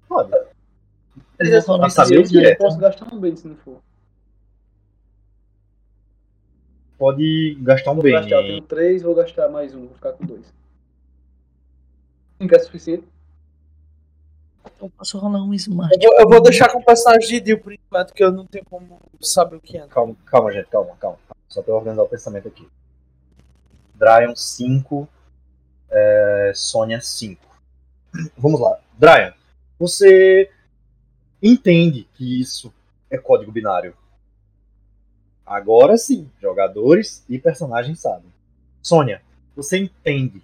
Pode. 0.09 0.33
Eu 1.39 1.51
vou 1.63 1.77
rolar 1.77 1.81
Pra 1.83 1.91
saber 1.91 2.15
o 2.15 2.17
perícia, 2.23 2.41
que 2.41 2.47
é. 2.47 2.53
Eu 2.53 2.57
posso 2.59 2.79
gastar 2.79 3.15
um 3.15 3.21
bem 3.21 3.37
se 3.37 3.47
não 3.47 3.55
for. 3.57 3.79
Pode 6.99 7.57
gastar 7.61 7.91
um 7.91 7.95
Vou 7.95 8.05
bem. 8.05 8.13
gastar, 8.13 8.37
eu 8.37 8.43
tenho 8.43 8.63
três, 8.63 9.03
vou 9.03 9.15
gastar 9.15 9.49
mais 9.49 9.75
um, 9.75 9.87
vou 9.87 9.95
ficar 9.95 10.13
com 10.13 10.25
dois. 10.25 10.53
Cinco 12.41 12.55
é 12.55 12.59
suficiente? 12.59 13.09
Eu 14.81 14.89
posso 14.91 15.19
rolar 15.19 15.43
um 15.43 15.53
smart. 15.55 15.95
Eu 16.01 16.11
vou, 16.11 16.21
eu 16.21 16.29
vou 16.29 16.43
deixar 16.43 16.71
com 16.71 16.79
o 16.79 16.85
personagem 16.85 17.29
de 17.29 17.41
Dio 17.41 17.61
por 17.61 17.73
enquanto, 17.73 18.15
que 18.15 18.23
eu 18.23 18.33
não 18.33 18.47
tenho 18.47 18.65
como 18.65 19.01
saber 19.21 19.57
o 19.57 19.61
que 19.61 19.77
é. 19.77 19.87
Calma, 19.87 20.17
calma, 20.25 20.53
gente, 20.53 20.69
calma, 20.69 20.95
calma. 20.99 21.19
Só 21.49 21.63
pra 21.63 21.73
eu 21.73 21.77
organizar 21.77 22.03
o 22.03 22.09
pensamento 22.09 22.49
aqui. 22.49 22.67
Dryon 23.95 24.35
5, 24.35 25.09
é, 25.91 26.53
Sônia 26.55 27.01
5. 27.01 27.41
Vamos 28.39 28.61
lá. 28.61 28.79
Dryon, 28.99 29.33
você 29.79 30.51
entende 31.43 32.09
que 32.15 32.41
isso 32.41 32.73
é 33.11 33.19
código 33.19 33.53
binário. 33.53 33.95
Agora 35.47 35.97
sim, 35.97 36.31
jogadores 36.41 37.25
e 37.29 37.39
personagens 37.39 38.01
sabem. 38.01 38.33
Sônia, 38.83 39.23
você 39.55 39.79
entende 39.79 40.43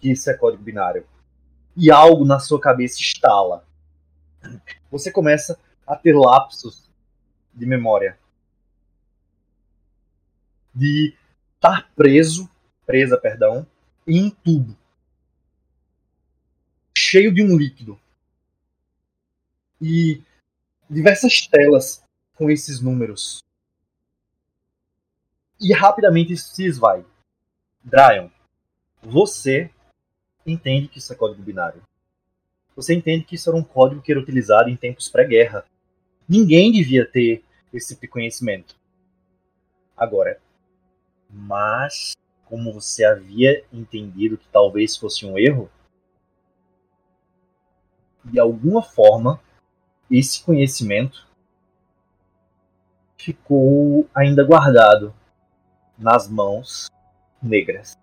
que 0.00 0.10
isso 0.10 0.30
é 0.30 0.34
código 0.34 0.62
binário. 0.62 1.06
E 1.76 1.90
algo 1.90 2.24
na 2.24 2.38
sua 2.38 2.60
cabeça 2.60 2.98
estala. 3.00 3.64
Você 4.90 5.10
começa 5.10 5.58
a 5.86 5.96
ter 5.96 6.16
lapsos 6.16 6.88
de 7.52 7.66
memória 7.66 8.18
de 10.74 11.14
estar 11.54 11.90
preso, 11.96 12.48
presa, 12.84 13.16
perdão, 13.16 13.66
em 14.06 14.24
um 14.24 14.30
tubo 14.30 14.76
cheio 16.96 17.32
de 17.32 17.42
um 17.42 17.56
líquido 17.56 17.98
e 19.80 20.22
diversas 20.88 21.46
telas 21.46 22.02
com 22.34 22.50
esses 22.50 22.80
números. 22.80 23.45
E 25.60 25.72
rapidamente 25.72 26.32
isso 26.32 26.54
se 26.54 26.64
esvai. 26.64 27.04
Dryon, 27.82 28.28
você 29.02 29.70
entende 30.44 30.88
que 30.88 30.98
isso 30.98 31.12
é 31.12 31.16
código 31.16 31.42
binário. 31.42 31.82
Você 32.74 32.94
entende 32.94 33.24
que 33.24 33.36
isso 33.36 33.48
era 33.48 33.56
um 33.56 33.64
código 33.64 34.02
que 34.02 34.12
era 34.12 34.20
utilizado 34.20 34.68
em 34.68 34.76
tempos 34.76 35.08
pré-guerra. 35.08 35.64
Ninguém 36.28 36.70
devia 36.70 37.06
ter 37.06 37.42
esse 37.72 37.88
tipo 37.88 38.02
de 38.02 38.08
conhecimento. 38.08 38.76
Agora, 39.96 40.38
mas 41.30 42.12
como 42.44 42.72
você 42.72 43.04
havia 43.04 43.64
entendido 43.72 44.36
que 44.36 44.48
talvez 44.48 44.96
fosse 44.96 45.24
um 45.24 45.38
erro, 45.38 45.70
de 48.24 48.38
alguma 48.38 48.82
forma 48.82 49.40
esse 50.10 50.42
conhecimento 50.42 51.26
ficou 53.16 54.08
ainda 54.14 54.44
guardado 54.44 55.14
nas 55.98 56.28
mãos 56.28 56.88
negras. 57.42 57.96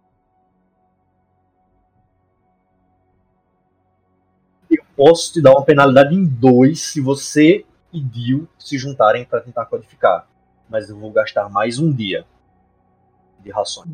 Eu 4.69 4.83
posso 4.95 5.33
te 5.33 5.41
dar 5.41 5.51
uma 5.51 5.63
penalidade 5.63 6.15
em 6.15 6.25
dois 6.25 6.81
se 6.81 6.99
você 7.01 7.65
e 7.91 8.01
Dio 8.01 8.49
se 8.57 8.77
juntarem 8.77 9.25
para 9.25 9.41
tentar 9.41 9.65
codificar, 9.65 10.27
mas 10.67 10.89
eu 10.89 10.97
vou 10.97 11.11
gastar 11.11 11.49
mais 11.49 11.77
um 11.77 11.91
dia 11.91 12.25
de 13.39 13.51
rações. 13.51 13.89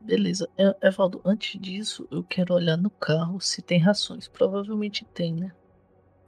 Beleza. 0.00 0.48
E- 0.56 0.76
Evaldo, 0.86 1.20
antes 1.24 1.60
disso, 1.60 2.06
eu 2.10 2.22
quero 2.22 2.54
olhar 2.54 2.76
no 2.76 2.88
carro 2.90 3.40
se 3.40 3.60
tem 3.60 3.78
rações. 3.78 4.28
Provavelmente 4.28 5.04
tem, 5.04 5.34
né? 5.34 5.52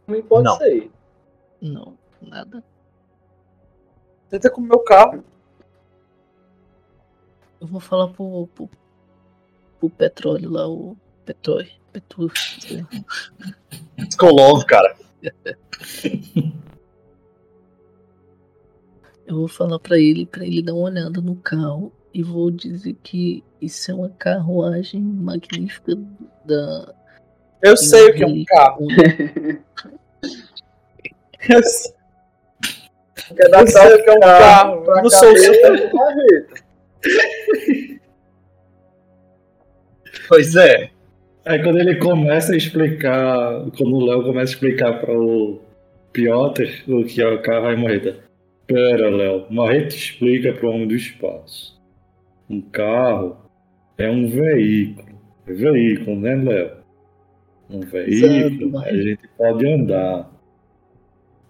Também 0.05 0.23
pode 0.23 0.44
Não. 0.44 0.56
ser. 0.56 0.90
Não, 1.62 1.97
nada. 2.20 2.62
Tenta 4.28 4.51
com 4.51 4.60
o 4.60 4.65
meu 4.65 4.81
carro. 4.81 5.24
Eu 7.61 7.67
vou 7.67 7.81
falar 7.81 8.09
pro, 8.09 8.49
pro, 8.55 8.71
pro 9.81 9.91
petróleo 9.91 10.51
lá, 10.51 10.69
o 10.69 10.97
petróleo. 11.25 11.71
Petróleo. 11.93 12.33
sei 12.61 12.83
lá. 12.83 12.89
Skolov, 14.09 14.65
cara. 14.65 14.97
Eu 19.27 19.37
vou 19.37 19.49
falar 19.49 19.79
pra 19.79 19.99
ele, 19.99 20.25
pra 20.25 20.45
ele 20.47 20.63
dar 20.63 20.75
uma 20.75 20.89
olhada 20.89 21.21
no 21.21 21.37
carro 21.37 21.93
e 22.15 22.23
vou 22.23 22.51
dizer 22.51 22.97
que 23.03 23.45
isso 23.61 23.91
é 23.91 23.95
uma 23.95 24.09
carruagem 24.09 25.03
magnífica 25.03 25.95
da. 26.45 26.95
Eu 27.61 27.77
sei 27.77 28.11
o 28.11 28.15
que 28.15 28.23
é 28.23 28.27
um 28.27 28.45
carro. 28.45 28.87
Eu 31.49 31.63
sei, 31.63 31.93
o 33.31 33.35
que 34.05 34.11
é 34.11 34.13
um 34.13 34.21
carro. 34.21 34.85
Eu 34.85 35.03
não 35.03 35.11
sou 35.11 35.33
o 35.33 35.37
seu. 35.37 35.53
Pois 40.29 40.55
é. 40.57 40.91
Aí 41.45 41.62
quando 41.62 41.79
ele 41.79 41.97
começa 41.97 42.53
a 42.53 42.57
explicar, 42.57 43.65
quando 43.77 43.97
o 43.97 44.05
Léo 44.05 44.23
começa 44.25 44.53
a 44.53 44.55
explicar 44.55 45.01
para 45.01 45.19
o 45.19 45.59
Piotr 46.12 46.85
o 46.87 47.05
que 47.05 47.23
é 47.23 47.27
o 47.27 47.41
carro, 47.41 47.66
aí 47.69 47.77
Marreta. 47.77 48.16
Pera, 48.66 49.09
Léo, 49.09 49.47
Marreta 49.51 49.95
explica 49.95 50.53
para 50.53 50.66
o 50.66 50.70
homem 50.70 50.87
do 50.87 50.95
espaço. 50.95 51.81
Um 52.51 52.61
carro 52.61 53.39
é 53.97 54.11
um 54.11 54.29
veículo. 54.29 55.19
É 55.47 55.53
veículo, 55.55 56.20
né, 56.20 56.37
Léo? 56.37 56.70
Um 57.70 57.81
veículo, 57.81 58.79
a 58.79 58.93
gente 58.93 59.27
pode 59.39 59.66
andar. 59.66 60.31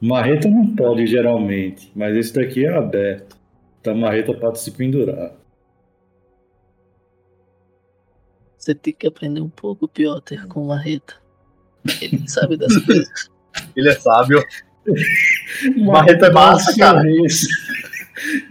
Marreta 0.00 0.48
não 0.48 0.76
pode 0.76 1.06
geralmente, 1.08 1.90
mas 1.96 2.16
esse 2.16 2.32
daqui 2.32 2.64
é 2.64 2.72
aberto. 2.72 3.36
Então 3.80 3.94
a 3.94 3.96
marreta 3.96 4.32
pode 4.32 4.60
se 4.60 4.70
pendurar. 4.70 5.37
Você 8.68 8.74
tem 8.74 8.92
que 8.92 9.06
aprender 9.06 9.40
um 9.40 9.48
pouco, 9.48 9.88
Piotr, 9.88 10.46
com 10.46 10.64
o 10.64 10.68
Marreta. 10.68 11.14
Ele 12.02 12.28
sabe 12.28 12.54
das 12.54 12.76
coisas. 12.84 13.30
Ele 13.74 13.88
é 13.88 13.94
sábio. 13.94 14.44
Marreta 15.86 16.26
é 16.26 16.30
massa, 16.30 16.76
cara. 16.76 17.00
sorriso. 17.00 17.48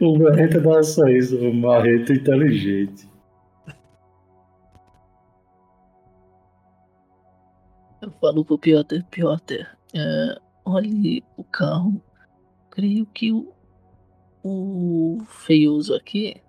O 0.02 0.18
Marreta 0.18 0.60
dá 0.60 0.80
um 0.80 0.84
sorriso. 0.84 1.38
O 1.38 1.54
Marreta 1.54 2.14
é 2.14 2.16
inteligente. 2.16 3.08
Eu 8.02 8.10
falo 8.20 8.44
pro 8.44 8.58
Piotr, 8.58 9.04
Piotr, 9.12 9.68
é, 9.94 10.40
olhe 10.66 11.24
o 11.38 11.44
carro. 11.44 12.02
Creio 12.72 13.06
que 13.06 13.32
o, 13.32 13.54
o 14.44 15.20
feioso 15.28 15.94
aqui 15.94 16.42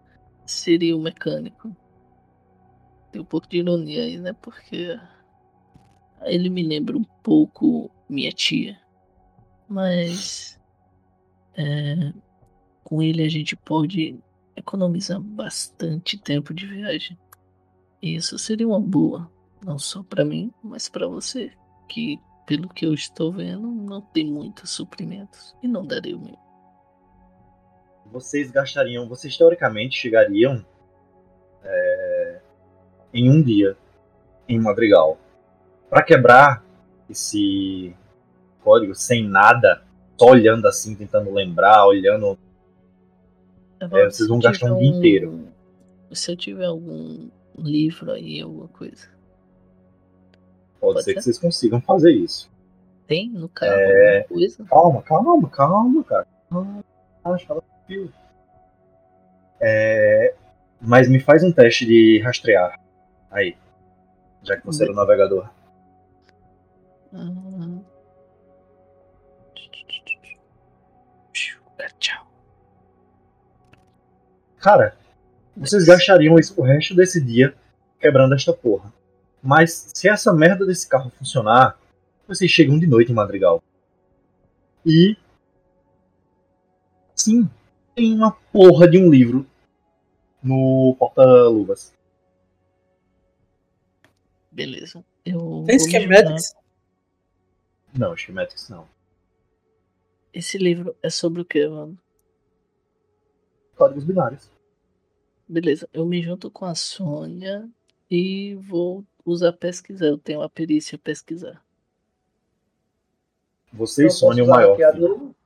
seria 0.47 0.97
o 0.97 1.03
mecânico. 1.03 1.77
Tem 3.11 3.21
um 3.21 3.25
pouco 3.25 3.49
de 3.49 3.59
ironia 3.59 4.03
aí, 4.03 4.19
né? 4.19 4.33
Porque 4.33 4.99
ele 6.23 6.51
me 6.51 6.63
lembra 6.63 6.97
um 6.97 7.05
pouco 7.23 7.91
minha 8.09 8.33
tia. 8.33 8.79
Mas 9.69 10.59
é, 11.57 12.13
com 12.85 13.03
ele 13.03 13.23
a 13.23 13.29
gente 13.29 13.57
pode 13.57 14.19
economizar 14.57 15.21
bastante 15.21 16.19
tempo 16.19 16.53
de 16.53 16.67
viagem. 16.67 17.19
E 18.01 18.15
isso 18.15 18.39
seria 18.39 18.67
uma 18.67 18.81
boa. 18.81 19.31
Não 19.65 19.79
só 19.79 20.03
pra 20.03 20.25
mim, 20.25 20.53
mas 20.63 20.89
pra 20.89 21.07
você. 21.07 21.53
Que, 21.89 22.19
pelo 22.47 22.69
que 22.69 22.87
eu 22.87 22.95
estou 22.95 23.33
vendo, 23.33 23.67
não 23.69 24.01
tem 24.01 24.31
muitos 24.31 24.71
suprimentos. 24.71 25.55
E 25.63 25.69
não 25.69 25.87
darei 25.87 26.15
o 26.15 26.21
meu. 26.21 26.37
Vocês 28.07 28.51
gastariam, 28.51 29.09
vocês 29.09 29.37
teoricamente 29.37 29.97
chegariam 29.99 30.65
é, 31.63 32.08
em 33.13 33.31
um 33.31 33.43
dia 33.43 33.77
em 34.49 34.59
Madrigal. 34.61 35.19
Pra 35.91 36.03
quebrar 36.03 36.65
esse 37.09 37.95
código 38.63 38.95
sem 38.95 39.27
nada, 39.27 39.83
só 40.19 40.27
olhando 40.31 40.67
assim, 40.67 40.95
tentando 40.95 41.33
lembrar, 41.33 41.87
olhando. 41.87 42.39
É, 43.81 44.05
vocês 44.11 44.29
vão 44.29 44.39
gastar 44.39 44.73
um 44.73 44.79
dia 44.79 44.89
inteiro. 44.89 45.49
Se 46.13 46.31
eu 46.33 46.37
tiver 46.37 46.65
algum 46.67 47.29
livro 47.57 48.13
aí, 48.13 48.41
alguma 48.41 48.69
coisa. 48.69 49.09
Pode, 50.81 50.95
Pode 50.95 50.99
ser 51.05 51.11
ser. 51.11 51.15
que 51.15 51.23
vocês 51.23 51.39
consigam 51.39 51.81
fazer 51.81 52.13
isso. 52.13 52.51
Tem 53.07 53.29
no 53.31 53.49
carro 53.49 53.73
É. 53.73 54.19
alguma 54.23 54.29
coisa? 54.41 54.65
Calma, 54.65 55.03
calma, 55.03 55.49
calma, 55.51 56.05
cara. 56.05 56.27
Calma, 56.51 56.85
tranquilo. 57.25 58.13
É, 59.61 60.35
mas 60.81 61.09
me 61.09 61.19
faz 61.19 61.43
um 61.43 61.53
teste 61.53 61.85
de 61.87 62.21
rastrear. 62.25 62.79
Aí. 63.31 63.57
Já 64.43 64.57
que 64.57 64.67
você 64.67 64.85
era 64.85 64.93
o 64.93 64.95
navegador. 64.95 65.49
Tchau. 71.99 72.27
Cara, 74.59 74.97
vocês 75.57 75.85
gastariam 75.85 76.35
o 76.35 76.63
resto 76.63 76.95
desse 76.95 77.21
dia 77.21 77.55
quebrando 78.01 78.35
esta 78.35 78.53
porra. 78.53 78.93
Mas 79.43 79.91
se 79.95 80.09
essa 80.09 80.33
merda 80.33 80.67
desse 80.67 80.89
carro 80.89 81.11
funcionar, 81.11 81.79
vocês 82.27 82.51
chegam 82.51 82.79
de 82.79 82.87
noite 82.87 83.13
em 83.13 83.15
Madrigal. 83.15 83.63
E. 84.85 85.17
Sim, 87.15 87.49
tem 87.95 88.15
uma 88.15 88.33
porra 88.53 88.87
de 88.89 88.99
um 88.99 89.11
livro 89.11 89.47
no 90.43 90.95
porta-luvas. 90.99 91.93
Beleza. 94.59 95.05
Eu 95.25 95.63
Tem 95.69 95.79
schematics? 95.79 96.57
Não, 97.97 98.17
Schematics 98.17 98.69
não. 98.69 98.89
Esse 100.35 100.59
livro 100.59 100.97
é 101.01 101.09
sobre 101.09 101.41
o 101.41 101.45
que, 101.45 101.65
mano? 101.69 101.97
Códigos 103.77 104.03
binários. 104.03 104.51
Beleza, 105.49 105.89
eu 105.93 106.05
me 106.05 106.21
junto 106.21 106.51
com 106.51 106.65
a 106.65 106.75
Sônia 106.75 107.69
e 108.11 108.57
vou 108.57 109.05
usar 109.25 109.53
pesquisar. 109.53 110.07
Eu 110.07 110.19
tenho 110.19 110.43
a 110.43 110.51
perícia 110.51 110.99
pesquisar. 110.99 111.65
Você 113.73 114.07
e 114.07 114.11
Sônia 114.11 114.43
o 114.43 114.47
posso 114.49 114.61
usar 114.61 114.77
maior. 114.77 114.93
filho. 114.93 115.37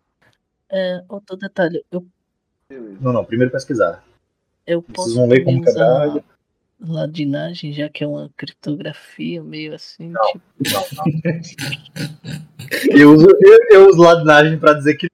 É, 0.70 1.04
outro 1.06 1.36
detalhe, 1.36 1.84
eu. 1.90 2.06
Não, 2.98 3.12
não, 3.12 3.24
primeiro 3.26 3.52
pesquisar. 3.52 4.02
eu 4.66 4.80
Vocês 4.80 4.96
posso 4.96 5.14
vão 5.14 5.28
ver 5.28 5.44
como 5.44 5.58
também 5.58 5.70
quebrar. 5.70 6.24
Ladinagem, 6.84 7.72
já 7.72 7.88
que 7.88 8.02
é 8.02 8.06
uma 8.06 8.30
criptografia 8.36 9.42
meio 9.42 9.74
assim, 9.74 10.08
Não. 10.10 10.22
tipo, 10.32 10.44
Eu 12.90 13.12
uso, 13.12 13.26
eu, 13.40 13.58
eu 13.70 13.88
uso 13.88 14.02
ladinagem 14.02 14.58
pra 14.58 14.74
dizer 14.74 14.96
que. 14.96 15.06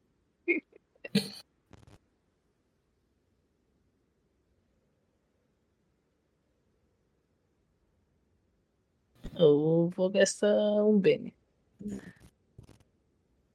eu 9.38 9.88
vou 9.94 10.10
gastar 10.10 10.52
um 10.84 10.98
Bene. 10.98 11.32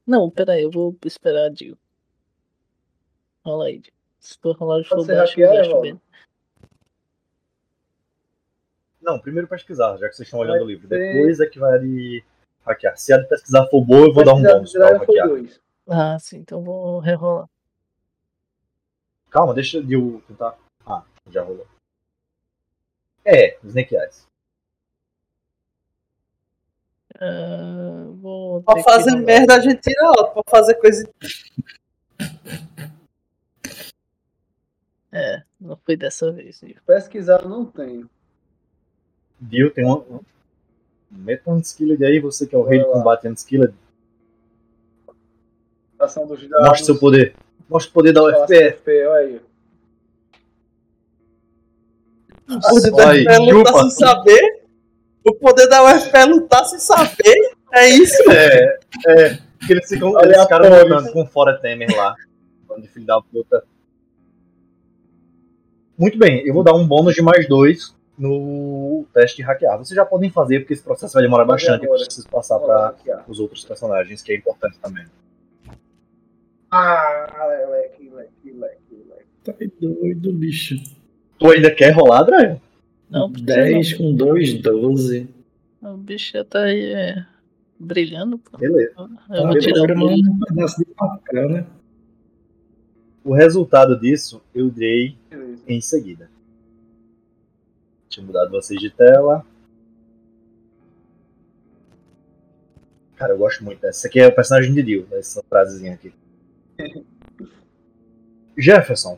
Não, 0.06 0.30
pera 0.30 0.53
aí, 0.53 0.64
eu 0.64 0.72
vou 0.72 0.98
esperar 1.06 1.49
a 1.49 1.53
Jill. 1.53 1.77
Rola 3.45 3.65
aí, 3.65 3.81
Jill. 3.84 3.94
Se 4.19 4.38
for 4.40 4.57
Pode 4.57 4.85
ser 4.85 5.15
baixa, 5.15 5.40
eu 5.40 5.48
hackear, 5.49 5.56
gasto. 5.56 5.81
Bene. 5.81 6.02
Não, 9.03 9.19
primeiro 9.19 9.47
pesquisar, 9.47 9.97
já 9.97 10.07
que 10.07 10.15
vocês 10.15 10.27
estão 10.27 10.39
olhando 10.39 10.55
Vai 10.55 10.63
o 10.63 10.67
livro. 10.67 10.88
ser- 10.88 11.13
Depois 11.13 11.39
é 11.41 11.45
que 11.45 11.59
vai 11.59 11.77
de 11.80 12.23
hackear. 12.65 12.97
Se 12.97 13.11
a 13.13 13.17
de 13.17 13.27
pesquisar 13.27 13.67
for 13.67 13.84
boa, 13.84 14.07
eu 14.07 14.13
vou 14.13 14.23
dar 14.23 14.34
um 14.34 14.41
Pesquisar 14.41 14.53
bônus 14.55 14.71
pra 14.71 14.97
hackear. 14.99 15.27
dois. 15.27 15.59
Ah, 15.89 16.17
sim, 16.19 16.38
então 16.38 16.63
vou 16.63 16.99
rerolar. 16.99 17.49
Calma, 19.30 19.53
deixa 19.53 19.80
eu 19.80 20.21
tentar. 20.27 20.57
Ah, 20.85 21.03
já 21.30 21.43
rolou. 21.43 21.67
É, 23.25 23.57
Snake 23.63 23.95
Eyes. 23.95 24.25
Ah, 27.19 28.05
vou 28.21 28.63
Pra 28.63 28.75
que 28.75 28.84
fazer 28.84 29.11
rolar. 29.11 29.23
merda 29.25 29.55
a 29.55 29.59
gente 29.59 29.81
tira 29.81 30.07
alto, 30.07 30.34
pra 30.34 30.43
fazer 30.49 30.75
coisa. 30.75 31.09
É, 35.11 35.43
não 35.59 35.77
foi 35.77 35.95
dessa 35.95 36.31
vez. 36.31 36.61
Pesquisar 36.85 37.45
não 37.47 37.65
tenho. 37.65 38.09
Viu? 39.49 39.72
Tem 39.72 39.86
uma. 39.86 39.98
um- 39.98 40.20
Meta 41.15 41.52
um 41.52 41.60
skilled 41.60 42.03
aí, 42.03 42.20
você 42.20 42.48
que 42.48 42.56
é 42.56 42.57
o 42.57 42.64
rei 42.64 42.80
de 42.80 42.86
combate 42.86 43.28
dados. 46.49 46.70
Mostre 46.70 46.86
seu 46.86 46.99
poder. 46.99 47.36
Mostre 47.70 47.91
o 47.91 47.94
poder 47.94 48.14
da 48.14 48.24
UFP. 48.24 48.48
CFP, 48.48 49.06
olha 49.06 49.20
aí. 49.20 49.41
O 52.49 52.60
poder 52.70 52.91
da 52.91 53.10
UFP 53.10 53.28
é 53.28 53.38
lutar 53.38 53.74
chupa. 53.74 53.82
sem 53.82 53.90
saber. 53.91 54.64
O 55.24 55.34
poder 55.36 55.68
da 55.68 55.84
UFP 55.84 56.18
é 56.18 56.26
lutar 56.26 56.65
sem 56.65 56.80
saber. 56.80 57.56
É 57.72 57.90
isso? 57.90 58.32
É, 58.32 58.80
é. 59.07 59.40
Porque 59.60 59.74
eles 59.74 59.88
ficam. 59.88 60.20
Eles 60.20 60.41
ficaram 60.41 60.70
lutando 60.84 61.14
com 61.14 61.26
fora 61.28 61.60
Temer 61.60 61.95
lá. 61.95 62.15
Bando 62.68 62.82
de 62.82 62.88
filho 62.88 63.06
da 63.06 63.22
puta. 63.22 63.64
Muito 65.98 66.18
bem, 66.18 66.45
eu 66.45 66.53
vou 66.56 66.64
dar 66.64 66.74
um 66.74 66.88
bônus 66.88 67.14
de 67.14 67.22
mais 67.22 67.48
dois 67.48 67.95
no 68.23 69.05
teste 69.13 69.37
de 69.37 69.43
hackear. 69.43 69.77
Vocês 69.77 69.95
já 69.95 70.05
podem 70.05 70.29
fazer, 70.29 70.59
porque 70.61 70.73
esse 70.73 70.83
processo 70.83 71.13
vai 71.13 71.23
demorar 71.23 71.43
bastante. 71.45 71.85
Eu 71.85 71.91
preciso 71.91 72.27
passar 72.29 72.57
para 72.59 72.95
os 73.27 73.39
outros 73.39 73.63
personagens, 73.65 74.21
que 74.21 74.31
é 74.31 74.37
importante 74.37 74.77
também. 74.81 75.05
Ah, 76.71 77.27
leque, 77.69 78.09
leque, 78.09 78.51
leque, 78.51 79.03
leque. 79.09 79.25
Tá 79.43 79.53
doido, 79.79 80.33
bicho. 80.33 80.75
Tu 81.37 81.51
ainda 81.51 81.69
quer 81.69 81.91
rolar, 81.91 82.21
André? 82.21 82.59
Não, 83.09 83.29
porque 83.29 83.45
10 83.45 83.93
com 83.95 84.15
2, 84.15 84.53
12. 84.61 85.29
não. 85.81 85.95
O 85.95 85.97
bicho 85.97 86.31
já 86.31 86.43
tá 86.45 86.63
aí 86.63 86.93
é, 86.93 87.25
brilhando, 87.79 88.37
pô. 88.39 88.57
Beleza. 88.57 88.93
Eu 88.97 89.07
Ah, 89.29 89.47
vou 89.47 89.57
tirar 89.59 89.83
brilho. 89.85 90.31
um 90.31 90.39
pedaço 90.39 90.79
de 90.79 90.85
papel, 90.95 91.49
né? 91.49 91.65
O 93.23 93.33
resultado 93.33 93.99
disso 93.99 94.41
eu 94.55 94.69
direi 94.69 95.15
Beleza. 95.29 95.63
em 95.67 95.79
seguida. 95.81 96.29
Tinha 98.14 98.26
mudado 98.27 98.52
vocês 98.52 98.80
de 98.80 98.91
tela. 98.91 99.44
Cara, 103.15 103.34
eu 103.34 103.40
gosto 103.40 103.64
muito 103.64 103.81
dessa. 103.81 104.02
Esse 104.02 104.07
aqui 104.07 104.19
é 104.19 104.27
o 104.27 104.35
personagem 104.35 104.72
de 104.72 104.84
Dio, 104.84 105.07
essa 105.14 105.41
frasezinha 105.49 105.95
aqui. 105.95 106.14
Jefferson, 108.56 109.18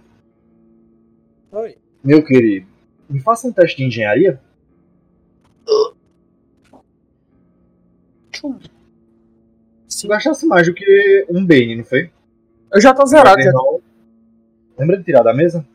Oi. 1.52 1.78
meu 2.02 2.24
querido, 2.24 2.68
me 3.10 3.20
faça 3.20 3.46
um 3.50 3.52
teste 3.52 3.76
de 3.76 3.84
engenharia. 3.84 4.40
Se 9.90 10.08
gastasse 10.08 10.46
mais 10.46 10.68
do 10.68 10.74
que 10.74 11.26
um 11.30 11.46
Bane, 11.46 11.76
não 11.76 11.84
foi? 11.84 12.10
Eu 12.72 12.80
já 12.80 12.94
tô 12.94 13.06
zerado. 13.06 13.42
já. 13.42 13.52
Lembra 14.78 14.98
de 14.98 15.04
tirar 15.04 15.22
da 15.22 15.34
mesa? 15.34 15.68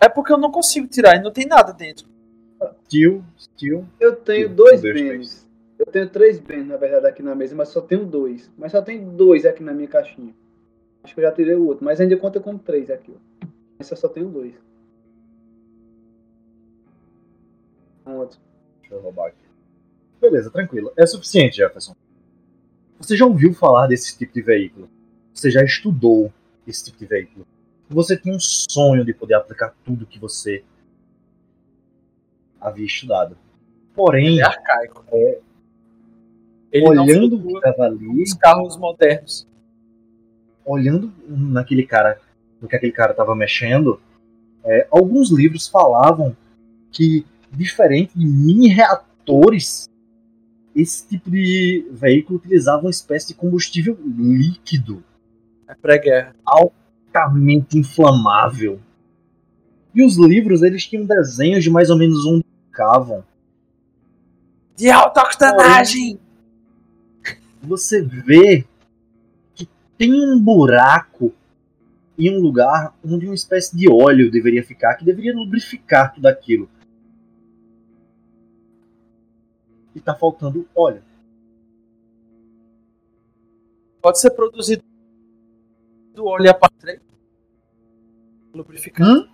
É 0.00 0.08
porque 0.08 0.32
eu 0.32 0.38
não 0.38 0.50
consigo 0.50 0.88
tirar 0.88 1.14
e 1.14 1.22
não 1.22 1.30
tem 1.30 1.46
nada 1.46 1.72
dentro. 1.72 2.12
Steel, 2.86 3.22
Steel. 3.38 3.84
Eu 4.00 4.16
tenho 4.16 4.50
Um, 4.50 4.54
dois 4.54 4.80
bens. 4.80 5.44
Eu 5.78 5.86
tenho 5.86 6.08
três 6.08 6.38
bens, 6.38 6.66
na 6.66 6.76
verdade, 6.76 7.06
aqui 7.06 7.22
na 7.22 7.34
mesa, 7.34 7.54
mas 7.54 7.68
só 7.68 7.80
tenho 7.80 8.06
dois. 8.06 8.50
Mas 8.56 8.72
só 8.72 8.80
tem 8.80 9.04
dois 9.16 9.44
aqui 9.44 9.62
na 9.62 9.74
minha 9.74 9.88
caixinha. 9.88 10.32
Acho 11.02 11.14
que 11.14 11.20
eu 11.20 11.24
já 11.24 11.32
tirei 11.32 11.54
o 11.54 11.66
outro, 11.66 11.84
mas 11.84 12.00
ainda 12.00 12.16
conta 12.16 12.40
como 12.40 12.58
três 12.58 12.90
aqui, 12.90 13.12
ó. 13.12 13.46
Mas 13.78 13.90
eu 13.90 13.96
só 13.96 14.08
tenho 14.08 14.28
dois. 14.28 14.54
Pronto. 18.04 18.38
Deixa 18.80 18.94
eu 18.94 19.00
roubar 19.00 19.28
aqui. 19.28 19.38
Beleza, 20.20 20.50
tranquilo. 20.50 20.92
É 20.96 21.06
suficiente, 21.06 21.56
Jefferson. 21.56 21.94
Você 22.98 23.16
já 23.16 23.26
ouviu 23.26 23.52
falar 23.52 23.86
desse 23.86 24.16
tipo 24.16 24.32
de 24.32 24.42
veículo? 24.42 24.88
Você 25.32 25.50
já 25.50 25.62
estudou 25.62 26.32
esse 26.66 26.84
tipo 26.84 26.98
de 26.98 27.06
veículo? 27.06 27.46
Você 27.90 28.16
tinha 28.16 28.34
um 28.34 28.40
sonho 28.40 29.04
de 29.04 29.12
poder 29.12 29.34
aplicar 29.34 29.74
tudo 29.84 30.06
que 30.06 30.18
você 30.18 30.64
havia 32.64 32.86
estudado. 32.86 33.36
Porém, 33.94 34.26
Ele 34.28 34.40
é 34.40 34.44
arcaico. 34.44 35.04
Ele 36.72 36.84
não 36.84 37.04
olhando 37.04 37.36
o 37.36 37.42
que 37.46 37.56
estava 37.68 37.84
ali, 37.84 38.22
os 38.22 38.32
carros 38.34 38.76
modernos. 38.76 39.46
olhando 40.64 41.12
naquele 41.28 41.86
cara, 41.86 42.18
no 42.60 42.66
que 42.66 42.74
aquele 42.74 42.90
cara 42.92 43.10
estava 43.12 43.36
mexendo, 43.36 44.00
é, 44.64 44.88
alguns 44.90 45.30
livros 45.30 45.68
falavam 45.68 46.34
que, 46.90 47.24
diferente 47.52 48.18
de 48.18 48.26
mini 48.26 48.68
reatores, 48.68 49.88
esse 50.74 51.06
tipo 51.06 51.30
de 51.30 51.86
veículo 51.92 52.38
utilizava 52.38 52.80
uma 52.82 52.90
espécie 52.90 53.28
de 53.28 53.34
combustível 53.34 53.96
líquido, 54.04 55.04
É 55.68 55.74
pré-guerra. 55.74 56.34
altamente 56.44 57.78
inflamável. 57.78 58.80
E 59.94 60.04
os 60.04 60.16
livros 60.16 60.62
eles 60.62 60.84
tinham 60.86 61.06
desenhos 61.06 61.62
de 61.62 61.70
mais 61.70 61.88
ou 61.90 61.96
menos 61.96 62.26
onde 62.26 62.43
ficavam. 62.74 63.24
De 64.74 64.90
alta 64.90 65.22
octanagem! 65.22 66.18
Você 67.62 68.02
vê 68.02 68.66
que 69.54 69.68
tem 69.96 70.12
um 70.12 70.38
buraco 70.38 71.32
em 72.18 72.36
um 72.36 72.40
lugar 72.40 72.94
onde 73.04 73.26
uma 73.26 73.34
espécie 73.34 73.76
de 73.76 73.88
óleo 73.88 74.30
deveria 74.30 74.64
ficar, 74.64 74.96
que 74.96 75.04
deveria 75.04 75.34
lubrificar 75.34 76.12
tudo 76.12 76.26
aquilo. 76.26 76.68
E 79.94 80.00
tá 80.00 80.14
faltando 80.14 80.68
óleo. 80.74 81.02
Pode 84.02 84.20
ser 84.20 84.30
produzido 84.32 84.82
do 86.12 86.26
óleo 86.26 86.50
a 86.50 86.54
partir 86.54 87.00
lubrificante. 88.52 89.10
Hum? 89.10 89.33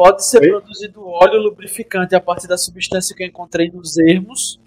Pode 0.00 0.24
ser 0.24 0.40
Oi? 0.40 0.48
produzido 0.48 1.06
óleo 1.06 1.42
lubrificante 1.42 2.14
a 2.14 2.20
partir 2.20 2.48
da 2.48 2.56
substância 2.56 3.14
que 3.14 3.22
eu 3.22 3.26
encontrei 3.26 3.70
nos 3.70 3.98
ermos. 3.98 4.58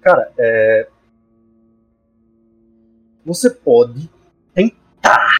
Cara, 0.00 0.32
é... 0.38 0.88
Você 3.22 3.50
pode 3.50 4.08
tentar, 4.54 5.36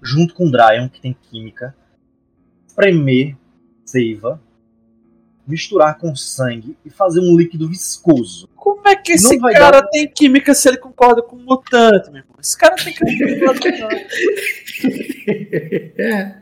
junto 0.00 0.32
com 0.32 0.46
o 0.46 0.50
Dryon, 0.50 0.88
que 0.88 1.02
tem 1.02 1.12
química, 1.12 1.76
espremer 2.66 3.36
seiva, 3.84 4.40
misturar 5.46 5.98
com 5.98 6.16
sangue 6.16 6.78
e 6.82 6.88
fazer 6.88 7.20
um 7.20 7.36
líquido 7.36 7.68
viscoso. 7.68 8.48
Como 8.56 8.88
é 8.88 8.96
que 8.96 9.12
esse 9.12 9.38
cara 9.38 9.82
dar- 9.82 9.88
tem 9.88 10.08
química 10.08 10.54
se 10.54 10.66
ele 10.66 10.78
concorda 10.78 11.20
com 11.20 11.36
o 11.36 11.40
mutante, 11.40 12.10
meu 12.10 12.22
irmão? 12.22 12.36
Esse 12.40 12.56
cara 12.56 12.74
tem 12.76 12.94
química 12.94 13.52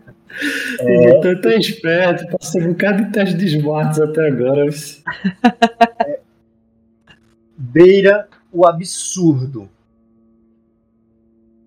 com 0.78 0.84
o 0.84 0.88
mutante. 0.88 1.12
O 1.12 1.16
Mutante 1.26 1.48
é 1.48 1.58
esperto, 1.58 2.38
passou 2.38 2.60
um 2.62 2.72
bocado 2.72 3.04
de 3.04 3.12
teste 3.12 3.36
de 3.36 3.46
esmates 3.46 4.00
até 4.00 4.26
agora. 4.28 4.64
mas- 4.66 5.02
beira 7.56 8.28
o 8.52 8.66
absurdo. 8.66 9.68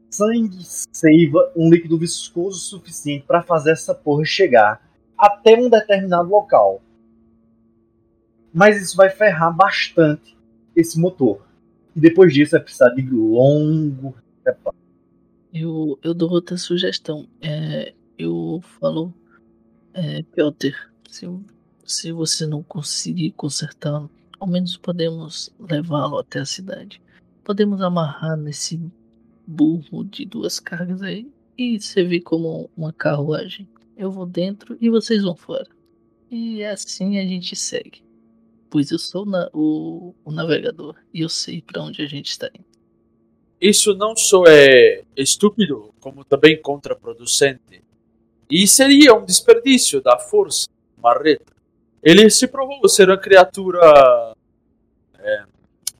Sangue 0.10 0.58
seiva 0.64 1.52
um 1.56 1.70
líquido 1.72 1.98
viscoso 1.98 2.60
suficiente 2.60 3.26
para 3.26 3.42
fazer 3.42 3.72
essa 3.72 3.96
porra 3.96 4.24
chegar 4.24 4.88
até 5.18 5.56
um 5.58 5.70
determinado 5.70 6.30
local. 6.30 6.82
Mas 8.54 8.80
isso 8.82 8.96
vai 8.96 9.10
ferrar 9.10 9.56
bastante 9.56 10.38
esse 10.76 11.00
motor. 11.00 11.42
E 11.96 12.00
depois 12.00 12.34
disso 12.34 12.52
vai 12.52 12.60
precisar 12.62 12.90
de 12.90 13.02
longo 13.10 14.16
reparo. 14.46 14.76
Eu, 15.52 15.98
eu 16.04 16.14
dou 16.14 16.30
outra 16.32 16.58
sugestão. 16.58 17.28
É, 17.42 17.94
eu 18.18 18.62
falo, 18.80 19.14
é, 19.94 20.24
Piotr, 20.24 20.74
se, 21.10 21.28
se 21.86 22.12
você 22.12 22.46
não 22.46 22.64
conseguir 22.64 23.32
consertá-lo, 23.32 24.10
ao 24.40 24.48
menos 24.48 24.78
podemos 24.78 25.52
levá-lo 25.60 26.18
até 26.18 26.40
a 26.40 26.46
cidade. 26.46 27.02
Podemos 27.44 27.82
amarrar 27.82 28.38
nesse 28.38 28.80
burro 29.46 30.04
de 30.04 30.26
duas 30.26 30.60
cargas 30.60 31.02
aí 31.02 31.28
e 31.58 31.80
servir 31.80 32.22
como 32.22 32.70
uma 32.76 32.94
carruagem. 32.94 33.68
Eu 33.98 34.12
vou 34.12 34.26
dentro 34.26 34.78
e 34.82 34.90
vocês 34.90 35.24
vão 35.24 35.36
fora. 35.36 35.68
E 36.32 36.64
assim 36.64 37.20
a 37.20 37.26
gente 37.26 37.56
segue. 37.56 38.02
Pois 38.70 38.90
eu 38.90 38.98
sou 38.98 39.26
na- 39.26 39.50
o, 39.54 40.16
o 40.26 40.32
navegador 40.32 40.96
e 41.14 41.22
eu 41.22 41.30
sei 41.30 41.62
para 41.62 41.84
onde 41.84 42.02
a 42.02 42.08
gente 42.08 42.30
está 42.32 42.48
indo. 42.48 42.66
Isso 43.62 43.94
não 43.94 44.16
só 44.16 44.44
é 44.48 45.04
estúpido, 45.16 45.94
como 46.00 46.26
também 46.26 46.60
contraproducente. 46.62 47.84
E 48.50 48.68
seria 48.68 49.14
um 49.14 49.26
desperdício 49.26 50.02
da 50.02 50.18
força 50.20 50.68
marreta. 50.98 51.54
Ele 52.02 52.30
se 52.30 52.48
provou 52.48 52.88
ser 52.90 53.10
uma 53.10 53.18
criatura. 53.18 53.80
É, 55.20 55.44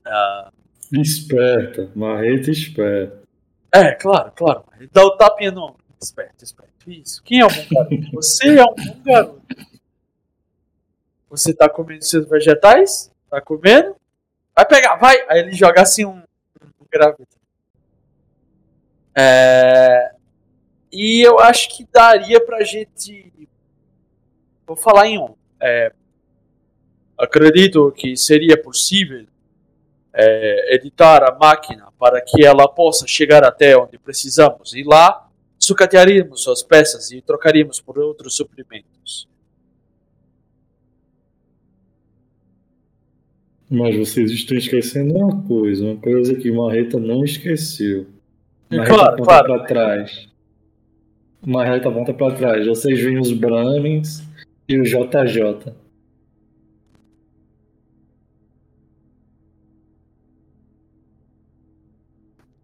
ah, 0.06 0.50
Esperta, 0.92 1.90
marreta 1.94 2.50
esperta. 2.50 3.22
é, 3.72 3.92
claro, 3.92 4.30
claro. 4.36 4.64
Dá 4.92 5.02
o 5.04 5.16
tapinha 5.16 5.50
no. 5.50 5.74
Esperto, 6.00 6.44
esperto. 6.44 6.72
Isso. 6.86 7.22
Quem 7.22 7.40
é 7.40 7.46
um 7.46 7.48
bom 7.48 7.66
garoto? 7.72 8.10
Você 8.12 8.58
é 8.58 8.62
um 8.62 8.74
bom 8.74 9.02
garoto. 9.04 9.42
Você 11.30 11.54
tá 11.54 11.68
comendo 11.68 12.04
seus 12.04 12.28
vegetais? 12.28 13.10
Tá 13.30 13.40
comendo? 13.40 13.96
Vai 14.54 14.66
pegar, 14.66 14.96
vai! 14.96 15.16
Aí 15.28 15.40
ele 15.40 15.52
joga 15.52 15.80
assim 15.82 16.04
um, 16.04 16.18
um 16.18 16.86
graveto. 16.92 17.36
É, 19.16 20.12
e 20.94 21.22
eu 21.22 21.38
acho 21.40 21.76
que 21.76 21.86
daria 21.92 22.40
pra 22.40 22.62
gente. 22.62 23.32
Vou 24.66 24.76
falar 24.76 25.08
em 25.08 25.18
um. 25.18 25.34
É, 25.60 25.92
acredito 27.18 27.92
que 27.92 28.16
seria 28.16 28.56
possível 28.60 29.26
é, 30.12 30.74
editar 30.76 31.24
a 31.24 31.36
máquina 31.36 31.88
para 31.98 32.20
que 32.20 32.44
ela 32.44 32.68
possa 32.68 33.06
chegar 33.06 33.44
até 33.44 33.76
onde 33.76 33.98
precisamos. 33.98 34.72
E 34.74 34.84
lá 34.84 35.28
sucatearíamos 35.58 36.42
suas 36.42 36.62
peças 36.62 37.10
e 37.10 37.20
trocaríamos 37.20 37.80
por 37.80 37.98
outros 37.98 38.36
suprimentos. 38.36 39.28
Mas 43.68 43.96
vocês 43.96 44.30
estão 44.30 44.56
esquecendo 44.56 45.14
uma 45.16 45.42
coisa, 45.42 45.84
uma 45.84 45.96
coisa 45.96 46.34
que 46.36 46.52
Marreta 46.52 46.98
não 47.00 47.24
esqueceu. 47.24 48.06
Marreta 48.70 48.94
claro, 48.94 49.22
claro. 49.22 49.46
pra 49.46 49.64
trás. 49.64 50.33
Marreta 51.46 51.88
aponta 51.88 52.12
pra 52.14 52.34
trás. 52.34 52.66
Vocês 52.66 53.00
veem 53.00 53.18
os 53.20 53.32
Brahmins 53.32 54.22
e 54.68 54.78
o 54.78 54.82
JJ. 54.84 55.72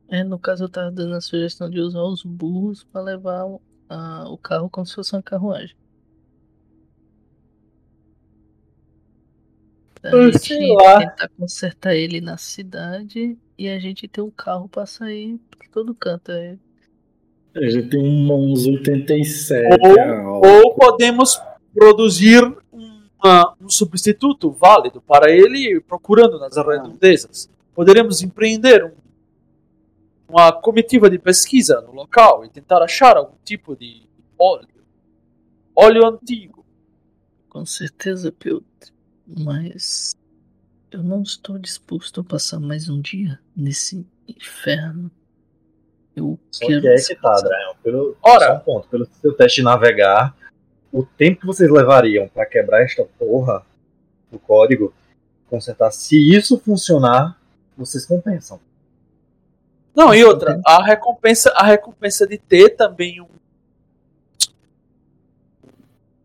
É, 0.08 0.24
no 0.24 0.38
caso 0.38 0.64
eu 0.64 0.68
tava 0.68 0.90
dando 0.90 1.14
a 1.14 1.20
sugestão 1.20 1.70
de 1.70 1.78
usar 1.80 2.02
os 2.02 2.22
burros 2.24 2.82
pra 2.84 3.00
levar 3.00 3.44
o, 3.44 3.60
a- 3.88 4.28
o 4.28 4.36
carro 4.36 4.68
como 4.68 4.84
se 4.86 4.94
fosse 4.94 5.14
uma 5.14 5.22
carruagem. 5.22 5.76
Pra 10.00 10.10
Ah, 10.10 10.24
gente 10.32 10.38
sei 10.40 10.74
lá. 10.74 10.98
tentar 10.98 11.28
consertar 11.28 11.94
ele 11.94 12.20
na 12.20 12.36
cidade 12.36 13.38
e 13.56 13.68
a 13.68 13.78
gente 13.78 14.08
ter 14.08 14.20
um 14.22 14.30
carro 14.30 14.68
pra 14.68 14.84
sair 14.86 15.38
por 15.50 15.68
todo 15.68 15.94
canto. 15.94 16.32
É, 16.32 16.58
A 17.54 17.68
gente 17.68 17.88
tem 17.88 18.00
um 18.00 18.24
Mons 18.24 18.66
87. 18.66 19.68
Ou- 19.88 20.46
Ou 20.46 20.74
podemos 20.74 21.40
produzir 21.74 22.42
uma- 22.72 23.54
um 23.60 23.68
substituto 23.68 24.50
válido 24.50 25.00
para 25.00 25.30
ele 25.30 25.80
procurando 25.80 26.38
nas 26.38 26.56
redondezas. 26.56 27.48
Poderemos 27.74 28.22
empreender 28.22 28.84
um- 28.84 28.92
uma 30.28 30.52
comitiva 30.52 31.10
de 31.10 31.18
pesquisa 31.18 31.80
no 31.80 31.92
local 31.92 32.44
e 32.44 32.48
tentar 32.48 32.82
achar 32.82 33.16
algum 33.16 33.36
tipo 33.44 33.74
de 33.76 34.02
óleo. 34.38 34.68
Óleo 35.74 36.06
antigo. 36.06 36.60
com 37.48 37.66
certeza, 37.66 38.30
Piotr. 38.30 38.92
Mas 39.26 40.14
eu 40.92 41.02
não 41.02 41.20
estou 41.22 41.58
disposto 41.58 42.20
a 42.20 42.24
passar 42.24 42.60
mais 42.60 42.88
um 42.88 43.00
dia 43.00 43.40
nesse 43.56 44.06
inferno. 44.28 45.10
Eu 46.14 46.38
Só 46.50 46.66
quero 46.66 46.80
que 46.80 46.88
é 46.88 46.96
que 46.96 47.14
tá. 47.16 47.34
Dryon. 47.34 47.74
Pelo, 47.82 48.16
Ora. 48.22 48.46
só 48.46 48.54
um 48.54 48.60
ponto. 48.60 48.88
Pelo 48.88 49.06
seu 49.20 49.32
teste 49.34 49.60
de 49.60 49.64
navegar, 49.64 50.34
o 50.92 51.04
tempo 51.04 51.40
que 51.40 51.46
vocês 51.46 51.70
levariam 51.70 52.28
pra 52.28 52.44
quebrar 52.46 52.82
esta 52.82 53.04
porra 53.18 53.64
do 54.30 54.38
código, 54.38 54.92
consertar, 55.48 55.90
se 55.90 56.16
isso 56.34 56.58
funcionar, 56.58 57.38
vocês 57.76 58.06
compensam. 58.06 58.60
Não, 59.94 60.14
e 60.14 60.24
outra, 60.24 60.60
a 60.64 60.82
recompensa, 60.82 61.50
a 61.50 61.64
recompensa 61.64 62.26
de 62.26 62.38
ter 62.38 62.70
também 62.70 63.20
um 63.20 63.28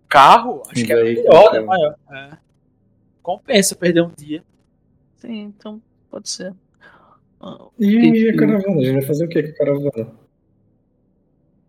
carro, 0.07 0.63
acho 0.69 0.85
que 0.85 0.93
é 0.93 1.03
melhor, 1.03 1.51
carro. 1.51 1.65
maior. 1.65 1.95
É. 2.11 2.37
Compensa 3.21 3.75
perder 3.75 4.01
um 4.01 4.11
dia. 4.15 4.43
Sim, 5.17 5.41
então 5.41 5.81
pode 6.09 6.29
ser. 6.29 6.53
E, 7.79 8.29
a 8.29 8.35
caravana? 8.37 8.79
A 8.79 8.83
gente 8.83 8.93
vai 8.93 9.01
fazer 9.01 9.25
o 9.25 9.29
que 9.29 9.43
com 9.43 9.49
a 9.49 9.53
caravana? 9.65 10.11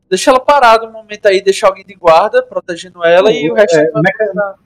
Deixa 0.09 0.31
ela 0.31 0.41
parada 0.41 0.87
um 0.89 0.93
momento 0.93 1.27
aí, 1.27 1.43
deixar 1.43 1.67
alguém 1.69 1.85
de 1.85 1.95
guarda, 1.95 2.43
protegendo 2.43 3.05
ela 3.05 3.33
e 3.33 3.51
o 3.51 3.55
resto. 3.55 3.77
É, 3.77 3.91
meca- 3.95 4.57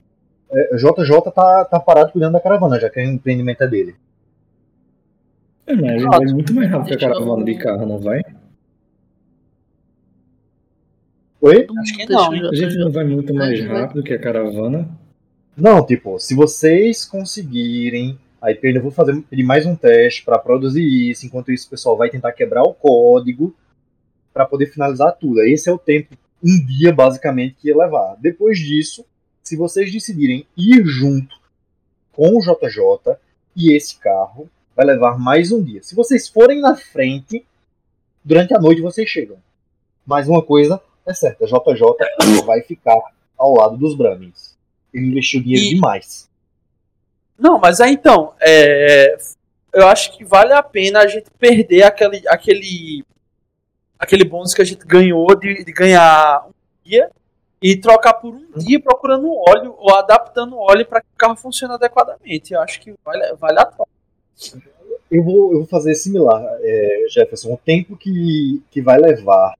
é, 0.51 0.75
JJ 0.75 1.31
tá, 1.33 1.65
tá 1.65 1.79
parado 1.79 2.11
cuidando 2.11 2.33
da 2.33 2.39
caravana, 2.39 2.79
já 2.79 2.89
que 2.89 2.99
o 2.99 3.03
empreendimento 3.03 3.63
é 3.63 3.67
dele. 3.67 3.95
É, 5.65 5.75
mas 5.75 5.83
a 5.83 5.97
gente 5.97 6.05
Ótimo. 6.07 6.25
vai 6.25 6.33
muito 6.33 6.53
mais 6.53 6.69
rápido 6.69 6.87
que 6.87 6.93
a 6.93 7.09
caravana 7.09 7.43
de 7.45 7.55
carro, 7.55 7.85
não 7.85 7.97
vai? 7.99 8.21
Oi? 11.41 11.67
Acho 11.79 11.97
que 11.97 12.05
não, 12.07 12.31
A 12.31 12.55
gente 12.55 12.77
não 12.77 12.91
vai 12.91 13.03
muito 13.03 13.33
mais 13.33 13.59
rápido 13.65 14.03
que 14.03 14.13
a 14.13 14.19
caravana. 14.19 14.87
Não, 15.57 15.83
tipo, 15.85 16.19
se 16.19 16.35
vocês 16.35 17.03
conseguirem. 17.03 18.19
Aí 18.41 18.57
eu 18.61 18.81
vou 18.81 18.89
fazer 18.91 19.21
pedir 19.21 19.43
mais 19.43 19.67
um 19.67 19.75
teste 19.75 20.25
pra 20.25 20.39
produzir 20.39 20.83
isso. 21.11 21.25
Enquanto 21.25 21.51
isso, 21.51 21.67
o 21.67 21.69
pessoal 21.69 21.95
vai 21.95 22.09
tentar 22.09 22.31
quebrar 22.31 22.63
o 22.63 22.73
código 22.73 23.55
pra 24.33 24.45
poder 24.45 24.65
finalizar 24.65 25.15
tudo. 25.15 25.41
Esse 25.41 25.69
é 25.69 25.71
o 25.71 25.77
tempo, 25.77 26.17
um 26.43 26.65
dia 26.65 26.91
basicamente, 26.91 27.55
que 27.59 27.67
ia 27.67 27.77
levar. 27.77 28.15
Depois 28.19 28.57
disso, 28.57 29.05
se 29.43 29.55
vocês 29.55 29.91
decidirem 29.91 30.47
ir 30.57 30.83
junto 30.85 31.39
com 32.11 32.35
o 32.35 32.39
JJ 32.39 33.15
e 33.55 33.73
esse 33.75 33.97
carro, 33.97 34.49
vai 34.75 34.87
levar 34.87 35.19
mais 35.19 35.51
um 35.51 35.63
dia. 35.63 35.83
Se 35.83 35.93
vocês 35.93 36.27
forem 36.27 36.59
na 36.61 36.75
frente, 36.75 37.45
durante 38.23 38.55
a 38.55 38.59
noite 38.59 38.81
vocês 38.81 39.07
chegam. 39.07 39.37
Mas 40.03 40.27
uma 40.27 40.41
coisa 40.41 40.81
é 41.05 41.13
certa, 41.13 41.45
JJ 41.45 41.61
vai 42.43 42.61
ficar 42.61 42.97
ao 43.37 43.53
lado 43.53 43.77
dos 43.77 43.95
Brahmins. 43.95 44.57
Ele 44.91 45.07
investiu 45.07 45.43
dinheiro 45.43 45.63
E- 45.65 45.69
demais. 45.75 46.30
Não, 47.41 47.57
mas 47.57 47.81
aí 47.81 47.93
então, 47.93 48.35
é, 48.39 49.17
eu 49.73 49.87
acho 49.87 50.15
que 50.15 50.23
vale 50.23 50.53
a 50.53 50.61
pena 50.61 50.99
a 50.99 51.07
gente 51.07 51.25
perder 51.39 51.81
aquele, 51.81 52.21
aquele, 52.27 53.03
aquele 53.97 54.23
bônus 54.23 54.53
que 54.53 54.61
a 54.61 54.65
gente 54.65 54.85
ganhou 54.85 55.33
de, 55.35 55.65
de 55.65 55.71
ganhar 55.73 56.45
um 56.47 56.51
dia 56.85 57.09
e 57.59 57.75
trocar 57.75 58.13
por 58.13 58.35
um 58.35 58.45
dia 58.55 58.79
procurando 58.79 59.33
óleo 59.49 59.73
ou 59.79 59.95
adaptando 59.95 60.55
óleo 60.55 60.85
para 60.85 61.01
que 61.01 61.07
o 61.07 61.17
carro 61.17 61.35
funcione 61.35 61.73
adequadamente. 61.73 62.53
Eu 62.53 62.61
acho 62.61 62.79
que 62.79 62.93
vale, 63.03 63.33
vale 63.33 63.59
a 63.59 63.65
troca. 63.65 63.89
Eu 65.09 65.23
vou, 65.23 65.51
eu 65.51 65.57
vou 65.59 65.67
fazer 65.67 65.95
similar, 65.95 66.43
é, 66.61 67.05
Jefferson. 67.09 67.53
O 67.53 67.57
tempo 67.57 67.97
que, 67.97 68.61
que 68.69 68.83
vai 68.83 68.99
levar 68.99 69.55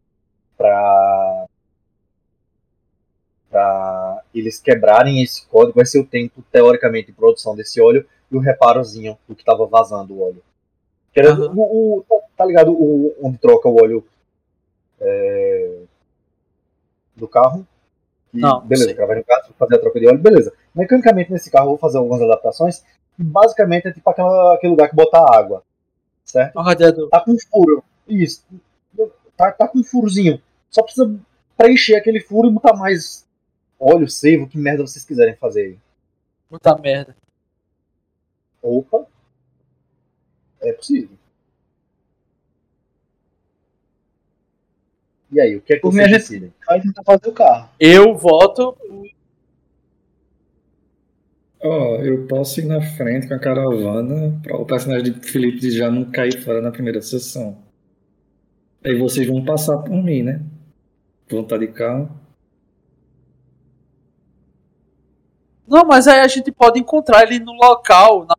para 0.55 1.47
para 3.51 4.23
eles 4.33 4.59
quebrarem 4.59 5.21
esse 5.21 5.45
código 5.47 5.75
vai 5.75 5.85
ser 5.85 5.99
o 5.99 6.05
tempo, 6.07 6.41
teoricamente, 6.51 7.07
de 7.07 7.13
produção 7.13 7.55
desse 7.55 7.81
óleo 7.81 8.05
e 8.31 8.35
o 8.35 8.39
reparozinho 8.39 9.17
do 9.27 9.35
que 9.35 9.41
estava 9.41 9.65
vazando 9.65 10.13
o 10.13 10.21
óleo. 10.23 10.41
Era 11.13 11.31
Aham. 11.33 11.51
o, 11.55 11.97
o- 11.99 12.05
tá 12.37 12.45
ligado? 12.45 12.71
O, 12.71 13.13
onde 13.21 13.37
troca 13.37 13.67
o 13.67 13.75
óleo 13.81 14.03
é, 14.99 15.79
do 17.15 17.27
carro. 17.27 17.67
E, 18.33 18.39
Não, 18.39 18.61
beleza, 18.61 19.05
vai 19.05 19.17
no 19.17 19.23
carro 19.25 19.53
fazer 19.59 19.75
a 19.75 19.79
troca 19.79 19.99
de 19.99 20.07
óleo, 20.07 20.17
beleza. 20.17 20.53
Mecanicamente 20.73 21.31
nesse 21.31 21.51
carro 21.51 21.65
eu 21.65 21.69
vou 21.71 21.77
fazer 21.77 21.97
algumas 21.97 22.21
adaptações. 22.21 22.81
E 23.19 23.23
basicamente 23.23 23.87
é 23.89 23.91
tipo 23.91 24.09
aquela, 24.09 24.55
aquele 24.55 24.71
lugar 24.71 24.89
que 24.89 24.95
botar 24.95 25.25
água. 25.35 25.63
Certo? 26.23 26.55
O 26.57 26.61
radiador. 26.61 27.09
Tá 27.09 27.19
com 27.19 27.35
furo. 27.37 27.83
Isso. 28.07 28.45
Tá, 29.35 29.51
tá 29.51 29.67
com 29.67 29.79
um 29.79 29.83
furozinho. 29.83 30.41
Só 30.69 30.81
precisa 30.83 31.13
preencher 31.57 31.95
aquele 31.95 32.21
furo 32.21 32.47
e 32.47 32.51
botar 32.53 32.73
mais 32.73 33.27
óleo, 33.81 34.07
seivo, 34.07 34.47
que 34.47 34.57
merda 34.57 34.85
vocês 34.85 35.03
quiserem 35.03 35.35
fazer 35.35 35.61
aí. 35.63 35.77
Puta 36.49 36.77
merda. 36.77 37.15
Opa. 38.61 39.05
É 40.61 40.71
possível. 40.73 41.17
E 45.31 45.39
aí, 45.39 45.55
o 45.55 45.61
que 45.61 45.73
é 45.73 45.75
que 45.77 45.81
Por 45.81 45.91
vocês 45.93 46.07
mim, 46.07 46.13
a 46.13 46.17
gente- 46.19 46.27
decidem? 46.29 46.53
Vai 46.67 46.81
tentar 46.81 47.03
fazer 47.03 47.27
o 47.27 47.33
carro. 47.33 47.69
Eu 47.79 48.15
voto. 48.15 48.77
Ó, 51.63 51.95
eu 51.97 52.27
posso 52.27 52.59
ir 52.59 52.65
na 52.65 52.81
frente 52.81 53.27
com 53.27 53.33
a 53.35 53.39
caravana 53.39 54.37
para 54.43 54.57
o 54.57 54.65
personagem 54.65 55.13
de 55.13 55.19
Felipe 55.27 55.69
já 55.71 55.89
não 55.89 56.09
cair 56.11 56.41
fora 56.43 56.59
na 56.59 56.71
primeira 56.71 57.01
sessão. 57.01 57.57
Aí 58.83 58.97
vocês 58.97 59.27
vão 59.27 59.45
passar 59.45 59.77
por 59.77 60.03
mim, 60.03 60.23
né? 60.23 60.41
Vão 61.29 61.41
estar 61.43 61.57
de 61.59 61.67
carro. 61.67 62.09
Não, 65.67 65.85
mas 65.85 66.07
aí 66.07 66.19
a 66.19 66.27
gente 66.27 66.51
pode 66.51 66.79
encontrar 66.79 67.23
ele 67.23 67.39
no 67.39 67.53
local, 67.53 68.25
na- 68.25 68.35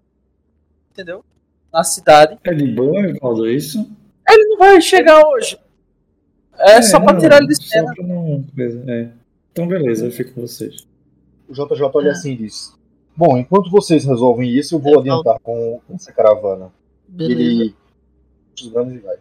entendeu? 0.90 1.24
Na 1.72 1.82
cidade. 1.84 2.38
É 2.44 2.52
de 2.52 2.66
boa, 2.68 3.00
Evaldo, 3.00 3.48
isso? 3.48 3.78
Ele 4.28 4.44
não 4.48 4.58
vai 4.58 4.80
chegar 4.80 5.26
hoje. 5.26 5.58
É, 6.58 6.80
só 6.82 7.00
pra 7.00 7.14
não, 7.14 7.20
tirar 7.20 7.38
ele 7.38 7.48
de 7.48 7.56
cena. 7.66 7.92
Não. 7.98 8.40
beleza, 8.52 8.84
é. 8.90 9.10
Então, 9.50 9.66
beleza, 9.66 10.06
eu 10.06 10.10
fico 10.12 10.32
com 10.34 10.42
vocês. 10.42 10.86
O 11.48 11.52
JJ 11.52 11.82
olha 11.94 12.10
Ah. 12.10 12.12
assim 12.12 12.32
e 12.32 12.36
diz: 12.36 12.74
Bom, 13.16 13.36
enquanto 13.36 13.70
vocês 13.70 14.04
resolvem 14.04 14.50
isso, 14.50 14.74
eu 14.74 14.78
vou 14.78 14.94
Eu 14.94 15.00
adiantar 15.00 15.38
com, 15.40 15.80
com 15.86 15.94
essa 15.94 16.12
caravana. 16.12 16.70
Beleza. 17.08 17.40
Ele. 17.40 17.74
Os 18.54 18.66
e 18.66 18.98
vai. 18.98 19.16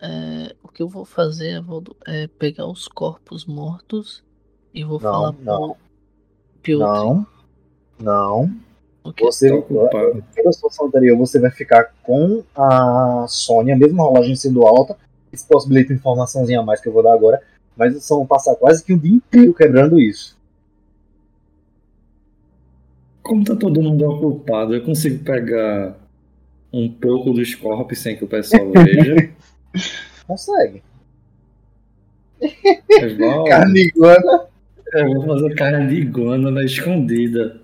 É, 0.00 0.54
o 0.62 0.68
que 0.68 0.82
eu 0.82 0.88
vou 0.88 1.04
fazer, 1.04 1.56
Evaldo, 1.56 1.96
é 2.06 2.26
pegar 2.26 2.66
os 2.66 2.86
corpos 2.86 3.44
mortos 3.44 4.22
e 4.74 4.84
vou 4.84 5.00
Não, 5.00 5.12
falar 5.12 5.32
não. 5.40 5.68
pro 5.68 5.76
Piotr. 6.68 6.84
Não. 6.84 7.26
Não. 7.98 8.52
O 9.02 9.12
quê? 9.12 9.24
Você, 9.24 9.50
ocupado. 9.50 10.22
pela 10.34 10.52
situação 10.52 10.86
anterior, 10.86 11.16
você 11.16 11.40
vai 11.40 11.50
ficar 11.50 11.94
com 12.02 12.44
a 12.54 13.24
Sônia, 13.26 13.74
mesmo 13.74 14.02
a 14.02 14.04
rolagem 14.04 14.36
sendo 14.36 14.66
alta. 14.66 14.96
Isso 15.32 15.46
possibilita 15.48 15.94
informaçãozinha 15.94 16.60
a 16.60 16.62
mais 16.62 16.80
que 16.80 16.88
eu 16.88 16.92
vou 16.92 17.02
dar 17.02 17.14
agora. 17.14 17.40
Mas 17.74 17.94
vocês 17.94 18.08
vão 18.08 18.26
passar 18.26 18.54
quase 18.56 18.84
que 18.84 18.92
um 18.92 18.98
dia 18.98 19.12
inteiro 19.12 19.54
quebrando 19.54 19.98
isso. 19.98 20.36
Como 23.22 23.44
tá 23.44 23.56
todo 23.56 23.82
mundo 23.82 24.08
ocupado, 24.08 24.74
eu 24.74 24.82
consigo 24.82 25.22
pegar 25.22 25.96
um 26.72 26.90
pouco 26.90 27.32
dos 27.32 27.54
corpos 27.54 27.98
sem 27.98 28.16
que 28.16 28.24
o 28.24 28.28
pessoal 28.28 28.70
veja. 28.72 29.30
Consegue. 30.26 30.82
Evaldo, 33.00 33.44
Carne 33.48 33.80
iguana. 33.80 34.47
Eu 34.92 35.14
vou 35.14 35.26
fazer 35.26 35.54
carne 35.54 35.88
de 35.88 36.00
iguana 36.00 36.50
na 36.50 36.64
escondida. 36.64 37.60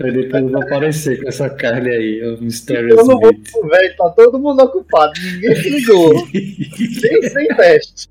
Aí 0.00 0.10
depois 0.10 0.42
eu 0.42 0.48
vou 0.50 0.62
aparecer 0.62 1.22
com 1.22 1.28
essa 1.28 1.48
carne 1.48 1.90
aí, 1.90 2.22
o 2.26 2.42
Mysterious 2.42 3.06
vou. 3.06 3.20
Meat. 3.20 3.50
Velho, 3.52 3.96
tá 3.96 4.10
todo 4.10 4.38
mundo 4.38 4.62
ocupado. 4.62 5.12
Ninguém 5.20 5.54
se 5.56 5.70
ligou. 5.70 6.26
sem, 6.28 7.22
sem 7.22 7.48
teste. 7.48 8.08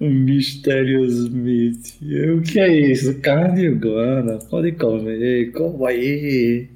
O 0.00 0.04
Mysterious 0.04 1.28
Meat. 1.28 1.98
O 2.34 2.42
que 2.42 2.58
é 2.58 2.68
isso? 2.68 3.20
Carne 3.20 3.60
de 3.60 3.66
iguana. 3.68 4.38
Pode 4.50 4.72
comer, 4.72 5.52
como 5.52 5.86
aí. 5.86 6.68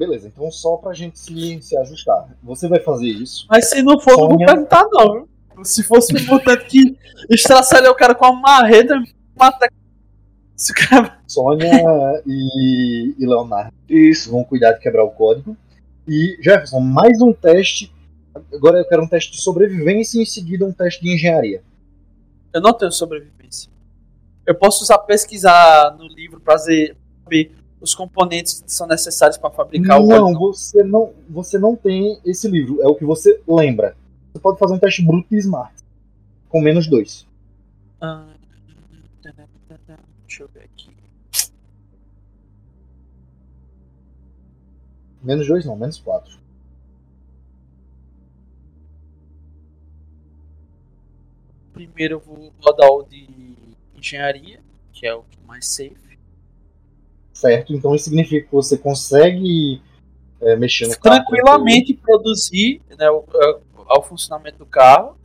Beleza, 0.00 0.28
então 0.28 0.50
só 0.50 0.78
pra 0.78 0.94
gente 0.94 1.18
se, 1.18 1.60
se 1.60 1.76
ajustar. 1.76 2.34
Você 2.42 2.66
vai 2.66 2.80
fazer 2.80 3.08
isso. 3.08 3.46
Mas 3.50 3.68
se 3.68 3.82
não 3.82 4.00
for, 4.00 4.16
não 4.16 4.28
vou 4.30 4.38
perguntar, 4.38 4.88
não. 4.90 5.12
viu? 5.12 5.28
Se 5.62 5.82
fosse 5.82 6.16
um 6.16 6.24
mutante 6.24 6.64
que 6.64 6.96
estraçalhou 7.28 7.92
o 7.92 7.94
cara 7.94 8.14
com 8.14 8.24
uma 8.24 8.40
marreta, 8.40 8.94
mata. 9.36 9.70
Se 10.56 10.72
o 10.72 10.74
cara. 10.74 11.18
Sônia 11.28 11.70
e, 12.26 13.14
e 13.18 13.26
Leonardo 13.26 13.74
Isso. 13.86 14.30
vão 14.30 14.42
cuidar 14.42 14.72
de 14.72 14.80
quebrar 14.80 15.04
o 15.04 15.10
código. 15.10 15.54
E 16.08 16.38
Jefferson, 16.40 16.80
mais 16.80 17.20
um 17.20 17.34
teste. 17.34 17.92
Agora 18.54 18.78
eu 18.78 18.88
quero 18.88 19.02
um 19.02 19.06
teste 19.06 19.32
de 19.32 19.42
sobrevivência 19.42 20.18
e 20.18 20.22
em 20.22 20.26
seguida 20.26 20.64
um 20.64 20.72
teste 20.72 21.02
de 21.02 21.12
engenharia. 21.12 21.62
Eu 22.54 22.62
não 22.62 22.72
tenho 22.72 22.90
sobrevivência. 22.90 23.70
Eu 24.46 24.54
posso 24.54 24.82
usar 24.82 24.96
pesquisar 25.00 25.94
no 25.98 26.08
livro 26.08 26.40
pra 26.40 26.56
ver 26.56 26.96
os 27.80 27.94
componentes 27.94 28.60
que 28.60 28.72
são 28.72 28.86
necessários 28.86 29.38
pra 29.38 29.50
fabricar 29.50 30.00
o 30.00 30.06
não, 30.06 30.34
você 30.34 30.82
não, 30.82 31.12
você 31.28 31.58
não 31.58 31.74
tem 31.74 32.20
esse 32.24 32.48
livro. 32.48 32.82
É 32.82 32.86
o 32.86 32.94
que 32.94 33.04
você 33.04 33.40
lembra. 33.48 33.96
Você 34.32 34.38
pode 34.38 34.58
fazer 34.58 34.74
um 34.74 34.78
teste 34.78 35.04
bruto 35.04 35.28
de 35.30 35.38
smart. 35.38 35.74
Com 36.48 36.60
menos 36.60 36.86
dois. 36.86 37.26
Ah, 38.00 38.26
Deixa 40.30 40.44
eu 40.44 40.48
ver 40.48 40.62
aqui. 40.62 40.90
Menos 45.20 45.48
dois 45.48 45.66
não, 45.66 45.76
menos 45.76 45.98
quatro. 45.98 46.38
Primeiro 51.72 52.14
eu 52.14 52.20
vou 52.20 52.52
rodar 52.60 52.88
o 52.90 53.02
de 53.02 53.28
engenharia, 53.96 54.60
que 54.92 55.04
é 55.04 55.14
o 55.14 55.24
mais 55.46 55.66
safe. 55.66 56.09
Certo? 57.40 57.72
Então 57.74 57.94
isso 57.94 58.04
significa 58.04 58.46
que 58.46 58.52
você 58.52 58.76
consegue 58.76 59.80
é, 60.42 60.56
mexer 60.56 60.86
no 60.88 60.98
carro. 60.98 61.16
Tranquilamente 61.24 61.94
produzir 61.94 62.82
né, 62.98 63.10
o, 63.10 63.24
o- 63.24 63.98
o 63.98 64.02
funcionamento 64.02 64.58
do 64.58 64.66
carro, 64.66 65.16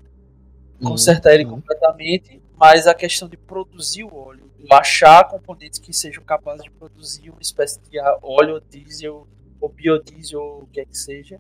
Uhum, 0.80 0.90
consertar 0.92 1.34
ele 1.34 1.46
uhum. 1.46 1.52
completamente, 1.52 2.42
mas 2.58 2.86
a 2.88 2.94
questão 2.94 3.28
de 3.30 3.38
produzir 3.38 4.04
o 4.04 4.14
óleo, 4.16 4.50
achar 4.72 5.24
componentes 5.26 5.80
que 5.80 5.94
sejam 5.94 6.24
capazes 6.24 6.64
de 6.64 6.72
produzir 6.72 7.30
uma 7.30 7.42
espécie 7.42 7.80
de 7.82 7.98
óleo, 8.22 8.62
diesel, 8.70 9.26
ou 9.62 9.70
biodiesel, 9.70 10.42
ou 10.42 10.64
o 10.64 10.68
que 10.68 10.82
é 10.82 10.86
que 10.86 10.98
seja. 10.98 11.40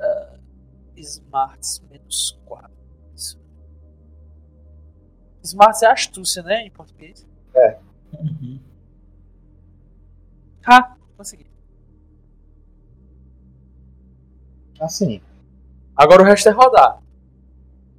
Ah, 0.00 0.38
smarts 0.96 1.82
menos 1.90 2.36
4. 2.46 2.70
Isso. 3.14 3.38
Smarts 5.42 5.82
é 5.82 5.86
astúcia, 5.86 6.42
né? 6.42 6.62
Em 6.66 6.70
português. 6.70 7.24
Uhum. 8.12 8.58
Ah, 10.66 10.94
consegui. 11.16 11.46
Assim. 14.80 15.20
Agora 15.96 16.22
o 16.22 16.24
resto 16.24 16.48
é 16.48 16.52
rodar. 16.52 17.00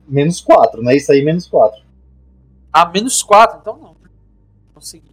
Menos 0.07 0.41
quatro, 0.41 0.81
né? 0.84 0.95
Isso 0.95 1.11
aí, 1.11 1.23
menos 1.23 1.48
quatro. 1.48 1.88
Ah, 2.72 2.85
menos 2.94 3.23
4, 3.23 3.60
então 3.60 3.76
não. 3.76 3.95
Consegui. 4.73 5.11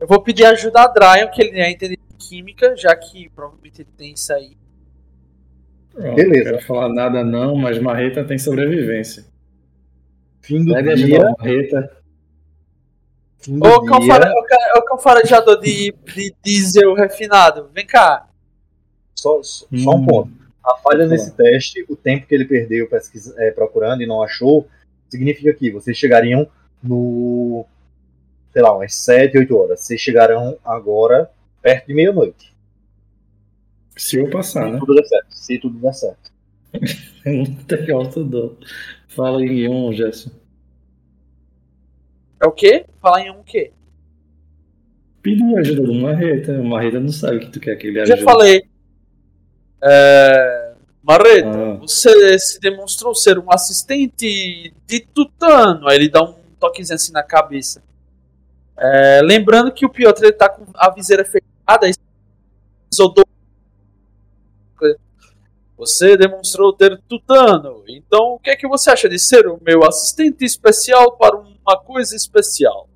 Eu 0.00 0.06
vou 0.06 0.22
pedir 0.22 0.46
ajuda 0.46 0.80
a 0.80 0.86
Dryon, 0.86 1.30
que 1.30 1.42
ele 1.42 1.60
é 1.60 1.70
entendido 1.70 2.00
em 2.10 2.16
química, 2.16 2.74
já 2.74 2.96
que 2.96 3.28
provavelmente 3.28 3.82
ele 3.82 3.90
tem 3.94 4.14
isso 4.14 4.32
aí. 4.32 4.56
Pronto, 5.90 6.14
Beleza. 6.14 6.52
Não 6.52 6.56
quero 6.56 6.66
falar 6.66 6.88
nada 6.88 7.22
não, 7.22 7.54
mas 7.54 7.78
Marreta 7.78 8.24
tem 8.24 8.38
sobrevivência. 8.38 9.26
Fim 10.40 10.64
do 10.64 10.72
Pega 10.72 10.94
dia. 10.94 11.34
Marreta. 11.38 11.97
Ô, 13.48 13.84
cão 13.84 14.00
dia. 14.00 14.12
fara- 14.12 14.32
ô, 14.32 14.42
ca- 14.44 14.74
ô, 14.78 14.82
cão 14.82 14.98
farejador 14.98 15.60
de, 15.60 15.94
de 16.14 16.34
diesel 16.44 16.92
refinado, 16.94 17.68
vem 17.72 17.86
cá. 17.86 18.28
Só, 19.14 19.42
só 19.42 19.66
só 19.76 19.90
um 19.90 19.94
Hum. 19.96 20.06
ponto. 20.06 20.30
A 20.64 20.76
falha 20.78 21.04
Vamos 21.06 21.10
nesse 21.12 21.34
teste, 21.34 21.84
o 21.88 21.96
tempo 21.96 22.26
que 22.26 22.34
ele 22.34 22.44
perdeu 22.44 22.88
pesquisa, 22.88 23.34
é, 23.38 23.50
procurando 23.50 24.02
e 24.02 24.06
não 24.06 24.22
achou, 24.22 24.66
significa 25.08 25.52
que 25.54 25.70
vocês 25.70 25.96
chegariam 25.96 26.46
no. 26.82 27.64
sei 28.52 28.62
lá, 28.62 28.74
umas 28.76 28.94
7, 28.94 29.38
8 29.38 29.56
horas. 29.56 29.80
Vocês 29.80 30.00
chegarão 30.00 30.56
agora 30.64 31.30
perto 31.62 31.86
de 31.86 31.94
meia-noite. 31.94 32.52
Se 33.96 34.16
eu 34.16 34.28
passar, 34.30 34.66
Se 34.66 34.72
né? 34.72 34.78
tudo 34.78 34.94
der 34.94 35.04
certo. 35.06 35.26
Se 35.30 35.58
tudo 35.58 35.78
der 35.78 35.92
certo. 35.94 36.32
Não 37.24 37.44
tem 37.64 37.90
alto 37.92 38.22
dó. 38.24 38.52
Fala 39.08 39.42
em 39.42 39.68
um, 39.68 39.92
Gerson. 39.92 40.30
É 42.40 42.46
o 42.46 42.52
quê? 42.52 42.86
Falar 43.00 43.22
em 43.22 43.30
um 43.30 43.40
o 43.40 43.44
quê? 43.44 43.72
pedir 45.20 45.58
ajuda 45.58 45.82
do 45.82 45.94
Marreta. 45.94 46.52
O 46.52 46.64
Marreta 46.64 47.00
não 47.00 47.10
sabe 47.12 47.40
que 47.40 47.50
tu 47.50 47.60
quer 47.60 47.76
que 47.76 47.88
ele 47.88 48.06
Já 48.06 48.14
ajude. 48.14 48.22
falei. 48.24 48.62
É... 49.82 50.72
Marreta, 51.02 51.48
Ah. 51.48 51.74
você 51.80 52.38
se 52.38 52.60
demonstrou 52.60 53.14
ser 53.14 53.38
um 53.38 53.50
assistente 53.52 54.72
de 54.86 55.00
Tutano. 55.00 55.88
Aí 55.88 55.96
ele 55.96 56.08
dá 56.08 56.22
um 56.22 56.34
toquezinho 56.58 56.94
assim 56.96 57.12
na 57.12 57.22
cabeça. 57.22 57.82
É, 58.76 59.20
lembrando 59.22 59.72
que 59.72 59.84
o 59.84 59.88
Piotr 59.90 60.22
ele 60.22 60.32
tá 60.32 60.48
com 60.48 60.64
a 60.74 60.90
viseira 60.90 61.24
fechada. 61.24 61.90
Você 65.76 66.16
demonstrou 66.16 66.72
ter 66.72 67.00
Tutano. 67.08 67.84
Então, 67.88 68.34
o 68.34 68.38
que 68.38 68.50
é 68.50 68.56
que 68.56 68.66
você 68.68 68.90
acha 68.90 69.08
de 69.08 69.18
ser 69.18 69.46
o 69.46 69.58
meu 69.62 69.84
assistente 69.84 70.44
especial 70.44 71.16
para 71.16 71.36
uma 71.68 71.78
coisa 71.78 72.16
especial? 72.16 72.88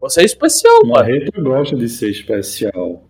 Você 0.00 0.22
é 0.22 0.24
especial, 0.24 0.78
O 0.78 0.92
pai. 0.92 1.02
Marreta 1.02 1.40
gosta 1.40 1.76
de 1.76 1.88
ser 1.88 2.10
especial. 2.10 3.04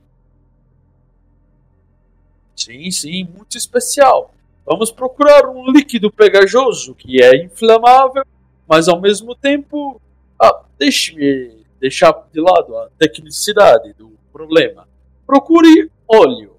Sim, 2.55 2.91
sim, 2.91 3.25
muito 3.25 3.57
especial. 3.57 4.35
Vamos 4.65 4.93
procurar 4.93 5.49
um 5.49 5.71
líquido 5.71 6.13
pegajoso 6.13 6.95
que 6.95 7.23
é 7.23 7.45
inflamável, 7.45 8.23
mas 8.69 8.89
ao 8.89 9.01
mesmo 9.01 9.35
tempo. 9.35 10.01
Ah, 10.39 10.63
deixe-me 10.79 11.65
deixar 11.81 12.13
de 12.33 12.41
lado 12.41 12.77
a 12.77 12.91
tecnicidade 12.99 13.95
do 13.95 14.13
problema. 14.33 14.87
Procure 15.27 15.91
óleo. 16.07 16.57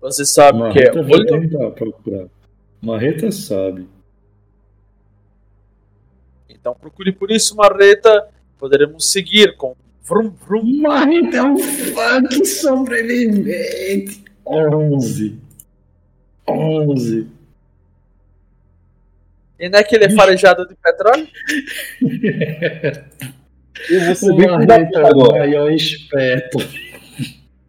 Você 0.00 0.24
sabe 0.24 0.70
que 0.72 0.80
é 0.80 0.90
óleo? 0.90 2.30
Marreta 2.80 3.32
sabe. 3.32 3.88
Então 6.60 6.74
procure 6.74 7.12
por 7.12 7.30
isso, 7.30 7.54
Marreta. 7.56 8.28
Poderemos 8.58 9.10
seguir 9.12 9.56
com 9.56 9.74
Vrum 10.02 10.30
Vrum. 10.30 10.80
Marreta 10.82 11.36
é 11.36 11.42
um 11.42 11.58
funk 11.58 12.44
sobrevivente. 12.46 14.24
11. 14.46 15.38
11. 16.48 17.26
E 19.60 19.68
não 19.68 19.78
é 19.78 19.82
que 19.82 19.94
ele 19.96 20.04
é 20.04 20.10
farejado 20.10 20.66
de 20.66 20.74
petróleo? 20.76 21.26
Eu 23.90 24.00
vou 24.06 24.14
ser 24.14 24.32
O 24.32 24.36
bem 24.36 24.46
filho 24.48 24.66
da 24.66 24.78
Marreta 24.78 24.86
puta 24.86 24.98
é 24.98 25.02
o 25.02 25.06
agora. 25.06 25.38
maior 25.38 25.70
esperto. 25.72 26.58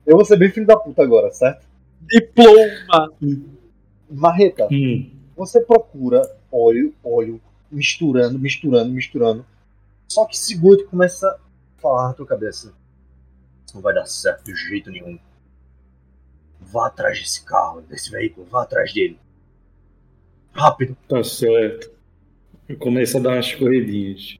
Eu 0.05 0.15
vou 0.15 0.25
ser 0.25 0.37
bem 0.37 0.49
filho 0.49 0.65
da 0.65 0.75
puta 0.77 1.03
agora, 1.03 1.29
certo? 1.31 1.67
Diploma. 2.01 3.13
Marreta, 4.09 4.67
Hum. 4.71 5.07
você 5.37 5.61
procura 5.61 6.21
óleo, 6.51 6.93
óleo, 7.03 7.39
misturando, 7.71 8.39
misturando, 8.39 8.91
misturando. 8.91 9.45
Só 10.07 10.25
que 10.25 10.37
segura 10.37 10.81
e 10.81 10.85
começa 10.85 11.27
a 11.29 11.81
falar 11.81 12.07
na 12.07 12.13
tua 12.13 12.25
cabeça. 12.25 12.73
Isso 13.65 13.75
não 13.75 13.81
vai 13.81 13.93
dar 13.93 14.05
certo 14.05 14.43
de 14.45 14.55
jeito 14.55 14.89
nenhum. 14.89 15.19
Vá 16.59 16.87
atrás 16.87 17.19
desse 17.19 17.43
carro, 17.45 17.81
desse 17.81 18.11
veículo, 18.11 18.45
vá 18.47 18.63
atrás 18.63 18.93
dele. 18.93 19.19
Rápido, 20.51 20.97
Tá 21.07 21.23
certo. 21.23 21.91
Eu 22.67 22.77
começo 22.77 23.17
a 23.17 23.21
dar 23.21 23.33
umas 23.33 23.53
corridinhas. 23.55 24.37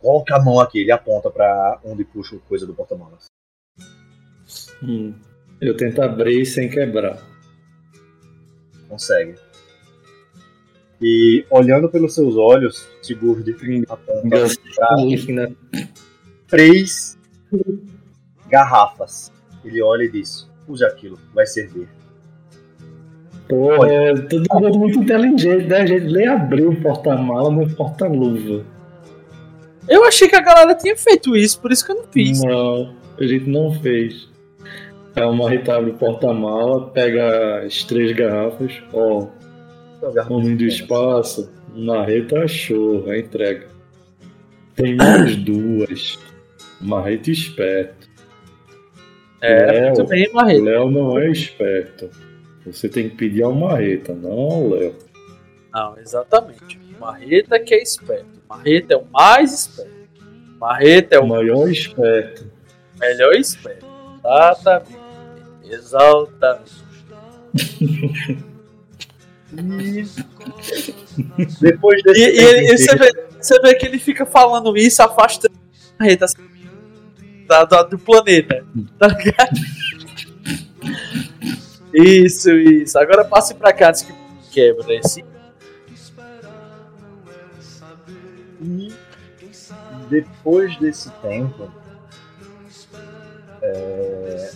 coloque 0.00 0.32
a 0.32 0.38
mão 0.38 0.60
aqui, 0.60 0.80
ele 0.80 0.92
aponta 0.92 1.30
pra 1.30 1.80
onde 1.84 2.04
puxa 2.04 2.38
coisa 2.48 2.66
do 2.66 2.74
porta-malas. 2.74 3.26
Hum. 4.82 5.14
Eu 5.60 5.76
tento 5.76 6.02
abrir 6.02 6.44
sem 6.44 6.68
quebrar. 6.68 7.18
Consegue. 8.88 9.34
E 11.06 11.44
olhando 11.50 11.86
pelos 11.90 12.14
seus 12.14 12.34
olhos, 12.34 12.88
Sigurd 13.02 13.44
aponta 13.90 13.98
pra 14.26 14.96
né? 15.34 15.54
três 16.48 17.18
garrafas. 18.48 19.30
Ele 19.62 19.82
olha 19.82 20.04
e 20.04 20.10
diz: 20.10 20.48
use 20.66 20.82
aquilo, 20.82 21.18
vai 21.34 21.44
servir. 21.44 21.86
Porra, 23.46 23.92
é 23.92 24.14
todo 24.14 24.46
mundo 24.54 24.78
muito 24.78 24.98
inteligente, 25.00 25.66
né? 25.66 25.82
A 25.82 25.86
gente 25.86 26.06
nem 26.06 26.26
abriu 26.26 26.70
o 26.70 26.80
porta-mala 26.80 27.50
no 27.50 27.68
porta-luva. 27.76 28.64
Eu 29.86 30.06
achei 30.06 30.26
que 30.26 30.36
a 30.36 30.40
galera 30.40 30.74
tinha 30.74 30.96
feito 30.96 31.36
isso, 31.36 31.60
por 31.60 31.70
isso 31.70 31.84
que 31.84 31.92
eu 31.92 31.96
não 31.96 32.04
fiz. 32.04 32.42
Não, 32.42 32.96
a 33.20 33.24
gente 33.26 33.46
não 33.46 33.70
fez. 33.74 34.26
Aí 35.14 35.22
o 35.22 35.34
Marreta 35.34 35.76
abre 35.76 35.90
o 35.90 35.98
porta-mala, 35.98 36.88
pega 36.88 37.58
as 37.58 37.84
três 37.84 38.16
garrafas, 38.16 38.82
ó, 38.90 39.28
homem 40.30 40.56
do 40.56 40.64
espaço, 40.64 41.50
Marreta 41.74 42.40
achou, 42.44 43.08
a 43.10 43.18
entrega. 43.18 43.66
Tem 44.74 44.94
mais 44.96 45.36
duas. 45.44 46.18
Marreta 46.80 47.30
esperto. 47.30 48.08
É, 49.40 49.66
Léo, 49.72 49.84
muito 49.94 50.04
bem, 50.06 50.32
Marreta. 50.32 50.62
Léo 50.62 50.90
não 50.90 51.18
é 51.18 51.30
esperto. 51.30 52.10
Você 52.66 52.88
tem 52.88 53.10
que 53.10 53.16
pedir 53.16 53.42
ao 53.42 53.54
Marreta, 53.54 54.14
não 54.14 54.30
ao 54.32 54.68
Léo. 54.70 54.94
Não, 55.72 55.98
exatamente. 55.98 56.80
Marreta 56.98 57.58
que 57.58 57.74
é 57.74 57.82
esperto. 57.82 58.40
Marreta 58.48 58.94
é 58.94 58.96
o 58.96 59.04
mais 59.12 59.52
esperto. 59.52 59.92
Marreta 60.58 61.16
é 61.16 61.18
O 61.18 61.26
maior 61.26 61.68
esperto. 61.70 62.50
melhor 62.98 63.34
esperto. 63.34 63.84
Exatamente. 64.24 64.98
Exatamente. 65.64 66.84
Depois 71.60 72.00
E, 72.00 72.02
desse 72.02 72.20
e 72.22 72.72
e 72.72 72.78
você, 72.78 72.96
vê, 72.96 73.26
você 73.40 73.60
vê 73.60 73.74
que 73.74 73.86
ele 73.86 73.98
fica 73.98 74.24
falando 74.26 74.76
isso, 74.76 75.02
afastando 75.02 75.54
a 75.98 76.02
Marreta 76.02 76.26
da, 77.46 77.64
da- 77.64 77.82
do 77.82 77.98
planeta. 77.98 78.64
Tá 78.98 79.08
ligado? 79.08 79.60
Isso, 81.92 82.50
isso. 82.50 82.98
Agora 82.98 83.24
passe 83.24 83.54
pra 83.54 83.72
cá 83.72 83.90
antes 83.90 84.02
que 84.02 84.12
quebra 84.50 84.94
esse. 84.94 85.24
E 88.60 88.92
depois 90.08 90.76
desse 90.78 91.10
tempo, 91.22 91.70
é, 93.62 94.50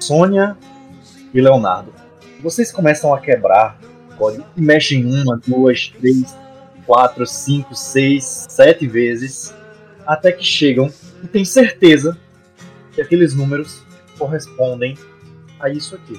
Sônia 0.00 0.56
e 1.32 1.40
Leonardo, 1.40 1.92
vocês 2.44 2.70
começam 2.70 3.14
a 3.14 3.18
quebrar 3.18 3.80
código 4.18 4.44
e 4.54 4.60
mexem 4.60 5.02
uma, 5.06 5.40
duas, 5.46 5.88
três, 5.88 6.36
quatro, 6.84 7.26
cinco, 7.26 7.74
seis, 7.74 8.44
sete 8.50 8.86
vezes, 8.86 9.54
até 10.06 10.30
que 10.30 10.44
chegam 10.44 10.92
e 11.22 11.26
têm 11.26 11.42
certeza 11.42 12.18
que 12.92 13.00
aqueles 13.00 13.34
números 13.34 13.82
correspondem 14.18 14.94
a 15.58 15.70
isso 15.70 15.94
aqui. 15.94 16.14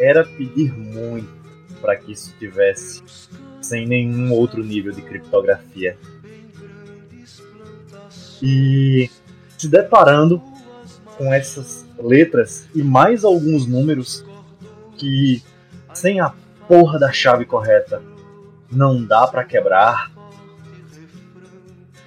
Era 0.00 0.24
pedir 0.24 0.72
muito 0.72 1.28
para 1.82 1.96
que 1.96 2.12
isso 2.12 2.34
tivesse 2.38 3.02
sem 3.60 3.86
nenhum 3.86 4.32
outro 4.32 4.64
nível 4.64 4.92
de 4.92 5.02
criptografia. 5.02 5.98
E 8.42 9.10
se 9.56 9.68
deparando 9.68 10.40
com 11.16 11.32
essas 11.32 11.84
letras 11.98 12.68
e 12.74 12.82
mais 12.82 13.24
alguns 13.24 13.66
números 13.66 14.24
que 14.96 15.42
sem 15.94 16.20
a 16.20 16.32
porra 16.68 16.98
da 16.98 17.12
chave 17.12 17.44
correta 17.44 18.02
não 18.70 19.04
dá 19.04 19.26
para 19.26 19.44
quebrar, 19.44 20.10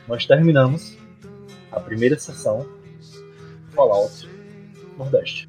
nós 0.07 0.25
terminamos 0.25 0.97
a 1.71 1.79
primeira 1.79 2.17
sessão 2.19 2.67
Fallout 3.73 4.29
Nordeste. 4.97 5.47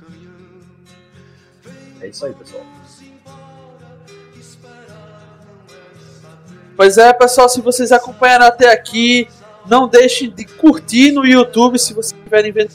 É 2.00 2.08
isso 2.08 2.24
aí, 2.24 2.34
pessoal. 2.34 2.64
Pois 6.76 6.96
é, 6.96 7.12
pessoal, 7.12 7.48
se 7.48 7.60
vocês 7.60 7.92
acompanharam 7.92 8.46
até 8.46 8.72
aqui, 8.72 9.28
não 9.66 9.86
deixem 9.86 10.30
de 10.30 10.44
curtir 10.46 11.12
no 11.12 11.26
YouTube 11.26 11.78
se 11.78 11.92
vocês 11.92 12.16
estiverem 12.16 12.52
vendo, 12.52 12.70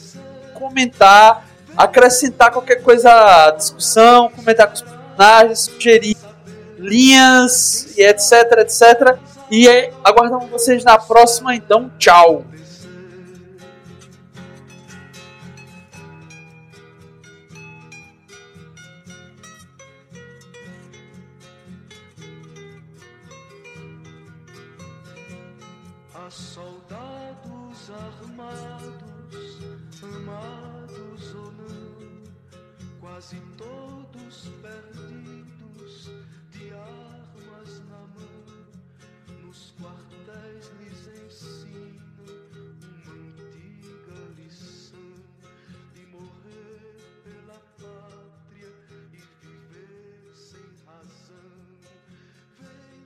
comentar, 0.58 1.46
acrescentar 1.76 2.50
qualquer 2.50 2.82
coisa 2.82 3.10
à 3.10 3.50
discussão, 3.50 4.30
comentar 4.30 4.66
com 4.66 4.74
os 4.74 4.82
personagens, 4.82 5.60
sugerir 5.60 6.16
linhas 6.78 7.96
e 7.96 8.02
etc, 8.02 8.58
etc. 8.58 9.18
E 9.50 9.68
é, 9.68 9.92
aguardamos 10.02 10.50
vocês 10.50 10.84
na 10.84 10.98
próxima, 10.98 11.54
então 11.54 11.90
tchau! 11.98 12.44